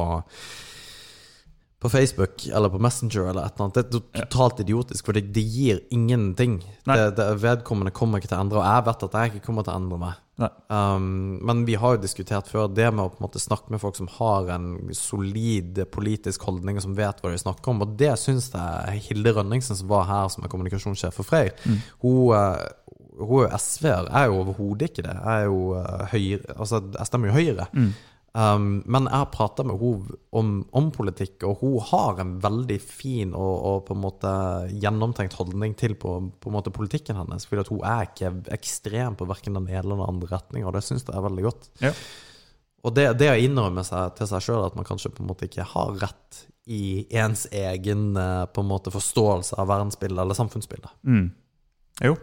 på 1.85 1.89
Facebook 1.93 2.47
eller 2.47 2.69
på 2.69 2.79
Messenger 2.81 3.29
eller 3.29 3.45
et 3.45 3.55
eller 3.55 3.65
annet. 3.65 3.91
Det 3.91 4.01
er 4.01 4.25
totalt 4.25 4.59
idiotisk, 4.63 5.05
for 5.05 5.13
det, 5.13 5.27
det 5.35 5.43
gir 5.45 5.81
ingenting. 5.93 6.57
Det, 6.85 7.11
det, 7.17 7.27
vedkommende 7.43 7.93
kommer 7.93 8.21
ikke 8.21 8.31
til 8.31 8.39
å 8.39 8.45
endre, 8.45 8.61
og 8.61 8.65
jeg 8.65 8.85
vet 8.87 9.03
at 9.05 9.17
jeg 9.19 9.33
ikke 9.33 9.45
kommer 9.45 9.65
til 9.65 9.73
å 9.75 9.81
endre 9.81 9.99
meg. 10.01 10.21
Um, 10.67 11.35
men 11.45 11.61
vi 11.67 11.77
har 11.79 11.95
jo 11.95 12.01
diskutert 12.01 12.49
før 12.51 12.71
det 12.73 12.87
med 12.91 13.05
å 13.05 13.11
på 13.13 13.21
en 13.21 13.27
måte 13.27 13.39
snakke 13.43 13.71
med 13.71 13.79
folk 13.83 13.99
som 13.99 14.09
har 14.17 14.49
en 14.55 14.71
solid 14.97 15.83
politisk 15.93 16.47
holdning, 16.49 16.79
og 16.79 16.87
som 16.87 16.97
vet 16.97 17.21
hva 17.21 17.35
de 17.35 17.43
snakker 17.43 17.75
om. 17.75 17.85
Og 17.85 17.93
det 18.01 18.15
syns 18.19 18.49
jeg 18.55 19.05
Hilde 19.11 19.35
Rønningsen, 19.37 19.77
som 19.77 19.91
var 19.93 20.09
her 20.09 20.33
som 20.33 20.47
er 20.47 20.51
kommunikasjonssjef 20.51 21.21
for 21.21 21.29
Freyr, 21.29 21.53
hun, 22.01 22.33
eh, 22.33 22.65
hun 23.21 23.45
er 23.45 23.45
jo 23.45 23.61
SV-er. 23.61 24.09
Jeg 24.09 24.17
er 24.23 24.33
jo 24.33 24.41
overhodet 24.41 24.89
ikke 24.89 25.05
det. 25.05 25.15
Jeg 25.21 25.45
er 25.45 25.47
jo 25.51 25.61
eh, 25.77 26.03
høyre 26.15 26.57
Altså, 26.57 26.81
jeg 26.97 27.11
stemmer 27.11 27.31
jo 27.31 27.37
Høyre. 27.37 27.69
Um, 28.35 28.81
men 28.91 29.05
jeg 29.07 29.15
har 29.15 29.29
prata 29.31 29.63
med 29.63 29.79
henne 29.79 30.17
om, 30.35 30.49
om 30.75 30.89
politikk, 30.91 31.45
og 31.47 31.61
hun 31.61 31.77
har 31.87 32.19
en 32.19 32.33
veldig 32.43 32.77
fin 32.83 33.31
og, 33.31 33.53
og 33.69 33.77
på 33.87 33.95
en 33.95 34.01
måte 34.03 34.31
gjennomtenkt 34.75 35.37
holdning 35.39 35.75
til 35.79 35.93
på, 35.95 36.17
på 36.43 36.51
en 36.51 36.55
måte 36.57 36.73
politikken 36.75 37.15
hennes. 37.15 37.47
Fordi 37.47 37.63
at 37.63 37.71
hun 37.71 37.85
er 37.87 38.09
ikke 38.09 38.33
ekstrem 38.57 39.15
på 39.15 39.27
verken 39.29 39.55
den 39.55 39.69
ene 39.69 39.79
eller 39.79 40.01
den 40.01 40.09
andre 40.09 40.33
retninga, 40.33 40.67
og 40.67 40.75
det 40.75 40.83
syns 40.83 41.07
jeg 41.07 41.15
er 41.15 41.23
veldig 41.23 41.45
godt. 41.45 41.69
Ja. 41.85 41.93
Og 42.85 42.93
det, 42.97 43.05
det 43.21 43.29
å 43.31 43.37
innrømme 43.39 43.85
seg 43.87 44.17
til 44.17 44.29
seg 44.29 44.43
sjøl 44.45 44.65
at 44.65 44.75
man 44.77 44.87
kanskje 44.87 45.13
på 45.15 45.23
en 45.23 45.29
måte 45.31 45.47
ikke 45.47 45.65
har 45.71 45.95
rett 46.03 46.41
i 46.65 47.05
ens 47.15 47.45
egen 47.55 48.17
eh, 48.19 48.43
på 48.51 48.65
en 48.65 48.69
måte 48.69 48.93
forståelse 48.93 49.55
av 49.61 49.69
verdensbildet 49.69 50.21
eller 50.21 50.37
samfunnsbildet. 50.37 50.91
Mm. 51.07 51.29
Jo, 52.03 52.17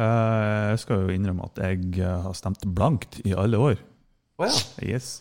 eh, 0.00 0.64
jeg 0.72 0.80
skal 0.80 1.04
jo 1.04 1.12
innrømme 1.12 1.50
at 1.50 1.60
jeg 1.60 1.92
eh, 2.00 2.16
har 2.24 2.38
stemt 2.38 2.64
blankt 2.72 3.20
i 3.28 3.36
alle 3.36 3.60
år. 3.60 3.84
Oh, 4.38 4.46
ja. 4.46 4.54
Yes. 4.94 5.18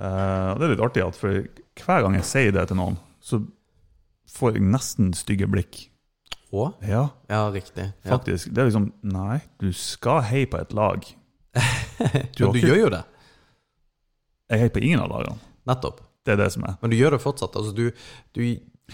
Og 0.00 0.60
det 0.60 0.66
er 0.66 0.72
litt 0.74 0.82
artig 0.84 1.02
at 1.04 1.16
for 1.18 1.42
hver 1.80 2.04
gang 2.06 2.14
jeg 2.16 2.28
sier 2.28 2.54
det 2.56 2.66
til 2.70 2.78
noen, 2.80 2.96
så 3.20 3.42
får 4.30 4.56
jeg 4.56 4.64
nesten 4.72 5.10
stygge 5.16 5.48
blikk. 5.50 5.86
Å? 6.50 6.70
Ja, 6.82 7.02
Ja, 7.30 7.44
riktig. 7.52 7.92
Ja. 8.02 8.16
faktisk. 8.16 8.50
Det 8.50 8.62
er 8.62 8.70
liksom 8.70 8.88
Nei, 9.06 9.38
du 9.62 9.70
skal 9.76 10.24
heie 10.26 10.48
på 10.50 10.58
et 10.60 10.72
lag. 10.76 11.04
Du, 12.34 12.46
har 12.46 12.54
du 12.56 12.62
gjør 12.62 12.78
jo 12.80 12.90
det. 12.94 13.02
Jeg 14.50 14.62
heier 14.62 14.72
på 14.72 14.80
ingen 14.82 15.02
av 15.04 15.10
lagene. 15.12 15.36
Nettopp. 15.68 16.00
Det 16.24 16.32
er 16.32 16.38
det 16.40 16.46
som 16.54 16.64
er. 16.64 16.78
Men 16.80 16.92
du 16.92 16.96
gjør 16.96 17.14
det 17.16 17.20
fortsatt. 17.22 17.56
Altså, 17.60 17.74
du, 17.76 17.90
du, 18.36 18.40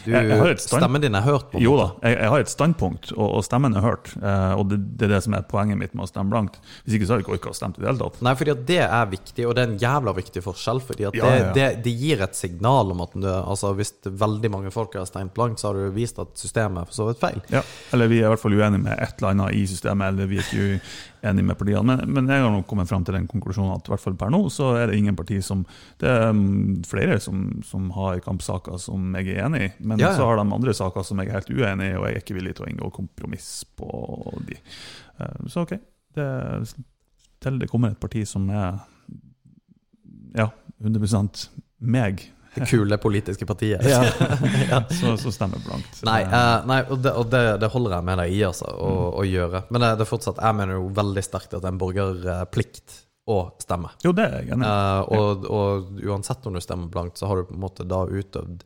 du 0.05 0.11
Jeg- 0.13 0.59
Stemmen 0.61 1.01
din 1.01 1.15
er 1.15 1.23
hørt, 1.23 1.51
på 1.53 1.61
Jo 1.61 1.77
da, 1.77 1.87
jeg, 2.03 2.19
jeg 2.21 2.29
har 2.31 2.41
et 2.41 2.49
standpunkt, 2.53 3.13
og, 3.17 3.35
og 3.39 3.45
stemmen 3.45 3.75
er 3.77 3.81
hørt. 3.85 4.13
eh, 4.23 4.53
og 4.59 4.69
det, 4.71 4.79
det 4.99 5.09
er 5.09 5.15
det 5.17 5.23
som 5.25 5.35
er 5.35 5.43
poenget 5.43 5.79
mitt 5.79 5.95
med 5.95 6.05
å 6.05 6.09
stemme 6.11 6.31
blankt. 6.31 6.59
Hvis 6.85 6.95
ikke 6.99 7.07
så 7.09 7.15
har 7.15 7.21
jeg 7.21 7.27
ikke 7.27 7.37
orka 7.39 7.51
å 7.51 7.57
stemme 7.59 7.75
i 7.79 7.81
det 7.83 7.89
hele 7.91 7.99
tatt. 8.05 8.21
Nei, 8.23 8.35
fordi 8.39 8.55
det 8.67 8.79
er 8.87 9.07
viktig, 9.07 9.47
og 9.49 9.55
det 9.57 9.65
er 9.65 9.71
en 9.73 9.79
jævla 9.79 10.15
viktig 10.17 10.43
forskjell. 10.45 10.81
Fordi 10.87 11.07
Ja, 11.07 11.11
det, 11.11 11.23
ja. 11.41 11.53
Det, 11.57 11.69
det 11.85 11.95
gir 11.99 12.23
et 12.23 12.35
signal 12.37 12.91
om 12.93 13.01
at 13.07 13.13
du, 13.17 13.27
altså, 13.29 13.75
hvis 13.79 13.93
veldig 14.05 14.51
mange 14.51 14.71
folk 14.75 14.95
har 14.95 15.07
stemt 15.09 15.35
blankt, 15.35 15.61
så 15.61 15.69
har 15.73 15.75
du 15.81 15.91
vist 15.97 16.19
at 16.23 16.29
systemet 16.39 16.83
er 16.83 16.91
for 16.91 16.95
så 17.01 17.09
vidt 17.11 17.21
feil. 17.23 17.41
Ja, 17.53 17.63
Eller 17.93 18.09
vi 18.13 18.21
er 18.23 18.27
i 18.27 18.35
hvert 18.35 18.41
fall 18.43 18.53
uenige 18.57 18.83
med 18.83 18.99
et 18.99 19.15
eller 19.19 19.31
annet 19.35 19.55
i 19.57 19.67
systemet, 19.67 20.09
eller 20.13 20.27
vi 20.31 20.39
er 20.39 20.47
ikke 20.47 20.81
enige 21.29 21.47
med 21.51 21.59
partiene. 21.59 21.97
Men, 21.97 22.13
men 22.17 22.31
jeg 22.33 22.43
har 22.45 22.53
nok 22.55 22.67
kommet 22.71 22.89
fram 22.91 23.05
til 23.07 23.17
den 23.19 23.29
konklusjonen 23.31 23.75
at 23.77 23.89
i 23.89 23.93
hvert 23.93 24.03
fall 24.03 24.17
per 24.19 24.33
nå 24.33 24.41
så 24.53 24.73
er 24.81 24.91
det 24.91 24.99
ingen 25.01 25.17
parti 25.19 25.41
som 25.45 25.65
Det 26.01 26.09
er 26.11 26.31
mm, 26.33 26.83
flere 26.89 27.19
som, 27.23 27.47
som 27.67 27.91
har 27.97 28.23
kampsaker 28.25 28.79
som 28.83 29.15
jeg 29.19 29.35
er 29.37 29.45
enig 29.47 29.63
i, 29.67 29.71
men 29.81 30.01
Ja, 30.03 30.11
ja. 30.11 30.17
så 30.19 30.29
har 30.29 30.41
de 30.41 30.47
andre 30.47 30.75
saker 30.77 31.07
som 31.07 31.21
jeg 31.23 31.31
er 31.31 31.39
helt 31.41 31.51
uenig 31.53 31.91
i, 31.93 31.97
og 31.99 32.07
jeg 32.09 32.17
er 32.19 32.25
ikke 32.25 32.39
villig 32.39 32.57
til 32.59 32.67
å 32.67 32.71
inngå 32.73 32.91
kompromiss 32.97 33.51
på 33.79 33.91
de. 34.49 34.59
Eh, 35.21 35.41
Så 35.53 35.67
OK. 35.67 35.77
Det, 36.17 36.27
til 37.45 37.59
det 37.61 37.69
kommer 37.69 37.93
et 37.93 38.01
parti 38.01 38.23
som 38.29 38.47
er 38.49 38.79
ja, 40.37 40.49
100 40.81 41.51
meg, 41.81 42.23
kule 42.65 42.97
politiske 43.03 43.47
partiet. 43.49 43.85
Ja. 43.87 44.03
Ja. 44.71 44.81
så, 44.91 45.15
så 45.21 45.31
stemmer 45.35 45.61
blankt. 45.67 46.01
Nei, 46.07 46.21
Eh, 46.25 46.35
eh, 46.35 46.67
nei 46.67 46.79
og, 46.89 46.99
det, 47.05 47.13
og 47.21 47.29
det, 47.31 47.43
det 47.63 47.69
holder 47.73 47.97
jeg 47.99 48.07
med 48.09 48.19
deg 48.23 48.33
i, 48.35 48.41
altså, 48.49 48.71
å, 48.73 48.93
å 49.21 49.25
gjøre. 49.27 49.65
Men 49.71 49.85
det, 49.85 49.91
det 50.01 50.07
er 50.07 50.11
fortsatt, 50.11 50.41
jeg 50.43 50.59
mener 50.59 50.79
jo 50.81 50.89
veldig 50.97 51.25
sterkt 51.27 51.53
at 51.55 51.61
det 51.63 51.69
er 51.69 51.75
en 51.75 51.83
borgerplikt 51.83 52.97
å 53.27 53.41
stemme. 53.63 53.91
Jo, 54.05 54.13
det 54.17 54.25
er 54.27 54.37
jeg 54.41 54.55
enig 54.55 54.67
i. 54.67 54.71
Eh, 54.71 55.19
og, 55.19 55.47
og 55.51 56.01
uansett 56.07 56.47
om 56.47 56.55
du 56.57 56.63
stemmer 56.63 56.91
blankt, 56.93 57.19
så 57.19 57.31
har 57.31 57.43
du 57.43 57.49
på 57.51 57.57
en 57.57 57.63
måte 57.67 57.87
da 57.89 58.05
utøvd 58.07 58.63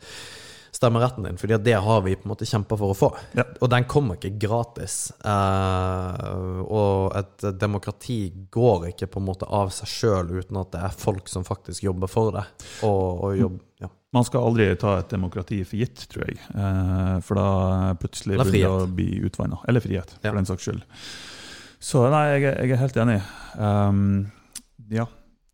stemmeretten 0.81 1.27
din. 1.29 1.37
Fordi 1.39 1.59
det 1.61 1.77
har 1.85 2.01
vi 2.03 2.15
på 2.17 2.25
en 2.25 2.33
måte 2.33 2.47
kjempa 2.49 2.77
for 2.81 2.95
å 2.95 2.97
få. 2.97 3.11
Ja. 3.37 3.45
Og 3.61 3.69
den 3.73 3.85
kommer 3.91 4.17
ikke 4.17 4.33
gratis. 4.41 5.11
Uh, 5.21 6.63
og 6.65 7.17
et 7.21 7.45
demokrati 7.61 8.21
går 8.53 8.89
ikke 8.95 9.11
på 9.13 9.21
en 9.21 9.27
måte 9.29 9.49
av 9.49 9.73
seg 9.77 9.91
sjøl 9.93 10.33
uten 10.39 10.61
at 10.63 10.73
det 10.73 10.85
er 10.89 10.97
folk 11.03 11.29
som 11.29 11.45
faktisk 11.45 11.85
jobber 11.85 12.09
for 12.11 12.33
det. 12.39 12.47
Og, 12.89 13.27
og 13.27 13.37
jobb, 13.37 13.59
ja. 13.85 13.91
Man 14.17 14.25
skal 14.27 14.43
aldri 14.49 14.71
ta 14.81 14.97
et 14.99 15.13
demokrati 15.13 15.61
for 15.69 15.79
gitt, 15.79 16.07
tror 16.11 16.25
jeg. 16.27 16.41
Uh, 16.57 17.21
for 17.23 17.39
da 17.39 17.93
plutselig 18.01 18.39
Eller 18.39 18.49
begynner 18.57 18.87
det 18.87 18.97
bli 18.97 19.11
utvanna. 19.29 19.61
Eller 19.69 19.85
frihet, 19.85 20.17
Ja. 20.17 20.31
for 20.31 20.41
den 20.41 20.49
saks 20.49 20.67
skyld. 20.67 20.83
Så 21.81 22.07
nei, 22.13 22.25
jeg, 22.39 22.49
jeg 22.49 22.75
er 22.75 22.81
helt 22.81 22.99
enig. 23.05 23.21
Um, 23.61 24.03
ja. 24.93 25.05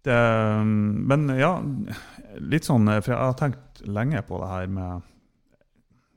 Det, 0.07 0.17
men 0.63 1.27
ja, 1.35 1.51
litt 2.39 2.63
sånn 2.69 2.87
For 2.87 3.11
jeg 3.11 3.19
har 3.19 3.33
tenkt 3.41 3.81
lenge 3.91 4.21
på 4.23 4.39
det 4.39 4.51
her 4.53 4.69
med 4.71 5.03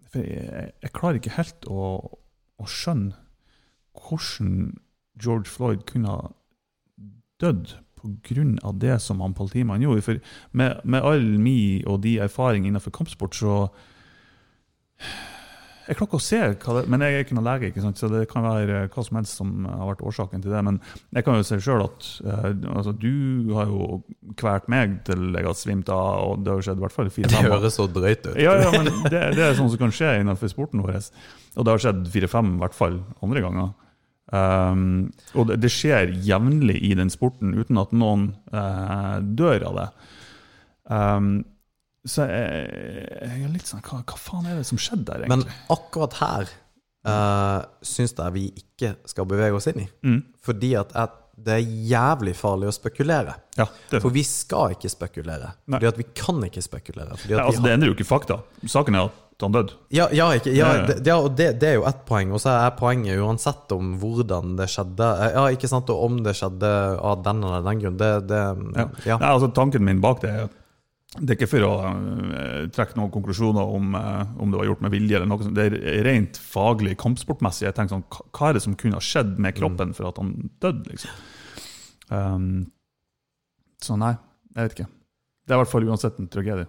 For 0.09 0.25
jeg, 0.25 0.71
jeg 0.81 0.93
klarer 0.95 1.19
ikke 1.19 1.37
helt 1.37 1.67
å, 1.69 1.83
å 2.59 2.69
skjønne 2.69 3.17
hvordan 3.99 4.79
George 5.19 5.51
Floyd 5.51 5.85
kunne 5.89 6.13
ha 6.13 6.31
dødd 7.41 7.75
pga. 7.99 8.71
det 8.79 9.01
som 9.01 9.21
han 9.21 9.33
politimannen 9.33 9.83
gjorde. 9.83 10.01
For 10.01 10.19
med, 10.51 10.79
med 10.83 11.01
all 11.03 11.37
mi 11.39 11.83
og 11.85 12.03
de 12.03 12.17
erfaring 12.17 12.67
innenfor 12.67 12.91
kampsport, 12.95 13.35
så 13.35 13.67
Jeg 15.89 15.97
klarer 15.97 16.09
ikke 16.09 16.19
å 16.19 16.21
se 16.21 16.39
hva 16.61 16.73
det 16.77 16.81
Men 16.91 17.01
jeg 17.01 17.15
er 17.15 17.23
ikke 17.25 17.35
noen 17.37 17.47
lege, 17.47 17.69
ikke 17.71 17.81
sant? 17.81 17.97
så 17.97 18.09
det 18.11 18.27
kan 18.29 18.45
være 18.45 18.83
hva 18.93 19.05
som 19.05 19.17
helst 19.17 19.39
som 19.39 19.65
har 19.65 19.89
vært 19.89 20.03
årsaken 20.05 20.43
til 20.43 20.53
det. 20.53 20.61
Men 20.67 20.77
jeg 21.17 21.25
kan 21.25 21.39
jo 21.39 21.47
se 21.47 21.57
sjøl 21.65 21.83
at 21.87 22.09
uh, 22.27 22.47
altså, 22.75 22.93
du 22.93 23.49
har 23.57 23.71
jo 23.71 23.99
kvalt 24.39 24.69
meg 24.71 24.99
til 25.09 25.31
jeg 25.33 25.49
har 25.49 25.57
svimt 25.57 25.89
av, 25.93 26.21
og 26.27 26.45
det 26.45 26.53
har 26.53 26.61
jo 26.61 26.67
skjedd 26.69 26.81
i 26.81 26.85
hvert 26.85 26.95
fall 26.95 27.09
Det 27.09 27.15
fire-fem 27.17 27.49
høres 27.49 27.77
så 27.79 27.89
drøyt 27.89 28.29
ut. 28.29 28.33
ja, 28.37 28.55
ja, 28.61 28.71
men 28.75 28.89
det, 29.09 29.25
det 29.39 29.45
er 29.47 29.57
sånn 29.57 29.73
som 29.73 29.81
kan 29.81 29.93
skje 29.95 30.15
innenfor 30.21 30.53
sporten 30.53 30.85
vår. 30.85 30.99
Og 31.57 31.65
det 31.65 31.73
har 31.73 31.85
skjedd 31.87 32.09
fire-fem, 32.13 32.55
i 32.55 32.63
hvert 32.63 32.77
fall 32.77 33.01
andre 33.25 33.45
ganger. 33.45 33.69
Um, 34.29 35.09
og 35.33 35.49
det, 35.49 35.57
det 35.63 35.71
skjer 35.73 36.11
jevnlig 36.21 36.77
i 36.85 36.93
den 36.97 37.09
sporten 37.09 37.55
uten 37.57 37.79
at 37.81 37.95
noen 37.97 38.29
uh, 38.53 39.17
dør 39.25 39.71
av 39.71 39.79
det. 39.79 39.87
Um, 40.89 41.31
så 42.09 42.25
jeg, 42.25 42.65
jeg 43.21 43.45
er 43.45 43.53
litt 43.53 43.69
sånn 43.69 43.83
hva, 43.85 44.01
hva 44.03 44.17
faen 44.19 44.49
er 44.49 44.59
det 44.59 44.67
som 44.69 44.81
skjedde 44.81 45.07
der, 45.11 45.25
egentlig? 45.27 45.45
Men 45.45 45.77
akkurat 45.77 46.17
her 46.19 46.51
uh, 47.07 47.61
syns 47.85 48.15
jeg 48.17 48.35
vi 48.35 48.45
ikke 48.63 48.95
skal 49.09 49.27
bevege 49.29 49.57
oss 49.59 49.69
inn 49.71 49.85
i. 49.85 49.87
Mm. 50.05 50.21
Fordi 50.45 50.73
at 50.81 50.95
det 51.39 51.55
er 51.55 51.71
jævlig 51.93 52.33
farlig 52.35 52.67
å 52.67 52.75
spekulere. 52.75 53.37
ja, 53.55 53.65
det, 53.91 54.01
For 54.03 54.11
vi 54.11 54.25
skal 54.27 54.75
ikke 54.75 54.91
spekulere. 54.91 55.53
Nei. 55.65 55.77
Fordi 55.77 55.89
at 55.93 55.99
vi 56.01 56.05
kan 56.17 56.43
ikke 56.45 56.63
spekulere. 56.63 57.15
At 57.15 57.23
vi 57.23 57.37
altså, 57.39 57.63
det 57.63 57.77
endrer 57.77 57.93
jo 57.93 57.95
ikke 57.95 58.07
fakta. 58.09 58.41
Saken 58.67 58.97
er 58.99 59.07
at 59.07 59.45
han 59.45 59.55
døde. 59.55 59.77
Ja, 59.95 60.09
ja, 60.11 60.27
ikke, 60.35 60.51
ja, 60.51 60.73
det, 60.89 60.97
det, 61.37 61.45
det 61.61 61.69
er 61.69 61.77
jo 61.77 61.85
ett 61.87 62.01
poeng, 62.09 62.33
og 62.35 62.41
så 62.43 62.57
er 62.57 62.73
poenget 62.75 63.21
uansett 63.23 63.71
om 63.71 63.93
hvordan 64.01 64.57
det 64.59 64.67
skjedde. 64.73 65.07
Eh, 65.07 65.37
Ja, 65.37 65.45
ikke 65.55 65.69
sant, 65.71 65.91
og 65.93 66.03
om 66.09 66.19
det 66.25 66.35
skjedde 66.35 66.71
av 66.99 67.23
den 67.23 67.43
eller 67.47 67.63
den 67.69 67.83
grunn. 67.85 67.99
Det, 68.01 68.11
det 68.27 68.41
Ja. 68.75 68.87
ja. 69.05 69.19
Nei, 69.21 69.29
altså, 69.31 69.47
tanken 69.55 69.85
min 69.87 70.03
bak 70.03 70.19
det 70.25 70.33
er 70.33 70.49
det 71.17 71.33
er 71.33 71.37
ikke 71.39 71.49
for 71.49 71.65
å 71.65 71.71
eh, 71.89 72.67
trekke 72.69 72.97
noen 72.99 73.09
konklusjoner 73.13 73.71
om, 73.77 73.95
eh, 73.97 74.33
om 74.43 74.51
det 74.53 74.59
var 74.59 74.67
gjort 74.69 74.81
med 74.85 74.91
vilje. 74.93 75.15
eller 75.17 75.25
noe 75.31 75.41
sånt. 75.41 75.55
Det 75.57 75.65
er 75.73 76.03
rent 76.05 76.37
faglig, 76.37 76.93
kampsportmessig. 77.01 77.65
Jeg 77.65 77.73
tenker 77.79 77.95
sånn, 77.95 78.03
hva- 78.13 78.27
Hva 78.29 78.49
er 78.49 78.53
det 78.53 78.61
som 78.61 78.75
kunne 78.77 78.99
ha 78.99 79.01
skjedd 79.01 79.39
med 79.41 79.55
kroppen 79.57 79.95
for 79.97 80.07
at 80.11 80.17
han 80.21 80.51
døde? 80.61 80.85
liksom? 80.91 81.09
Um, 82.11 82.71
så 83.81 83.97
nei, 83.97 84.13
jeg 84.55 84.67
vet 84.67 84.77
ikke. 84.77 84.87
Det 85.47 85.53
er 85.53 85.57
i 85.57 85.63
hvert 85.63 85.71
fall 85.73 85.89
uansett 85.89 86.19
en 86.21 86.27
tragedie. 86.29 86.67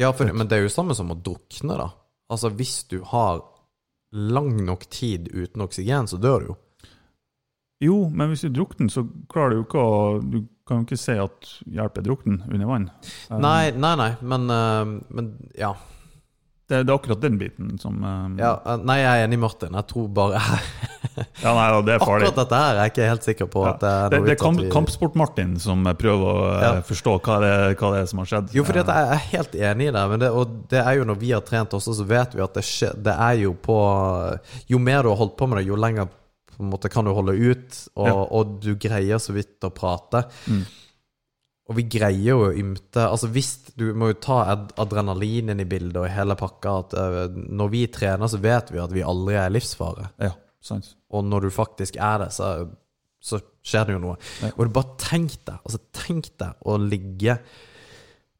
Ja, 0.00 0.10
for, 0.12 0.32
men 0.32 0.48
det 0.48 0.56
er 0.58 0.62
jo 0.64 0.72
samme 0.72 0.94
som 0.96 1.10
å 1.12 1.16
drukne, 1.20 1.76
da. 1.76 1.90
Altså, 2.32 2.50
hvis 2.56 2.84
du 2.88 3.02
har 3.12 3.42
lang 4.12 4.54
nok 4.64 4.88
tid 4.92 5.28
uten 5.32 5.60
oksygen, 5.64 6.08
så 6.08 6.16
dør 6.20 6.40
du 6.40 6.46
jo. 6.52 6.56
Jo, 7.84 7.96
men 8.08 8.30
hvis 8.32 8.46
du 8.46 8.50
drukner, 8.56 8.88
så 8.88 9.04
klarer 9.28 9.50
du 9.52 9.56
jo 9.60 9.64
ikke 9.66 9.82
å 9.84 10.20
Du 10.24 10.38
kan 10.66 10.80
jo 10.80 10.86
ikke 10.88 10.98
si 10.98 11.14
at 11.22 11.50
hjelp 11.70 11.98
er 12.00 12.06
drukten 12.08 12.40
under 12.50 12.66
vann. 12.66 12.88
Um, 13.30 13.38
Nei, 13.44 13.70
nei, 13.70 13.92
nei, 14.00 14.10
men, 14.22 14.48
eh, 14.50 14.96
men 15.14 15.28
ja. 15.58 15.74
Det, 16.66 16.80
det 16.82 16.90
er 16.90 16.96
akkurat 16.98 17.20
den 17.22 17.36
biten 17.38 17.76
som 17.78 18.00
um, 18.02 18.32
ja. 18.40 18.56
eh, 18.66 18.80
Nei, 18.82 18.96
jeg 18.98 19.20
er 19.20 19.28
enig 19.28 19.36
i 19.38 19.42
Martin. 19.44 19.76
Jeg 19.78 19.86
tror 19.86 20.08
bare 20.10 20.40
ja, 21.44 21.52
nei, 21.54 21.66
det 21.86 21.94
er 21.94 22.02
farlig. 22.02 22.26
Akkurat 22.26 22.40
dette 22.40 22.58
her 22.58 22.72
er 22.72 22.80
jeg 22.80 22.92
ikke 22.96 23.06
helt 23.12 23.28
sikker 23.28 23.50
på 23.52 23.62
Ja. 23.68 23.76
det 23.84 23.92
er 23.92 24.10
Det, 24.16 24.20
det 24.26 24.34
er 24.34 24.40
kamp, 24.42 24.64
Kampsport-Martin 24.74 25.54
som 25.62 25.86
prøver 26.02 26.26
å 26.26 26.50
eh, 26.56 26.64
Ja. 26.66 26.72
forstå 26.90 27.14
hva 27.22 27.38
det, 27.44 27.54
hva 27.78 27.92
det 27.94 28.02
er 28.02 28.10
som 28.10 28.24
har 28.24 28.30
skjedd. 28.32 28.50
Jo, 28.58 28.66
at 28.66 28.82
jeg 28.82 29.06
er 29.14 29.24
helt 29.30 29.54
enig 29.70 29.86
i 29.92 29.94
det, 29.94 30.04
men 30.10 30.24
det, 30.24 30.32
og 30.34 30.58
det 30.74 30.82
er 30.82 30.98
jo 30.98 31.06
når 31.06 31.22
vi 31.22 31.30
har 31.36 31.46
trent 31.46 31.78
også, 31.78 31.94
så 32.00 32.08
vet 32.10 32.34
vi 32.34 32.42
at 32.42 32.58
det, 32.58 32.66
skje, 32.66 32.90
det 33.06 33.14
er 33.14 33.38
jo 33.46 33.54
på 33.54 33.78
Jo 34.74 34.82
mer 34.82 35.06
du 35.06 35.14
har 35.14 35.22
holdt 35.22 35.38
på 35.38 35.46
med 35.46 35.62
det, 35.62 35.68
jo 35.70 35.78
lenger 35.78 36.10
på 36.56 36.64
en 36.64 36.72
måte 36.72 36.90
kan 36.92 37.04
du 37.06 37.12
holde 37.14 37.36
ut, 37.36 37.78
og, 37.94 38.06
Ja. 38.08 38.16
og 38.16 38.58
du 38.64 38.74
greier 38.80 39.20
så 39.22 39.34
vidt 39.36 39.60
å 39.66 39.70
prate. 39.74 40.24
Mm. 40.48 40.64
Og 41.66 41.74
vi 41.80 41.82
greier 41.90 42.28
jo 42.30 42.42
å 42.46 42.54
ymte 42.54 43.02
Altså 43.02 43.26
hvis 43.34 43.48
Du 43.74 43.88
må 43.98 44.12
jo 44.12 44.18
ta 44.22 44.36
ad 44.52 44.68
adrenalin 44.78 45.50
inn 45.50 45.60
i 45.60 45.66
bildet 45.66 45.98
og 45.98 46.08
hele 46.14 46.36
pakka. 46.38 46.74
At 46.84 46.94
uh, 46.94 47.26
når 47.34 47.72
vi 47.72 47.80
trener, 47.90 48.30
så 48.30 48.38
vet 48.38 48.70
vi 48.70 48.78
at 48.78 48.94
vi 48.94 49.02
aldri 49.02 49.34
er 49.34 49.50
i 49.50 49.54
livsfare. 49.56 50.10
Ja, 50.22 50.30
sant. 50.62 50.92
Og 51.10 51.26
når 51.26 51.48
du 51.48 51.50
faktisk 51.50 51.98
er 51.98 52.22
det, 52.22 52.30
så, 52.36 52.68
så 53.20 53.40
skjer 53.66 53.88
det 53.88 53.96
jo 53.96 54.02
noe. 54.04 54.16
Ja. 54.42 54.52
Og 54.54 54.68
du 54.68 54.76
bare 54.78 54.94
tenk 55.02 55.34
deg 55.44 55.58
Altså 55.58 55.82
tenk 55.92 56.30
deg 56.38 56.54
å 56.62 56.78
ligge 56.80 57.40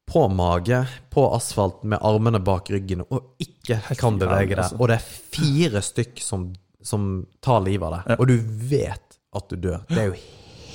på 0.06 0.28
mage 0.30 0.84
på 1.10 1.24
asfalt 1.34 1.82
med 1.82 1.98
armene 2.06 2.38
bak 2.47 2.68
ryggen 2.70 3.02
og 3.09 3.43
ikke 3.43 3.80
kan 3.98 4.20
bevege 4.20 4.52
deg. 4.55 4.60
altså. 4.62 4.78
Og 4.78 4.86
det 4.93 5.01
er 5.01 5.09
fire 5.34 5.82
stykk 5.82 6.22
som, 6.22 6.44
som 6.86 7.26
tar 7.44 7.60
livet 7.66 7.86
av 7.88 7.96
deg. 7.98 8.10
Ja. 8.14 8.16
Og 8.22 8.30
du 8.30 8.36
vet 8.70 9.18
at 9.36 9.48
du 9.50 9.56
dør. 9.68 9.82
Det 9.90 9.98
er 10.04 10.10
jo 10.12 10.18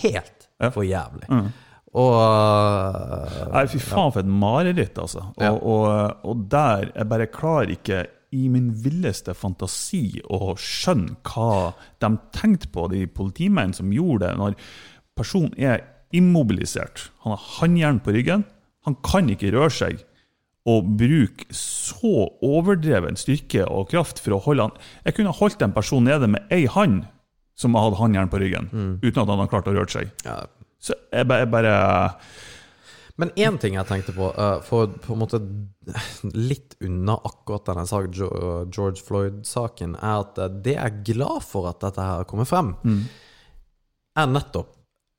helt 0.03 0.47
Ja. 0.61 0.69
for 0.69 0.83
jævlig. 0.85 1.27
Mm. 1.31 1.51
Og 1.97 3.51
Nei, 3.51 3.65
fy 3.67 3.79
faen, 3.83 4.11
for 4.13 4.21
et 4.21 4.29
mareritt, 4.29 4.97
altså. 5.01 5.25
Og, 5.35 5.41
Ja. 5.43 5.51
og, 5.51 6.17
og 6.23 6.43
der 6.51 6.91
Jeg 6.95 7.09
bare 7.09 7.27
klarer 7.27 7.71
ikke 7.73 8.05
i 8.31 8.47
min 8.47 8.69
villeste 8.71 9.33
fantasi 9.35 10.21
å 10.31 10.53
skjønne 10.55 11.17
hva 11.27 11.73
de 11.99 12.11
tenkte 12.31 12.69
på, 12.71 12.85
de 12.93 13.05
politimennene 13.07 13.75
som 13.75 13.91
gjorde 13.91 14.29
det, 14.29 14.37
når 14.39 14.55
personen 15.17 15.51
er 15.59 15.81
immobilisert. 16.15 17.09
Han 17.25 17.33
har 17.35 17.43
håndjern 17.59 17.99
på 18.03 18.13
ryggen, 18.15 18.45
han 18.85 18.95
kan 19.03 19.27
ikke 19.29 19.51
røre 19.51 19.69
seg. 19.71 19.99
Og 20.69 20.85
bruke 20.99 21.47
så 21.57 22.27
overdreven 22.45 23.15
styrke 23.17 23.63
og 23.65 23.89
kraft 23.89 24.19
for 24.21 24.35
å 24.35 24.41
holde 24.45 24.67
han 24.67 24.75
Jeg 25.07 25.15
kunne 25.17 25.33
holdt 25.33 25.63
en 25.65 25.73
person 25.73 26.05
nede 26.05 26.27
med 26.29 26.51
ei 26.53 26.67
hand 26.69 27.07
som 27.57 27.73
hadde 27.77 27.97
håndjern 27.97 28.29
på 28.29 28.39
ryggen, 28.41 28.69
uten 29.01 29.21
at 29.21 29.27
han 29.27 29.37
hadde 29.39 29.49
klart 29.51 29.67
å 29.69 29.73
røre 29.75 29.89
seg. 29.89 30.11
ja, 30.25 30.39
Så 30.81 30.93
jeg 31.13 31.27
jeg 31.29 31.49
bare 31.51 31.73
Men 33.21 33.29
én 33.37 33.57
ting 33.61 33.75
jeg 33.75 33.85
tenkte 33.85 34.13
på, 34.15 34.31
eh, 34.33 34.61
for 34.65 34.87
på 34.87 35.13
en 35.13 35.19
måte 35.21 35.41
litt 36.33 36.73
unna 36.81 37.17
akkurat 37.27 37.65
denne 37.67 37.85
saken, 37.85 38.13
George 38.71 39.01
Floyd-saken, 39.05 39.95
er 40.01 40.23
at 40.23 40.37
eh, 40.41 40.47
det 40.65 40.73
jeg 40.77 40.85
er 40.85 41.03
glad 41.13 41.43
for 41.45 41.67
at 41.69 41.81
dette 41.83 42.01
her 42.01 42.23
kommer 42.25 42.45
frem, 42.49 42.71
er 44.17 44.27
nettopp 44.31 44.71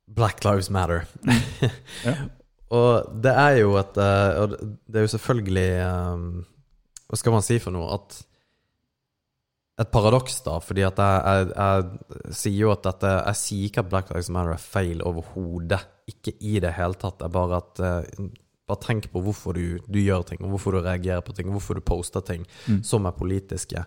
Black 0.09 0.43
Lives 0.45 0.71
Matter. 0.71 1.07
Ja. 2.07 2.15
Og 2.73 3.23
det 3.25 3.33
er 3.37 3.59
jo 3.61 3.77
et 3.81 3.99
eh, 4.01 4.43
Og 4.43 4.53
det 4.57 5.01
er 5.01 5.07
jo 5.07 5.15
selvfølgelig 5.15 5.71
eh, 5.85 6.27
Hva 7.09 7.19
skal 7.21 7.35
man 7.37 7.45
si 7.45 7.59
for 7.63 7.75
noe? 7.75 7.99
At 7.99 8.23
et 9.81 9.89
paradoks, 9.91 10.37
da, 10.45 10.59
fordi 10.63 10.83
at 10.85 10.99
jeg, 11.01 11.23
jeg, 11.25 11.47
jeg 11.57 12.35
sier 12.37 12.59
jo 12.61 12.71
at 12.75 12.85
dette 12.85 13.13
Jeg 13.17 13.39
sier 13.41 13.71
ikke 13.71 13.83
at 13.83 13.91
Black 13.91 14.11
Lives 14.13 14.29
Matter 14.31 14.53
er 14.55 14.61
feil 14.63 15.01
overhodet. 15.09 15.81
Ikke 16.13 16.35
i 16.45 16.59
det 16.63 16.75
hele 16.77 16.99
tatt. 17.01 17.17
Det 17.19 17.27
er 17.27 17.35
bare 17.35 17.61
at 17.63 17.81
eh, 17.83 18.27
Bare 18.69 18.85
tenk 18.85 19.09
på 19.11 19.25
hvorfor 19.25 19.57
du, 19.57 19.81
du 19.91 19.99
gjør 19.99 20.23
ting, 20.29 20.43
og 20.45 20.53
hvorfor 20.55 20.77
du 20.77 20.85
reagerer 20.85 21.25
på 21.25 21.35
ting, 21.35 21.49
og 21.51 21.57
hvorfor 21.57 21.81
du 21.81 21.83
poster 21.83 22.23
ting 22.23 22.45
som 22.87 23.09
er 23.09 23.17
politiske. 23.17 23.83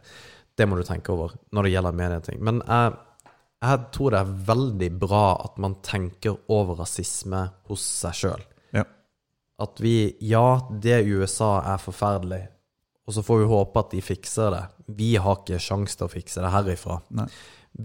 Det 0.51 0.67
må 0.67 0.75
du 0.75 0.83
tenke 0.83 1.13
over 1.13 1.37
når 1.55 1.63
det 1.63 1.71
gjelder 1.71 1.95
medieting. 1.95 2.41
Men 2.43 2.59
jeg, 2.59 2.97
jeg 3.63 3.85
tror 3.95 4.11
det 4.11 4.19
er 4.19 4.33
veldig 4.49 4.89
bra 4.99 5.23
at 5.45 5.55
man 5.63 5.77
tenker 5.85 6.35
over 6.51 6.81
rasisme 6.83 7.45
hos 7.71 7.85
seg 8.03 8.19
sjøl. 8.19 8.43
At 9.61 9.79
vi 9.79 10.15
Ja, 10.25 10.59
det 10.69 11.05
USA 11.07 11.59
er 11.73 11.81
forferdelig, 11.81 12.43
og 13.07 13.15
så 13.15 13.23
får 13.23 13.41
vi 13.41 13.51
håpe 13.51 13.79
at 13.79 13.93
de 13.93 14.01
fikser 14.03 14.51
det. 14.51 14.63
Vi 14.97 15.15
har 15.21 15.39
ikke 15.39 15.61
sjanse 15.61 15.97
til 15.97 16.07
å 16.07 16.11
fikse 16.11 16.43
det 16.43 16.51
herifra. 16.51 16.99
Nei. 17.15 17.27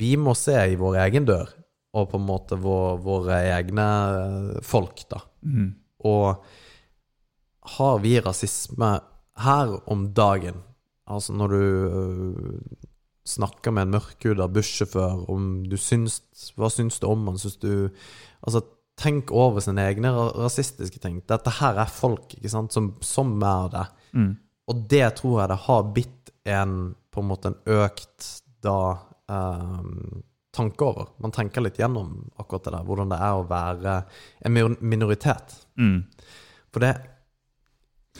Vi 0.00 0.14
må 0.18 0.34
se 0.38 0.54
i 0.54 0.78
vår 0.78 0.98
egen 1.04 1.26
dør, 1.28 1.50
og 1.94 2.10
på 2.12 2.18
en 2.20 2.26
måte 2.26 2.58
vår, 2.60 2.98
våre 3.04 3.38
egne 3.52 3.86
eh, 4.16 4.58
folk, 4.66 5.02
da. 5.10 5.22
Mm. 5.42 5.70
Og 6.10 6.44
har 7.76 8.02
vi 8.02 8.18
rasisme 8.22 8.92
her 9.44 9.74
om 9.90 10.08
dagen? 10.16 10.62
Altså 11.10 11.34
når 11.34 11.54
du 11.54 11.62
øh, 11.90 12.86
snakker 13.26 13.74
med 13.74 13.88
en 13.88 13.96
mørkhuda 13.96 14.46
bussjåfør 14.52 15.26
om 15.30 15.48
du 15.68 15.76
syns 15.80 16.20
Hva 16.56 16.70
syns 16.72 17.00
du 17.02 17.08
om 17.10 17.26
han? 17.28 17.38
Syns 17.38 17.58
du 17.60 17.90
Altså, 18.40 18.62
tenk 19.00 19.32
over 19.32 19.62
sine 19.64 19.86
egne 19.88 20.12
rasistiske 20.12 21.00
ting. 21.02 21.20
Dette 21.28 21.52
her 21.60 21.78
er 21.80 21.92
folk, 21.92 22.34
ikke 22.36 22.52
sant, 22.52 22.74
som, 22.76 22.92
som 23.04 23.32
er 23.40 23.70
det. 23.72 23.84
Mm. 24.12 24.32
Og 24.70 24.82
det 24.90 25.06
tror 25.20 25.40
jeg 25.40 25.52
det 25.52 25.60
har 25.66 25.92
bitt 25.96 26.34
en 26.50 26.74
på 27.10 27.22
en 27.22 27.30
måte 27.30 27.50
en 27.50 27.56
økt 27.80 28.26
da 28.62 28.76
ehm, 29.30 30.20
tanke 30.54 30.84
over. 30.84 31.08
Man 31.22 31.34
tenker 31.34 31.64
litt 31.64 31.80
gjennom 31.80 32.12
akkurat 32.38 32.68
det 32.68 32.74
der, 32.76 32.84
hvordan 32.86 33.10
det 33.10 33.18
er 33.18 33.38
å 33.38 33.48
være 33.50 33.96
en 34.46 34.76
minoritet. 34.78 35.56
Mm. 35.80 36.04
For 36.70 36.84
det 36.84 36.92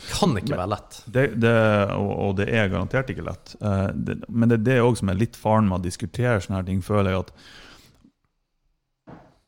kan 0.09 0.35
ikke 0.39 0.57
være 0.57 0.71
lett. 0.73 1.01
Det, 1.05 1.25
det, 1.43 1.55
og, 1.95 2.11
og 2.25 2.37
det 2.39 2.47
er 2.51 2.71
garantert 2.71 3.11
ikke 3.13 3.27
lett. 3.27 3.55
Uh, 3.63 3.89
det, 3.95 4.21
men 4.27 4.51
det 4.51 4.61
er 4.61 4.67
det 4.67 4.79
òg 4.83 4.99
som 4.99 5.11
er 5.11 5.19
litt 5.19 5.39
faren 5.39 5.69
med 5.69 5.79
å 5.79 5.85
diskutere 5.85 6.39
sånne 6.41 6.61
her 6.61 6.67
ting, 6.67 6.81
føler 6.83 7.13
jeg 7.13 7.25
at 7.27 7.33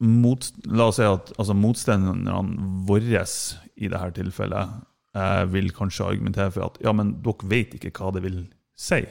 mot, 0.04 0.50
La 0.68 0.90
oss 0.92 1.00
si 1.00 1.06
at 1.08 1.32
altså, 1.38 1.56
motstanderne 1.58 2.40
våre 2.88 3.24
i 3.24 3.90
dette 3.90 4.10
tilfellet 4.18 4.74
eh, 5.18 5.44
vil 5.54 5.72
kanskje 5.76 6.10
argumentere 6.12 6.52
for 6.54 6.68
at 6.68 6.80
ja, 6.84 6.94
men 6.96 7.16
dere 7.24 7.50
vet 7.52 7.78
ikke 7.78 7.94
hva 7.98 8.12
det 8.16 8.24
vil 8.26 8.40
si 8.76 9.02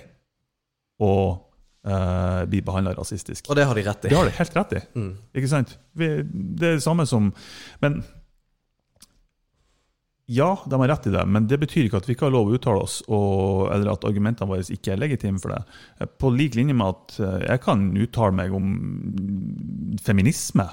å 1.03 1.13
eh, 1.87 2.43
bli 2.51 2.63
behandla 2.65 2.95
rasistisk. 2.99 3.51
Og 3.51 3.59
det 3.59 3.67
har 3.69 3.79
de 3.79 3.87
rett 3.87 4.07
i. 4.07 4.13
Det 4.13 4.19
har 4.19 4.29
de 4.29 4.37
helt 4.39 4.59
rett 4.59 4.75
i. 4.79 4.83
Mm. 4.99 5.13
Ikke 5.39 5.51
sant? 5.51 5.77
Vi, 5.99 6.11
det 6.33 6.69
er 6.69 6.77
det 6.79 6.87
samme 6.87 7.07
som 7.09 7.33
Men 7.83 8.03
ja, 10.31 10.53
de 10.71 10.79
har 10.81 10.89
rett 10.89 11.07
i 11.07 11.13
det, 11.13 11.25
men 11.27 11.49
det 11.51 11.59
betyr 11.61 11.89
ikke 11.89 11.99
at 11.99 12.07
vi 12.09 12.15
ikke 12.15 12.29
har 12.29 12.35
lov 12.35 12.51
å 12.51 12.55
uttale 12.57 12.85
oss, 12.85 13.01
og, 13.09 13.67
eller 13.75 13.93
at 13.93 14.07
argumentene 14.09 14.49
våre 14.49 14.65
ikke 14.75 14.95
er 14.95 15.03
legitime 15.03 15.43
for 15.43 15.55
det. 15.55 16.09
På 16.23 16.31
lik 16.33 16.57
linje 16.59 16.77
med 16.79 16.95
at 16.95 17.19
eh, 17.19 17.43
jeg 17.49 17.65
kan 17.67 17.85
uttale 17.99 18.39
meg 18.39 18.55
om 18.57 18.73
feminisme 20.03 20.69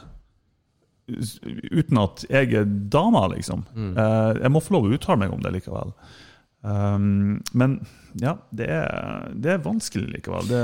uten 1.10 1.98
at 1.98 2.24
jeg 2.30 2.54
er 2.54 2.68
dama, 2.94 3.24
liksom. 3.32 3.64
Mm. 3.74 3.94
Jeg 4.44 4.52
må 4.54 4.62
få 4.62 4.76
lov 4.76 4.84
å 4.86 4.92
uttale 4.94 5.24
meg 5.24 5.32
om 5.34 5.40
det 5.42 5.56
likevel. 5.56 5.96
Um, 6.62 7.40
men 7.52 7.78
ja, 8.20 8.34
det 8.52 8.68
er, 8.68 9.30
det 9.34 9.54
er 9.54 9.62
vanskelig 9.64 10.10
likevel. 10.18 10.50
Det 10.50 10.64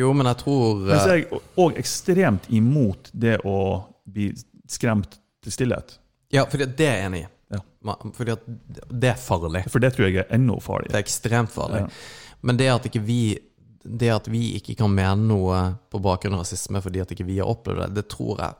Jo, 0.00 0.10
men 0.16 0.26
jeg 0.32 0.40
tror 0.40 0.82
men 0.82 0.98
så 0.98 1.04
eh, 1.04 1.12
er 1.12 1.20
jeg 1.20 1.42
òg 1.62 1.78
ekstremt 1.78 2.48
imot 2.50 3.12
det 3.14 3.38
å 3.46 3.58
bli 4.04 4.32
skremt 4.70 5.18
til 5.44 5.54
stillhet. 5.54 5.98
Ja, 6.34 6.46
for 6.50 6.64
at 6.64 6.74
det 6.78 6.88
er 6.90 6.98
jeg 6.98 7.10
enig 7.10 7.22
i. 7.22 7.30
Fordi 8.16 8.32
at 8.34 8.46
det 8.90 9.10
er 9.12 9.18
farlig. 9.20 9.64
For 9.72 9.82
det 9.82 9.92
tror 9.94 10.08
jeg 10.08 10.16
er 10.24 10.34
enda 10.34 10.56
Det 10.90 10.94
er 10.94 11.04
ekstremt 11.04 11.50
farlig. 11.54 11.84
Ja. 11.86 11.88
Men 12.42 12.56
det 12.56 12.68
at 12.68 12.86
vi 13.06 13.38
Det 13.98 14.08
at 14.10 14.26
vi 14.28 14.56
ikke 14.58 14.74
kan 14.76 14.90
mene 14.90 15.28
noe 15.28 15.58
på 15.90 16.00
bakgrunn 16.02 16.34
av 16.34 16.40
rasisme 16.42 16.80
fordi 16.82 17.00
at 17.00 17.12
ikke 17.14 17.26
vi 17.26 17.38
har 17.38 17.46
opplevd 17.46 17.84
det, 17.86 17.94
det 17.94 18.08
tror 18.10 18.40
jeg 18.40 18.54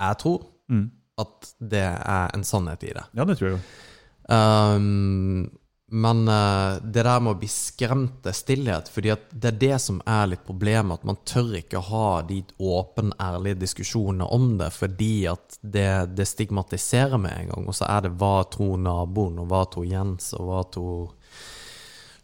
Jeg 0.00 0.18
tror 0.18 0.42
Mm. 0.68 0.90
at 1.18 1.54
det 1.58 1.80
er 1.82 2.30
en 2.34 2.44
sannhet 2.44 2.82
i 2.84 2.92
det. 2.94 3.02
Ja, 3.14 3.24
det 3.24 3.38
tror 3.38 3.48
jeg 3.48 3.58
jo. 3.58 3.62
Um, 4.34 5.50
men 5.94 6.28
uh, 6.28 6.80
det 6.82 7.02
der 7.04 7.20
med 7.20 7.34
å 7.34 7.38
bli 7.42 7.48
skremt 7.52 8.22
til 8.24 8.32
stillhet, 8.32 8.88
fordi 8.88 9.12
det 9.28 9.50
er 9.50 9.58
det 9.60 9.78
som 9.84 9.98
er 10.08 10.30
litt 10.30 10.44
problemet, 10.46 11.02
at 11.02 11.04
man 11.04 11.18
tør 11.28 11.50
ikke 11.58 11.82
ha 11.84 12.06
de 12.24 12.38
åpen, 12.56 13.10
ærlige 13.20 13.60
diskusjonene 13.60 14.24
om 14.32 14.46
det, 14.56 14.70
fordi 14.72 15.26
at 15.28 15.58
det, 15.60 15.90
det 16.16 16.24
stigmatiserer 16.30 17.20
med 17.20 17.36
en 17.36 17.50
gang. 17.50 17.66
Og 17.68 17.76
så 17.76 17.90
er 17.92 18.06
det 18.06 18.14
hva 18.22 18.38
tror 18.48 18.80
naboen, 18.80 19.42
og 19.42 19.50
hva 19.52 19.66
tror 19.68 19.84
Jens, 19.90 20.30
og 20.38 20.48
hva 20.48 20.62
tror 20.72 21.10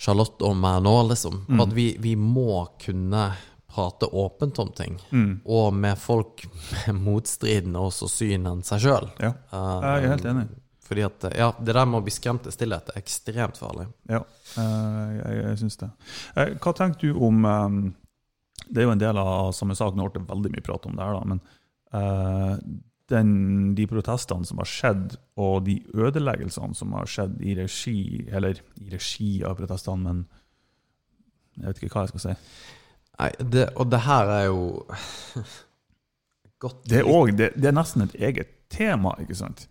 Charlotte 0.00 0.48
om 0.48 0.64
meg 0.64 0.80
nå, 0.86 0.94
liksom. 1.10 1.42
Mm. 1.50 1.60
at 1.66 1.74
vi, 1.76 1.86
vi 2.00 2.14
må 2.16 2.62
kunne 2.80 3.26
prate 3.68 4.08
åpent 4.16 4.62
om 4.64 4.70
ting, 4.72 4.96
og 5.44 5.76
med 5.76 6.00
folk 6.00 6.46
med 6.72 7.02
motstridende 7.04 7.84
også 7.84 8.08
syn 8.08 8.48
enn 8.48 8.64
seg 8.64 8.86
sjøl. 8.86 9.10
Ja. 9.20 9.34
Jeg 9.52 9.92
er 9.92 10.08
helt 10.14 10.32
enig. 10.32 10.48
Fordi 10.88 11.04
at, 11.04 11.28
ja, 11.36 11.52
Det 11.60 11.74
der 11.76 11.86
med 11.86 12.00
å 12.00 12.04
bli 12.06 12.12
skremt 12.14 12.46
til 12.46 12.54
stillhet 12.54 12.88
er 12.92 13.00
ekstremt 13.02 13.60
farlig. 13.60 13.88
Ja, 14.08 14.22
eh, 14.56 15.08
jeg, 15.18 15.38
jeg 15.42 15.60
syns 15.62 15.80
det. 15.82 15.88
Eh, 16.34 16.54
Hva 16.64 16.72
tenker 16.76 17.10
du 17.10 17.20
om 17.28 17.44
eh, 17.44 17.78
Det 18.64 18.82
er 18.82 18.88
jo 18.88 18.94
en 18.94 19.02
del 19.02 19.20
av 19.20 19.52
samme 19.56 19.76
sak, 19.76 19.96
nå 19.96 20.08
ble 20.08 20.22
det 20.22 20.30
veldig 20.30 20.52
mye 20.54 20.64
prat 20.64 20.88
om 20.88 20.96
det 20.96 21.04
her, 21.04 21.18
da, 21.18 21.24
men 21.34 21.44
den, 23.08 23.28
de 23.72 23.86
protestene 23.88 24.44
som 24.44 24.58
har 24.60 24.68
skjedd, 24.68 25.14
og 25.40 25.62
de 25.64 25.78
ødeleggelsene 25.96 26.76
som 26.76 26.92
har 26.92 27.08
skjedd 27.08 27.38
i 27.40 27.54
regi 27.56 28.26
Eller 28.28 28.60
i 28.76 28.90
regi 28.92 29.30
av 29.48 29.56
protestene, 29.56 30.04
men 30.04 30.18
jeg 31.56 31.70
vet 31.70 31.80
ikke 31.80 31.94
hva 31.94 32.04
jeg 32.04 32.12
skal 32.12 32.24
si. 32.26 32.34
Nei, 33.18 33.30
det, 33.54 33.64
og 33.80 33.88
det 33.90 34.02
her 34.04 34.34
er 34.34 34.44
jo 34.50 34.60
godt 36.62 36.84
Det 36.90 37.00
er, 37.00 37.08
også, 37.08 37.38
det, 37.40 37.48
det 37.56 37.72
er 37.72 37.78
nesten 37.80 38.04
et 38.04 38.20
eget 38.28 38.52
tema, 38.68 39.16
ikke 39.22 39.38
sant? 39.38 39.64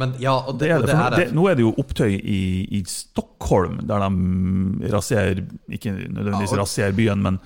Men 0.00 0.14
ja, 0.22 0.32
og 0.48 0.56
det, 0.60 0.68
Det 0.68 0.70
er 0.72 0.78
og 0.80 0.86
det, 0.86 0.90
det 0.90 0.96
for 0.96 1.06
er 1.06 1.14
det. 1.16 1.24
det, 1.28 1.34
nå 1.36 1.46
er 1.50 1.58
det 1.58 1.64
jo 1.66 1.72
opptøy 1.82 2.12
i, 2.16 2.40
i 2.78 2.82
Stockholm, 2.88 3.80
der 3.88 4.04
de 4.06 4.92
raserer 4.94 5.42
Ikke 5.68 5.92
nødvendigvis 5.92 6.54
Ja, 6.54 6.60
raserer 6.62 6.96
byen, 6.96 7.22
men 7.26 7.40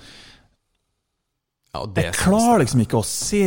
Ja, 1.73 1.81
og 1.83 1.91
det 1.95 2.05
jeg 2.07 2.15
klarer 2.21 2.63
liksom 2.63 2.85
ikke 2.85 3.01
å 3.01 3.07
se 3.07 3.43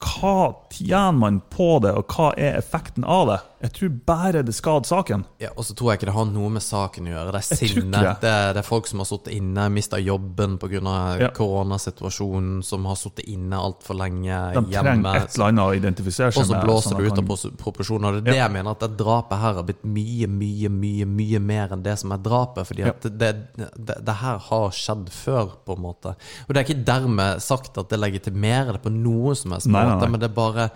hva 0.00 0.36
tjener 0.72 1.12
man 1.20 1.42
på 1.52 1.74
det, 1.84 1.90
og 1.92 2.08
hva 2.14 2.30
er 2.40 2.54
effekten 2.56 3.04
av 3.04 3.26
det. 3.28 3.38
Jeg 3.60 3.72
tror 3.76 3.90
bare 4.08 4.40
det 4.46 4.54
skader 4.56 4.88
saken. 4.88 5.24
Ja, 5.42 5.50
og 5.52 5.66
så 5.68 5.74
tror 5.76 5.90
jeg 5.90 6.00
ikke 6.00 6.08
det 6.08 6.14
har 6.16 6.28
noe 6.30 6.48
med 6.54 6.62
saken 6.64 7.10
å 7.10 7.12
gjøre. 7.12 7.32
Det 7.34 7.40
er 7.40 7.58
sinne. 7.58 8.00
det. 8.00 8.12
Det. 8.22 8.30
er, 8.56 8.60
folk 8.64 8.86
som 8.88 9.02
har 9.02 9.08
sittet 9.10 9.34
inne, 9.36 9.66
mista 9.74 10.00
jobben 10.00 10.56
pga. 10.60 10.80
Ja. 11.20 11.28
koronasituasjonen, 11.36 12.62
som 12.64 12.86
har 12.88 12.96
sittet 12.96 13.28
inne 13.28 13.58
altfor 13.60 13.98
lenge 14.00 14.38
De 14.56 14.62
hjemme. 14.72 14.94
trenger 15.02 15.18
et 15.18 15.34
eller 15.36 15.50
annet 15.50 15.64
å 15.64 15.74
identifisere 15.76 16.32
Og 16.32 16.46
så 16.48 16.60
blåser 16.62 16.96
det 16.96 17.10
ut 17.10 17.20
av 17.20 17.50
proporsjoner. 17.60 18.20
Det 18.20 18.30
er 18.30 18.30
det 18.30 18.38
jeg 18.38 18.54
mener, 18.54 18.70
at 18.78 18.86
det 18.86 19.02
drapet 19.02 19.42
her 19.42 19.58
har 19.60 19.68
blitt 19.68 19.84
mye, 19.84 20.30
mye, 20.30 20.72
mye 20.72 21.10
mye 21.10 21.42
mer 21.50 21.76
enn 21.76 21.84
det 21.84 21.98
som 22.00 22.16
er 22.16 22.24
drapet. 22.24 22.68
Fordi 22.70 22.86
at 22.88 23.10
det, 23.10 23.30
det, 23.58 23.98
det 24.06 24.16
her 24.22 24.40
har 24.48 24.72
skjedd 24.72 25.12
før, 25.12 25.52
på 25.66 25.76
en 25.76 25.84
måte. 25.84 26.14
Og 26.46 26.54
det 26.54 26.62
er 26.62 26.68
ikke 26.68 26.88
dermed 26.88 27.44
sagt 27.44 27.76
at 27.80 27.92
det 27.92 28.00
legitimerer 28.00 28.78
det 28.78 28.82
på 28.86 28.94
noen 28.94 29.36
som 29.36 29.52
helst 29.56 29.68
måte, 29.68 30.08
men 30.08 30.22
det 30.22 30.30
er 30.30 30.36
bare 30.40 30.70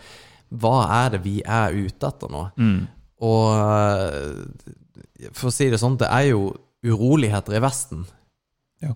Hva 0.51 0.75
er 1.05 1.15
det 1.16 1.23
vi 1.25 1.39
er 1.43 1.73
ute 1.75 2.11
etter 2.11 2.31
nå? 2.33 2.43
Mm. 2.61 2.83
Og 3.25 3.47
eh, 3.59 5.31
for 5.33 5.49
å 5.49 5.55
si 5.55 5.71
det 5.73 5.79
sånn, 5.81 5.97
det 6.01 6.11
er 6.12 6.29
jo 6.33 6.43
uroligheter 6.85 7.57
i 7.57 7.62
Vesten. 7.65 8.03
Ja. 8.85 8.93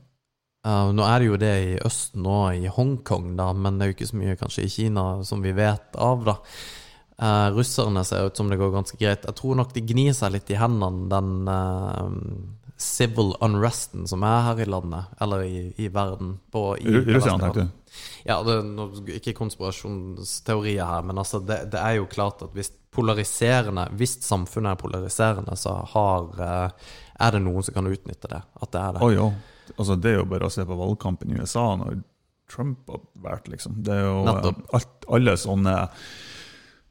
Uh, 0.66 0.90
nå 0.92 1.06
er 1.06 1.22
det 1.22 1.28
jo 1.30 1.38
det 1.40 1.52
i 1.64 1.78
Østen 1.86 2.26
og 2.28 2.58
i 2.58 2.68
Hongkong, 2.68 3.30
da, 3.38 3.52
men 3.56 3.78
det 3.78 3.86
er 3.86 3.92
jo 3.92 3.96
ikke 3.96 4.10
så 4.10 4.18
mye 4.20 4.36
kanskje 4.36 4.66
i 4.66 4.72
Kina 4.74 5.06
som 5.24 5.40
vi 5.46 5.54
vet 5.56 5.96
av, 5.96 6.26
da. 6.26 6.36
Uh, 7.18 7.48
russerne 7.56 8.04
ser 8.06 8.28
ut 8.28 8.36
som 8.38 8.50
det 8.52 8.58
går 8.60 8.74
ganske 8.76 8.98
greit. 9.00 9.24
Jeg 9.26 9.38
tror 9.40 9.56
nok 9.58 9.72
de 9.74 9.82
gnir 9.88 10.12
seg 10.14 10.36
litt 10.36 10.52
i 10.52 10.58
hendene, 10.60 11.08
den, 11.10 11.48
uh, 11.48 12.76
civil 12.78 13.32
unresten 13.42 14.04
som 14.06 14.22
er 14.22 14.44
her 14.50 14.60
i 14.62 14.68
landet, 14.70 15.08
eller 15.24 15.42
i, 15.48 15.64
i 15.82 15.88
verden 15.90 16.36
på, 16.54 16.68
i 16.78 16.92
Ru- 16.92 17.08
Russland, 17.16 17.42
tenkte 17.42 17.64
du? 17.64 17.72
Ja, 18.26 18.38
det, 18.44 18.58
nå, 18.66 18.88
ikke 19.16 19.36
konspirasjonsteorier 19.38 20.84
her, 20.84 21.06
men 21.06 21.20
altså 21.20 21.40
det, 21.40 21.62
det 21.72 21.80
er 21.80 21.98
jo 21.98 22.08
klart 22.10 22.42
at 22.44 22.54
hvis 22.56 22.72
polariserende 22.98 23.84
Hvis 24.00 24.16
samfunnet 24.24 24.72
er 24.72 24.80
polariserende, 24.80 25.56
så 25.56 25.74
har, 25.92 26.30
eh, 26.42 26.94
er 27.20 27.34
det 27.34 27.42
noen 27.44 27.62
som 27.62 27.76
kan 27.76 27.86
utnytte 27.86 28.30
det. 28.32 28.40
At 28.58 28.72
det 28.72 28.80
er 28.80 28.96
det. 28.96 29.02
Oh, 29.04 29.12
jo. 29.12 29.28
Altså, 29.76 29.94
det 29.94 30.10
er 30.10 30.16
jo 30.22 30.30
bare 30.30 30.48
å 30.48 30.52
se 30.52 30.64
på 30.66 30.78
valgkampen 30.78 31.30
i 31.30 31.38
USA 31.38 31.68
når 31.78 32.00
Trump 32.48 32.88
har 32.88 33.04
vært, 33.22 33.50
liksom. 33.52 33.76
Det 33.84 33.94
er 33.94 34.06
jo 34.06 34.24
eh, 34.32 34.50
alt, 34.74 35.08
alle 35.14 35.36
sånne 35.38 35.76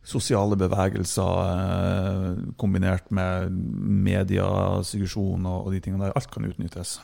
sosiale 0.08 0.56
bevegelser 0.56 1.40
eh, 1.44 2.28
kombinert 2.62 3.10
med 3.12 3.52
mediesuggesjon 4.08 5.48
og, 5.50 5.68
og 5.68 5.74
de 5.76 5.82
tingene 5.84 6.08
der. 6.08 6.16
Alt 6.16 6.32
kan 6.32 6.48
utnyttes. 6.48 7.00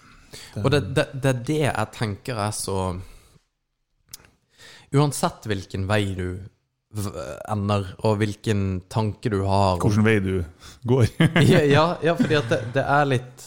Og 0.62 0.70
det, 0.72 0.86
det, 0.96 1.10
det 1.18 1.32
er 1.34 1.42
det 1.50 1.60
jeg 1.66 1.90
tenker 1.98 2.40
er 2.46 2.54
så 2.56 2.78
Uansett 4.94 5.48
hvilken 5.50 5.88
vei 5.90 6.04
du 6.18 6.28
ender, 7.50 7.88
og 8.06 8.20
hvilken 8.22 8.84
tanke 8.92 9.32
du 9.34 9.42
har 9.48 9.80
Hvilken 9.82 10.06
vei 10.06 10.20
du 10.22 10.44
går. 10.86 11.08
ja, 11.50 11.88
ja, 12.04 12.14
fordi 12.20 12.38
at 12.38 12.52
det, 12.52 12.60
det 12.76 12.84
er 12.86 13.08
litt 13.10 13.46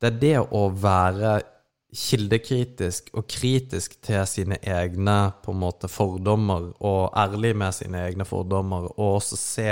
Det 0.00 0.08
er 0.08 0.20
det 0.22 0.36
å 0.40 0.62
være 0.72 1.34
kildekritisk 1.92 3.10
og 3.12 3.26
kritisk 3.28 3.98
til 4.00 4.24
sine 4.24 4.56
egne 4.64 5.16
på 5.44 5.52
en 5.52 5.60
måte 5.60 5.90
fordommer, 5.92 6.70
og 6.80 7.12
ærlig 7.20 7.52
med 7.60 7.76
sine 7.76 8.06
egne 8.06 8.24
fordommer, 8.24 8.88
og 8.96 9.18
også 9.18 9.36
se 9.36 9.68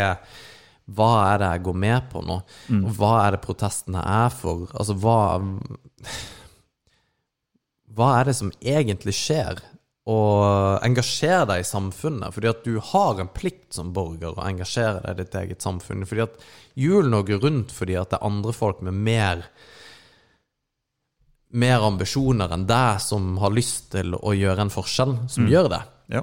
hva 0.91 1.11
er 1.31 1.41
det 1.41 1.49
jeg 1.55 1.65
går 1.69 1.79
med 1.87 2.11
på 2.13 2.21
nå? 2.27 2.37
Og 2.83 2.93
hva 2.99 3.15
er 3.23 3.37
det 3.37 3.43
protestene 3.45 4.03
er 4.03 4.33
for? 4.35 4.67
Altså, 4.75 4.97
hva 4.99 5.41
Hva 7.91 8.09
er 8.19 8.29
det 8.29 8.37
som 8.39 8.53
egentlig 8.61 9.15
skjer? 9.17 9.63
Og 10.09 10.81
engasjere 10.87 11.45
deg 11.51 11.63
i 11.63 11.69
samfunnet, 11.69 12.33
fordi 12.33 12.49
at 12.49 12.65
du 12.65 12.79
har 12.93 13.21
en 13.21 13.29
plikt 13.35 13.77
som 13.77 13.93
borger 13.93 14.33
å 14.33 14.47
engasjere 14.47 15.03
deg 15.05 15.13
i 15.13 15.21
ditt 15.21 15.37
eget 15.43 15.67
samfunn. 15.67 16.07
Fordi 16.09 16.25
at 16.25 16.41
hjulene 16.81 17.21
går 17.29 17.45
rundt 17.45 17.75
fordi 17.77 17.99
at 18.01 18.15
det 18.15 18.21
er 18.21 18.31
andre 18.31 18.57
folk 18.57 18.81
med 18.87 18.97
mer 18.97 19.45
mer 21.51 21.83
ambisjoner 21.83 22.53
enn 22.55 22.67
deg 22.69 23.01
som 23.03 23.33
har 23.43 23.55
lyst 23.55 23.91
til 23.95 24.15
å 24.15 24.35
gjøre 24.37 24.67
en 24.67 24.71
forskjell, 24.71 25.17
som 25.29 25.49
gjør 25.51 25.71
det. 25.73 25.81
Ja. 26.15 26.23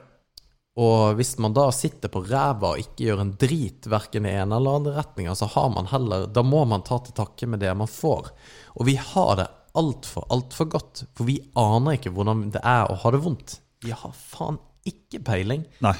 Og 0.78 1.18
hvis 1.18 1.34
man 1.42 1.56
da 1.58 1.66
sitter 1.74 2.12
på 2.14 2.22
ræva 2.28 2.76
og 2.76 2.82
ikke 2.82 3.08
gjør 3.08 3.24
en 3.24 3.34
drit, 3.42 3.88
verken 3.90 4.28
i 4.30 4.36
ene 4.38 4.60
eller 4.60 4.80
andre 4.80 4.94
retninga, 5.00 5.34
så 5.36 5.50
har 5.50 5.72
man 5.74 5.90
heller 5.90 6.28
Da 6.30 6.44
må 6.46 6.64
man 6.70 6.86
ta 6.86 7.00
til 7.02 7.18
takke 7.18 7.50
med 7.50 7.64
det 7.66 7.74
man 7.76 7.90
får. 7.90 8.30
Og 8.78 8.86
vi 8.86 8.96
har 9.02 9.32
det 9.40 9.48
altfor, 9.78 10.28
altfor 10.34 10.70
godt. 10.78 11.04
For 11.18 11.26
vi 11.28 11.40
aner 11.58 11.98
ikke 11.98 12.14
hvordan 12.14 12.52
det 12.54 12.62
er 12.62 12.92
å 12.92 13.00
ha 13.02 13.14
det 13.14 13.24
vondt. 13.26 13.58
Vi 13.86 13.92
har 13.94 14.14
faen 14.18 14.58
ikke 14.88 15.20
peiling. 15.28 15.66
Nei. 15.84 15.96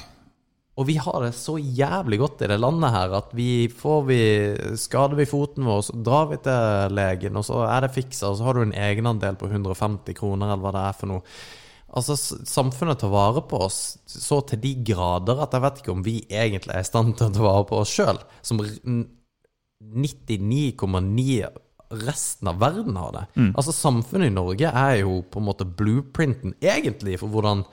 Og 0.78 0.86
vi 0.86 0.94
har 1.02 1.16
det 1.24 1.32
så 1.34 1.56
jævlig 1.58 2.20
godt 2.22 2.42
i 2.46 2.48
det 2.52 2.58
landet 2.62 2.92
her 2.94 3.14
at 3.18 3.32
vi 3.34 3.66
får 3.74 4.02
vi 4.06 4.18
Skader 4.78 5.18
vi 5.18 5.26
foten 5.26 5.66
vår, 5.66 5.80
så 5.88 5.96
drar 6.06 6.28
vi 6.30 6.38
til 6.44 6.94
legen, 6.94 7.38
og 7.40 7.46
så 7.48 7.64
er 7.66 7.82
det 7.82 7.94
fiksa, 7.96 8.30
og 8.30 8.36
så 8.38 8.46
har 8.46 8.54
du 8.54 8.62
en 8.62 8.76
egenandel 8.78 9.34
på 9.40 9.50
150 9.50 10.14
kroner, 10.20 10.52
eller 10.52 10.62
hva 10.62 10.74
det 10.76 10.84
er 10.86 10.98
for 11.00 11.10
noe. 11.10 11.24
Altså, 11.98 12.14
samfunnet 12.46 13.00
tar 13.00 13.10
vare 13.10 13.42
på 13.48 13.58
oss 13.64 13.80
så 14.06 14.38
til 14.46 14.60
de 14.62 14.74
grader 14.90 15.38
at 15.42 15.54
jeg 15.56 15.64
vet 15.64 15.78
ikke 15.82 15.94
om 15.96 16.02
vi 16.06 16.18
egentlig 16.28 16.74
er 16.76 16.84
i 16.84 16.88
stand 16.92 17.14
til 17.18 17.26
å 17.30 17.34
ta 17.34 17.46
vare 17.46 17.66
på 17.70 17.78
oss 17.82 17.94
sjøl, 17.98 18.20
som 18.44 18.60
r- 18.62 18.74
n- 18.86 19.06
99,9 19.82 21.48
resten 21.90 22.48
av 22.50 22.58
verden 22.60 22.96
har 23.00 23.12
det. 23.14 23.22
Altså, 23.56 23.72
samfunnet 23.72 24.28
i 24.28 24.34
Norge 24.34 24.68
er 24.72 24.98
jo 25.02 25.22
på 25.30 25.40
en 25.40 25.46
måte 25.48 25.64
blueprinten, 25.64 26.54
egentlig, 26.62 27.18
for 27.22 27.28
hvordan 27.32 27.64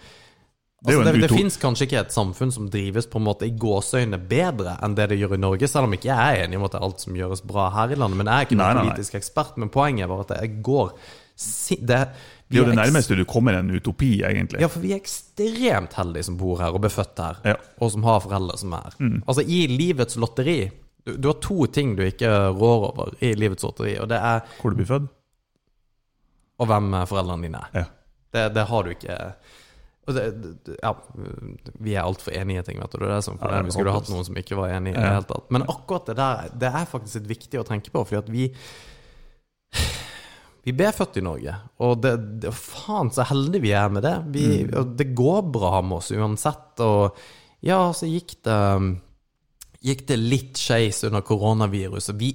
Det 0.85 0.93
Altså, 0.93 1.11
det, 1.11 1.21
det 1.23 1.31
fins 1.31 1.55
kanskje 1.57 1.87
ikke 1.87 1.99
et 2.03 2.13
samfunn 2.13 2.51
som 2.53 2.67
drives 2.69 3.07
på 3.09 3.17
en 3.17 3.25
måte 3.25 3.47
i 3.47 3.53
gåseøyne 3.57 4.19
bedre 4.29 4.75
enn 4.85 4.93
det 4.93 5.07
det 5.09 5.17
gjør 5.17 5.33
i 5.33 5.39
Norge, 5.41 5.67
selv 5.71 5.87
om 5.87 5.95
ikke 5.97 6.11
jeg 6.11 6.35
er 6.35 6.43
enig 6.45 6.59
om 6.59 6.65
at 6.67 6.75
det 6.75 6.79
er 6.79 6.85
alt 6.85 7.01
som 7.01 7.15
gjøres 7.17 7.41
bra 7.41 7.71
her 7.73 7.95
i 7.95 7.97
landet. 7.97 8.19
Men 8.19 8.29
jeg 8.29 8.35
er 8.35 8.45
ikke 8.49 8.59
noen 8.59 8.81
politisk 8.83 9.15
ekspert. 9.17 9.55
Men 9.57 9.71
poenget 9.73 10.11
var 10.11 10.21
at 10.27 10.35
jeg 10.37 10.59
går 10.61 10.93
det, 10.95 12.07
Det 12.47 12.59
er 12.59 12.61
jo 12.61 12.65
det 12.69 12.77
nærmeste 12.77 13.17
du 13.17 13.25
kommer 13.25 13.57
en 13.57 13.71
utopi, 13.73 14.21
egentlig. 14.23 14.61
Ja, 14.61 14.69
for 14.69 14.79
vi 14.79 14.93
er 14.93 15.01
ekstremt 15.01 15.97
heldige 15.97 16.29
som 16.29 16.37
bor 16.37 16.61
her 16.61 16.71
og 16.75 16.83
ble 16.85 16.91
født 16.93 17.17
her, 17.17 17.41
Ja. 17.43 17.55
og 17.81 17.91
som 17.91 18.03
har 18.03 18.21
foreldre 18.21 18.57
som 18.57 18.73
er 18.77 18.83
her. 18.85 18.95
Mm. 18.99 19.23
Altså, 19.27 19.41
i 19.41 19.65
livets 19.67 20.15
lotteri 20.21 20.71
du, 21.05 21.15
du 21.17 21.27
har 21.29 21.37
to 21.41 21.65
ting 21.69 21.95
du 21.97 22.03
ikke 22.05 22.29
rår 22.57 22.85
over 22.91 23.13
i 23.21 23.33
livets 23.37 23.63
lotteri, 23.63 23.97
og 24.01 24.09
det 24.09 24.17
er 24.17 24.41
Hvor 24.61 24.73
du 24.73 24.79
blir 24.79 24.89
født. 24.89 25.09
og 26.59 26.67
hvem 26.71 26.91
foreldrene 27.07 27.45
dine 27.49 27.61
er. 27.67 27.77
Ja. 27.83 27.85
Det, 28.35 28.45
det 28.55 28.65
har 28.67 28.83
du 28.83 28.89
ikke 28.91 29.19
det, 30.05 30.23
ja, 30.83 30.91
Vi 31.81 31.95
er 31.97 32.03
altfor 32.05 32.31
enige 32.37 32.61
i 32.61 32.65
ting, 32.67 32.77
vet 32.79 32.91
du. 32.93 32.99
Det 33.01 33.07
er 33.09 33.15
det 33.15 33.23
som 33.25 33.39
Ja, 33.41 33.47
det 33.49 33.57
er 33.57 33.63
Vi 33.65 33.71
skulle 33.73 33.93
hatt 33.95 34.09
noen 34.13 34.25
som 34.27 34.35
ikke 34.37 34.57
var 34.59 34.69
enige 34.75 34.93
i 34.93 35.01
det 35.01 35.13
hele 35.15 35.25
tatt. 35.29 35.47
Men 35.55 35.63
akkurat 35.71 36.05
det 36.11 36.15
der 36.19 36.49
Det 36.61 36.69
er 36.69 36.85
faktisk 36.91 37.15
litt 37.23 37.31
viktig 37.31 37.61
å 37.61 37.65
tenke 37.65 37.89
på, 37.93 38.03
fordi 38.05 38.19
at 38.21 38.29
vi 38.29 38.45
Vi 40.65 40.73
ble 40.73 40.87
født 40.97 41.17
i 41.19 41.21
Norge, 41.25 41.53
og 41.85 41.99
det, 42.01 42.11
det, 42.41 42.49
faen 42.57 43.11
så 43.13 43.21
heldige 43.29 43.61
vi 43.67 43.73
er 43.77 43.89
med 43.93 44.01
det. 44.01 44.15
Vi, 44.33 44.45
Mm. 44.65 44.95
det 44.97 45.05
går 45.13 45.43
bra 45.53 45.81
med 45.85 45.99
oss 45.99 46.07
uansett. 46.11 46.79
Og 46.81 47.13
ja, 47.61 47.91
så 47.93 48.09
gikk 48.09 48.33
det 48.47 48.55
Gikk 49.85 50.05
det 50.09 50.17
litt 50.17 50.59
skeis 50.59 51.03
under 51.05 51.21
koronaviruset. 51.25 52.17
Vi 52.17 52.31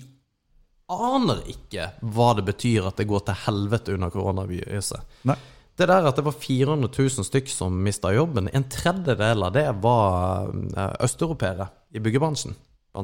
aner 0.90 1.42
ikke 1.50 1.88
hva 2.14 2.32
det 2.38 2.44
betyr 2.46 2.88
at 2.90 2.98
det 3.00 3.08
går 3.10 3.24
til 3.26 3.40
helvete 3.46 3.94
under 3.96 4.12
koronaviruset. 4.14 5.18
Nei. 5.30 5.38
Det 5.80 5.86
der 5.88 6.06
at 6.10 6.18
det 6.18 6.26
var 6.26 6.34
400 6.36 6.90
000 6.92 7.24
stykk 7.24 7.48
som 7.48 7.76
mista 7.82 8.10
jobben, 8.12 8.50
en 8.52 8.66
tredjedel 8.68 9.46
av 9.46 9.54
det 9.54 9.64
var 9.80 10.50
eh, 10.52 10.96
østeuropeere 11.06 11.70
i 11.96 12.02
byggebransjen. 12.04 12.56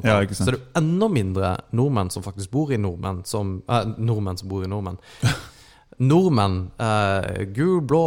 Ja. 0.02 0.18
Så 0.34 0.50
det 0.50 0.56
er 0.56 0.80
enda 0.80 1.06
mindre 1.08 1.52
nordmenn 1.78 2.10
som 2.10 2.24
faktisk 2.24 2.50
bor 2.52 2.72
i 2.74 2.78
nordmenn, 2.80 3.22
som, 3.24 3.60
eh, 3.70 3.86
nordmenn 3.96 4.36
som 4.36 4.50
bor 4.50 4.66
i 4.66 4.70
nordmenn. 4.70 4.98
Nordmenn, 5.96 6.70
eh, 6.76 7.44
gul, 7.56 7.80
blå, 7.80 8.02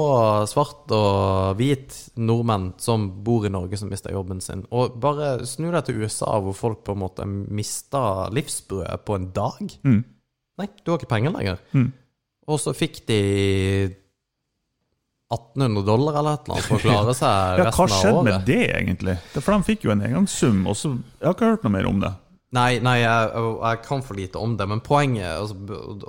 svart 0.46 0.92
og 0.94 1.56
hvit 1.58 1.96
nordmenn 2.22 2.74
som 2.78 3.08
bor 3.26 3.48
i 3.48 3.50
Norge, 3.50 3.80
som 3.82 3.90
mister 3.90 4.14
jobben 4.14 4.44
sin. 4.46 4.62
Og 4.70 5.00
bare 5.02 5.40
snu 5.50 5.72
deg 5.74 5.88
til 5.88 6.04
USA, 6.04 6.36
hvor 6.44 6.54
folk 6.58 6.84
på 6.86 6.94
en 6.94 7.02
måte 7.02 7.26
mista 7.26 8.30
livsbrødet 8.30 9.02
på 9.08 9.18
en 9.18 9.32
dag. 9.34 9.74
Mm. 9.82 10.04
Nei, 10.62 10.70
du 10.84 10.92
har 10.92 11.00
ikke 11.00 11.16
penger 11.16 11.34
lenger. 11.34 11.64
Mm. 11.74 11.90
Og 12.50 12.62
så 12.62 12.76
fikk 12.78 13.02
de 13.10 13.20
1800 15.30 15.86
dollar 15.86 16.22
eller 16.22 16.38
et 16.38 16.46
eller 16.46 16.58
annet 16.58 16.70
for 16.70 16.78
å 16.78 16.86
klare 16.86 17.14
seg 17.18 17.60
Ja, 17.62 17.68
hva 17.70 17.70
resten 17.70 17.84
av 17.86 18.00
skjedde 18.00 18.24
med 18.26 18.48
det, 18.50 18.64
egentlig? 18.70 19.18
For 19.36 19.54
de 19.54 19.68
fikk 19.68 19.86
jo 19.86 19.94
en 19.94 20.06
engangssum, 20.06 20.64
og 20.70 20.78
så 20.78 20.94
Jeg 20.94 21.26
har 21.26 21.38
ikke 21.38 21.54
hørt 21.56 21.66
noe 21.66 21.74
mer 21.74 21.90
om 21.90 22.02
det. 22.06 22.14
Nei, 22.58 22.80
nei 22.82 22.96
jeg, 23.04 23.42
jeg 23.62 23.82
kan 23.86 24.02
for 24.02 24.18
lite 24.18 24.42
om 24.42 24.56
det, 24.58 24.66
men 24.72 24.80
poenget 24.82 25.28
altså, 25.36 25.54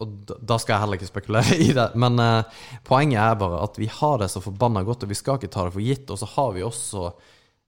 Og 0.01 0.31
da 0.41 0.57
skal 0.57 0.73
jeg 0.73 0.83
heller 0.85 1.01
ikke 1.01 1.11
spekulere 1.11 1.59
i 1.67 1.69
det. 1.77 1.91
Men 2.01 2.17
eh, 2.23 2.63
poenget 2.87 3.21
er 3.21 3.41
bare 3.41 3.61
at 3.67 3.77
vi 3.81 3.91
har 3.93 4.23
det 4.23 4.31
så 4.33 4.41
forbanna 4.45 4.85
godt, 4.87 5.05
og 5.05 5.13
vi 5.13 5.19
skal 5.19 5.37
ikke 5.37 5.53
ta 5.53 5.67
det 5.67 5.75
for 5.77 5.85
gitt. 5.85 6.09
Og 6.09 6.21
så 6.21 6.29
har 6.37 6.55
vi 6.57 6.65
også 6.65 7.11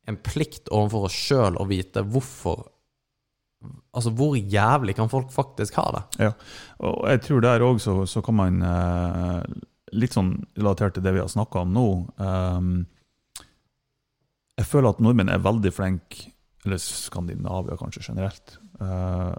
en 0.09 0.19
plikt 0.24 0.73
overfor 0.73 1.09
oss 1.09 1.19
sjøl 1.28 1.59
å 1.61 1.69
vite 1.70 2.05
hvorfor 2.07 2.69
Altså, 3.94 4.11
hvor 4.11 4.35
jævlig 4.35 4.97
kan 4.99 5.07
folk 5.07 5.28
faktisk 5.31 5.77
ha 5.78 5.85
det? 5.94 6.01
Ja. 6.24 6.31
Og 6.82 7.05
jeg 7.07 7.20
tror 7.23 7.44
der 7.44 7.62
òg 7.62 7.77
så, 7.78 7.93
så 8.11 8.19
kan 8.24 8.35
man 8.35 8.57
eh, 8.66 9.44
Litt 9.94 10.16
sånn 10.16 10.32
relatert 10.57 10.97
til 10.97 11.05
det 11.05 11.12
vi 11.15 11.20
har 11.23 11.31
snakka 11.31 11.62
om 11.62 11.74
nå 11.77 11.85
ehm, 12.24 12.73
Jeg 14.59 14.66
føler 14.66 14.90
at 14.90 15.03
nordmenn 15.05 15.31
er 15.31 15.44
veldig 15.44 15.73
flinke, 15.77 16.31
eller 16.64 16.78
Skandinavia 16.78 17.76
kanskje 17.80 18.05
generelt, 18.06 18.56
uh, 18.80 19.34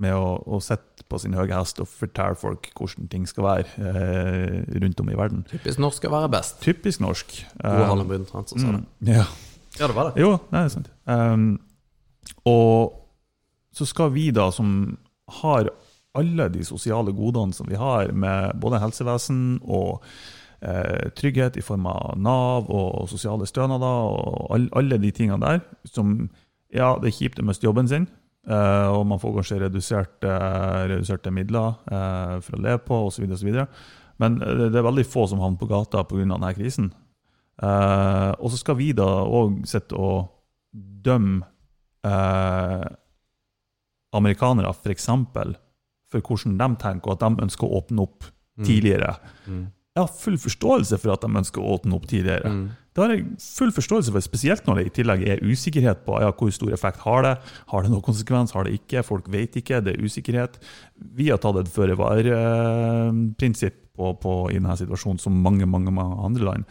med 0.00 0.16
å, 0.16 0.30
å 0.46 0.58
sitte 0.64 1.04
på 1.06 1.20
sin 1.22 1.36
høye 1.36 1.52
hest 1.54 1.78
og 1.82 1.90
fortelle 1.90 2.34
folk 2.38 2.70
hvordan 2.74 3.10
ting 3.12 3.28
skal 3.30 3.46
være 3.46 3.66
uh, 3.78 4.78
rundt 4.82 5.02
om 5.04 5.12
i 5.12 5.18
verden. 5.18 5.44
Typisk 5.50 5.82
norsk 5.82 6.02
skal 6.02 6.14
være 6.16 6.32
best. 6.34 6.58
Typisk 6.64 7.04
norsk. 7.04 7.36
Gro 7.60 7.74
Eh, 7.74 7.86
Harlem 7.90 8.10
Brundtland 8.10 8.50
som 8.50 8.62
sa 8.62 8.72
det. 8.74 8.82
mm, 8.82 9.12
ja. 9.12 9.26
Ja, 9.78 9.88
det 9.88 9.94
var 9.96 10.10
det. 10.10 10.22
Jo, 10.22 10.36
det 10.50 10.60
er 10.60 10.68
sant. 10.70 10.90
Um, 11.10 11.46
og 12.46 13.00
så 13.74 13.86
skal 13.90 14.12
vi 14.14 14.28
da, 14.30 14.50
som 14.54 14.96
har 15.40 15.70
alle 16.14 16.46
de 16.54 16.62
sosiale 16.66 17.12
godene 17.12 17.54
som 17.56 17.66
vi 17.66 17.78
har, 17.78 18.12
med 18.14 18.54
både 18.62 18.78
helsevesen 18.78 19.58
og 19.66 20.04
eh, 20.62 21.10
trygghet 21.18 21.58
i 21.58 21.64
form 21.64 21.88
av 21.90 22.14
Nav 22.22 22.70
og 22.70 23.08
sosiale 23.10 23.48
stønader 23.50 24.14
og 24.14 24.54
all, 24.54 24.68
alle 24.78 25.00
de 25.02 25.10
tingene 25.10 25.42
der, 25.42 25.64
som 25.90 26.28
Ja, 26.74 26.94
det 27.00 27.10
er 27.10 27.16
kjipt 27.16 27.38
å 27.40 27.46
miste 27.46 27.66
jobben 27.68 27.88
sin, 27.90 28.08
eh, 28.48 28.88
og 28.90 29.06
man 29.06 29.20
får 29.22 29.36
kanskje 29.38 29.60
reduserte, 29.62 30.30
eh, 30.30 30.82
reduserte 30.90 31.30
midler 31.34 31.76
eh, 31.86 32.36
for 32.44 32.58
å 32.58 32.62
leve 32.64 32.82
på, 32.86 33.00
osv.. 33.08 33.24
Men 34.18 34.38
det, 34.38 34.74
er 34.74 34.86
veldig 34.86 35.06
få 35.06 35.26
som 35.30 35.40
havner 35.42 35.58
på 35.58 35.70
gata 35.70 36.04
pga. 36.06 36.22
denne 36.22 36.52
krisen. 36.54 36.92
Og 37.58 38.50
så 38.50 38.58
skal 38.58 38.76
vi 38.78 38.92
da 38.94 39.06
òg 39.26 39.64
sitte 39.66 39.94
og 39.98 40.28
dømme 40.72 41.42
amerikanere, 44.14 44.70
f.eks., 44.70 45.06
for, 45.06 45.54
for 46.10 46.20
hvordan 46.28 46.58
de 46.60 46.68
tenker, 46.78 47.10
og 47.10 47.16
at 47.16 47.26
de 47.26 47.42
ønsker 47.48 47.66
å 47.66 47.80
åpne 47.82 48.06
opp 48.06 48.30
Mm. 48.54 48.64
tidligere. 48.64 49.16
Mm. 49.46 49.62
Jeg 49.96 50.02
har 50.02 50.06
full 50.20 50.36
forståelse 50.38 50.98
for 50.98 51.12
at 51.12 51.20
de 51.22 51.38
ønsker 51.40 51.62
å 51.62 51.74
åpne 51.74 51.96
opp 51.96 52.06
tidligere. 52.06 52.50
Mm. 52.50 52.68
Det 52.94 53.02
har 53.02 53.10
jeg 53.10 53.26
full 53.42 53.72
forståelse 53.74 54.14
for, 54.14 54.22
spesielt 54.22 54.62
når 54.68 54.78
det 54.78 54.84
i 54.86 54.94
tillegg 55.00 55.20
er 55.26 55.42
usikkerhet 55.42 56.04
på 56.06 56.14
ja, 56.22 56.30
hvor 56.30 56.50
stor 56.54 56.70
effekt 56.76 57.02
har 57.02 57.26
det. 57.26 57.34
Har 57.72 57.82
det 57.82 57.90
noen 57.90 58.06
konsekvens, 58.06 58.54
har 58.54 58.62
det 58.68 58.76
ikke? 58.78 59.02
Folk 59.02 59.26
vet 59.34 59.58
ikke, 59.58 59.82
det 59.82 59.96
er 59.96 60.04
usikkerhet. 60.06 60.54
Vi 61.18 61.26
har 61.32 61.38
tatt 61.42 61.58
et 61.58 61.74
føre-var-prinsipp 61.74 63.76
på, 63.98 64.14
på, 64.22 64.32
i 64.52 64.60
denne 64.60 64.76
situasjonen, 64.78 65.18
som 65.22 65.42
mange, 65.42 65.66
mange, 65.66 65.90
mange 65.94 66.14
andre 66.22 66.42
land. 66.46 66.62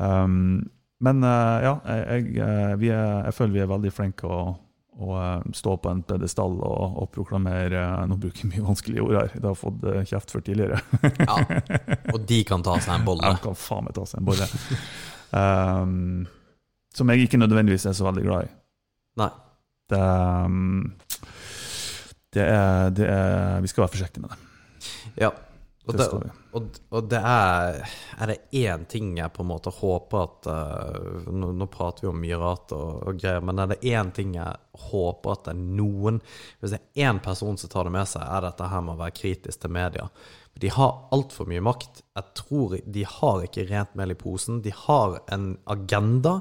Um, 0.00 0.70
men 1.04 1.24
uh, 1.26 1.58
ja, 1.60 1.74
jeg, 1.84 2.36
jeg, 2.38 2.76
vi 2.80 2.88
er, 2.94 3.24
jeg 3.26 3.34
føler 3.36 3.56
vi 3.56 3.62
er 3.64 3.72
veldig 3.72 3.92
flinke 3.92 4.28
å, 4.28 4.54
å 5.02 5.16
uh, 5.18 5.40
stå 5.52 5.76
på 5.82 5.90
en 5.92 6.02
pedestall 6.06 6.54
og, 6.64 6.96
og 7.02 7.10
proklamere 7.12 7.80
uh, 7.98 8.04
Nå 8.08 8.16
bruker 8.22 8.44
jeg 8.44 8.52
mye 8.54 8.68
vanskelige 8.70 9.04
ord 9.04 9.16
her, 9.18 9.30
det 9.34 9.48
har 9.50 9.58
fått 9.58 9.84
uh, 9.84 10.00
kjeft 10.08 10.32
for 10.32 10.40
tidligere. 10.46 10.78
Ja. 11.20 11.36
Og 12.14 12.20
de 12.28 12.40
kan 12.48 12.64
ta 12.64 12.78
seg 12.80 13.00
en 13.00 13.08
bolle. 13.08 13.32
De 13.36 13.40
kan 13.50 13.58
faen 13.58 13.84
meg 13.88 13.98
ta 13.98 14.04
seg 14.08 14.22
en 14.22 14.28
bolle. 14.32 14.48
Um, 15.32 16.26
som 16.94 17.10
jeg 17.10 17.26
ikke 17.26 17.40
nødvendigvis 17.40 17.86
er 17.88 17.96
så 17.96 18.06
veldig 18.08 18.24
glad 18.26 18.48
i. 18.48 18.52
Nei. 19.22 19.30
Det, 19.92 20.02
um, 20.46 20.92
det, 22.32 22.44
er, 22.44 22.90
det 22.96 23.08
er 23.08 23.60
Vi 23.60 23.72
skal 23.72 23.84
være 23.84 23.94
forsiktige 23.96 24.24
med 24.24 24.34
det. 24.34 24.38
Ja. 25.24 25.32
Og 25.82 25.96
det 25.98 26.04
og, 26.54 26.66
og 26.94 27.06
det 27.10 27.18
er 27.18 27.80
Er 28.20 28.30
det 28.30 28.36
én 28.54 28.84
ting 28.86 29.16
jeg 29.18 29.32
på 29.34 29.42
en 29.42 29.48
måte 29.50 29.72
håper 29.74 30.20
at 30.22 30.46
uh, 30.46 31.30
nå, 31.32 31.50
nå 31.58 31.66
prater 31.72 32.04
vi 32.04 32.10
om 32.12 32.20
mye 32.22 32.38
rart 32.38 32.74
og, 32.76 33.00
og 33.08 33.18
greier, 33.18 33.42
men 33.42 33.58
er 33.58 33.72
det 33.72 33.80
én 33.90 34.12
ting 34.14 34.36
jeg 34.36 34.82
håper 34.90 35.34
at 35.34 35.48
det 35.48 35.56
er 35.56 35.64
noen 35.80 36.20
Hvis 36.60 36.76
det 36.76 36.78
er 36.78 37.08
én 37.08 37.18
person 37.24 37.58
som 37.58 37.72
tar 37.72 37.88
det 37.88 37.96
med 37.96 38.06
seg, 38.12 38.22
er 38.22 38.46
dette 38.46 38.70
her 38.70 38.84
med 38.84 38.94
å 38.94 39.02
være 39.02 39.16
kritisk 39.16 39.64
til 39.64 39.74
media. 39.74 40.06
De 40.60 40.70
har 40.72 41.08
altfor 41.14 41.48
mye 41.50 41.62
makt. 41.64 42.02
Jeg 42.16 42.36
tror 42.38 42.76
De 42.84 43.04
har 43.08 43.44
ikke 43.46 43.66
rent 43.70 43.94
mel 43.98 44.12
i 44.14 44.18
posen. 44.18 44.60
De 44.64 44.72
har 44.84 45.20
en 45.32 45.54
agenda. 45.70 46.40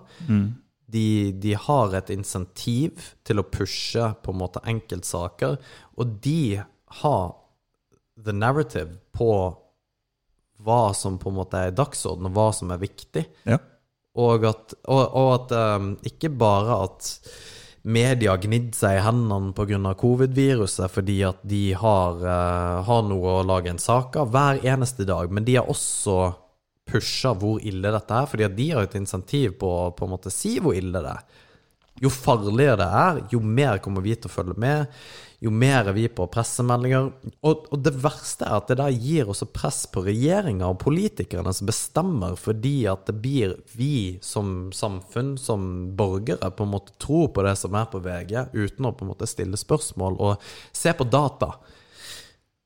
De, 0.92 1.32
de 1.32 1.54
har 1.56 1.94
et 1.96 2.10
insentiv 2.12 3.14
til 3.24 3.40
å 3.40 3.48
pushe 3.48 4.10
på 4.24 4.34
en 4.34 4.42
måte 4.42 4.64
enkeltsaker, 4.68 5.56
og 5.96 6.18
de 6.26 6.60
har 7.00 7.30
the 8.20 8.34
narrative 8.36 8.98
på 9.16 9.30
hva 10.62 10.82
som 10.94 11.16
på 11.22 11.32
en 11.32 11.38
måte 11.40 11.62
er 11.68 11.76
dagsorden, 11.76 12.28
og 12.28 12.36
hva 12.36 12.50
som 12.56 12.74
er 12.74 12.82
viktig. 12.82 13.24
Ja. 13.48 13.58
Og 14.20 14.44
at, 14.50 14.76
og, 14.92 15.16
og 15.16 15.30
at 15.38 15.56
um, 15.80 15.94
ikke 16.06 16.34
bare 16.36 16.82
at 16.90 17.14
media 17.84 18.36
gnidd 18.38 18.76
seg 18.78 19.00
i 19.00 19.04
hendene 19.06 19.54
pga. 19.58 19.94
covid-viruset 19.98 20.92
fordi 20.92 21.22
at 21.26 21.42
de 21.48 21.74
har, 21.74 22.22
uh, 22.22 22.82
har 22.86 23.04
noe 23.08 23.40
å 23.40 23.46
lage 23.48 23.72
en 23.72 23.82
sak 23.82 24.18
av 24.22 24.32
hver 24.34 24.62
eneste 24.66 25.08
dag, 25.10 25.32
men 25.32 25.46
de 25.48 25.58
har 25.58 25.70
også 25.70 26.34
pusha 26.92 27.34
hvor 27.38 27.62
ille 27.64 27.94
dette 27.94 28.18
er, 28.18 28.28
fordi 28.30 28.46
at 28.48 28.58
de 28.58 28.68
har 28.74 28.86
et 28.86 29.00
insentiv 29.00 29.56
på 29.62 29.70
å 29.70 29.92
på 29.96 30.06
en 30.06 30.14
måte 30.14 30.34
si 30.34 30.58
hvor 30.60 30.78
ille 30.78 31.02
det 31.02 31.16
er. 31.16 31.48
Jo 32.00 32.10
farligere 32.10 32.80
det 32.80 32.88
er, 32.88 33.20
jo 33.34 33.42
mer 33.44 33.82
kommer 33.84 34.02
vi 34.02 34.16
til 34.16 34.30
å 34.30 34.34
følge 34.34 34.56
med, 34.62 34.88
jo 35.42 35.50
mer 35.54 35.90
er 35.90 35.96
vi 35.98 36.06
på 36.06 36.28
pressemeldinger. 36.30 37.10
Og, 37.46 37.66
og 37.74 37.82
det 37.82 37.96
verste 38.02 38.46
er 38.46 38.60
at 38.60 38.70
det 38.70 38.78
der 38.78 38.94
gir 38.94 39.30
også 39.30 39.48
press 39.50 39.84
på 39.90 40.04
regjeringa 40.06 40.70
og 40.70 40.80
politikerne 40.84 41.54
som 41.58 41.70
bestemmer, 41.70 42.38
fordi 42.38 42.86
at 42.90 43.08
det 43.10 43.18
blir 43.24 43.58
vi 43.74 44.20
som 44.26 44.70
samfunn, 44.74 45.36
som 45.42 45.66
borgere, 45.98 46.54
på 46.54 46.66
en 46.66 46.74
måte 46.76 46.96
tror 47.02 47.32
på 47.36 47.46
det 47.46 47.56
som 47.60 47.78
er 47.78 47.90
på 47.92 48.02
VG, 48.06 48.38
uten 48.54 48.90
å 48.90 48.96
på 48.96 49.06
en 49.06 49.14
måte 49.16 49.30
stille 49.30 49.60
spørsmål 49.60 50.18
og 50.22 50.50
se 50.78 50.94
på 50.98 51.10
data. 51.10 51.56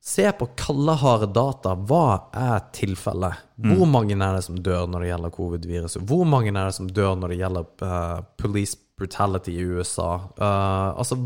Se 0.06 0.28
på 0.38 0.46
kalde, 0.54 0.94
harde 1.00 1.26
data. 1.34 1.72
Hva 1.74 2.30
er 2.30 2.68
tilfellet? 2.76 3.40
Hvor 3.58 3.88
mange 3.90 4.14
er 4.14 4.36
det 4.36 4.44
som 4.46 4.60
dør 4.62 4.84
når 4.86 5.02
det 5.02 5.08
gjelder 5.10 5.32
covid-viruset? 5.34 6.04
Hvor 6.06 6.28
mange 6.28 6.52
er 6.52 6.60
det 6.60 6.76
som 6.76 6.86
dør 6.86 7.16
når 7.18 7.32
det 7.32 7.38
gjelder 7.40 7.66
uh, 7.82 8.20
police 8.38 8.78
brutality 8.98 9.52
i 9.52 9.64
USA? 9.76 10.14
Uh, 10.40 10.96
altså, 10.96 11.18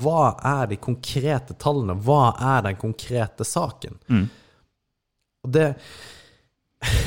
hva 0.00 0.34
er 0.44 0.68
de 0.72 0.78
konkrete 0.82 1.56
tallene? 1.60 1.96
Hva 2.04 2.34
er 2.56 2.66
den 2.68 2.78
konkrete 2.80 3.46
saken? 3.48 3.98
Og 5.44 5.52
det 5.52 5.74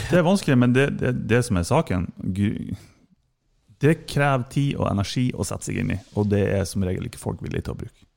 Det 0.09 0.17
er 0.17 0.25
vanskelig, 0.25 0.57
men 0.57 0.73
det, 0.73 0.87
det, 0.97 1.11
det 1.29 1.43
som 1.45 1.57
er 1.59 1.65
saken 1.67 2.07
Det 3.77 4.07
krever 4.09 4.45
tid 4.49 4.75
og 4.79 4.87
energi 4.89 5.27
å 5.37 5.45
sette 5.45 5.69
seg 5.69 5.83
inn 5.83 5.91
i, 5.93 5.99
og 6.17 6.31
det 6.31 6.43
er 6.49 6.63
som 6.65 6.85
regel 6.85 7.05
ikke 7.05 7.21
folk 7.21 7.43
villige 7.45 7.67
til 7.67 7.75
å 7.75 7.81
bruke. 7.83 8.07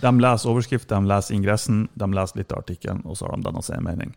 De 0.00 0.12
leser 0.24 0.50
overskrift, 0.50 0.88
de 0.88 1.08
leser 1.08 1.36
ingressen, 1.36 1.84
de 1.94 2.08
leser 2.16 2.40
litt 2.40 2.52
av 2.54 2.62
artikkelen, 2.64 3.02
og 3.04 3.18
så 3.18 3.28
har 3.28 3.36
de 3.36 3.44
den 3.44 3.60
å 3.60 3.64
en 3.76 3.84
mening. 3.84 4.14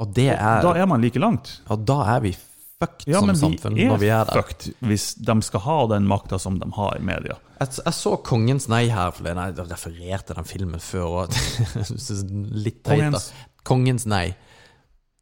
Og 0.00 0.14
det 0.16 0.32
er 0.32 0.62
Da 0.64 0.74
er 0.74 0.88
man 0.88 1.02
like 1.02 1.20
langt. 1.20 1.60
Og 1.68 1.84
da 1.86 2.00
er 2.16 2.24
vi 2.24 2.34
fucked 2.80 3.06
Ja, 3.10 3.20
som 3.20 3.34
samfunn 3.36 3.76
når 3.76 4.00
vi 4.00 4.08
er 4.10 4.20
er 4.22 4.28
der. 4.30 4.40
fucked 4.40 4.74
hvis 4.88 5.14
de 5.20 5.36
skal 5.46 5.64
ha 5.66 5.78
den 5.92 6.08
makta 6.10 6.38
som 6.40 6.58
de 6.60 6.68
har 6.76 6.96
i 6.98 7.04
media. 7.04 7.36
Jeg, 7.60 7.74
jeg 7.84 7.96
så 7.96 8.16
Kongens 8.24 8.68
nei 8.72 8.86
her 8.88 9.12
forleden. 9.12 9.54
Jeg 9.54 9.70
refererte 9.70 10.36
den 10.38 10.48
filmen 10.48 10.80
før. 10.80 11.28
Er 11.80 12.54
litt 12.64 12.82
teit, 12.86 13.10
da. 13.12 13.20
Kongens 13.68 14.06
nei. 14.08 14.30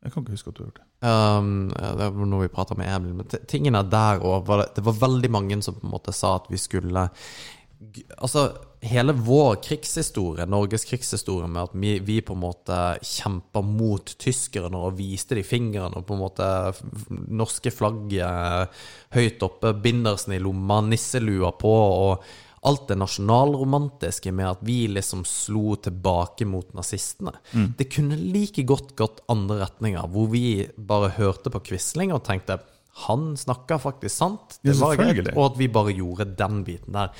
Jeg 0.05 0.15
kan 0.15 0.23
ikke 0.23 0.37
huske 0.37 0.53
at 0.53 0.57
du 0.57 0.63
har 0.63 0.71
gjort 0.71 0.79
det. 0.79 0.85
Um, 0.99 1.69
det 1.71 2.07
var 2.11 2.27
noe 2.27 2.43
vi 2.43 2.51
prata 2.51 2.75
med 2.79 2.89
Emil, 2.91 3.13
men 3.21 3.29
tingen 3.51 3.79
er 3.79 3.87
der 3.87 4.23
òg 4.27 4.49
det, 4.51 4.65
det 4.79 4.83
var 4.87 4.97
veldig 4.99 5.31
mange 5.31 5.59
som 5.63 5.77
på 5.79 5.87
en 5.87 5.93
måte 5.93 6.15
sa 6.15 6.33
at 6.41 6.49
vi 6.51 6.59
skulle 6.59 7.05
Altså, 8.19 8.49
hele 8.83 9.13
vår 9.15 9.61
krigshistorie, 9.63 10.47
Norges 10.51 10.83
krigshistorie, 10.89 11.47
med 11.47 11.69
at 11.69 11.77
vi, 11.79 11.93
vi 12.03 12.17
på 12.27 12.35
en 12.35 12.43
måte 12.43 12.79
kjempa 13.07 13.63
mot 13.63 14.11
tyskerne 14.19 14.81
og 14.83 14.97
viste 14.99 15.39
de 15.39 15.45
fingrene, 15.47 15.95
og 15.95 16.07
på 16.09 16.17
en 16.17 16.25
måte 16.25 16.49
norske 17.31 17.71
flagget 17.71 18.75
høyt 19.15 19.47
oppe, 19.47 19.73
bindersen 19.79 20.35
i 20.35 20.41
lomma, 20.43 20.81
nisselua 20.89 21.53
på, 21.61 21.75
og 22.09 22.27
alt 22.67 22.89
det 22.91 22.97
nasjonalromantiske 22.99 24.33
med 24.35 24.49
at 24.49 24.65
vi 24.67 24.81
liksom 24.91 25.23
slo 25.29 25.77
tilbake 25.79 26.49
mot 26.51 26.73
nazistene. 26.75 27.31
Det 27.79 27.87
kunne 27.95 28.19
like 28.19 28.65
godt 28.67 28.97
gått 28.99 29.23
andre 29.31 29.61
retninger, 29.63 30.11
hvor 30.11 30.27
vi 30.35 30.67
bare 30.75 31.13
hørte 31.15 31.55
på 31.55 31.63
Quisling 31.71 32.11
og 32.13 32.25
tenkte 32.27 32.59
han 33.07 33.37
snakka 33.39 33.79
faktisk 33.79 34.11
sant, 34.11 34.57
det 34.67 34.75
var 34.81 34.97
greit, 34.99 35.29
og 35.37 35.53
at 35.53 35.59
vi 35.61 35.69
bare 35.71 35.93
gjorde 35.95 36.25
den 36.35 36.65
biten 36.67 36.97
der. 36.99 37.13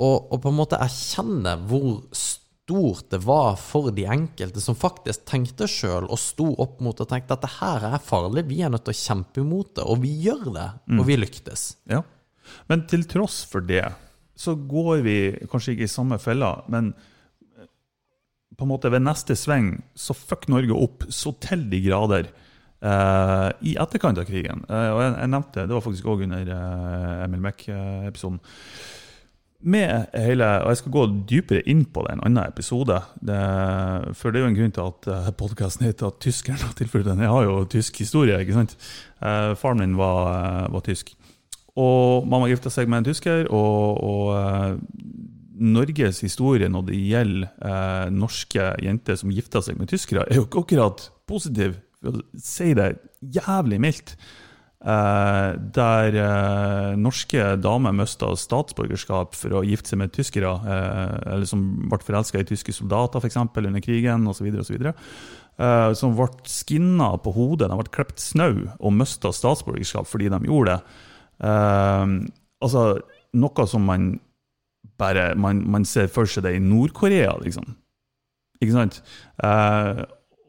Og, 0.00 0.30
og 0.32 0.40
på 0.40 0.50
en 0.50 0.56
måte 0.56 0.80
erkjenne 0.80 1.56
hvor 1.68 2.00
stort 2.16 3.10
det 3.12 3.20
var 3.26 3.56
for 3.60 3.90
de 3.94 4.06
enkelte 4.08 4.62
som 4.62 4.78
faktisk 4.78 5.26
tenkte 5.28 5.68
sjøl 5.68 6.06
og 6.06 6.20
sto 6.20 6.48
opp 6.62 6.78
mot 6.84 7.02
og 7.02 7.08
tenkte 7.10 7.36
at 7.36 7.44
det 7.44 7.52
her 7.58 7.86
er 7.90 8.04
farlig, 8.04 8.46
vi 8.48 8.62
er 8.62 8.72
nødt 8.72 8.86
til 8.86 8.94
å 8.94 9.00
kjempe 9.00 9.42
imot 9.42 9.74
det, 9.76 9.84
og 9.84 10.00
vi 10.04 10.14
gjør 10.24 10.46
det, 10.54 10.68
og 10.96 11.04
vi 11.08 11.18
lyktes. 11.18 11.66
Ja. 11.90 12.04
Men 12.70 12.86
til 12.90 13.04
tross 13.10 13.42
for 13.50 13.66
det, 13.66 13.84
så 14.38 14.54
går 14.54 15.02
vi 15.04 15.16
kanskje 15.50 15.74
ikke 15.74 15.88
i 15.88 15.92
samme 15.92 16.20
fella, 16.22 16.54
men 16.72 16.92
eh, 17.58 17.66
på 18.56 18.64
en 18.64 18.70
måte 18.70 18.92
ved 18.92 19.04
neste 19.04 19.36
sving 19.36 19.74
så 19.98 20.16
fuck 20.16 20.48
Norge 20.52 20.76
opp 20.76 21.04
så 21.12 21.34
til 21.42 21.66
de 21.72 21.82
grader 21.84 22.30
eh, 22.30 23.48
i 23.68 23.76
etterkant 23.82 24.22
av 24.22 24.30
krigen. 24.30 24.64
Eh, 24.70 24.88
og 24.94 25.02
jeg, 25.04 25.12
jeg 25.18 25.34
nevnte, 25.34 25.66
det 25.66 25.76
var 25.76 25.84
faktisk 25.84 26.08
òg 26.14 26.24
under 26.28 26.54
eh, 26.56 27.26
Emil 27.26 27.44
Mek-episoden. 27.44 28.40
Med 29.60 30.06
hele, 30.16 30.46
og 30.62 30.70
Jeg 30.72 30.78
skal 30.80 30.92
gå 30.94 31.02
dypere 31.28 31.62
inn 31.68 31.82
på 31.84 32.00
det 32.06 32.14
i 32.14 32.16
en 32.16 32.22
annen 32.24 32.46
episode. 32.48 32.96
Det, 33.20 33.40
for 34.16 34.32
det 34.32 34.40
er 34.40 34.46
jo 34.46 34.50
en 34.54 34.56
grunn 34.56 34.72
til 34.72 34.86
at 34.88 35.08
uh, 35.12 35.28
podkasten 35.36 35.84
heter 35.84 36.08
at 36.08 36.20
'Tyskeren 36.20 36.62
har 36.62 36.72
tilflyttet'. 36.78 37.20
Jeg 37.20 37.28
har 37.28 37.44
jo 37.44 37.64
tysk 37.68 37.98
historie, 38.00 38.40
ikke 38.40 38.56
sant? 38.56 38.76
Eh, 39.20 39.52
faren 39.60 39.78
min 39.78 39.98
var, 40.00 40.32
eh, 40.32 40.72
var 40.72 40.80
tysk. 40.80 41.12
Og 41.76 42.26
mamma 42.26 42.48
gifta 42.48 42.72
seg 42.72 42.88
med 42.88 43.02
en 43.02 43.12
tysker, 43.12 43.52
og, 43.52 44.00
og 44.00 44.24
eh, 44.40 44.78
Norges 45.60 46.22
historie 46.24 46.68
når 46.72 46.86
det 46.88 46.96
gjelder 47.04 47.48
eh, 47.60 48.10
norske 48.16 48.74
jenter 48.80 49.16
som 49.20 49.30
gifter 49.30 49.60
seg 49.60 49.76
med 49.76 49.92
tyskere, 49.92 50.24
er 50.24 50.40
jo 50.40 50.48
ikke 50.48 50.64
akkurat 50.64 51.10
positiv, 51.28 51.76
si 52.40 52.72
det 52.72 52.94
jævlig 53.20 53.80
mildt. 53.80 54.16
Eh, 54.80 55.48
der 55.76 56.14
eh, 56.16 56.94
norske 56.96 57.50
damer 57.60 57.92
mista 57.92 58.30
statsborgerskap 58.32 59.36
for 59.36 59.58
å 59.58 59.64
gifte 59.66 59.92
seg 59.92 60.00
med 60.00 60.14
tyskere, 60.16 60.54
eh, 60.64 61.16
eller 61.34 61.44
som 61.48 61.66
ble 61.90 62.00
forelska 62.00 62.40
i 62.40 62.48
tyske 62.48 62.72
soldater 62.72 63.20
for 63.20 63.28
eksempel, 63.28 63.68
under 63.68 63.84
krigen 63.84 64.24
osv. 64.30 64.48
Uh, 65.60 65.92
som 65.92 66.14
ble 66.16 66.30
skinna 66.48 67.10
på 67.20 67.34
hodet, 67.36 67.68
de 67.68 67.76
ble 67.76 67.92
klept 67.92 68.22
snau 68.22 68.54
og 68.78 68.94
mista 68.96 69.28
statsborgerskap 69.28 70.08
fordi 70.08 70.30
de 70.32 70.38
gjorde 70.48 70.78
det. 70.78 70.96
Eh, 71.44 72.14
altså, 72.64 72.84
noe 73.36 73.66
som 73.68 73.84
man 73.84 74.14
bare 75.00 75.34
man, 75.36 75.60
man 75.68 75.84
ser 75.88 76.08
for 76.12 76.28
seg 76.28 76.46
det 76.46 76.54
i 76.56 76.64
Nord-Korea, 76.64 77.34
liksom. 77.44 77.68
Ikke 78.60 78.76
sant? 78.76 79.00
Eh, 79.44 80.00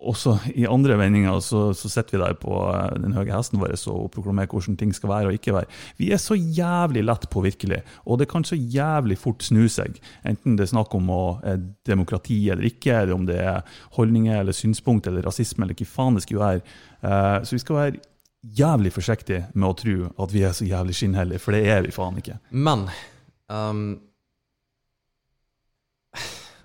også 0.01 0.33
i 0.57 0.65
andre 0.69 0.97
vendinger 0.99 1.39
så, 1.45 1.61
så 1.77 1.89
sitter 1.91 2.17
vi 2.17 2.21
der 2.23 2.37
på 2.41 2.55
eh, 2.71 2.97
den 3.03 3.15
høye 3.15 3.31
hesten 3.31 3.61
vår 3.61 3.75
og 3.91 4.09
proklamerer 4.13 4.49
hvordan 4.51 4.77
ting 4.79 4.93
skal 4.95 5.11
være 5.11 5.29
og 5.29 5.37
ikke 5.37 5.55
være. 5.55 5.69
Vi 5.99 6.11
er 6.13 6.21
så 6.21 6.37
jævlig 6.37 7.03
lett 7.05 7.27
påvirkelige, 7.31 7.83
og 8.05 8.21
det 8.21 8.29
kan 8.31 8.45
så 8.47 8.57
jævlig 8.57 9.19
fort 9.21 9.45
snu 9.45 9.67
seg. 9.71 9.99
Enten 10.27 10.57
det 10.57 10.67
er 10.67 10.73
snakk 10.73 10.93
om 10.97 11.09
å, 11.13 11.23
er 11.45 11.61
demokrati 11.87 12.43
eller 12.49 12.69
ikke, 12.71 12.95
eller 13.03 13.15
om 13.17 13.27
det 13.29 13.39
er 13.41 13.61
holdninger 13.97 14.41
eller 14.41 14.57
synspunkt 14.57 15.09
eller 15.09 15.25
rasisme 15.27 15.65
eller 15.65 15.77
hva 15.77 15.89
faen 15.89 16.17
det 16.17 16.25
skulle 16.25 16.47
være. 16.47 16.77
Eh, 17.01 17.37
så 17.45 17.57
vi 17.57 17.63
skal 17.65 17.81
være 17.81 18.05
jævlig 18.41 18.93
forsiktige 18.95 19.47
med 19.53 19.69
å 19.69 19.75
tro 19.77 19.97
at 20.25 20.31
vi 20.33 20.45
er 20.47 20.55
så 20.57 20.65
jævlig 20.65 20.97
skinnhellige, 20.97 21.41
for 21.43 21.55
det 21.55 21.65
er 21.69 21.85
vi 21.85 21.93
faen 21.93 22.17
ikke. 22.21 22.39
Men 22.49 22.87
um, 23.51 23.99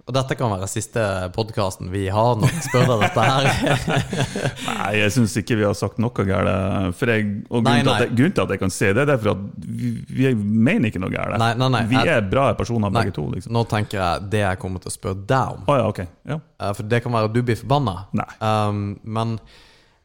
Og 0.06 0.14
dette 0.14 0.36
kan 0.38 0.52
være 0.52 0.68
siste 0.70 1.02
podkasten 1.34 1.88
vi 1.90 2.04
har 2.14 2.36
når 2.38 2.52
vi 2.54 2.60
spør 2.62 2.84
deg 2.92 3.00
dette 3.02 3.22
her. 3.26 4.04
Nei, 4.68 4.90
jeg 5.00 5.14
syns 5.16 5.32
ikke 5.40 5.56
vi 5.58 5.64
har 5.66 5.74
sagt 5.74 5.98
noe 5.98 6.26
galt. 6.28 6.94
For 6.94 7.10
jeg, 7.10 7.24
og 7.50 7.64
Nei, 7.66 7.80
grunnen, 7.80 7.88
til 7.88 7.90
at 7.90 8.04
jeg, 8.04 8.12
grunnen 8.20 8.36
til 8.36 8.44
at 8.44 8.52
jeg 8.54 8.60
kan 8.62 8.74
si 8.76 8.86
det, 8.94 9.06
det 9.10 9.16
er 9.16 9.22
for 9.24 9.32
at 9.32 9.66
vi, 9.66 9.90
vi 10.20 10.30
mener 10.38 10.92
ikke 10.92 11.02
noe 11.02 11.10
galt. 11.10 11.34
Nei, 11.42 11.50
nei, 11.58 11.70
nei, 11.74 11.80
Vi 11.90 11.98
jeg- 11.98 12.20
er 12.20 12.30
bra 12.30 12.46
personer 12.54 12.94
Nei, 12.94 13.02
begge 13.02 13.16
to, 13.18 13.26
liksom. 13.34 13.56
Nå 13.58 13.64
tenker 13.72 13.98
jeg 13.98 14.30
det 14.36 14.44
jeg 14.44 14.62
kommer 14.62 14.84
til 14.86 14.92
å 14.92 14.94
spørre 14.94 15.26
deg 15.34 15.56
om. 15.56 15.66
Oh, 15.66 15.80
ja, 15.82 15.90
okay. 15.90 16.06
Ja. 16.30 16.38
Eh, 16.62 16.72
For 16.78 16.92
det 16.94 17.02
kan 17.02 17.18
være 17.18 17.32
at 17.32 17.34
du 17.34 17.42
blir 17.50 17.58
forbanna. 17.64 17.96
Um, 18.38 18.86
men 19.02 19.36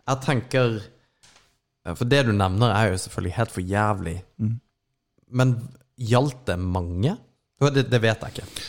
jeg 0.10 0.22
tenker 0.26 0.80
eh, 0.82 1.94
For 1.94 2.10
det 2.10 2.26
du 2.26 2.34
nevner, 2.34 2.74
er 2.74 2.96
jo 2.96 3.04
selvfølgelig 3.06 3.38
helt 3.38 3.54
for 3.54 3.70
jævlig. 3.78 4.18
Mm. 4.42 4.58
Men 5.30 5.56
gjaldt 6.02 6.42
det 6.50 6.58
mange? 6.58 7.20
Det, 7.62 7.86
det 7.94 8.02
vet 8.02 8.26
jeg 8.26 8.40
ikke. 8.40 8.62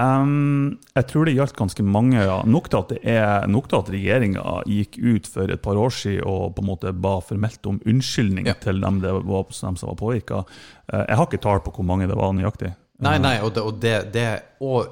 Um, 0.00 0.78
jeg 0.96 1.06
tror 1.10 1.26
det 1.28 1.34
gjaldt 1.36 1.56
ganske 1.58 1.82
mange. 1.84 2.16
Ja. 2.24 2.38
Nok 2.48 2.68
til 2.72 2.78
at, 2.78 2.88
det 2.94 3.00
er, 3.04 3.46
nok 3.52 3.66
til 3.68 3.76
at 3.82 3.90
regjeringa 3.92 4.44
gikk 4.70 4.96
ut 5.02 5.26
for 5.28 5.50
et 5.52 5.60
par 5.62 5.76
år 5.76 5.90
siden 5.92 6.24
og 6.24 6.54
på 6.56 6.62
en 6.64 6.68
måte 6.70 6.92
ba 6.96 7.18
formelt 7.20 7.66
om 7.68 7.80
unnskyldning 7.84 8.46
Ja. 8.48 8.54
til 8.54 8.80
dem, 8.80 9.00
det 9.04 9.12
var, 9.12 9.44
dem 9.50 9.76
som 9.76 9.88
var 9.90 9.98
påvirka. 10.00 10.44
jeg 10.92 11.16
har 11.16 11.26
ikke 11.26 11.42
tall 11.42 11.60
på 11.60 11.74
hvor 11.76 11.84
mange 11.84 12.08
det 12.08 12.16
var 12.16 12.32
nøyaktig. 12.32 12.72
Nei, 13.00 13.16
nei, 13.18 13.38
og 13.40 13.54
det, 13.56 13.62
og 13.64 13.78
det, 13.80 14.12
det 14.12 14.22
er 14.22 14.40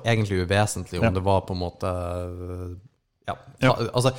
egentlig 0.05 0.45
uvesentlig 0.47 0.99
om 1.01 1.05
Ja. 1.05 1.11
det 1.11 1.25
var 1.25 1.41
på 1.49 1.53
en 1.57 1.61
måte 1.61 1.91
Ja. 3.29 3.35
Ta. 3.61 3.75
Altså, 3.93 4.13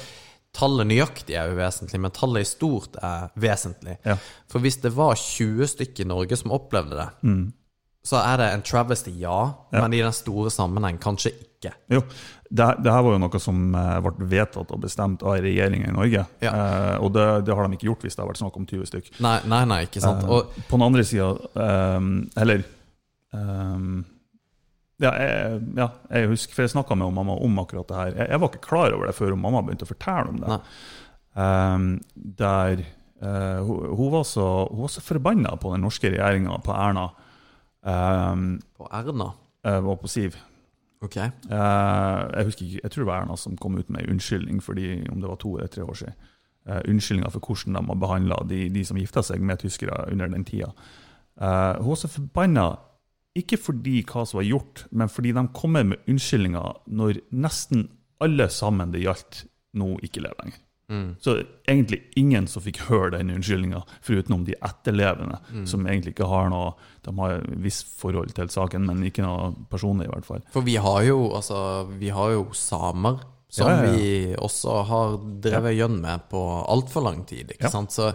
tallet 0.53 0.87
nøyaktig 0.89 1.35
er 1.37 1.49
uvesentlig, 1.53 1.99
men 2.01 2.11
tallet 2.11 2.41
i 2.45 2.49
stort 2.49 2.95
er 3.01 3.29
vesentlig. 3.39 3.97
For 4.49 4.59
hvis 4.61 4.77
det 4.81 4.91
var 4.95 5.15
20 5.15 5.65
stykker 5.67 6.05
i 6.05 6.09
Norge 6.09 6.37
som 6.37 6.51
opplevde 6.51 6.95
det, 6.97 7.07
Mm. 7.23 7.53
Så 8.09 8.17
er 8.23 8.39
det 8.41 8.47
en 8.55 8.63
travesty, 8.65 9.11
ja, 9.21 9.39
Ja. 9.71 9.81
men 9.83 9.93
i 9.93 10.01
den 10.01 10.13
store 10.15 10.49
sammenheng 10.53 10.97
kanskje 11.03 11.29
ikke. 11.35 11.73
Jo, 11.91 11.99
det, 12.49 12.65
det 12.81 12.89
her 12.95 13.03
var 13.05 13.13
jo 13.13 13.19
noe 13.21 13.39
som 13.43 13.75
eh, 13.77 13.97
ble 14.01 14.27
vedtatt 14.31 14.71
og 14.73 14.79
bestemt 14.81 15.21
av 15.27 15.35
regjeringa 15.43 15.91
i 15.91 15.93
Norge. 15.93 16.23
Ja. 16.41 16.53
Eh, 16.55 16.95
og 17.03 17.11
det, 17.13 17.25
det 17.45 17.53
har 17.57 17.67
de 17.67 17.77
ikke 17.77 17.89
gjort 17.91 18.05
hvis 18.07 18.15
det 18.17 18.23
har 18.23 18.29
vært 18.31 18.41
snakk 18.41 18.57
om 18.57 18.65
20 18.69 18.87
stykk. 18.89 19.11
Nei, 19.21 19.35
nei, 19.51 19.59
nei 19.69 19.81
ikke 19.85 20.01
sant. 20.01 20.23
Eh, 20.25 20.31
Og 20.39 20.55
på 20.69 20.79
den 20.79 20.85
andre 20.87 21.03
sida 21.05 21.27
Eller 22.39 22.63
ehm, 23.35 23.91
ja, 24.99 25.11
jeg, 25.15 25.59
ja, 25.79 25.89
jeg 26.15 26.31
husker, 26.33 26.55
for 26.57 26.65
jeg 26.65 26.73
snakka 26.73 26.97
med 26.99 27.13
mamma 27.15 27.35
om 27.39 27.61
akkurat 27.61 27.87
det 27.91 27.99
her. 28.01 28.15
Jeg, 28.17 28.31
jeg 28.33 28.41
var 28.41 28.49
ikke 28.51 28.65
klar 28.65 28.95
over 28.97 29.07
det 29.11 29.15
før 29.19 29.35
mamma 29.39 29.61
begynte 29.67 29.85
å 29.87 29.91
fortelle 29.93 30.33
om 30.33 30.41
det. 30.43 30.57
Der 32.39 32.81
eh, 32.83 33.59
hun, 33.63 33.85
hun, 33.95 34.11
var 34.11 34.25
så, 34.27 34.47
hun 34.71 34.81
var 34.87 34.91
så 34.95 35.03
forbanna 35.05 35.53
på 35.61 35.71
den 35.75 35.85
norske 35.85 36.11
regjeringa, 36.11 36.57
på 36.65 36.73
Erna 36.75 37.09
ehm, 37.85 38.49
på 38.77 38.89
Erna 38.91 39.33
Uh, 39.67 39.83
og 39.83 39.99
på 39.99 40.07
Siv. 40.07 40.37
Ok. 41.03 41.17
Uh, 41.17 42.27
jeg 42.31 42.47
husker 42.47 42.65
jeg 42.83 42.91
tror 42.91 43.03
det 43.03 43.09
var 43.09 43.23
Erna 43.23 43.35
som 43.39 43.57
kom 43.59 43.77
ut 43.79 43.89
med 43.89 44.03
en 44.03 44.15
unnskyldning 44.15 44.61
fordi 44.63 45.01
om 45.11 45.19
det 45.21 45.29
var 45.29 45.39
to 45.39 45.55
eller 45.57 45.71
tre 45.71 45.83
år 45.83 45.97
siden. 45.99 46.13
Uh, 46.69 46.79
Unnskyldninga 46.87 47.31
for 47.33 47.43
hvordan 47.43 47.75
de 47.75 47.83
har 47.87 47.99
behandla 47.99 48.37
de, 48.49 48.69
de 48.69 48.85
som 48.85 48.99
gifta 48.99 49.23
seg 49.25 49.41
med 49.41 49.59
tyskere 49.59 50.05
under 50.11 50.31
den 50.31 50.45
tida. 50.45 50.71
Uh, 51.39 51.79
hun 51.79 51.91
var 51.91 51.99
så 51.99 52.11
forbanna, 52.11 52.65
ikke 53.35 53.57
fordi 53.57 54.01
hva 54.07 54.25
som 54.27 54.41
var 54.41 54.47
gjort, 54.47 54.85
men 54.91 55.09
fordi 55.09 55.31
de 55.35 55.45
kommer 55.55 55.87
med 55.87 56.03
unnskyldninger 56.07 56.81
når 56.87 57.21
nesten 57.31 57.87
alle 58.19 58.49
sammen 58.51 58.91
det 58.91 59.05
gjaldt, 59.05 59.45
nå 59.79 59.95
ikke 60.03 60.23
lever 60.23 60.43
lenger. 60.43 60.59
Mm. 60.89 61.09
Så 61.21 61.35
egentlig 61.69 62.01
ingen 62.17 62.47
som 62.49 62.63
fikk 62.65 62.81
høre 62.87 63.11
den 63.17 63.29
unnskyldninga, 63.35 63.83
foruten 64.05 64.45
de 64.47 64.55
etterlevende, 64.57 65.37
som 65.69 65.85
egentlig 65.85 66.15
ikke 66.15 66.29
har 66.31 66.49
noe 66.49 66.71
De 67.05 67.13
har 67.15 67.35
et 67.37 67.51
visst 67.63 67.93
forhold 67.99 68.33
til 68.35 68.49
saken, 68.51 68.87
men 68.89 69.05
ikke 69.07 69.23
noe 69.23 69.53
personlig, 69.69 70.09
i 70.09 70.11
hvert 70.11 70.27
fall. 70.27 70.41
For 70.53 70.65
vi 70.65 70.75
har 70.81 71.03
jo, 71.07 71.29
altså, 71.37 71.59
vi 72.01 72.09
har 72.13 72.33
jo 72.33 72.47
samer 72.57 73.21
som 73.49 73.69
Ja, 73.69 73.77
ja, 73.77 73.85
ja. 73.85 73.91
vi 73.97 74.35
også 74.37 74.81
har 74.85 75.15
drevet 75.41 75.77
gjønn 75.77 76.01
med 76.03 76.27
på 76.29 76.41
altfor 76.69 77.05
lang 77.05 77.23
tid, 77.25 77.55
ikke 77.55 77.71
sant? 77.71 77.95
Så 77.95 78.11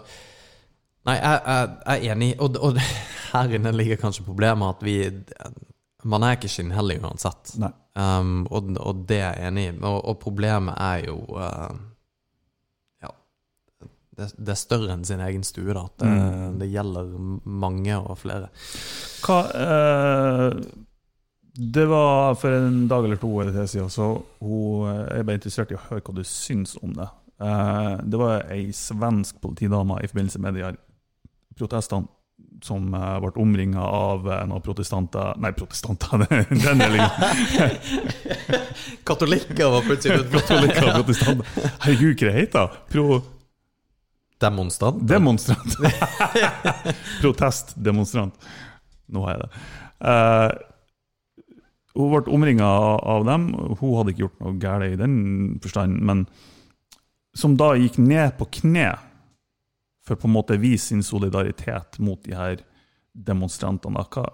Nei, 1.05 1.19
jeg, 1.19 1.41
jeg, 1.45 1.73
jeg 1.85 2.09
er 2.09 2.15
enig, 2.15 2.29
og, 2.41 2.55
og 2.65 2.79
her 3.35 3.57
inne 3.59 3.73
ligger 3.77 3.99
kanskje 4.01 4.25
problemet 4.25 4.77
at 4.77 4.85
vi 4.87 4.95
Man 6.09 6.25
er 6.25 6.37
ikke 6.37 6.49
skinnhellig 6.53 6.99
uansett. 7.01 7.55
Um, 7.97 8.47
og, 8.53 8.71
og 8.77 9.05
det 9.09 9.21
er 9.25 9.39
jeg 9.39 9.51
enig 9.51 9.67
i. 9.71 9.75
Og, 9.81 9.99
og 10.05 10.19
problemet 10.21 10.77
er 10.77 11.07
jo 11.09 11.19
uh. 11.33 11.73
Det, 14.15 14.29
det 14.39 14.53
er 14.55 14.59
større 14.61 14.93
enn 14.95 15.05
sin 15.05 15.21
egen 15.25 15.43
stue, 15.47 15.73
da. 15.75 15.85
At 15.89 15.99
det, 15.99 16.09
Mm. 16.15 16.59
det 16.61 16.69
gjelder 16.71 17.09
mange 17.45 17.97
og 17.99 18.19
flere. 18.21 18.49
Hva 19.25 19.39
eh, 19.59 20.59
Det 21.55 21.85
var 21.91 22.35
for 22.39 22.51
en 22.55 22.87
dag 22.91 23.05
eller 23.07 23.17
to 23.23 23.31
eller 23.41 23.67
siden, 23.71 23.91
så 23.91 24.09
hun, 24.43 24.89
jeg 25.11 25.25
ble 25.27 25.35
interessert 25.39 25.71
i 25.71 25.77
å 25.79 25.85
høre 25.89 26.03
hva 26.03 26.15
du 26.17 26.25
syns 26.27 26.77
om 26.83 26.93
det. 26.97 27.07
Eh, 27.43 27.93
det 28.07 28.19
var 28.19 28.47
ei 28.55 28.69
svensk 28.75 29.39
politidame 29.43 30.01
i 30.03 30.11
forbindelse 30.11 30.41
med 30.43 30.55
de 30.59 30.65
her 30.67 30.77
protestene 31.59 32.07
som 32.65 32.87
eh, 32.95 33.19
ble 33.23 33.31
omringa 33.43 33.83
av 33.87 34.27
en 34.35 34.53
av 34.57 34.61
protestanter 34.67 35.35
Nei, 35.43 35.51
protestanter, 35.55 36.23
den 36.51 36.83
delinga. 36.83 37.11
Katolikker 39.05 39.71
var 39.71 39.83
plutselig 39.87 40.25
Katolikker 40.35 40.89
og 40.89 40.99
protestanter. 41.05 41.71
Herregud, 41.85 42.17
hva 42.19 42.31
det 42.31 42.35
heter 42.41 42.77
Pro... 42.91 43.07
Demonstrant. 44.45 45.01
Demonstrant. 45.09 45.77
Protestdemonstrant. 47.23 48.49
Nå 49.13 49.25
har 49.25 49.37
jeg 49.37 49.43
det. 49.45 49.51
Uh, 50.05 50.51
hun 51.95 52.11
ble 52.11 52.35
omringa 52.35 52.69
av 53.15 53.25
dem. 53.29 53.49
Hun 53.79 53.97
hadde 53.99 54.15
ikke 54.15 54.27
gjort 54.27 54.41
noe 54.43 54.59
galt 54.63 54.89
i 54.89 54.99
den 54.99 55.17
forstand, 55.63 56.01
men 56.03 56.25
som 57.35 57.57
da 57.59 57.73
gikk 57.79 57.99
ned 58.03 58.37
på 58.39 58.49
kne 58.61 58.93
for 60.05 60.21
på 60.21 60.29
en 60.29 60.35
måte 60.35 60.61
vise 60.61 60.91
sin 60.91 61.03
solidaritet 61.03 61.99
mot 62.03 62.21
de 62.27 62.35
her 62.37 62.61
demonstrantene. 63.15 64.05
Hva, 64.13 64.27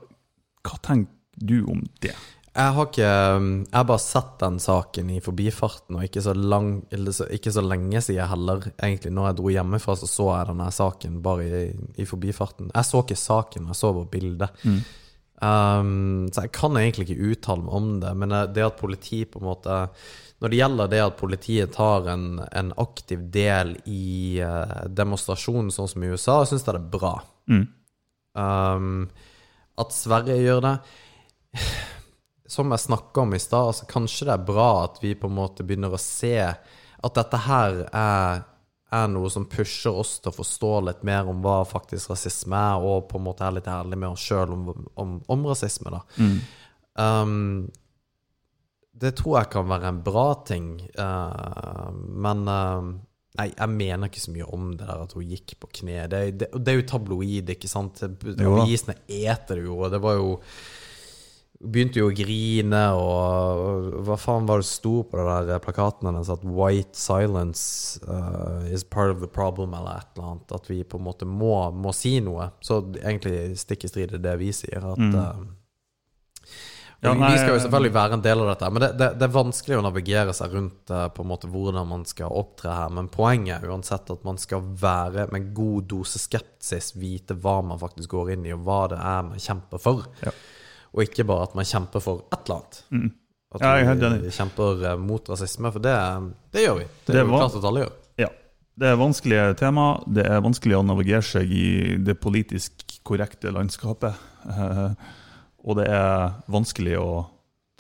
hva 0.66 0.80
tenker 0.82 1.12
du 1.36 1.62
om 1.70 1.84
det? 2.02 2.16
Jeg 2.50 2.74
har 2.74 2.86
ikke 2.88 3.06
Jeg 3.06 3.76
har 3.78 3.84
bare 3.86 4.02
sett 4.02 4.32
den 4.40 4.56
saken 4.58 5.10
i 5.14 5.20
forbifarten, 5.22 5.96
og 5.96 6.02
ikke 6.04 6.22
så, 6.24 6.32
lang, 6.34 6.82
ikke 6.90 7.52
så 7.54 7.62
lenge 7.62 8.00
siden 8.02 8.26
heller. 8.28 8.64
Egentlig, 8.82 9.12
når 9.14 9.28
jeg 9.28 9.36
dro 9.38 9.52
hjemmefra, 9.54 9.94
så 10.00 10.08
så 10.10 10.26
jeg 10.34 10.48
denne 10.50 10.70
saken 10.74 11.20
bare 11.22 11.44
i, 11.46 11.60
i 12.02 12.04
forbifarten. 12.10 12.72
Jeg 12.74 12.84
så 12.88 13.04
ikke 13.04 13.16
saken, 13.20 13.68
jeg 13.70 13.78
så 13.78 13.92
bare 13.94 14.10
bildet. 14.10 14.64
Um, 15.40 16.26
så 16.34 16.42
jeg 16.44 16.52
kan 16.52 16.74
egentlig 16.76 17.06
ikke 17.08 17.30
uttale 17.30 17.62
meg 17.64 17.72
om 17.78 17.86
det, 18.02 18.10
men 18.16 18.28
det- 18.34 18.52
det 18.58 18.64
at 18.66 18.76
politi 18.76 19.24
på 19.24 19.38
en 19.40 19.46
måte 19.46 19.88
Når 20.42 20.48
det 20.50 20.58
gjelder 20.58 20.88
det 20.88 21.00
at 21.04 21.16
politiet 21.16 21.72
tar 21.72 22.06
en, 22.08 22.40
en 22.52 22.72
aktiv 22.78 23.30
del 23.30 23.76
i 23.86 24.40
uh, 24.40 24.86
demonstrasjonen, 24.88 25.70
sånn 25.70 25.88
som 25.88 26.02
i 26.02 26.08
USA, 26.08 26.44
syns 26.48 26.64
jeg 26.64 26.74
det 26.74 26.80
er 26.80 26.98
bra. 26.98 27.14
Mm. 27.46 27.66
Um, 28.34 29.08
at 29.78 29.92
Sverige 29.92 30.38
gjør 30.40 30.60
det 30.64 30.74
Som 32.50 32.72
jeg 32.74 32.82
snakka 32.82 33.22
om 33.22 33.34
i 33.34 33.38
stad, 33.38 33.70
altså 33.70 33.86
kanskje 33.90 34.26
det 34.26 34.34
er 34.34 34.46
bra 34.48 34.70
at 34.84 34.96
vi 35.02 35.14
på 35.14 35.28
en 35.30 35.36
måte 35.38 35.66
begynner 35.66 35.92
å 35.94 36.00
se 36.02 36.34
at 36.40 37.16
dette 37.16 37.38
her 37.46 37.84
er, 37.86 38.40
er 38.90 39.12
noe 39.12 39.30
som 39.30 39.46
pusher 39.50 39.94
oss 40.02 40.16
til 40.18 40.32
å 40.32 40.38
forstå 40.40 40.72
litt 40.88 41.04
mer 41.06 41.30
om 41.30 41.44
hva 41.44 41.60
faktisk 41.68 42.10
rasisme 42.10 42.58
er, 42.58 42.82
og 42.82 43.06
på 43.10 43.20
en 43.20 43.28
måte 43.28 43.46
er 43.46 43.54
litt 43.54 43.70
ærlig 43.70 44.00
med 44.02 44.10
oss 44.10 44.24
sjøl 44.26 44.56
om, 44.56 44.64
om, 44.98 45.14
om 45.30 45.46
rasisme, 45.46 45.94
da. 45.94 46.02
Um, 46.98 47.70
det 49.00 49.14
tror 49.16 49.38
jeg 49.38 49.52
kan 49.54 49.70
være 49.70 49.94
en 49.94 50.02
bra 50.04 50.26
ting, 50.50 50.74
uh, 50.98 51.86
men 51.94 52.44
uh, 52.50 52.90
Nei, 53.38 53.46
jeg 53.54 53.70
mener 53.70 54.10
ikke 54.10 54.20
så 54.20 54.32
mye 54.34 54.46
om 54.52 54.72
det 54.74 54.84
der 54.88 55.04
at 55.04 55.12
hun 55.14 55.22
gikk 55.22 55.52
på 55.62 55.68
kne. 55.78 56.00
Det, 56.10 56.18
det, 56.34 56.48
det 56.50 56.72
er 56.72 56.80
jo 56.80 56.86
tabloid, 56.90 57.52
ikke 57.54 57.68
sant? 57.70 58.02
Avisene 58.02 58.96
eter 59.06 59.60
det 59.60 59.68
jo, 59.68 59.76
og 59.78 59.92
det 59.94 60.00
var 60.02 60.16
jo 60.18 60.32
Begynte 61.60 62.00
jo 62.00 62.06
å 62.08 62.14
grine, 62.16 62.78
og, 62.96 63.90
hva 64.06 64.16
faen 64.16 64.46
var 64.48 64.62
det 64.62 64.68
sto 64.70 65.02
på 65.04 65.18
den 65.18 65.50
der 65.50 65.60
plakaten 65.60 66.08
hennes? 66.08 66.30
At 66.32 66.40
'white 66.40 66.96
silence 66.96 68.00
uh, 68.08 68.64
is 68.72 68.82
part 68.82 69.12
of 69.12 69.20
the 69.20 69.28
problem', 69.28 69.74
eller 69.76 70.00
et 70.00 70.08
eller 70.16 70.30
annet. 70.30 70.52
At 70.56 70.70
vi 70.70 70.80
på 70.84 70.96
en 70.96 71.04
måte 71.04 71.28
må, 71.28 71.70
må 71.76 71.92
si 71.92 72.16
noe. 72.24 72.48
Så 72.64 72.80
egentlig 73.02 73.58
stikk 73.60 73.84
i 73.84 73.88
strid 73.92 74.14
i 74.16 74.22
det 74.24 74.36
vi 74.40 74.52
sier. 74.56 74.80
At, 74.92 74.98
Mm. 74.98 75.14
uh, 75.16 75.56
Ja, 77.02 77.14
vi 77.14 77.38
skal 77.38 77.54
jo 77.54 77.60
selvfølgelig 77.64 77.94
være 77.94 78.12
en 78.12 78.22
del 78.22 78.40
av 78.42 78.48
dette, 78.50 78.68
men 78.70 78.82
det, 78.82 78.88
det, 79.00 79.06
det 79.16 79.24
er 79.24 79.32
vanskelig 79.32 79.78
å 79.78 79.84
navigere 79.86 80.34
seg 80.36 80.52
rundt 80.52 80.90
uh, 80.92 81.08
på 81.08 81.22
en 81.24 81.28
måte 81.30 81.48
hvordan 81.48 81.88
man 81.88 82.04
skal 82.04 82.28
opptre 82.28 82.74
her. 82.76 82.90
Men 82.92 83.08
poenget 83.08 83.62
er 83.62 83.70
uansett 83.72 84.10
at 84.12 84.24
man 84.24 84.36
skal 84.36 84.60
være 84.60 85.24
med 85.32 85.38
en 85.40 85.54
god 85.56 85.88
dose 85.88 86.20
skepsis, 86.20 86.90
vite 87.00 87.36
hva 87.40 87.62
man 87.64 87.80
faktisk 87.80 88.12
går 88.12 88.32
inn 88.34 88.44
i, 88.44 88.52
og 88.52 88.66
hva 88.68 88.82
det 88.92 88.98
er 89.00 89.22
man 89.30 89.40
kjemper 89.40 89.80
for. 89.80 90.04
Ja. 90.20 90.32
Og 90.94 91.04
ikke 91.04 91.26
bare 91.28 91.48
at 91.48 91.54
man 91.58 91.68
kjemper 91.68 92.02
for 92.02 92.24
et 92.32 92.40
eller 92.44 92.60
annet. 92.60 92.82
At 92.90 92.90
Mm. 92.96 93.10
Ja, 93.60 93.70
er 93.76 93.84
helt 93.84 94.00
vi 94.00 94.06
enig. 94.06 94.32
kjemper 94.32 94.84
eh, 94.92 94.96
mot 94.98 95.28
rasisme, 95.28 95.72
for 95.72 95.82
det, 95.82 95.94
det 96.54 96.62
gjør 96.66 96.76
vi. 96.78 96.84
Det 96.84 97.14
Det 97.14 97.16
er 97.16 97.24
jo 97.26 97.38
klart 97.38 97.56
at 97.58 97.64
alle 97.64 97.80
gjør. 97.84 97.92
Ja. 98.18 98.28
Det 98.80 98.86
er 98.88 98.96
vanskelige 98.96 99.54
tema. 99.58 99.86
Det 100.06 100.26
er 100.26 100.40
vanskelig 100.40 100.76
å 100.78 100.84
navigere 100.86 101.22
seg 101.22 101.50
i 101.50 101.96
det 101.98 102.14
politisk 102.20 102.84
korrekte 103.02 103.50
landskapet. 103.50 104.14
Eh, 104.46 104.92
og 105.64 105.76
det 105.76 105.88
er 105.90 106.36
vanskelig 106.48 106.98
å 106.98 107.26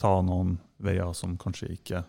ta 0.00 0.20
noen 0.22 0.58
veier 0.82 1.12
som 1.14 1.36
kanskje 1.40 1.70
ikke 1.76 2.02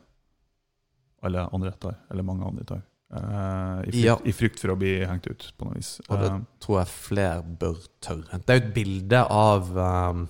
alle 1.23 1.45
andre 1.53 1.71
tar, 1.77 1.95
eller 2.11 2.25
mange 2.25 2.47
andre 2.47 2.65
tar. 2.65 2.81
Uh, 3.11 3.81
i, 3.83 3.91
frykt, 3.91 4.05
Ja. 4.05 4.15
I 4.23 4.31
frykt 4.31 4.61
for 4.63 4.71
å 4.71 4.77
bli 4.79 4.93
hengt 5.05 5.27
ut, 5.27 5.49
på 5.57 5.67
noe 5.67 5.75
vis. 5.75 5.97
Og 6.07 6.21
det 6.21 6.29
uh, 6.31 6.37
tror 6.63 6.79
jeg 6.79 6.91
flere 6.93 7.41
bør 7.59 7.81
tørre. 8.03 8.39
Det 8.39 8.53
er 8.53 8.59
jo 8.59 8.63
et 8.63 8.73
bilde 8.73 9.23
av 9.27 9.71
um, 9.75 10.21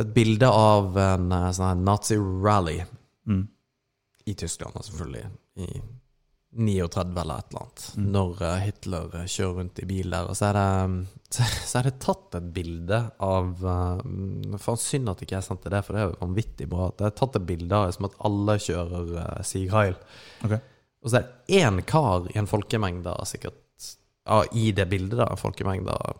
Det 0.00 0.06
er 0.06 0.08
et 0.08 0.16
bilde 0.16 0.48
av 0.48 0.94
en 0.96 1.32
eh, 1.36 1.50
sånn 1.52 1.66
her 1.66 1.80
nazi-rally 1.84 2.76
mm, 3.28 3.40
i 4.32 4.34
Tyskland, 4.40 4.78
selvfølgelig. 4.86 5.24
I 5.60 5.66
39 6.56 7.18
eller 7.20 7.42
et 7.42 7.50
eller 7.50 7.60
annet. 7.60 7.82
Mm. 7.96 8.06
Når 8.14 8.44
eh, 8.46 8.62
Hitler 8.64 9.16
eh, 9.18 9.26
kjører 9.28 9.58
rundt 9.58 9.82
i 9.82 9.88
bil 9.90 10.14
der. 10.14 10.30
Og 10.30 10.38
så 10.38 10.46
er 10.48 10.56
det, 10.56 11.18
så, 11.36 11.74
er 11.82 11.88
det 11.90 11.92
tatt 12.00 12.38
et 12.38 12.46
bilde 12.56 13.00
av 13.26 13.50
Faen, 13.60 14.80
synd 14.80 15.12
at 15.12 15.20
ikke 15.20 15.36
jeg 15.36 15.46
sendte 15.50 15.72
det, 15.74 15.82
for 15.84 15.96
det 15.96 16.00
er 16.00 16.08
jo 16.08 16.20
vanvittig 16.22 16.68
bra. 16.70 16.86
Det 16.96 17.10
er 17.10 17.12
tatt 17.18 17.36
et 17.36 17.44
bilde 17.50 17.80
av 17.82 17.92
som 17.96 18.08
at 18.08 18.16
alle 18.30 18.54
kjører 18.68 19.12
Sieg 19.50 19.74
Heil. 19.74 19.98
ok. 20.46 20.56
Og 21.00 21.12
så 21.12 21.18
er 21.18 21.26
det 21.26 21.60
én 21.60 21.82
kar 21.88 22.26
i 22.32 22.38
en 22.40 22.48
folkemengde 22.48 23.12
sikkert 23.28 23.56
ja, 24.28 24.40
I 24.52 24.66
det 24.76 24.84
bildet, 24.88 25.16
da, 25.20 25.28
en 25.32 25.40
folkemengde 25.40 25.92
av 25.92 26.18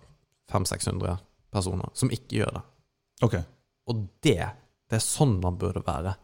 500-600 0.52 1.16
personer, 1.52 1.88
som 1.96 2.12
ikke 2.12 2.38
gjør 2.42 2.54
det. 2.56 2.62
Ok. 3.24 3.34
Og 3.90 4.04
det, 4.24 4.38
det 4.90 4.98
er 5.00 5.04
sånn 5.04 5.36
man 5.42 5.58
burde 5.60 5.82
være. 5.86 6.14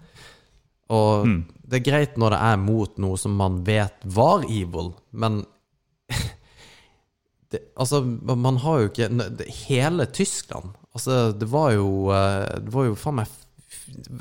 Og 0.95 1.27
Mm. 1.27 1.41
det 1.67 1.81
er 1.81 1.87
greit 1.91 2.17
når 2.21 2.31
det 2.37 2.41
er 2.47 2.57
mot 2.63 2.99
noe 3.03 3.17
som 3.19 3.35
man 3.35 3.57
vet 3.67 4.05
var 4.05 4.45
evil, 4.47 4.93
men 5.11 5.41
det, 7.51 7.61
Altså, 7.77 8.01
man 8.03 8.57
har 8.63 8.81
jo 8.85 8.91
ikke 8.93 9.09
det, 9.39 9.49
Hele 9.67 10.07
Tyskland 10.15 10.75
Altså, 10.95 11.33
det 11.37 11.49
var 11.53 11.73
jo 11.77 11.89
eh, 12.15 12.61
Det 12.63 12.73
var 12.75 12.87
jo 12.89 12.95
faen 12.99 13.19
meg 13.21 13.35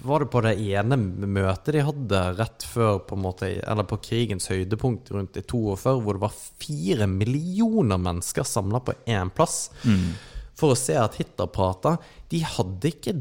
Var 0.05 0.23
det 0.25 0.29
på 0.33 0.41
det 0.45 0.55
ene 0.61 0.97
møtet 0.97 1.71
de 1.77 1.83
hadde 1.87 2.21
rett 2.39 2.65
før 2.69 2.99
på 3.07 3.15
en 3.17 3.23
måte 3.25 3.49
Eller 3.61 3.85
på 3.89 3.97
krigens 4.03 4.49
høydepunkt 4.51 5.09
rundt 5.15 5.37
i 5.39 5.43
42, 5.45 5.95
hvor 6.03 6.17
det 6.17 6.23
var 6.25 6.35
fire 6.61 7.07
millioner 7.09 8.01
mennesker 8.01 8.45
samla 8.45 8.81
på 8.85 8.97
én 9.09 9.29
plass 9.37 9.69
Mm. 9.85 10.13
for 10.55 10.71
å 10.71 10.77
se 10.79 10.93
at 10.95 11.17
Hitler 11.19 11.49
prata. 11.51 11.97
De 12.31 12.39
hadde 12.39 12.87
ikke 12.93 13.11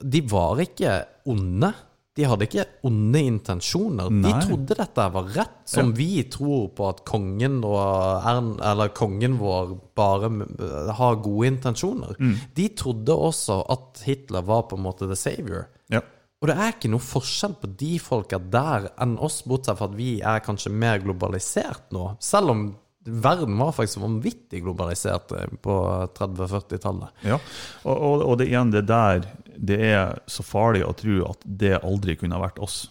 De 0.00 0.22
var 0.30 0.62
ikke 0.62 1.02
onde. 1.30 1.72
De 2.14 2.26
hadde 2.30 2.46
ikke 2.46 2.64
onde 2.86 3.20
intensjoner. 3.26 4.10
De 4.22 4.30
trodde 4.44 4.76
dette 4.78 5.06
var 5.16 5.30
rett, 5.34 5.56
som 5.66 5.90
vi 5.96 6.22
tror 6.30 6.68
på 6.76 6.86
at 6.92 7.02
kongen 7.08 7.58
eller 7.66 8.92
kongen 8.94 9.38
vår 9.40 9.72
bare 9.98 10.30
eh, 10.30 10.92
har 10.94 11.18
gode 11.24 11.50
intensjoner. 11.50 12.14
Mm. 12.20 12.36
De 12.54 12.68
trodde 12.78 13.16
også 13.30 13.58
at 13.74 14.04
Hitler 14.06 14.46
var 14.46 14.68
på 14.70 14.78
en 14.78 14.86
måte 14.86 15.10
the 15.10 15.18
savior. 15.18 15.66
Ja. 15.90 16.04
Og 16.38 16.50
det 16.50 16.58
er 16.60 16.74
ikke 16.74 16.92
noe 16.92 17.02
forskjell 17.02 17.58
på 17.58 17.72
de 17.80 17.96
folka 18.02 18.38
der 18.38 18.90
enn 19.00 19.16
oss, 19.18 19.42
bortsett 19.48 19.78
fra 19.80 19.90
at 19.90 19.98
vi 19.98 20.18
er 20.22 20.42
kanskje 20.44 20.70
mer 20.70 21.02
globalisert 21.02 21.90
nå. 21.94 22.12
Selv 22.22 22.54
om 22.54 22.66
verden 23.04 23.58
var 23.58 23.72
faktisk 23.72 23.98
vanvittig 24.04 24.62
globalisert 24.62 25.32
eh, 25.32 25.50
på 25.62 25.78
30-40-tallet. 26.14 27.24
Ja, 27.26 27.40
og, 27.84 27.96
og, 27.96 28.22
og 28.22 28.38
det 28.40 28.48
igjen, 28.52 28.70
det 28.70 28.86
der 28.88 29.26
Det 29.58 29.78
er 29.92 30.18
så 30.30 30.42
farlig 30.46 30.84
å 30.86 30.92
tro 30.98 31.20
at 31.30 31.44
det 31.44 31.76
aldri 31.82 32.16
kunne 32.20 32.36
ha 32.38 32.42
vært 32.46 32.58
oss. 32.64 32.84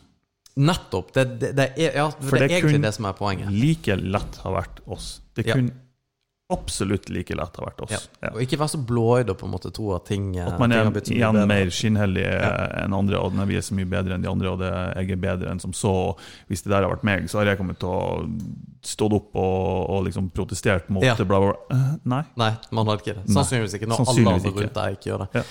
Nettopp. 0.56 1.14
Det, 1.16 1.24
det, 1.42 1.54
det, 1.58 1.70
er, 1.82 1.96
ja, 1.98 2.10
For 2.12 2.38
det 2.38 2.52
er 2.52 2.60
egentlig 2.60 2.84
det 2.84 2.94
som 2.94 3.08
er 3.10 3.16
poenget. 3.18 3.50
Like 3.54 3.96
lett 3.98 4.36
ha 4.44 4.52
vært 4.54 4.84
oss. 4.86 5.16
Det 5.34 5.48
Ja. 5.48 5.56
kunne 5.58 5.74
absolutt 6.54 7.08
like 7.10 7.34
lett 7.34 7.56
ha 7.58 7.64
vært 7.66 7.82
oss. 7.82 7.92
Ja. 7.96 8.00
Ja. 8.22 8.32
Og 8.36 8.42
ikke 8.44 8.60
være 8.62 8.74
så 8.76 8.80
blåøyd 8.86 9.32
og 9.32 9.38
på 9.40 9.48
en 9.48 9.54
måte 9.56 9.72
tro 9.74 9.94
at 9.96 10.06
ting 10.06 10.36
eh, 10.38 10.46
At 10.46 10.60
man 10.62 10.72
er 10.76 10.86
igjen 11.02 11.40
mer 11.50 11.72
skinnhellig 11.74 12.26
enn 12.84 12.94
andre, 12.94 13.18
og 13.24 13.34
når 13.34 13.50
vi 13.50 13.58
er 13.58 13.66
så 13.66 13.78
mye 13.80 13.90
bedre 13.90 14.14
enn 14.18 14.22
de 14.26 14.30
andre, 14.30 14.52
og 14.52 14.62
det, 14.62 14.70
jeg 15.00 15.16
er 15.16 15.22
bedre 15.24 15.50
enn 15.50 15.64
som 15.64 15.74
så. 15.74 15.94
Hvis 16.52 16.62
det 16.66 16.74
der 16.76 16.84
har 16.86 16.94
vært 16.94 17.08
meg, 17.08 17.26
så 17.32 17.42
har 17.42 17.50
jeg 17.54 17.58
kommet 17.64 17.80
til 17.82 17.90
å 17.90 18.28
stått 18.86 19.16
opp 19.18 19.34
og, 19.40 19.90
og 19.96 20.06
liksom 20.10 20.30
protestert 20.36 20.90
mot 20.94 21.04
Ja. 21.08 21.16
det, 21.18 21.26
bla, 21.26 21.40
bla, 21.42 21.56
bla. 21.56 21.78
Eh, 21.80 21.94
Nei. 22.14 22.24
Nei, 22.38 22.52
man 22.76 22.92
har 22.92 23.02
ikke 23.02 23.18
det. 23.18 23.26
Sannsynligvis 23.34 23.80
ikke 23.80 23.90
når 23.90 24.04
alle 24.06 24.36
andre 24.38 24.58
rundt 24.60 24.78
deg 24.84 25.00
ikke 25.00 25.10
gjør 25.14 25.26
det. 25.26 25.46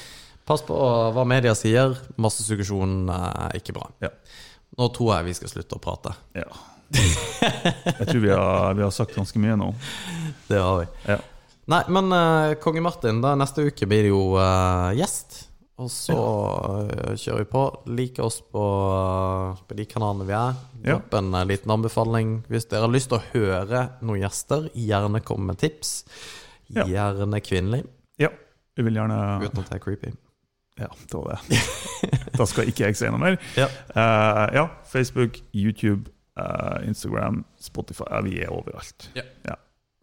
Pass 0.52 0.66
på 0.68 0.76
hva 0.76 1.22
media 1.24 1.54
sier. 1.56 1.94
Massesuggesjon 2.20 3.06
er 3.08 3.54
ikke 3.56 3.72
bra. 3.72 3.86
Ja. 4.04 4.10
Nå 4.76 4.88
tror 4.92 5.14
jeg 5.14 5.30
vi 5.30 5.36
skal 5.38 5.48
slutte 5.48 5.78
å 5.78 5.80
prate. 5.80 6.12
Ja. 6.36 6.44
Jeg 6.92 8.04
tror 8.10 8.18
vi 8.20 8.32
har, 8.34 8.74
vi 8.76 8.84
har 8.84 8.90
sagt 8.92 9.16
ganske 9.16 9.40
mye 9.40 9.54
nå. 9.56 9.70
Det 10.50 10.58
har 10.60 10.82
vi. 10.82 10.90
Ja. 11.08 11.16
Nei, 11.72 11.78
men 11.94 12.12
uh, 12.12 12.52
konge 12.60 12.82
Martin, 12.84 13.22
da 13.24 13.32
neste 13.38 13.64
uke 13.64 13.88
blir 13.88 14.04
det 14.04 14.10
jo 14.10 14.34
uh, 14.36 14.92
gjest. 14.98 15.38
Og 15.80 15.88
så 15.88 16.14
eh, 16.92 17.14
kjører 17.16 17.40
vi 17.40 17.48
på. 17.48 17.62
Lik 17.96 18.20
oss 18.22 18.36
på, 18.44 18.66
på 19.66 19.78
de 19.78 19.86
kanalene 19.88 20.26
vi 20.28 20.34
er. 20.36 20.60
Dropp 20.84 21.16
en 21.16 21.32
liten 21.48 21.72
anbefaling. 21.74 22.34
Hvis 22.52 22.68
dere 22.68 22.84
har 22.84 22.92
lyst 22.92 23.08
til 23.10 23.18
å 23.18 23.24
høre 23.32 23.86
noen 24.04 24.20
gjester, 24.20 24.68
gjerne 24.76 25.24
kom 25.24 25.48
med 25.48 25.58
tips. 25.64 26.02
Gjerne 26.68 27.40
kvinnelig, 27.42 27.86
ja. 28.20 28.30
Vi 28.76 28.84
vil 28.86 29.00
gjerne 29.00 29.16
uten 29.42 29.64
at 29.64 29.72
det 29.72 29.80
er 29.80 29.82
creepy. 29.82 30.12
Ja, 30.78 30.89
det 31.09 31.15
var 31.15 31.40
det. 31.49 31.59
Da 32.39 32.47
skal 32.49 32.69
ikke 32.70 32.86
jeg 32.86 32.97
si 32.97 33.09
noe 33.12 33.20
mer. 33.20 33.36
Ja. 33.61 33.66
uh, 33.93 34.47
ja, 34.57 34.62
Facebook, 34.89 35.36
YouTube, 35.55 36.11
uh, 36.40 36.81
Instagram, 36.89 37.43
Spotify. 37.61 38.07
Ja, 38.11 38.20
vi 38.24 38.39
er 38.40 38.49
overalt. 38.55 39.11
Ja. 39.15 39.55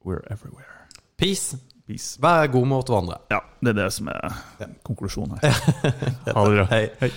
We're 0.06 0.22
everywhere. 0.32 0.70
Peace. 1.18 1.58
Peace. 1.88 2.20
Vær 2.22 2.48
god 2.48 2.68
mot 2.70 2.88
hverandre. 2.88 3.18
Ja, 3.34 3.40
det 3.66 3.74
er 3.74 3.80
det 3.84 3.88
som 3.94 4.08
er 4.14 4.38
konklusjonen 4.86 5.40
her. 5.41 5.58
Ha 6.36 6.46
det 6.46 6.56
bra. 6.56 6.66
Hei. 6.70 6.86
Hei. 7.02 7.10